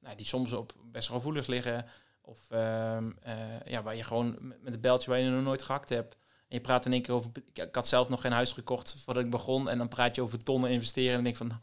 nou, 0.00 0.16
die 0.16 0.26
soms 0.26 0.52
op 0.52 0.72
best 0.92 1.08
gevoelig 1.08 1.46
liggen. 1.46 1.86
Of 2.20 2.40
ehm, 2.50 3.10
eh, 3.22 3.34
ja, 3.64 3.82
waar 3.82 3.96
je 3.96 4.04
gewoon 4.04 4.54
met 4.62 4.74
een 4.74 4.80
beltje 4.80 5.10
waar 5.10 5.18
je 5.18 5.30
nog 5.30 5.42
nooit 5.42 5.62
gehakt 5.62 5.88
hebt. 5.88 6.16
En 6.48 6.56
je 6.56 6.60
praat 6.60 6.84
in 6.86 6.92
één 6.92 7.02
keer 7.02 7.14
over... 7.14 7.30
Ik, 7.52 7.74
had 7.74 7.88
zelf 7.88 8.08
nog 8.08 8.20
geen 8.20 8.32
huis 8.32 8.52
gekocht 8.52 9.02
voordat 9.04 9.24
ik 9.24 9.30
begon. 9.30 9.68
En 9.68 9.78
dan 9.78 9.88
praat 9.88 10.14
je 10.14 10.22
over 10.22 10.42
tonnen 10.42 10.70
investeren. 10.70 11.08
En 11.08 11.14
dan 11.14 11.24
denk 11.24 11.36
ik 11.36 11.46
van... 11.46 11.60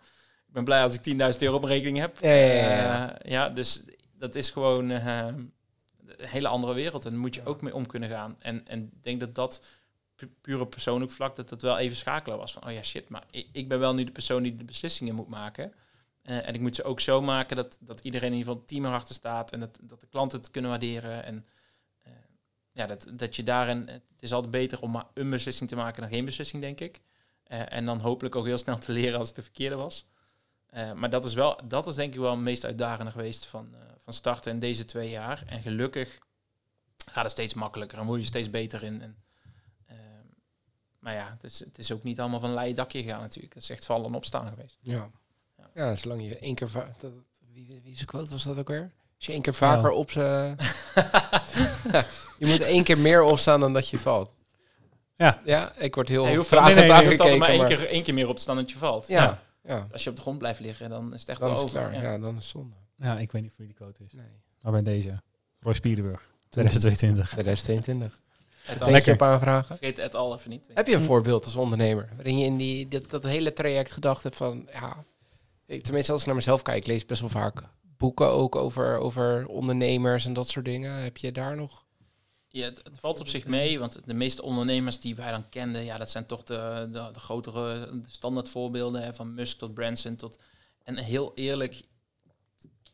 ik 0.47 0.53
ben 0.53 0.63
blij 0.63 0.83
als 0.83 0.99
ik 0.99 1.33
10.000 1.33 1.39
euro 1.39 1.55
op 1.55 1.63
rekening 1.63 1.97
heb. 1.97 2.17
Ja, 2.21 2.29
ja, 2.29 2.53
ja, 2.53 2.75
ja. 2.75 3.19
Eh, 3.19 3.31
ja, 3.31 3.49
dus 3.49 3.83
dat 4.17 4.35
is 4.35 4.49
gewoon 4.49 4.91
eh, 4.91 5.27
een 6.17 6.27
hele 6.27 6.47
andere 6.47 6.73
wereld. 6.73 7.05
En 7.05 7.11
daar 7.11 7.19
moet 7.19 7.35
je 7.35 7.45
ook 7.45 7.61
mee 7.61 7.75
om 7.75 7.85
kunnen 7.85 8.09
gaan. 8.09 8.35
En 8.39 8.67
en 8.67 8.83
ik 8.83 9.03
denk 9.03 9.19
dat 9.19 9.35
dat 9.35 9.65
pu- 10.15 10.33
puur 10.41 10.59
op 10.59 10.69
persoonlijk 10.69 11.11
vlak... 11.11 11.35
dat 11.35 11.49
dat 11.49 11.61
wel 11.61 11.77
even 11.77 11.97
schakelen 11.97 12.37
was. 12.37 12.53
Van, 12.53 12.65
oh 12.65 12.71
ja, 12.71 12.83
shit, 12.83 13.09
maar 13.09 13.23
ik, 13.29 13.47
ik 13.51 13.67
ben 13.67 13.79
wel 13.79 13.93
nu 13.93 14.03
de 14.03 14.11
persoon 14.11 14.43
die 14.43 14.55
de 14.55 14.63
beslissingen 14.63 15.15
moet 15.15 15.29
maken... 15.29 15.73
Eh, 16.23 16.47
en 16.47 16.53
ik 16.53 16.61
moet 16.61 16.75
ze 16.75 16.83
ook 16.83 16.99
zo 16.99 17.21
maken 17.21 17.55
dat, 17.55 17.77
dat 17.81 17.99
iedereen 17.99 18.31
in 18.31 18.37
ieder 18.37 18.47
geval 18.47 18.61
het 18.61 18.71
team 18.71 18.85
erachter 18.85 19.15
staat 19.15 19.51
en 19.51 19.59
dat, 19.59 19.79
dat 19.81 20.01
de 20.01 20.07
klanten 20.07 20.39
het 20.39 20.51
kunnen 20.51 20.69
waarderen. 20.69 21.23
En 21.23 21.45
eh, 22.01 22.11
ja, 22.71 22.85
dat, 22.85 23.07
dat 23.13 23.35
je 23.35 23.43
daarin, 23.43 23.87
het 23.87 24.03
is 24.19 24.33
altijd 24.33 24.51
beter 24.51 24.81
om 24.81 24.91
maar 24.91 25.05
een 25.13 25.29
beslissing 25.29 25.69
te 25.69 25.75
maken 25.75 26.01
dan 26.01 26.11
geen 26.11 26.25
beslissing, 26.25 26.61
denk 26.61 26.79
ik. 26.79 27.01
Eh, 27.43 27.73
en 27.73 27.85
dan 27.85 27.99
hopelijk 27.99 28.35
ook 28.35 28.45
heel 28.45 28.57
snel 28.57 28.77
te 28.77 28.91
leren 28.91 29.19
als 29.19 29.27
het 29.27 29.35
de 29.35 29.41
verkeerde 29.41 29.75
was. 29.75 30.09
Eh, 30.73 30.91
maar 30.93 31.09
dat 31.09 31.25
is 31.25 31.33
wel, 31.33 31.59
dat 31.67 31.87
is 31.87 31.95
denk 31.95 32.13
ik 32.13 32.19
wel 32.19 32.31
het 32.31 32.39
meest 32.39 32.65
uitdagende 32.65 33.11
geweest 33.11 33.45
van, 33.45 33.69
eh, 33.73 33.79
van 34.03 34.13
starten 34.13 34.51
in 34.51 34.59
deze 34.59 34.85
twee 34.85 35.09
jaar. 35.09 35.43
En 35.47 35.61
gelukkig 35.61 36.17
gaat 37.11 37.23
het 37.23 37.31
steeds 37.31 37.53
makkelijker 37.53 37.97
en 37.97 38.05
word 38.05 38.19
je 38.19 38.25
steeds 38.25 38.49
beter 38.49 38.83
in. 38.83 39.01
En, 39.01 39.17
eh, 39.85 39.95
maar 40.99 41.13
ja, 41.13 41.29
het 41.31 41.43
is, 41.43 41.59
het 41.59 41.77
is 41.77 41.91
ook 41.91 42.03
niet 42.03 42.19
allemaal 42.19 42.39
van 42.39 42.49
een 42.49 42.55
leien 42.55 42.75
dakje 42.75 43.03
gegaan 43.03 43.21
natuurlijk. 43.21 43.53
Het 43.53 43.63
is 43.63 43.69
echt 43.69 43.85
vallen 43.85 44.05
en 44.07 44.13
opstaan 44.15 44.47
geweest. 44.49 44.77
Ja. 44.81 45.09
Ja. 45.57 45.69
Ja, 45.73 45.95
zolang 45.95 46.21
je 46.21 46.37
één 46.37 46.55
keer... 46.55 46.69
va- 46.69 46.93
Dat, 46.99 47.11
wie, 47.53 47.79
wie 47.83 47.95
zijn 47.95 48.07
quote 48.07 48.29
was 48.31 48.43
dat 48.43 48.57
ook 48.57 48.67
weer? 48.67 48.91
Als 49.17 49.25
je 49.25 49.31
één 49.31 49.41
keer 49.41 49.53
vaker 49.53 49.89
Ja. 49.91 49.95
op 49.97 50.11
ze... 50.11 50.55
je 52.39 52.45
moet 52.47 52.61
één 52.61 52.83
keer 52.83 52.97
meer 52.99 53.21
opstaan 53.21 53.59
dan 53.59 53.73
dat 53.73 53.89
je 53.89 53.99
valt. 53.99 54.31
Ja. 55.15 55.41
Ja, 55.45 55.73
ik 55.75 55.95
word 55.95 56.07
heel 56.07 56.27
je 56.27 56.35
hoeft, 56.37 56.51
nee, 56.51 56.59
nee, 56.61 56.69
je 56.73 56.79
hoeft 56.79 56.89
altijd 56.89 57.11
aangekeken, 57.19 57.39
maar 57.39 57.49
één 57.49 57.65
keer, 57.77 57.87
één 57.89 58.03
keer 58.03 58.13
meer 58.13 58.27
op 58.27 58.35
te 58.35 58.41
staan 58.41 58.55
dat 58.55 58.71
je 58.71 58.77
valt. 58.77 59.07
Ja, 59.07 59.23
ja. 59.23 59.43
Als 59.91 60.03
je 60.03 60.09
op 60.09 60.15
de 60.15 60.21
grond 60.21 60.37
blijft 60.37 60.59
liggen, 60.59 60.89
dan 60.89 61.13
is 61.13 61.19
het 61.19 61.29
echt 61.29 61.39
Dan 61.39 61.49
wel 61.49 61.57
is 61.57 61.63
het 61.63 61.75
over. 61.77 61.89
klaar. 61.89 62.03
Ja. 62.03 62.11
Ja, 62.11 62.17
dan 62.19 62.29
is 62.29 62.35
het 62.35 62.45
zonde. 62.45 62.75
Ja, 62.97 63.19
ik 63.19 63.31
weet 63.31 63.41
niet 63.41 63.51
of 63.51 63.57
wie 63.57 63.67
die 63.67 63.75
quote 63.75 64.03
is. 64.03 64.13
Nee. 64.13 64.25
Maar 64.61 64.71
bij 64.71 64.81
deze. 64.81 65.21
Roy 65.59 65.73
Spierenburg. 65.73 66.29
2022. 66.49 67.29
2022. 67.29 68.21
Het 68.63 68.79
Denk 68.79 68.91
al. 68.91 69.01
je 69.05 69.11
op 69.11 69.21
aanvragen? 69.21 69.75
Vergeet 69.77 69.97
het 69.97 70.15
al 70.15 70.33
even 70.35 70.49
niet. 70.49 70.69
Heb 70.73 70.87
je 70.87 70.95
een 70.95 71.01
voorbeeld 71.01 71.45
als 71.45 71.55
ondernemer? 71.55 72.09
Waarin 72.15 72.37
je 72.37 72.45
in 72.45 72.57
die, 72.57 72.87
dat, 72.87 73.09
dat 73.09 73.23
hele 73.23 73.53
traject 73.53 73.91
gedacht 73.91 74.23
hebt 74.23 74.35
van... 74.35 74.69
Ja, 74.71 75.03
ik, 75.65 75.81
tenminste 75.83 76.11
als 76.11 76.21
ik 76.21 76.27
naar 76.27 76.35
mezelf 76.35 76.61
kijk, 76.61 76.77
ik 76.77 76.87
lees 76.87 77.05
best 77.05 77.21
wel 77.21 77.29
vaak 77.29 77.63
boeken 77.97 78.29
ook 78.29 78.55
over, 78.55 78.97
over 78.97 79.47
ondernemers 79.47 80.25
en 80.25 80.33
dat 80.33 80.47
soort 80.47 80.65
dingen. 80.65 81.03
Heb 81.03 81.17
je 81.17 81.31
daar 81.31 81.55
nog... 81.55 81.85
Ja, 82.53 82.63
het, 82.65 82.79
het 82.83 82.99
valt 82.99 83.19
op 83.19 83.27
zich 83.27 83.45
mee, 83.45 83.79
want 83.79 83.99
de 84.05 84.13
meeste 84.13 84.43
ondernemers 84.43 84.99
die 84.99 85.15
wij 85.15 85.31
dan 85.31 85.49
kenden, 85.49 85.83
ja, 85.83 85.97
dat 85.97 86.09
zijn 86.09 86.25
toch 86.25 86.43
de, 86.43 86.87
de, 86.91 87.09
de 87.11 87.19
grotere 87.19 87.89
de 88.01 88.09
standaardvoorbeelden, 88.09 89.03
hè, 89.03 89.13
van 89.13 89.33
Musk 89.33 89.57
tot 89.57 89.73
Branson 89.73 90.15
tot... 90.15 90.39
En 90.83 90.97
heel 90.97 91.31
eerlijk, 91.35 91.81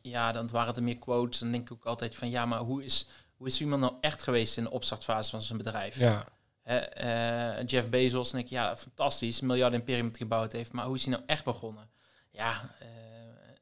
ja, 0.01 0.31
dan 0.31 0.49
waren 0.51 0.75
er 0.75 0.83
meer 0.83 0.97
quotes. 0.97 1.39
Dan 1.39 1.51
denk 1.51 1.69
ik 1.69 1.77
ook 1.77 1.85
altijd 1.85 2.15
van, 2.15 2.29
ja, 2.29 2.45
maar 2.45 2.59
hoe 2.59 2.83
is, 2.83 3.07
hoe 3.37 3.47
is 3.47 3.61
iemand 3.61 3.81
nou 3.81 3.93
echt 4.01 4.21
geweest 4.23 4.57
in 4.57 4.63
de 4.63 4.71
opstartfase 4.71 5.29
van 5.29 5.41
zijn 5.41 5.57
bedrijf? 5.57 5.99
Ja, 5.99 6.25
Hè, 6.63 6.77
eh, 6.77 7.65
Jeff 7.67 7.89
Bezos, 7.89 8.31
denk 8.31 8.43
ik, 8.43 8.49
ja, 8.49 8.77
fantastisch, 8.77 9.39
miljarden 9.39 9.79
imperium 9.79 10.15
gebouwd 10.15 10.51
heeft, 10.51 10.71
maar 10.71 10.85
hoe 10.85 10.95
is 10.95 11.05
hij 11.05 11.13
nou 11.13 11.23
echt 11.25 11.43
begonnen? 11.43 11.89
Ja, 12.31 12.75
eh, 12.79 12.87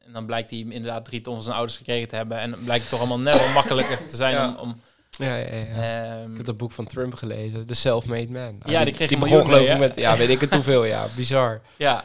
en 0.05 0.13
dan 0.13 0.25
blijkt 0.25 0.49
hij 0.49 0.59
inderdaad 0.59 1.05
drie 1.05 1.21
ton 1.21 1.33
van 1.33 1.43
zijn 1.43 1.55
ouders 1.55 1.77
gekregen 1.77 2.07
te 2.07 2.15
hebben 2.15 2.37
en 2.39 2.51
dan 2.51 2.63
blijkt 2.63 2.81
het 2.81 2.91
toch 2.91 2.99
allemaal 2.99 3.19
net 3.19 3.39
wel 3.39 3.53
makkelijker 3.53 4.07
te 4.07 4.15
zijn 4.15 4.33
Ja. 4.33 4.49
om... 4.49 4.55
om 4.55 4.81
ja, 5.17 5.35
ja. 5.35 5.55
ja. 5.55 6.19
ehm, 6.19 6.31
ik 6.31 6.37
heb 6.37 6.45
dat 6.45 6.57
boek 6.57 6.71
van 6.71 6.85
Trump 6.85 7.13
gelezen, 7.13 7.65
The 7.67 7.73
Self-Made 7.73 8.31
Man. 8.31 8.59
Ah, 8.63 8.71
Ja, 8.71 8.83
die 8.83 8.93
kreeg 8.93 9.09
die 9.09 9.17
begon 9.17 9.45
geloof 9.45 9.67
ik 9.67 9.77
met, 9.77 9.95
ja, 9.95 10.17
weet 10.17 10.29
ik 10.29 10.39
het 10.39 10.53
hoeveel, 10.53 10.83
ja, 10.83 11.05
bizar. 11.15 11.61
ja, 11.77 12.03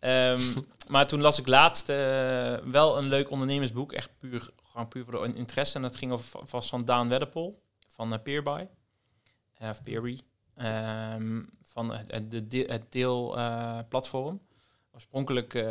Ehm, 0.00 0.40
maar 0.88 1.06
toen 1.06 1.20
las 1.20 1.38
ik 1.38 1.46
laatst 1.46 1.88
eh, 1.88 2.54
wel 2.64 2.98
een 2.98 3.06
leuk 3.08 3.30
ondernemersboek, 3.30 3.92
echt 3.92 4.10
puur, 4.18 4.50
gewoon 4.72 4.88
puur 4.88 5.04
voor 5.04 5.12
de 5.28 5.34
interesse. 5.34 5.74
En 5.76 5.82
dat 5.82 5.96
ging 5.96 6.12
over 6.12 6.40
vast 6.44 6.68
van 6.68 6.84
Daan 6.84 7.08
Wedderpol 7.08 7.62
van 7.88 8.12
uh, 8.12 8.18
Peerby, 8.22 8.66
Eh, 9.58 9.68
of 9.68 9.82
Peerby, 9.82 10.18
Ehm, 10.56 11.40
van 11.64 11.94
het, 11.94 12.30
de 12.30 12.46
de- 12.46 12.66
het 12.68 12.92
deelplatform. 12.92 14.40
Oorspronkelijk 14.94 15.54
eh, 15.54 15.64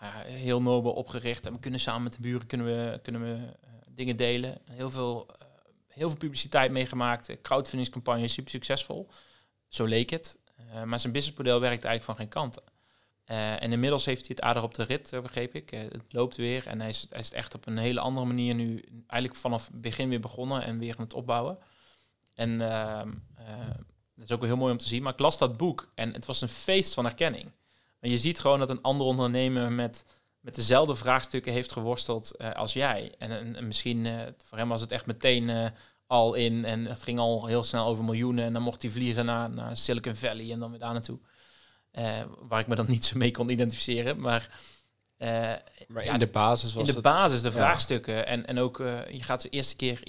nou 0.00 0.14
heel 0.26 0.62
nobel 0.62 0.92
opgericht 0.92 1.46
en 1.46 1.52
we 1.52 1.58
kunnen 1.58 1.80
samen 1.80 2.02
met 2.02 2.12
de 2.12 2.20
buren 2.20 2.46
kunnen 2.46 2.66
we, 2.66 2.98
kunnen 3.02 3.22
we 3.22 3.34
eh, 3.34 3.70
dingen 3.90 4.16
delen. 4.16 4.58
Heel 4.70 4.90
veel, 4.90 5.26
eh, 5.28 5.43
heel 5.94 6.08
veel 6.08 6.18
publiciteit 6.18 6.70
meegemaakt, 6.70 7.28
eh, 7.28 7.36
crowdfundingscampagne, 7.42 8.28
super 8.28 8.50
succesvol. 8.50 9.08
Zo 9.68 9.84
leek 9.84 10.10
het. 10.10 10.38
Eh, 10.56 10.82
maar 10.82 11.00
zijn 11.00 11.12
businessmodel 11.12 11.60
werkt 11.60 11.84
eigenlijk 11.84 12.04
van 12.04 12.16
geen 12.16 12.28
kanten. 12.28 12.62
Eh, 13.24 13.62
en 13.62 13.72
inmiddels 13.72 14.04
heeft 14.04 14.26
hij 14.26 14.36
het 14.36 14.44
aardig 14.44 14.62
op 14.62 14.74
de 14.74 14.82
rit, 14.82 15.10
begreep 15.22 15.54
ik. 15.54 15.70
Het 15.70 16.02
loopt 16.08 16.36
weer 16.36 16.66
en 16.66 16.80
hij 16.80 16.88
is, 16.88 17.06
hij 17.10 17.18
is 17.18 17.32
echt 17.32 17.54
op 17.54 17.66
een 17.66 17.78
hele 17.78 18.00
andere 18.00 18.26
manier 18.26 18.54
nu 18.54 18.84
eigenlijk 19.06 19.40
vanaf 19.40 19.66
het 19.66 19.80
begin 19.80 20.08
weer 20.08 20.20
begonnen 20.20 20.62
en 20.62 20.78
weer 20.78 20.94
aan 20.96 21.04
het 21.04 21.14
opbouwen. 21.14 21.58
En 22.34 22.60
ehm, 22.60 23.12
eh, 23.36 23.68
dat 24.14 24.24
is 24.24 24.32
ook 24.32 24.44
heel 24.44 24.56
mooi 24.56 24.72
om 24.72 24.78
te 24.78 24.86
zien. 24.86 25.02
Maar 25.02 25.12
ik 25.12 25.18
las 25.18 25.38
dat 25.38 25.56
boek 25.56 25.92
en 25.94 26.12
het 26.12 26.26
was 26.26 26.40
een 26.40 26.48
feest 26.48 26.94
van 26.94 27.04
herkenning. 27.04 27.52
Want 28.00 28.12
je 28.12 28.18
ziet 28.18 28.38
gewoon 28.38 28.58
dat 28.58 28.70
een 28.70 28.82
ander 28.82 29.06
ondernemer 29.06 29.72
met, 29.72 30.04
met 30.44 30.54
dezelfde 30.54 30.94
vraagstukken 30.94 31.52
heeft 31.52 31.72
geworsteld 31.72 32.30
eh, 32.30 32.52
als 32.52 32.72
jij. 32.72 33.14
En, 33.18 33.30
en, 33.30 33.56
en 33.56 33.66
misschien 33.66 34.06
eh, 34.06 34.20
voor 34.44 34.58
hem 34.58 34.68
was 34.68 34.80
het 34.80 34.92
echt 34.92 35.06
meteen 35.06 35.50
eh, 35.50 35.70
al 36.06 36.34
in 36.34 36.64
en 36.64 36.84
het 36.84 37.02
ging 37.02 37.18
al 37.18 37.46
heel 37.46 37.64
snel 37.64 37.86
over 37.86 38.04
miljoenen. 38.04 38.44
En 38.44 38.52
dan 38.52 38.62
mocht 38.62 38.82
hij 38.82 38.90
vliegen 38.90 39.24
naar, 39.24 39.50
naar 39.50 39.76
Silicon 39.76 40.14
Valley 40.14 40.52
en 40.52 40.58
dan 40.58 40.70
weer 40.70 40.78
daar 40.78 40.92
naartoe. 40.92 41.18
Waar 42.40 42.60
ik 42.60 42.66
me 42.66 42.74
dan 42.74 42.86
niet 42.88 43.04
zo 43.04 43.18
mee 43.18 43.30
kon 43.30 43.48
identificeren. 43.48 44.20
Maar 44.20 44.60
maar 45.88 46.04
Ja, 46.04 46.12
in 46.12 46.18
de 46.18 46.26
basis 46.26 46.72
in 46.72 46.78
was 46.78 46.88
de 46.88 46.94
het... 46.94 47.02
basis, 47.02 47.42
de 47.42 47.48
ja. 47.48 47.54
vraagstukken. 47.54 48.26
En, 48.26 48.46
en 48.46 48.58
ook, 48.58 48.78
je 49.10 49.22
gaat 49.22 49.42
de 49.42 49.48
eerste 49.48 49.76
keer 49.76 50.00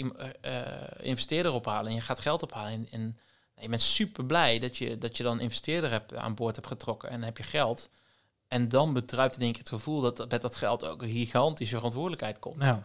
investeerder 1.01 1.51
ophalen 1.51 1.89
en 1.89 1.95
je 1.95 2.01
gaat 2.01 2.19
geld 2.19 2.43
ophalen. 2.43 2.71
En, 2.71 2.87
en 2.91 3.17
je 3.59 3.69
bent 3.69 3.81
super 3.81 4.25
blij 4.25 4.59
dat 4.59 4.77
je, 4.77 4.97
dat 4.97 5.17
je 5.17 5.23
dan 5.23 5.39
investeerder 5.39 5.89
hebt, 5.89 6.15
aan 6.15 6.35
boord 6.35 6.55
hebt 6.55 6.67
getrokken 6.67 7.09
en 7.09 7.15
dan 7.15 7.25
heb 7.25 7.37
je 7.37 7.43
geld. 7.43 7.89
En 8.47 8.67
dan 8.67 8.93
bedruipt 8.93 9.39
denk 9.39 9.51
ik 9.51 9.57
het 9.57 9.69
gevoel 9.69 10.01
dat 10.01 10.29
met 10.29 10.41
dat 10.41 10.55
geld 10.55 10.85
ook 10.85 11.01
een 11.01 11.09
gigantische 11.09 11.75
verantwoordelijkheid 11.75 12.39
komt. 12.39 12.57
Nou, 12.57 12.79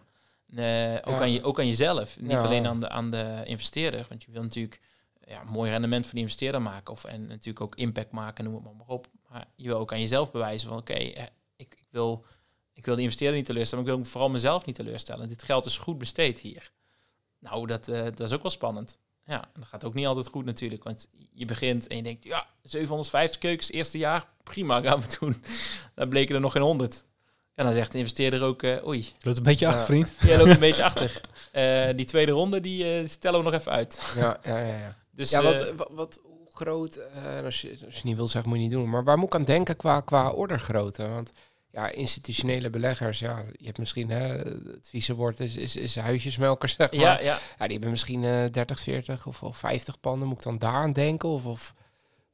Eh, 0.57 0.95
ook, 0.95 1.05
Ja. 1.15 1.21
aan 1.21 1.33
je, 1.33 1.43
ook 1.43 1.59
aan 1.59 1.67
jezelf. 1.67 2.21
Niet 2.21 2.31
Ja. 2.31 2.39
alleen 2.43 2.67
aan 2.67 2.81
de, 2.81 2.89
aan 2.89 3.11
de 3.11 3.41
investeerder. 3.45 4.07
Want 4.09 4.25
je 4.25 4.31
wil 4.33 4.43
natuurlijk 4.43 4.81
ja, 5.27 5.41
een 5.41 5.49
mooi 5.49 5.71
rendement 5.71 6.05
voor 6.05 6.13
die 6.15 6.23
investeerder 6.23 6.63
maken. 6.63 6.93
Of, 6.93 7.05
en 7.05 7.27
natuurlijk 7.27 7.61
ook 7.61 7.75
impact 7.75 8.11
maken, 8.13 8.45
noem 8.45 8.55
het 8.55 8.65
maar, 8.65 8.75
maar 8.75 8.87
op. 8.87 9.07
Maar 9.29 9.47
je 9.57 9.69
wil 9.69 9.79
ook 9.79 9.93
aan 9.93 10.01
jezelf 10.01 10.31
bewijzen 10.31 10.69
van 10.69 10.79
oké, 10.79 10.93
eh, 10.93 11.23
ik, 11.57 11.75
ik, 11.79 11.87
wil, 11.91 12.25
ik 12.73 12.85
wil 12.85 12.97
de 12.97 13.03
investeerder 13.03 13.37
niet 13.37 13.47
teleurstellen. 13.47 13.85
Maar 13.85 13.95
ik 13.95 14.01
wil 14.01 14.11
vooral 14.11 14.31
mezelf 14.31 14.65
niet 14.67 14.75
teleurstellen. 14.75 15.29
Dit 15.29 15.43
geld 15.43 15.65
is 15.67 15.79
goed 15.79 15.99
besteed 15.99 16.39
hier. 16.39 16.73
Nou, 17.39 17.67
dat, 17.67 17.89
eh, 17.89 18.03
dat 18.03 18.21
is 18.21 18.33
ook 18.33 18.43
wel 18.43 18.51
spannend. 18.51 18.99
Ja, 19.31 19.43
en 19.43 19.61
dat 19.61 19.69
gaat 19.69 19.85
ook 19.85 19.95
niet 19.95 20.07
altijd 20.07 20.29
goed 20.29 20.45
natuurlijk. 20.45 20.85
Want 20.85 21.09
je 21.33 21.45
begint 21.45 21.87
en 21.87 21.97
je 21.97 22.03
denkt, 22.03 22.25
ja, 22.25 22.47
750 22.63 23.41
keukens 23.41 23.71
eerste 23.71 23.99
jaar, 23.99 24.27
prima, 24.43 24.81
gaan 24.81 25.01
we 25.01 25.17
doen. 25.21 25.43
Dan 25.95 26.09
bleken 26.09 26.35
er 26.35 26.41
nog 26.41 26.53
geen 26.53 26.63
100. 26.63 27.05
En 27.55 27.65
dan 27.65 27.75
zegt 27.75 27.93
de 27.93 27.99
investeerder 27.99 28.43
ook, 28.43 28.63
eh, 28.63 28.87
oei, 28.87 28.99
je 29.03 29.13
loopt 29.23 29.37
een 29.37 29.43
beetje 29.43 29.65
Ja. 29.67 29.71
achter, 29.71 29.87
vriend. 29.87 30.13
Jij 30.27 30.39
loopt 30.39 30.51
een 30.51 30.59
beetje 30.59 30.85
achter. 30.91 31.21
Eh, 31.53 31.97
die 31.97 32.07
tweede 32.07 32.33
ronde, 32.33 32.61
die 32.61 32.95
eh, 32.99 33.09
stellen 33.09 33.39
we 33.39 33.51
nog 33.51 33.61
even 33.61 33.73
uit. 33.73 34.13
Ja, 34.17 34.39
ja, 34.45 34.59
ja. 34.59 34.77
ja. 34.77 34.97
Dus, 35.11 35.31
ja, 35.31 35.39
eh, 35.43 35.45
wat, 35.45 35.75
wat, 35.77 35.89
wat 35.93 36.21
hoe 36.23 36.47
groot, 36.53 36.97
eh, 36.97 37.45
als, 37.45 37.61
je, 37.61 37.79
als 37.87 37.97
je 37.97 38.01
niet 38.05 38.17
wil 38.17 38.29
zeggen, 38.29 38.51
moet 38.51 38.59
je 38.59 38.65
niet 38.65 38.75
doen. 38.75 38.91
Maar 38.91 39.05
waar 39.05 39.19
moet 39.19 39.27
ik 39.27 39.35
aan 39.35 39.45
denken 39.45 39.77
qua, 39.77 40.01
qua 40.01 40.31
ordergrootte? 40.31 41.09
Want 41.09 41.31
ja, 41.73 41.91
institutionele 41.91 42.71
beleggers, 42.71 43.19
ja, 43.19 43.45
je 43.57 43.67
hebt 43.67 43.79
misschien, 43.79 44.11
hè, 44.11 44.39
het 44.73 44.89
vieze 44.89 45.15
woord 45.15 45.41
is, 45.41 45.57
is, 45.57 45.77
is 45.77 45.97
huisjesmelkers, 45.97 46.75
zeg 46.75 46.93
maar. 46.93 47.01
ja, 47.01 47.21
ja. 47.21 47.39
Ja, 47.59 47.65
die 47.65 47.73
hebben 47.73 47.91
misschien 47.91 48.25
eh 48.25 48.45
30, 48.51 48.81
40 48.81 49.27
of, 49.27 49.43
of 49.43 49.57
50 49.57 50.01
panden. 50.01 50.29
Moet 50.29 50.37
ik 50.37 50.43
dan 50.43 50.59
daar 50.59 50.73
aan 50.73 50.93
denken? 50.93 51.29
Of, 51.29 51.45
of 51.47 51.75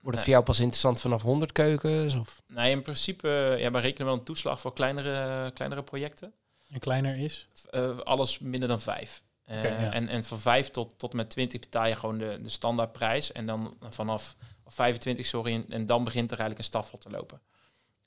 wordt 0.00 0.02
het 0.02 0.14
Nee. 0.14 0.24
voor 0.24 0.32
jou 0.32 0.42
pas 0.44 0.58
interessant 0.58 1.00
vanaf 1.00 1.22
100 1.22 1.52
keukens? 1.52 2.14
Of? 2.14 2.42
Nee, 2.46 2.70
in 2.70 2.82
principe, 2.82 3.28
eh, 3.28 3.60
ja, 3.60 3.70
wij 3.70 3.80
rekenen 3.80 4.06
wel 4.06 4.16
een 4.16 4.24
toeslag 4.24 4.60
voor 4.60 4.72
kleinere, 4.72 5.50
kleinere 5.50 5.82
projecten. 5.82 6.32
En 6.70 6.78
kleiner 6.80 7.18
is. 7.18 7.46
Eh, 7.70 7.98
alles 7.98 8.38
minder 8.38 8.68
dan 8.68 8.80
vijf. 8.80 9.22
Eh, 9.44 9.62
ja. 9.62 9.92
en, 9.92 10.08
en 10.08 10.24
van 10.24 10.38
vijf 10.38 10.70
tot, 10.70 10.98
tot 10.98 11.12
met 11.12 11.30
20 11.30 11.60
betaal 11.60 11.86
je 11.86 11.94
gewoon 11.94 12.18
de, 12.18 12.38
de 12.42 12.48
standaardprijs. 12.48 13.32
En 13.32 13.46
dan 13.46 13.76
vanaf 13.90 14.36
of 14.64 14.74
25, 14.74 15.26
sorry, 15.26 15.54
en, 15.54 15.64
en 15.68 15.86
dan 15.86 16.04
begint 16.04 16.30
er 16.30 16.38
eigenlijk 16.38 16.58
een 16.58 16.80
stafel 16.80 16.98
te 16.98 17.10
lopen. 17.10 17.40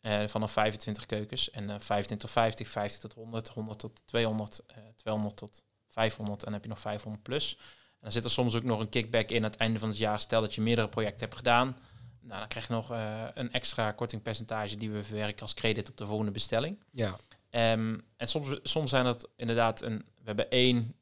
Eh, 0.02 0.28
vanaf 0.28 0.52
25 0.52 1.06
keukens. 1.06 1.50
En 1.52 1.70
eh 1.70 1.76
25 1.80 2.18
tot 2.18 2.30
50, 2.32 2.68
50 2.70 3.00
tot 3.00 3.14
100, 3.14 3.48
100 3.48 3.80
tot 3.80 4.02
200, 4.06 4.62
eh 4.68 4.78
200 4.96 5.38
tot 5.38 5.64
500 5.88 6.40
en 6.40 6.44
dan 6.46 6.54
heb 6.54 6.64
je 6.64 6.70
nog 6.70 6.80
500 6.80 7.24
plus. 7.24 7.56
En 7.60 7.98
dan 8.06 8.12
zit 8.12 8.24
er 8.24 8.30
soms 8.32 8.56
ook 8.56 8.64
nog 8.64 8.80
een 8.80 8.90
kickback 8.90 9.30
in 9.30 9.38
aan 9.38 9.50
het 9.50 9.60
einde 9.60 9.80
van 9.80 9.90
het 9.90 9.98
jaar. 9.98 10.20
Stel 10.20 10.42
dat 10.42 10.56
je 10.56 10.62
meerdere 10.62 10.90
projecten 10.90 11.20
hebt 11.20 11.36
gedaan. 11.36 11.78
nou, 12.22 12.40
dan 12.40 12.48
krijg 12.48 12.68
je 12.68 12.74
nog 12.74 12.92
eh, 12.92 13.24
een 13.34 13.52
extra 13.52 13.92
kortingpercentage 13.92 14.78
die 14.78 14.92
we 14.92 15.04
verwerken 15.04 15.42
als 15.42 15.54
credit 15.54 15.90
op 15.90 15.98
de 15.98 16.06
volgende 16.06 16.32
bestelling. 16.32 16.84
Ja. 16.92 17.16
Ehm, 17.50 17.98
en 18.18 18.28
soms, 18.28 18.60
soms 18.64 18.90
zijn 18.90 19.04
dat 19.04 19.30
inderdaad 19.36 19.82
een. 19.82 19.98
We 19.98 20.26
hebben 20.26 20.50
één 20.50 20.94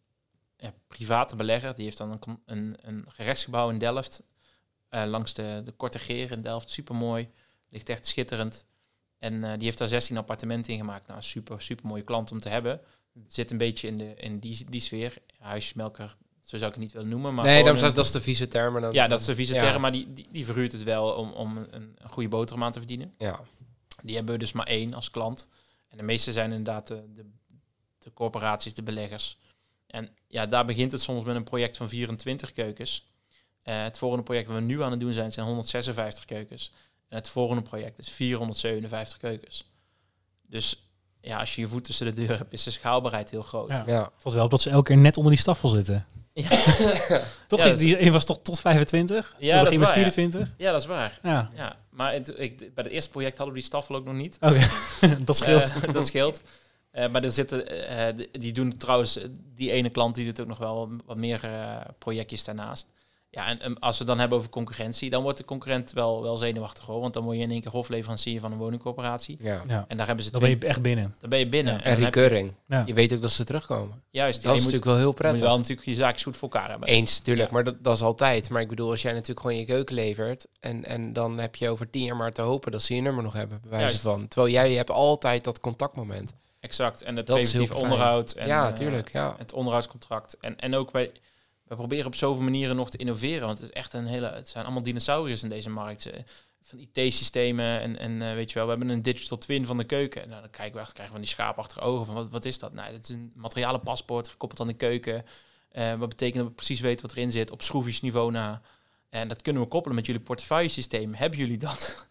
private 0.88 1.36
belegger, 1.36 1.76
die 1.76 1.84
heeft 1.86 1.98
dan 1.98 2.12
een, 2.12 2.42
een, 2.46 2.78
een 2.82 3.06
gerechtsgebouw 3.08 3.70
in 3.70 3.78
Delft. 3.78 4.24
eh, 4.90 5.06
langs 5.06 5.34
de, 5.34 5.62
de 5.66 5.72
Korte 5.72 6.00
Geer 6.00 6.32
in 6.32 6.42
Delft. 6.42 6.70
Super 6.70 6.96
mooi. 6.96 7.30
Ligt 7.70 7.90
echt 7.90 8.06
schitterend. 8.08 8.66
En 9.20 9.44
eh, 9.44 9.52
die 9.54 9.64
heeft 9.64 9.78
daar 9.78 9.88
16 9.88 10.18
appartementen 10.18 10.74
in 10.74 10.80
gemaakt. 10.80 11.08
Nou, 11.08 11.22
super, 11.22 11.62
super 11.62 11.86
mooie 11.88 12.04
klant 12.04 12.32
om 12.32 12.40
te 12.40 12.50
hebben. 12.50 12.82
Het 13.24 13.34
zit 13.34 13.52
een 13.52 13.58
beetje 13.58 13.88
in, 13.88 13.98
de, 13.98 14.14
in 14.16 14.40
die, 14.40 14.66
die 14.70 14.82
sfeer. 14.82 15.18
Huismelker, 15.40 16.18
zo 16.42 16.58
zou 16.58 16.66
ik 16.70 16.74
het 16.76 16.84
niet 16.84 16.92
willen 16.94 17.10
noemen. 17.10 17.34
Maar 17.34 17.46
nee, 17.46 17.64
dat, 17.64 17.68
een- 17.82 17.88
is- 17.88 17.94
dat 17.96 18.06
is 18.06 18.12
de 18.12 18.22
vieze 18.22 18.48
term. 18.48 18.82
Dan, 18.82 18.94
ja, 18.94 19.08
dat 19.08 19.20
is 19.20 19.26
de 19.26 19.36
vieze 19.36 19.54
ja. 19.54 19.62
term, 19.62 19.82
maar 19.82 19.92
die, 19.92 20.14
die, 20.14 20.28
die 20.32 20.46
verhuurt 20.46 20.72
het 20.72 20.84
wel 20.84 21.12
om, 21.12 21.32
om 21.32 21.58
een, 21.58 21.68
een 21.98 22.10
goede 22.10 22.30
boterham 22.30 22.64
aan 22.64 22.72
te 22.72 22.80
verdienen. 22.80 23.14
Ja. 23.18 23.40
Die 24.04 24.16
hebben 24.16 24.34
we 24.34 24.40
dus 24.40 24.52
maar 24.52 24.68
één 24.68 24.94
als 24.94 25.10
klant. 25.12 25.48
En 25.90 25.98
de 25.98 26.04
meeste 26.04 26.32
zijn 26.32 26.52
inderdaad 26.52 26.88
de, 26.88 27.04
de, 27.14 27.26
de 28.00 28.14
corporaties, 28.14 28.74
de 28.74 28.84
beleggers. 28.84 29.38
En 29.88 30.10
ja, 30.28 30.46
daar 30.46 30.66
begint 30.66 30.92
het 30.92 31.02
soms 31.02 31.26
met 31.26 31.36
een 31.36 31.44
project 31.44 31.78
van 31.78 31.90
24 31.90 32.52
keukens. 32.54 33.06
Eh, 33.64 33.84
het 33.84 33.98
volgende 33.98 34.24
project 34.24 34.48
dat 34.48 34.56
we 34.56 34.62
nu 34.62 34.82
aan 34.84 34.92
het 34.92 35.00
doen 35.00 35.14
zijn, 35.14 35.32
zijn 35.32 35.46
156 35.46 36.26
keukens. 36.26 36.72
En 37.10 37.18
het 37.18 37.30
volgende 37.30 37.62
project 37.62 38.00
is 38.00 38.10
457 38.10 39.18
keukens. 39.18 39.72
Dus 40.48 40.82
ja, 41.22 41.40
als 41.40 41.56
je 41.56 41.62
je 41.62 41.68
voet 41.68 41.84
tussen 41.84 42.06
de 42.06 42.14
deur 42.26 42.38
hebt, 42.38 42.54
is 42.54 42.64
de 42.64 42.72
schaalbaarheid 42.72 43.30
heel 43.32 43.42
groot. 43.42 43.70
Ja. 43.70 43.84
Ja. 43.88 44.10
Valt 44.18 44.36
wel 44.36 44.44
op 44.44 44.52
dat 44.52 44.62
ze 44.62 44.70
elke 44.70 44.84
keer 44.94 44.98
net 45.02 45.18
onder 45.18 45.32
die 45.32 45.42
stafel 45.42 45.70
zitten. 45.70 46.06
Ja. 46.34 46.50
Toch 47.48 47.60
Ja, 47.60 47.66
is 47.66 47.76
die 47.80 48.02
een 48.02 48.12
was 48.12 48.26
toch 48.26 48.40
tot 48.42 48.60
25? 48.60 49.36
Ja, 49.40 49.58
We 49.58 49.64
dat 49.64 49.74
is 49.74 49.80
waar, 49.80 49.88
ja. 49.88 49.94
24. 49.94 50.54
Ja, 50.58 50.72
dat 50.72 50.82
is 50.82 50.88
waar. 50.88 51.20
Ja, 51.24 51.52
Ja, 51.56 51.76
maar 51.90 52.14
het, 52.14 52.34
ik, 52.40 52.58
bij 52.58 52.84
het 52.84 52.88
eerste 52.94 53.10
project 53.12 53.38
hadden 53.38 53.54
we 53.56 53.60
die 53.60 53.70
staffel 53.70 53.96
ook 53.96 54.06
nog 54.06 54.14
niet. 54.14 54.38
oké. 54.42 54.68
dat 55.26 55.36
scheelt. 55.38 55.74
Eh, 55.84 55.94
dat 55.94 56.08
scheelt. 56.08 56.42
Eh, 56.92 57.10
maar 57.10 57.24
er 57.24 57.32
zitten, 57.32 57.88
eh, 57.88 58.26
die- 58.32 58.52
doen 58.54 58.78
trouwens, 58.78 59.20
die 59.56 59.72
ene 59.72 59.90
klant 59.90 60.16
die 60.16 60.26
doet 60.26 60.40
ook 60.40 60.48
nog 60.48 60.58
wel 60.58 60.90
wat 61.06 61.18
meer 61.18 61.50
projectjes 61.98 62.44
daarnaast. 62.44 62.88
Ja, 63.38 63.48
en, 63.48 63.62
en 63.62 63.80
als 63.80 63.92
we 63.98 63.98
het 63.98 64.08
dan 64.08 64.20
hebben 64.20 64.38
over 64.38 64.50
concurrentie, 64.50 65.10
dan 65.10 65.24
wordt 65.24 65.38
de 65.38 65.46
concurrent 65.46 65.92
wel, 65.92 66.22
wel 66.22 66.38
zenuwachtig 66.38 66.86
hoor. 66.86 67.00
Want 67.02 67.14
dan 67.14 67.24
word 67.24 67.38
je 67.38 67.44
in 67.44 67.52
één 67.52 67.62
keer 67.62 67.72
hofleverancier 67.72 68.40
van 68.40 68.52
een 68.52 68.58
woningcorporatie. 68.58 69.38
ja. 69.42 69.64
ja, 69.68 69.86
En 69.88 69.98
daar 69.98 70.08
hebben 70.08 70.26
ze 70.26 70.32
dan 70.32 70.42
ben 70.42 70.50
je 70.50 70.58
echt 70.60 70.82
binnen. 70.82 71.16
dan 71.20 71.30
ben 71.30 71.40
je 71.40 71.48
binnen. 71.48 71.74
Ja. 71.74 71.80
En 71.80 71.86
En 71.86 71.92
dan 71.92 72.00
je- 72.00 72.06
recurring. 72.06 72.54
Ja. 72.68 72.84
Je 72.86 72.94
weet 72.94 73.14
ook 73.14 73.22
dat 73.22 73.32
ze 73.32 73.44
terugkomen. 73.44 74.02
juist, 74.10 74.44
Dat 74.44 74.52
is 74.56 74.58
je 74.58 74.64
moet, 74.64 74.74
natuurlijk 74.74 74.86
wel 74.86 74.94
heel 74.94 75.02
je 75.02 75.08
moet 75.08 75.16
prettig. 75.16 75.42
wel 75.42 75.58
natuurlijk 75.58 75.88
je 75.88 75.96
zaakjes 75.96 76.24
goed 76.24 76.38
voor 76.38 76.50
elkaar 76.52 76.70
hebben. 76.70 76.88
Eens, 76.88 77.20
tuurlijk. 77.20 77.48
Ja. 77.48 77.54
Maar 77.54 77.64
dat, 77.64 77.84
dat 77.84 77.96
is 77.96 78.02
altijd. 78.02 78.50
Maar 78.50 78.62
ik 78.62 78.68
bedoel, 78.70 78.90
als 78.90 79.02
jij 79.02 79.12
natuurlijk 79.14 79.40
gewoon 79.40 79.58
je 79.58 79.66
keuken 79.66 79.96
levert... 79.96 80.48
En, 80.60 80.86
en 80.86 81.14
dan 81.14 81.38
heb 81.38 81.56
je 81.56 81.70
over 81.70 81.90
tien 81.90 82.04
jaar 82.04 82.16
maar 82.16 82.32
te 82.32 82.42
hopen 82.42 82.72
dat 82.72 82.84
ze 82.84 82.96
je 82.96 83.02
nummer 83.02 83.24
nog 83.24 83.34
hebben, 83.34 83.60
bij 83.62 83.70
wijze 83.70 83.86
Juist. 83.86 84.02
van. 84.02 84.28
Terwijl 84.28 84.54
jij 84.54 84.74
hebt 84.74 84.92
altijd 84.92 85.44
dat 85.44 85.60
contactmoment. 85.60 86.34
Exact. 86.60 87.02
En 87.04 87.16
het 87.16 87.28
Dat 87.28 87.38
is 87.38 87.50
preventief 87.50 87.82
onderhoud. 87.82 88.32
En, 88.32 88.48
ja, 88.48 88.68
eh, 88.68 88.74
tuurlijk. 88.74 89.12
Ja. 89.12 89.36
het 89.38 89.54
onderhoudscontract. 89.54 90.38
En, 90.42 90.60
en 90.60 90.76
ook 90.76 90.92
bij, 90.92 91.12
we 91.68 91.76
proberen 91.76 92.06
op 92.06 92.16
zoveel 92.16 92.44
manieren 92.44 92.76
nog 92.76 92.90
te 92.90 92.98
innoveren. 92.98 93.48
Want 93.48 93.60
het 93.60 93.70
is 93.70 93.76
echt 93.76 93.94
een 93.94 94.06
hele, 94.06 94.28
het 94.28 94.50
zijn 94.50 94.64
allemaal 94.64 94.84
dinosauriërs 94.84 95.44
in 95.44 95.50
deze 95.50 95.70
markt. 95.70 96.06
eh, 96.06 96.20
Van 96.62 96.80
IT-systemen 96.80 97.82
en, 97.82 98.00
en 98.00 98.22
eh, 98.22 98.34
weet 98.34 98.50
je 98.50 98.56
wel, 98.56 98.64
we 98.64 98.70
hebben 98.70 98.90
een 98.90 99.02
digital 99.02 99.38
twin 99.38 99.66
van 99.66 99.78
de 99.78 99.84
keuken. 99.84 100.30
Nou, 100.30 100.42
dan 100.42 100.50
kijken 100.50 100.76
we 100.76 100.82
echt, 100.82 100.94
krijgen 100.94 101.16
we 101.16 101.22
die 101.22 101.30
schaapachtige 101.30 101.80
ogen 101.80 102.06
van 102.06 102.16
wat, 102.16 102.32
wat 102.32 102.46
is 102.46 102.60
dat? 102.60 102.74
Nou, 102.74 102.92
dat 102.92 103.04
is 103.10 103.16
een 103.16 103.32
materialenpaspoort 103.36 104.28
gekoppeld 104.28 104.60
aan 104.62 104.68
de 104.68 104.74
keuken. 104.74 105.26
Eh, 105.72 105.94
wat 105.96 106.10
betekent 106.10 106.38
dat 106.38 106.48
we 106.48 106.52
precies 106.52 106.80
weten 106.80 107.08
wat 107.08 107.16
erin 107.16 107.32
zit 107.32 107.52
op 107.52 107.62
schroefjesniveau 107.62 108.32
na. 108.32 108.62
En 109.10 109.28
dat 109.28 109.42
kunnen 109.42 109.62
we 109.62 109.68
koppelen 109.68 109.96
met 109.96 110.06
jullie 110.06 110.22
portefeuillesysteem. 110.22 111.14
Hebben 111.14 111.40
jullie 111.40 111.58
dat? 111.58 112.08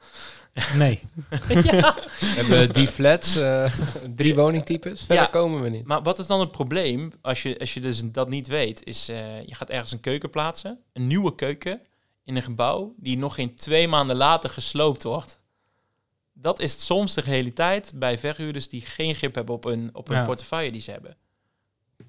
Nee. 0.77 1.01
ja. 1.49 1.95
We 2.19 2.27
hebben 2.37 2.73
die 2.73 2.89
flats, 2.89 3.37
eh, 3.37 3.73
drie 4.15 4.35
woningtypes. 4.35 4.99
Verder 5.01 5.25
Ja. 5.25 5.27
komen 5.31 5.63
we 5.63 5.69
niet. 5.69 5.87
Maar 5.87 6.03
wat 6.03 6.19
is 6.19 6.27
dan 6.27 6.41
het 6.41 6.51
probleem 6.51 7.13
als 7.23 7.43
je, 7.43 7.59
als 7.59 7.75
je 7.75 7.81
dus 7.81 8.03
dat 8.13 8.29
niet 8.29 8.47
weet? 8.47 8.85
Is 8.85 9.09
eh, 9.09 9.43
je 9.47 9.55
gaat 9.55 9.71
ergens 9.71 9.93
een 9.93 10.01
keuken 10.01 10.31
plaatsen, 10.31 10.79
een 10.93 11.07
nieuwe 11.07 11.35
keuken 11.35 11.81
in 12.25 12.37
een 12.37 12.43
gebouw 12.43 12.95
die 12.97 13.19
nog 13.19 13.35
geen 13.35 13.55
twee 13.55 13.89
maanden 13.89 14.17
later 14.17 14.51
gesloopt 14.51 15.03
wordt. 15.03 15.41
Dat 16.33 16.61
is 16.61 16.87
soms 16.87 17.15
de 17.15 17.21
realiteit 17.21 17.93
bij 17.95 18.19
verhuurders 18.19 18.69
die 18.69 18.81
geen 18.81 19.15
grip 19.15 19.35
hebben 19.35 19.55
op 19.55 19.65
hun, 19.65 19.91
op 19.93 20.09
hun 20.09 20.17
Ja. 20.17 20.25
portefeuille 20.25 20.73
die 20.73 20.81
ze 20.81 20.91
hebben. 20.91 21.17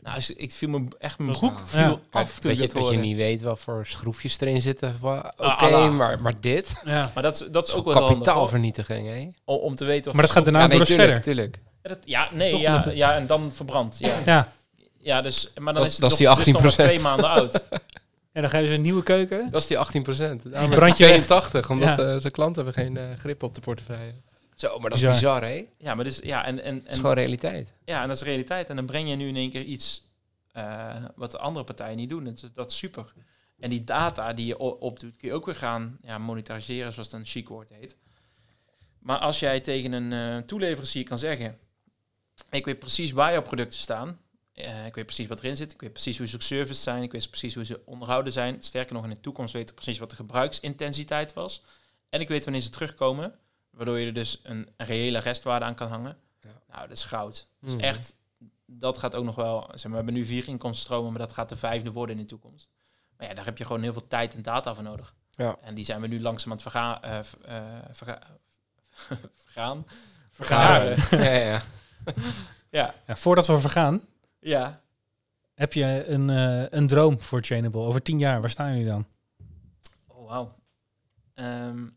Nou, 0.07 0.19
dus 0.19 0.31
ik 0.31 0.51
viel 0.51 0.69
me 0.69 0.87
echt 0.99 1.17
mijn 1.17 1.29
Dat 1.31 1.39
broek 1.39 1.57
ja. 1.57 1.65
viel 1.65 1.81
Ja. 1.81 2.19
af 2.19 2.39
toen 2.39 2.51
weet 2.51 2.51
ik 2.61 2.67
je, 2.67 2.73
dat 2.73 2.83
dat 2.83 2.91
je 2.91 2.97
niet 2.97 3.15
weet 3.15 3.41
wat 3.41 3.59
voor 3.59 3.85
schroefjes 3.85 4.39
erin 4.39 4.61
zitten. 4.61 4.95
wa- 5.01 5.33
Oké, 5.37 5.43
Ah, 5.49 5.61
Allah. 5.61 5.91
maar, 5.95 6.21
maar 6.21 6.33
dit. 6.41 6.81
Ja. 6.85 7.11
Maar 7.13 7.23
dat 7.23 7.41
is, 7.41 7.47
dat 7.51 7.67
is 7.67 7.73
ook 7.73 7.85
wel 7.85 8.07
kapitaalvernietiging, 8.07 9.07
hè? 9.07 9.27
om, 9.45 9.55
om 9.57 9.75
te 9.75 9.85
weten 9.85 10.05
wat 10.05 10.13
Maar 10.13 10.23
dat 10.23 10.31
gaat 10.31 10.43
daarna 10.43 10.59
Ja, 10.61 10.67
nee, 10.67 10.77
door 10.77 10.85
tuurlijk, 10.85 11.07
verder. 11.07 11.23
tuurlijk. 11.33 11.57
Ja, 11.83 11.89
dat- 11.89 11.97
ja, 12.05 12.29
nee, 12.33 12.51
Toch 12.51 12.59
ja, 12.59 12.85
ja, 12.93 13.15
en 13.15 13.27
dan 13.27 13.51
verbrand. 13.51 13.95
Ja, 13.99 14.13
Ja. 14.25 14.51
ja 14.99 15.21
dus, 15.21 15.51
maar 15.59 15.73
dan 15.73 15.81
Dat- 15.83 15.85
is 15.91 15.91
het 15.91 16.01
dat 16.01 16.09
nog, 16.09 16.17
die 16.19 16.27
dus 16.27 16.53
nog 16.53 16.61
maar 16.61 16.71
18%. 16.71 16.75
twee 16.89 16.99
maanden 16.99 17.29
oud. 17.29 17.63
En 18.33 18.41
dan 18.43 18.51
ga 18.51 18.57
je 18.57 18.65
dus 18.65 18.75
een 18.75 18.81
nieuwe 18.81 19.03
keuken. 19.03 19.51
Dat 19.51 19.61
is 19.61 19.67
die 19.67 19.77
18 19.77 20.03
procent. 20.03 20.49
Brand 20.49 20.97
je 20.97 21.05
weg. 21.05 21.23
82, 21.25 21.69
omdat 21.69 21.97
Ja. 21.97 22.03
eh, 22.13 22.15
zijn 22.19 22.33
klanten 22.33 22.63
hebben 22.65 22.83
geen 22.83 22.97
eh, 22.97 23.03
grip 23.17 23.43
op 23.43 23.55
de 23.55 23.61
portefeuille. 23.61 24.13
Zo, 24.57 24.79
maar 24.79 24.89
dat 24.89 24.99
is 24.99 25.05
Bizar. 25.05 25.39
bizar, 25.39 25.41
hè? 25.43 25.67
Ja, 25.77 25.95
maar 25.95 26.03
dus, 26.03 26.19
ja, 26.19 26.45
en, 26.45 26.63
en, 26.63 26.77
is 26.81 26.87
en 26.87 26.95
gewoon 26.95 27.13
realiteit. 27.15 27.73
Ja, 27.85 28.01
en 28.01 28.07
dat 28.07 28.17
is 28.17 28.23
realiteit. 28.23 28.69
En 28.69 28.75
dan 28.75 28.85
breng 28.85 29.09
je 29.09 29.15
nu 29.15 29.27
in 29.27 29.35
één 29.35 29.49
keer 29.49 29.63
iets 29.63 30.03
eh, 30.51 30.95
wat 31.15 31.31
de 31.31 31.37
andere 31.37 31.65
partijen 31.65 31.97
niet 31.97 32.09
doen. 32.09 32.23
Dat 32.23 32.33
is, 32.43 32.49
dat 32.53 32.71
is 32.71 32.77
super. 32.77 33.13
En 33.59 33.69
die 33.69 33.83
data 33.83 34.33
die 34.33 34.45
je 34.45 34.57
opdoet, 34.59 35.17
kun 35.17 35.27
je 35.27 35.33
ook 35.33 35.45
weer 35.45 35.55
gaan 35.55 35.97
ja, 36.01 36.17
monetariseren, 36.17 36.93
zoals 36.93 37.11
het 37.11 37.19
een 37.19 37.25
chic 37.25 37.47
woord 37.47 37.69
heet. 37.69 37.97
Maar 38.99 39.17
als 39.17 39.39
jij 39.39 39.59
tegen 39.59 39.91
een 39.91 40.13
eh 40.13 40.43
toeleverancier 40.45 41.03
kan 41.03 41.19
zeggen, 41.19 41.57
ik 42.49 42.65
weet 42.65 42.79
precies 42.79 43.11
waar 43.11 43.31
jouw 43.31 43.41
producten 43.41 43.79
staan. 43.79 44.19
eh, 44.53 44.85
ik 44.85 44.95
weet 44.95 45.05
precies 45.05 45.27
wat 45.27 45.39
erin 45.39 45.55
zit. 45.55 45.73
Ik 45.73 45.81
weet 45.81 45.93
precies 45.93 46.17
hoe 46.17 46.27
ze 46.27 46.35
geserviced 46.35 46.83
zijn. 46.83 47.03
Ik 47.03 47.11
weet 47.11 47.29
precies 47.29 47.53
hoe 47.55 47.65
ze 47.65 47.81
onderhouden 47.85 48.33
zijn. 48.33 48.57
Sterker 48.63 48.93
nog, 48.95 49.03
in 49.03 49.09
de 49.09 49.19
toekomst 49.19 49.53
weet 49.53 49.69
ik 49.69 49.75
precies 49.75 49.97
wat 49.97 50.09
de 50.09 50.15
gebruiksintensiteit 50.15 51.33
was. 51.33 51.63
En 52.09 52.19
ik 52.21 52.27
weet 52.27 52.43
wanneer 52.43 52.61
ze 52.61 52.69
terugkomen. 52.69 53.35
Waardoor 53.77 53.99
je 53.99 54.05
er 54.07 54.13
dus 54.13 54.39
een 54.43 54.69
reële 54.77 55.19
restwaarde 55.19 55.65
aan 55.65 55.75
kan 55.75 55.87
hangen. 55.89 56.17
Ja. 56.39 56.49
Nou, 56.67 56.87
dat 56.87 56.97
is 56.97 57.03
goud. 57.03 57.51
Dus 57.61 57.71
Mhm. 57.73 57.79
echt, 57.79 58.15
dat 58.65 58.97
gaat 58.97 59.15
ook 59.15 59.25
nog 59.25 59.35
wel. 59.35 59.59
Zeg 59.61 59.81
maar, 59.83 59.89
we 59.91 59.95
hebben 59.97 60.13
nu 60.13 60.25
vier 60.25 60.47
inkomstenstromen, 60.47 61.11
maar 61.11 61.21
dat 61.21 61.33
gaat 61.33 61.49
de 61.49 61.55
vijfde 61.55 61.91
worden 61.91 62.15
in 62.15 62.21
de 62.21 62.27
toekomst. 62.27 62.69
Maar 63.17 63.27
ja, 63.27 63.33
daar 63.33 63.45
heb 63.45 63.57
je 63.57 63.65
gewoon 63.65 63.81
heel 63.81 63.93
veel 63.93 64.07
tijd 64.07 64.35
en 64.35 64.41
data 64.41 64.73
voor 64.75 64.83
nodig. 64.83 65.13
Ja. 65.31 65.55
En 65.61 65.75
die 65.75 65.85
zijn 65.85 66.01
we 66.01 66.07
nu 66.07 66.21
langzaam 66.21 66.51
aan 66.51 66.57
het 66.57 66.61
vergaan. 66.61 67.01
eh, 67.01 67.17
eh, 67.17 67.63
verga- 67.91 68.21
vergaan. 69.43 69.85
Vergaren. 70.29 70.97
Vergaren. 70.97 71.23
ja, 71.41 71.51
ja. 71.51 71.61
Ja, 72.69 72.95
Ja, 73.07 73.15
voordat 73.15 73.47
we 73.47 73.59
vergaan, 73.59 74.01
ja. 74.39 74.79
heb 75.53 75.73
je 75.73 76.05
een, 76.07 76.29
eh, 76.29 76.65
een 76.79 76.87
droom 76.87 77.21
voor 77.21 77.41
Chainable? 77.43 77.79
Over 77.81 78.01
tien 78.01 78.19
jaar, 78.19 78.41
waar 78.41 78.49
staan 78.49 78.71
jullie 78.71 78.87
dan? 78.87 79.05
Oh, 80.07 80.27
wauw. 80.29 80.55
Ehm, 81.33 81.87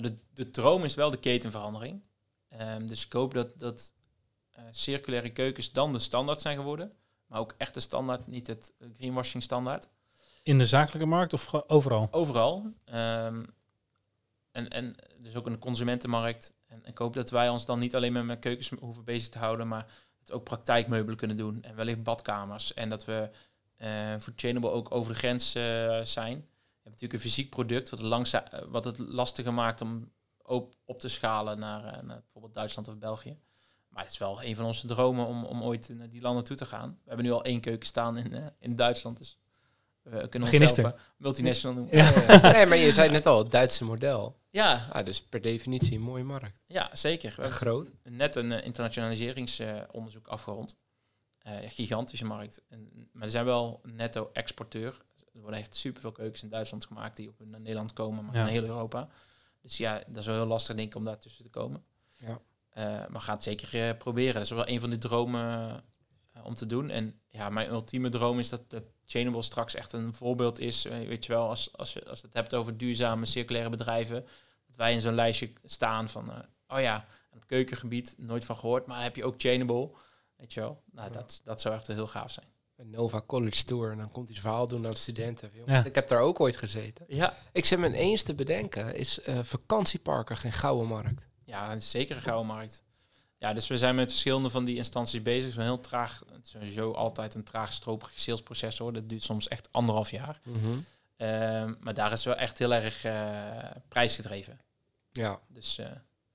nou, 0.00 0.08
de, 0.08 0.18
de 0.34 0.50
droom 0.50 0.84
is 0.84 0.94
wel 0.94 1.10
de 1.10 1.18
ketenverandering. 1.18 2.02
Ehm, 2.48 2.86
dus 2.86 3.04
ik 3.04 3.12
hoop 3.12 3.34
dat, 3.34 3.58
dat 3.58 3.94
eh, 4.50 4.64
circulaire 4.70 5.30
keukens 5.30 5.72
dan 5.72 5.92
de 5.92 5.98
standaard 5.98 6.40
zijn 6.40 6.56
geworden. 6.56 6.92
Maar 7.26 7.40
ook 7.40 7.54
echt 7.58 7.74
de 7.74 7.80
standaard, 7.80 8.26
niet 8.26 8.46
het 8.46 8.72
greenwashing 8.94 9.42
standaard. 9.42 9.88
In 10.42 10.58
de 10.58 10.66
zakelijke 10.66 11.08
markt 11.08 11.32
of 11.32 11.54
overal? 11.66 12.08
Overal. 12.10 12.72
Ehm, 12.84 13.44
en, 14.50 14.68
en 14.68 14.96
dus 15.18 15.36
ook 15.36 15.46
in 15.46 15.52
de 15.52 15.58
consumentenmarkt. 15.58 16.54
En 16.66 16.84
ik 16.84 16.98
hoop 16.98 17.14
dat 17.14 17.30
wij 17.30 17.48
ons 17.48 17.66
dan 17.66 17.78
niet 17.78 17.94
alleen 17.94 18.12
met, 18.12 18.24
met 18.24 18.38
keukens 18.38 18.68
hoeven 18.68 19.04
bezig 19.04 19.28
te 19.28 19.38
houden, 19.38 19.68
maar 19.68 19.86
dat 20.18 20.28
we 20.28 20.34
ook 20.34 20.44
praktijkmeubelen 20.44 21.16
kunnen 21.16 21.36
doen. 21.36 21.62
En 21.62 21.76
wellicht 21.76 22.02
badkamers. 22.02 22.74
En 22.74 22.88
dat 22.88 23.04
we 23.04 23.30
eh 23.76 24.14
voor 24.18 24.32
Chainable 24.36 24.70
ook 24.70 24.94
over 24.94 25.12
de 25.12 25.18
grens 25.18 25.54
eh, 25.54 26.00
zijn. 26.04 26.48
Hebt 26.86 27.00
natuurlijk 27.00 27.12
een 27.12 27.30
fysiek 27.30 27.50
product 27.50 27.88
wat 27.90 27.98
het, 27.98 28.08
langza- 28.08 28.50
eh, 28.50 28.62
wat 28.68 28.84
het 28.84 28.98
lastiger 28.98 29.54
maakt 29.54 29.80
om 29.80 30.12
op, 30.42 30.74
op 30.84 30.98
te 31.00 31.08
schalen 31.08 31.58
naar, 31.58 31.84
eh, 31.84 32.02
naar 32.02 32.20
bijvoorbeeld 32.20 32.54
Duitsland 32.54 32.88
of 32.88 32.96
België. 32.98 33.38
Maar 33.88 34.02
het 34.02 34.12
is 34.12 34.18
wel 34.18 34.42
een 34.42 34.56
van 34.56 34.64
onze 34.64 34.86
dromen 34.86 35.26
om, 35.26 35.44
om 35.44 35.62
ooit 35.62 35.88
naar 35.88 36.08
die 36.10 36.20
landen 36.20 36.44
toe 36.44 36.56
te 36.56 36.64
gaan. 36.66 36.90
We 36.90 37.08
hebben 37.08 37.24
nu 37.26 37.32
al 37.32 37.44
één 37.44 37.60
keuken 37.60 37.86
staan 37.86 38.16
in, 38.16 38.32
eh, 38.34 38.46
in 38.58 38.76
Duitsland. 38.76 39.18
Dus 39.18 39.38
we 40.02 40.28
kunnen 40.28 40.48
onszelf 40.52 40.94
multinational 41.16 41.76
noemen. 41.76 41.96
Ja. 41.96 42.10
Ja. 42.26 42.40
Nee, 42.52 42.66
maar 42.66 42.76
je 42.76 42.92
zei 42.92 43.10
net 43.10 43.26
al, 43.26 43.38
het 43.38 43.50
Duitse 43.50 43.84
model. 43.84 44.38
Ja, 44.50 44.86
Ah, 44.92 45.04
dus 45.04 45.22
per 45.22 45.40
definitie 45.40 45.94
een 45.96 46.02
mooie 46.02 46.24
markt. 46.24 46.60
ja, 46.66 46.90
zeker. 46.92 47.34
We 47.36 47.48
Groot. 47.48 47.90
net 48.02 48.36
een 48.36 48.52
internationaliseringsonderzoek 48.52 50.26
afgerond. 50.26 50.78
Eh, 51.38 51.54
gigantische 51.68 52.24
markt. 52.24 52.62
En, 52.68 53.08
maar 53.12 53.22
er 53.22 53.30
zijn 53.30 53.44
wel 53.44 53.80
netto 53.82 54.30
exporteur. 54.32 55.04
Er 55.36 55.42
worden 55.42 55.60
echt 55.60 55.74
superveel 55.74 56.12
keukens 56.12 56.42
in 56.42 56.48
Duitsland 56.48 56.84
gemaakt 56.84 57.16
die 57.16 57.28
op 57.28 57.34
naar 57.44 57.60
Nederland 57.60 57.92
komen, 57.92 58.24
maar 58.24 58.34
Ja. 58.34 58.40
in 58.46 58.46
heel 58.52 58.64
Europa. 58.64 59.08
Dus 59.62 59.76
ja, 59.76 60.02
dat 60.06 60.16
is 60.16 60.26
wel 60.26 60.34
heel 60.34 60.46
lastig 60.46 60.76
denk 60.76 60.88
ik 60.88 60.94
om 60.94 61.04
daar 61.04 61.18
tussen 61.18 61.44
te 61.44 61.50
komen. 61.50 61.84
Ja. 62.10 62.40
Eh, 62.70 63.06
maar 63.08 63.20
ga 63.20 63.32
het 63.32 63.42
zeker 63.42 63.88
eh, 63.88 63.96
proberen. 63.96 64.34
Dat 64.34 64.42
is 64.42 64.50
wel 64.50 64.68
een 64.68 64.80
van 64.80 64.90
de 64.90 64.98
dromen 64.98 65.84
eh, 66.32 66.44
om 66.44 66.54
te 66.54 66.66
doen. 66.66 66.90
En 66.90 67.20
ja, 67.28 67.48
mijn 67.48 67.68
ultieme 67.68 68.08
droom 68.08 68.38
is 68.38 68.48
dat, 68.48 68.70
dat 68.70 68.82
Chainable 69.04 69.42
straks 69.42 69.74
echt 69.74 69.92
een 69.92 70.14
voorbeeld 70.14 70.58
is. 70.58 70.82
weet 70.82 71.24
je 71.26 71.32
wel, 71.32 71.48
als, 71.48 71.76
als 71.76 71.92
je 71.92 72.04
als 72.08 72.22
het 72.22 72.34
hebt 72.34 72.54
over 72.54 72.76
duurzame, 72.76 73.24
circulaire 73.26 73.70
bedrijven. 73.70 74.26
dat 74.66 74.76
wij 74.76 74.92
in 74.92 75.00
zo'n 75.00 75.14
lijstje 75.14 75.52
staan 75.64 76.08
van, 76.08 76.30
oh 76.68 76.80
ja, 76.80 77.06
het 77.30 77.44
keukengebied, 77.44 78.14
nooit 78.18 78.44
van 78.44 78.56
gehoord, 78.56 78.86
maar 78.86 79.02
heb 79.02 79.16
je 79.16 79.24
ook 79.24 79.34
chainable, 79.38 79.90
weet 80.36 80.52
je 80.54 80.60
wel. 80.60 80.82
Nou, 80.92 81.08
Ja. 81.12 81.14
dat, 81.18 81.40
dat 81.44 81.60
zou 81.60 81.74
echt 81.74 81.86
heel 81.86 82.06
gaaf 82.06 82.30
zijn. 82.30 82.46
Een 82.76 82.90
Nova 82.90 83.22
College 83.26 83.64
Tour. 83.64 83.90
En 83.90 83.98
dan 83.98 84.10
komt 84.12 84.26
hij 84.28 84.36
zijn 84.36 84.48
verhaal 84.48 84.68
doen 84.68 84.84
aan 84.84 84.90
de 84.90 84.96
studenten. 84.96 85.50
Jongens, 85.52 85.72
Ja. 85.72 85.84
Ik 85.84 85.94
heb 85.94 86.08
daar 86.08 86.20
ook 86.20 86.40
ooit 86.40 86.56
gezeten. 86.56 87.04
Ja, 87.08 87.34
Ik 87.52 87.64
zit 87.64 87.78
me 87.78 87.92
eens 87.92 88.22
te 88.22 88.34
bedenken, 88.34 88.94
is 88.94 89.20
eh, 89.20 89.38
vakantieparken 89.42 90.36
geen 90.36 90.52
gouden 90.52 90.86
markt? 90.86 91.26
ja 91.44 91.78
zeker 91.80 92.16
een 92.16 92.22
gouden 92.22 92.46
markt. 92.46 92.84
Ja, 93.38 93.52
dus 93.52 93.66
we 93.68 93.78
zijn 93.78 93.94
met 93.94 94.10
verschillende 94.10 94.50
van 94.50 94.64
die 94.64 94.76
instanties 94.76 95.22
bezig. 95.22 95.42
Het 95.42 95.50
is 95.52 95.56
een 95.56 95.62
heel 95.62 95.80
traag, 95.80 96.22
het 96.32 96.44
is 96.44 96.50
sowieso 96.50 96.92
altijd 96.92 97.34
een 97.34 97.44
traag 97.44 97.72
stroperig 97.72 98.20
salesproces 98.20 98.78
hoor. 98.78 98.92
Dat 98.92 99.08
duurt 99.08 99.22
soms 99.22 99.48
echt 99.48 99.72
anderhalf 99.72 100.10
jaar. 100.10 100.40
Ehm, 101.16 101.74
maar 101.80 101.94
daar 101.94 102.12
is 102.12 102.24
wel 102.24 102.34
echt 102.36 102.58
heel 102.58 102.74
erg 102.74 103.04
eh, 103.04 103.70
prijsgedreven. 103.88 104.60
Ja, 105.12 105.40
Dus, 105.48 105.78
eh, 105.78 105.86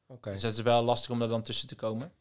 oké. 0.07 0.31
dus 0.31 0.41
het 0.41 0.53
is 0.53 0.61
wel 0.61 0.83
lastig 0.83 1.09
om 1.09 1.19
daar 1.19 1.27
dan 1.27 1.41
tussen 1.41 1.67
te 1.67 1.75
komen. 1.75 2.11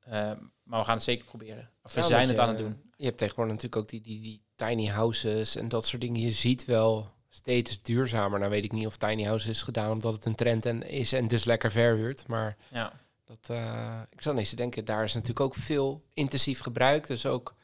Ehm, 0.00 0.36
maar 0.62 0.78
we 0.78 0.84
gaan 0.84 0.94
het 0.94 1.02
zeker 1.04 1.24
proberen. 1.24 1.70
Of 1.82 1.94
we 1.94 2.00
Ja, 2.00 2.06
zijn 2.06 2.26
het 2.26 2.36
je- 2.36 2.42
aan 2.42 2.48
het 2.48 2.58
doen. 2.58 2.87
Je 2.98 3.04
hebt 3.04 3.18
tegenwoordig 3.18 3.54
natuurlijk 3.54 3.82
ook 3.82 3.88
die, 3.88 4.00
die, 4.00 4.20
die 4.22 4.42
tiny 4.54 4.86
houses 4.86 5.56
en 5.56 5.68
dat 5.68 5.86
soort 5.86 6.02
dingen. 6.02 6.20
Je 6.20 6.30
ziet 6.30 6.64
wel 6.64 7.10
steeds 7.28 7.82
duurzamer. 7.82 8.38
Nou 8.38 8.50
weet 8.50 8.64
ik 8.64 8.72
niet 8.72 8.86
of 8.86 8.96
tiny 8.96 9.22
house 9.24 9.50
is 9.50 9.62
gedaan 9.62 9.90
omdat 9.90 10.14
het 10.14 10.24
een 10.24 10.34
trend 10.34 10.66
en 10.66 10.82
is 10.82 11.12
en 11.12 11.28
dus 11.28 11.44
lekker 11.44 11.70
verhuurt. 11.70 12.26
Maar 12.26 12.56
Ja. 12.70 12.92
dat, 13.24 13.38
eh, 13.48 14.00
ik 14.10 14.22
zal 14.22 14.36
eens 14.38 14.50
denken, 14.50 14.84
daar 14.84 15.04
is 15.04 15.12
natuurlijk 15.14 15.40
ook 15.40 15.54
veel 15.54 16.04
intensief 16.14 16.60
gebruik. 16.60 17.06
Dus 17.06 17.26
ook, 17.26 17.54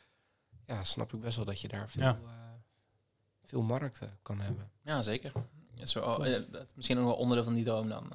ja, 0.66 0.84
snap 0.84 1.12
ik 1.12 1.20
best 1.20 1.36
wel 1.36 1.44
dat 1.44 1.60
je 1.60 1.68
daar 1.68 1.88
veel, 1.90 2.02
Ja. 2.02 2.18
eh, 2.24 2.30
veel 3.44 3.62
markten 3.62 4.18
kan 4.22 4.40
hebben. 4.40 4.70
Ja, 4.82 5.02
zeker. 5.02 5.32
Zo, 5.84 6.00
oh, 6.00 6.26
eh, 6.26 6.42
dat 6.50 6.66
is 6.66 6.74
misschien 6.74 6.98
ook 6.98 7.04
wel 7.04 7.14
onderdeel 7.16 7.44
van 7.44 7.54
die 7.54 7.64
droom 7.64 7.88
dan. 7.88 8.12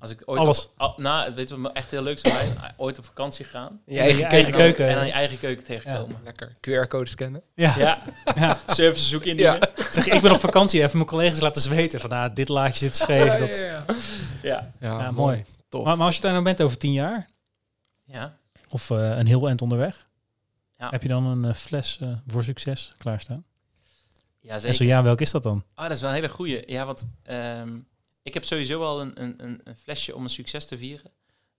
Als 0.00 0.10
ik 0.10 0.22
ooit 0.24 0.40
Alles. 0.40 0.68
Op, 0.78 0.98
nou, 0.98 1.34
weet 1.34 1.48
je 1.48 1.54
wat 1.54 1.72
me 1.72 1.78
echt 1.78 1.90
heel 1.90 2.02
leuk 2.02 2.18
zou 2.18 2.34
zijn? 2.34 2.56
Ooit 2.76 2.98
op 2.98 3.04
vakantie 3.04 3.44
gaan. 3.44 3.80
Je 3.86 3.98
eigen, 3.98 4.18
je 4.18 4.24
eigen 4.24 4.52
keuken. 4.52 4.88
En 4.88 4.94
dan 4.94 5.06
je 5.06 5.12
eigen 5.12 5.38
keuken 5.38 5.64
tegenkomen. 5.64 6.16
Lekker. 6.24 6.56
QR-code 6.60 7.08
scannen. 7.10 7.42
Ja. 7.54 7.74
Ja, 7.78 7.98
ja. 8.34 8.58
service 8.66 9.04
zoek 9.04 9.24
indienen. 9.24 9.68
Zeg, 9.92 10.06
ik 10.06 10.20
ben 10.22 10.32
op 10.32 10.40
vakantie, 10.40 10.82
even 10.82 10.96
mijn 10.96 11.08
collega's 11.08 11.40
laten 11.40 11.62
zweten 11.62 12.00
van, 12.00 12.10
ah, 12.10 12.34
dit 12.34 12.48
laadje 12.48 12.78
zit 12.78 12.96
scheef. 12.96 13.38
dat... 13.38 13.56
ja, 13.58 13.84
Ja. 14.42 14.70
ja. 14.80 14.98
Ja, 15.00 15.10
mooi. 15.10 15.44
Tof. 15.68 15.84
Maar, 15.84 15.96
maar 15.96 16.06
als 16.06 16.16
je 16.16 16.22
daar 16.22 16.32
nou 16.32 16.44
bent 16.44 16.62
over 16.62 16.78
tien 16.78 16.92
jaar, 16.92 17.28
ja. 18.04 18.36
of 18.68 18.90
eh, 18.90 19.16
een 19.18 19.26
heel 19.26 19.46
eind 19.46 19.62
onderweg, 19.62 20.06
Ja. 20.78 20.90
heb 20.90 21.02
je 21.02 21.08
dan 21.08 21.24
een 21.26 21.44
eh, 21.44 21.54
fles 21.54 21.98
eh, 22.02 22.12
voor 22.26 22.44
succes 22.44 22.92
klaarstaan? 22.98 23.44
Ja, 24.40 24.52
En 24.54 24.60
zeker. 24.60 24.76
zo 24.76 24.84
ja, 24.84 25.02
welk 25.02 25.20
is 25.20 25.30
dat 25.30 25.42
dan? 25.42 25.64
Ah, 25.74 25.82
dat 25.86 25.96
is 25.96 26.00
wel 26.00 26.10
een 26.10 26.16
hele 26.16 26.28
goeie. 26.28 26.62
Ja, 26.72 26.86
want 26.86 27.08
ehm, 27.22 27.68
ik 28.28 28.34
heb 28.34 28.44
sowieso 28.44 28.78
wel 28.78 29.00
een, 29.00 29.22
een, 29.22 29.60
een, 29.64 29.76
flesje 29.76 30.14
om 30.14 30.22
een 30.22 30.30
succes 30.30 30.66
te 30.66 30.78
vieren. 30.78 31.12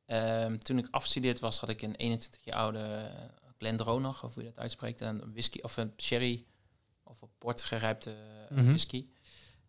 Ehm, 0.05 0.57
toen 0.57 0.77
ik 0.77 0.87
afgestudeerd 0.91 1.39
was, 1.39 1.59
had 1.59 1.69
ik 1.69 1.81
een 1.81 1.95
21 1.95 2.43
jaar 2.43 2.55
oude 2.55 3.11
Glendronach, 3.57 4.23
of 4.23 4.33
hoe 4.33 4.43
je 4.43 4.49
dat 4.49 4.59
uitspreekt, 4.59 5.01
een 5.01 5.31
whisky 5.31 5.59
of 5.61 5.77
een 5.77 5.93
sherry 5.97 6.45
of 7.03 7.21
een 7.21 7.29
port 7.37 7.63
gerijpte 7.63 8.11
eh, 8.49 8.57
Mhm. 8.57 8.67
whisky. 8.67 9.07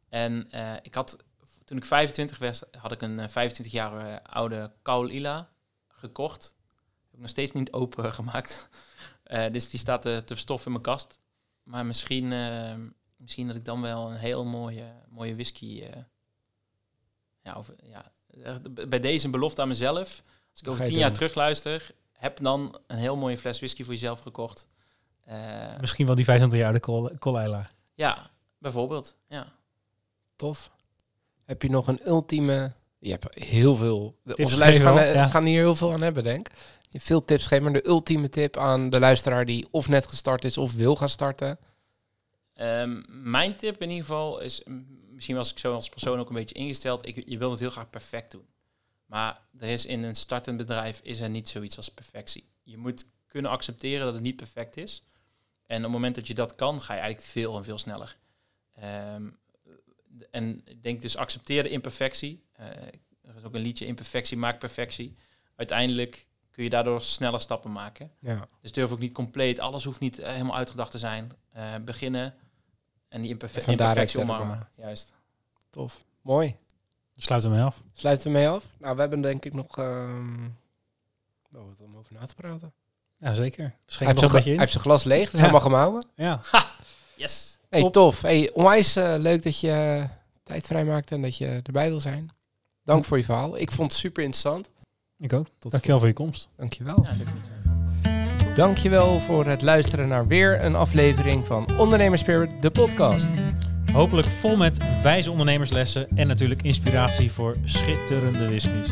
En 0.08 0.50
eh, 0.50 0.74
ik 0.82 0.94
had, 0.94 1.16
toen 1.64 1.76
ik 1.76 1.84
25 1.84 2.38
werd, 2.38 2.62
had 2.78 2.92
ik 2.92 3.02
een 3.02 3.18
eh, 3.18 3.28
25 3.28 3.72
jaar 3.74 4.22
oude 4.22 4.72
Kaul 4.82 5.08
Ila 5.08 5.50
gekocht. 5.88 6.54
Heb 7.04 7.12
ik 7.14 7.20
nog 7.20 7.28
steeds 7.30 7.52
niet 7.52 7.72
open 7.72 8.12
gemaakt. 8.18 8.68
Eh, 9.22 9.52
dus 9.52 9.70
die 9.70 9.80
staat 9.80 10.06
eh, 10.06 10.16
te 10.16 10.34
verstoffen 10.34 10.66
in 10.66 10.72
mijn 10.72 10.84
kast. 10.96 11.18
Maar 11.62 11.86
misschien, 11.86 12.32
eh, 12.32 12.74
misschien 13.16 13.46
dat 13.46 13.56
ik 13.56 13.64
dan 13.64 13.80
wel 13.80 14.10
een 14.10 14.16
heel 14.16 14.44
mooie, 14.44 14.92
mooie 15.08 15.34
whisky. 15.34 15.84
Ja, 17.42 17.54
of, 17.56 17.70
ja, 17.82 18.60
bij 18.88 19.00
deze 19.00 19.24
een 19.24 19.30
belofte 19.30 19.62
aan 19.62 19.68
mezelf. 19.68 20.22
Als 20.50 20.60
ik 20.60 20.68
over 20.68 20.84
tien 20.84 20.98
jaar 20.98 21.12
terugluister, 21.12 21.90
heb 22.12 22.38
dan 22.42 22.78
een 22.86 22.98
heel 22.98 23.16
mooie 23.16 23.38
fles 23.38 23.58
whisky 23.58 23.84
voor 23.84 23.92
jezelf 23.92 24.20
gekocht. 24.20 24.68
Eh, 25.24 25.36
Misschien 25.80 26.06
wel 26.06 26.14
die 26.14 26.24
25 26.24 26.58
jaar 26.66 26.74
de 26.74 26.80
Col- 26.80 27.18
Colayla. 27.18 27.68
ja, 27.94 28.30
bijvoorbeeld. 28.58 29.16
Ja. 29.28 29.52
Tof. 30.36 30.70
Heb 31.44 31.62
je 31.62 31.70
nog 31.70 31.88
een 31.88 32.00
ultieme... 32.06 32.72
Je 32.98 33.10
hebt 33.10 33.34
heel 33.34 33.76
veel... 33.76 34.18
Tips 34.24 34.38
onze 34.40 34.58
luisteraars 34.58 35.30
gaan, 35.30 35.44
ja. 35.44 35.50
hier 35.50 35.60
heel 35.60 35.76
veel 35.76 35.92
aan 35.92 36.00
hebben, 36.02 36.22
denk 36.22 36.48
ik. 36.48 36.54
Veel 37.02 37.24
tips 37.24 37.46
geven, 37.46 37.64
maar 37.64 37.72
de 37.72 37.88
ultieme 37.88 38.28
tip 38.28 38.56
aan 38.56 38.90
de 38.90 38.98
luisteraar 38.98 39.44
die 39.44 39.66
of 39.70 39.88
net 39.88 40.06
gestart 40.06 40.44
is 40.44 40.58
of 40.58 40.74
wil 40.74 40.96
gaan 40.96 41.08
starten. 41.08 41.58
Ehm, 42.54 43.00
mijn 43.08 43.56
tip 43.56 43.82
in 43.82 43.88
ieder 43.90 44.04
geval 44.04 44.40
is, 44.40 44.62
misschien 45.20 45.38
was 45.38 45.50
ik 45.50 45.58
zo 45.58 45.74
als 45.74 45.88
persoon 45.88 46.18
ook 46.18 46.28
een 46.28 46.34
beetje 46.34 46.54
ingesteld, 46.54 47.06
ik, 47.06 47.28
je 47.28 47.38
wil 47.38 47.50
het 47.50 47.60
heel 47.60 47.70
graag 47.70 47.90
perfect 47.90 48.30
doen. 48.30 48.46
Maar 49.06 49.40
er 49.58 49.68
is 49.68 49.86
in 49.86 50.02
een 50.02 50.14
startend 50.14 50.56
bedrijf 50.56 51.00
is 51.02 51.20
er 51.20 51.30
niet 51.30 51.48
zoiets 51.48 51.76
als 51.76 51.88
perfectie. 51.88 52.48
Je 52.62 52.76
moet 52.76 53.06
kunnen 53.26 53.50
accepteren 53.50 54.04
dat 54.04 54.14
het 54.14 54.22
niet 54.22 54.36
perfect 54.36 54.76
is. 54.76 55.06
En 55.66 55.76
op 55.76 55.82
het 55.82 55.92
moment 55.92 56.14
dat 56.14 56.26
je 56.26 56.34
dat 56.34 56.54
kan, 56.54 56.80
ga 56.80 56.94
je 56.94 57.00
eigenlijk 57.00 57.30
veel 57.30 57.56
en 57.56 57.64
veel 57.64 57.78
sneller. 57.78 58.16
Ehm, 58.74 59.30
en 60.30 60.62
ik 60.64 60.82
denk 60.82 61.00
dus 61.00 61.16
accepteer 61.16 61.62
de 61.62 61.68
imperfectie. 61.68 62.44
Eh, 62.52 62.66
er 63.22 63.36
is 63.36 63.44
ook 63.44 63.54
een 63.54 63.60
liedje, 63.60 63.86
imperfectie 63.86 64.36
maakt 64.36 64.58
perfectie. 64.58 65.16
Uiteindelijk 65.56 66.28
kun 66.50 66.64
je 66.64 66.70
daardoor 66.70 67.02
sneller 67.02 67.40
stappen 67.40 67.72
maken. 67.72 68.12
Ja. 68.20 68.48
Dus 68.60 68.72
durf 68.72 68.92
ook 68.92 68.98
niet 68.98 69.12
compleet, 69.12 69.58
alles 69.58 69.84
hoeft 69.84 70.00
niet 70.00 70.18
eh, 70.18 70.32
helemaal 70.32 70.56
uitgedacht 70.56 70.90
te 70.90 70.98
zijn. 70.98 71.32
Eh, 71.52 71.74
beginnen 71.84 72.34
en 73.10 73.20
die 73.20 73.30
imperfe 73.30 73.60
En 73.60 73.70
imperfectie 73.70 74.20
omarmen. 74.22 74.68
Juist. 74.74 75.12
Tof. 75.70 76.02
Mooi. 76.22 76.56
Sluit 77.16 77.42
hem 77.42 77.52
mee 77.52 77.62
af. 77.62 77.82
Sluiten 77.92 78.32
we 78.32 78.38
mee 78.38 78.48
af? 78.48 78.64
Nou, 78.78 78.94
we 78.94 79.00
hebben 79.00 79.20
denk 79.20 79.44
ik 79.44 79.52
nog... 79.54 79.78
ehm 79.78 80.48
wel 81.50 81.66
wat 81.66 81.88
om 81.88 81.96
over 81.96 82.12
na 82.14 82.26
te 82.26 82.34
praten. 82.34 82.72
Ja, 83.18 83.34
zeker. 83.34 83.74
Hij 83.86 84.06
heeft, 84.06 84.20
nog 84.20 84.32
een 84.34 84.42
hij 84.42 84.56
heeft 84.56 84.72
zijn 84.72 84.84
glas 84.84 85.04
leeg, 85.04 85.30
dus 85.30 85.38
Ja. 85.38 85.44
hij 85.44 85.50
mag 85.52 85.62
hem 85.62 85.72
houden. 85.72 86.08
Ja. 86.14 86.40
Yes. 87.16 87.58
Hey, 87.68 87.80
Top. 87.80 87.92
tof. 87.92 88.20
Hey, 88.22 88.50
onwijs 88.52 88.96
eh, 88.96 89.14
leuk 89.18 89.42
dat 89.42 89.60
je 89.60 89.70
eh, 89.70 90.08
tijd 90.42 90.66
vrijmaakte 90.66 91.14
en 91.14 91.22
dat 91.22 91.36
je 91.36 91.60
erbij 91.62 91.88
wil 91.88 92.00
zijn. 92.00 92.30
Dank 92.84 93.04
voor 93.04 93.16
je 93.18 93.24
verhaal. 93.24 93.56
Ik 93.56 93.70
vond 93.70 93.90
het 93.90 94.00
super 94.00 94.22
interessant. 94.22 94.70
Ik 95.18 95.32
ook. 95.32 95.46
Tot 95.58 95.70
Dankjewel 95.70 95.98
voor 95.98 96.08
je 96.08 96.14
komst. 96.14 96.48
Dankjewel. 96.56 97.02
Ja, 97.04 97.14
niet. 97.14 97.28
Dankjewel 98.54 99.20
voor 99.20 99.46
het 99.46 99.62
luisteren 99.62 100.08
naar 100.08 100.26
weer 100.26 100.64
een 100.64 100.74
aflevering 100.74 101.46
van 101.46 101.68
Ondernemerspirit, 101.78 102.50
de 102.60 102.70
podcast. 102.70 103.28
Hopelijk 103.92 104.28
vol 104.28 104.56
met 104.56 104.84
wijze 105.02 105.30
ondernemerslessen 105.30 106.08
en 106.14 106.26
natuurlijk 106.26 106.62
inspiratie 106.62 107.32
voor 107.32 107.56
schitterende 107.64 108.46
whiskies. 108.46 108.88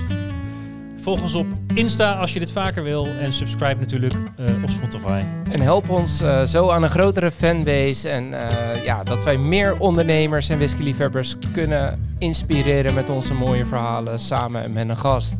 Volg 0.96 1.20
ons 1.20 1.34
op 1.34 1.46
Insta 1.74 2.18
als 2.18 2.32
je 2.32 2.38
dit 2.38 2.52
vaker 2.52 2.82
wil 2.82 3.06
en 3.06 3.32
subscribe 3.32 3.80
natuurlijk 3.80 4.14
eh, 4.14 4.62
op 4.62 4.70
Spotify. 4.70 5.22
En 5.50 5.61
help 5.61 5.88
ons 5.88 6.20
eh, 6.20 6.44
zo 6.44 6.70
aan 6.70 6.82
een 6.82 6.90
grotere 6.90 7.30
fanbase 7.30 8.09
en 8.09 8.48
eh, 8.48 8.84
ja, 8.84 9.02
dat 9.02 9.24
wij 9.24 9.36
meer 9.36 9.78
ondernemers 9.78 10.48
en 10.48 10.56
whiskyliefhebbers 10.56 11.36
kunnen 11.52 12.12
inspireren 12.18 12.94
met 12.94 13.09
onze 13.09 13.34
mooie 13.34 13.64
verhalen 13.64 14.18
samen 14.18 14.72
met 14.72 14.88
een 14.88 14.96
gast. 14.96 15.36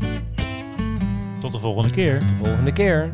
Tot 1.40 1.52
de 1.52 1.58
volgende 1.58 1.90
keer. 1.90 2.18
Tot 2.18 2.28
de 2.28 2.34
volgende 2.34 2.72
keer. 2.72 3.10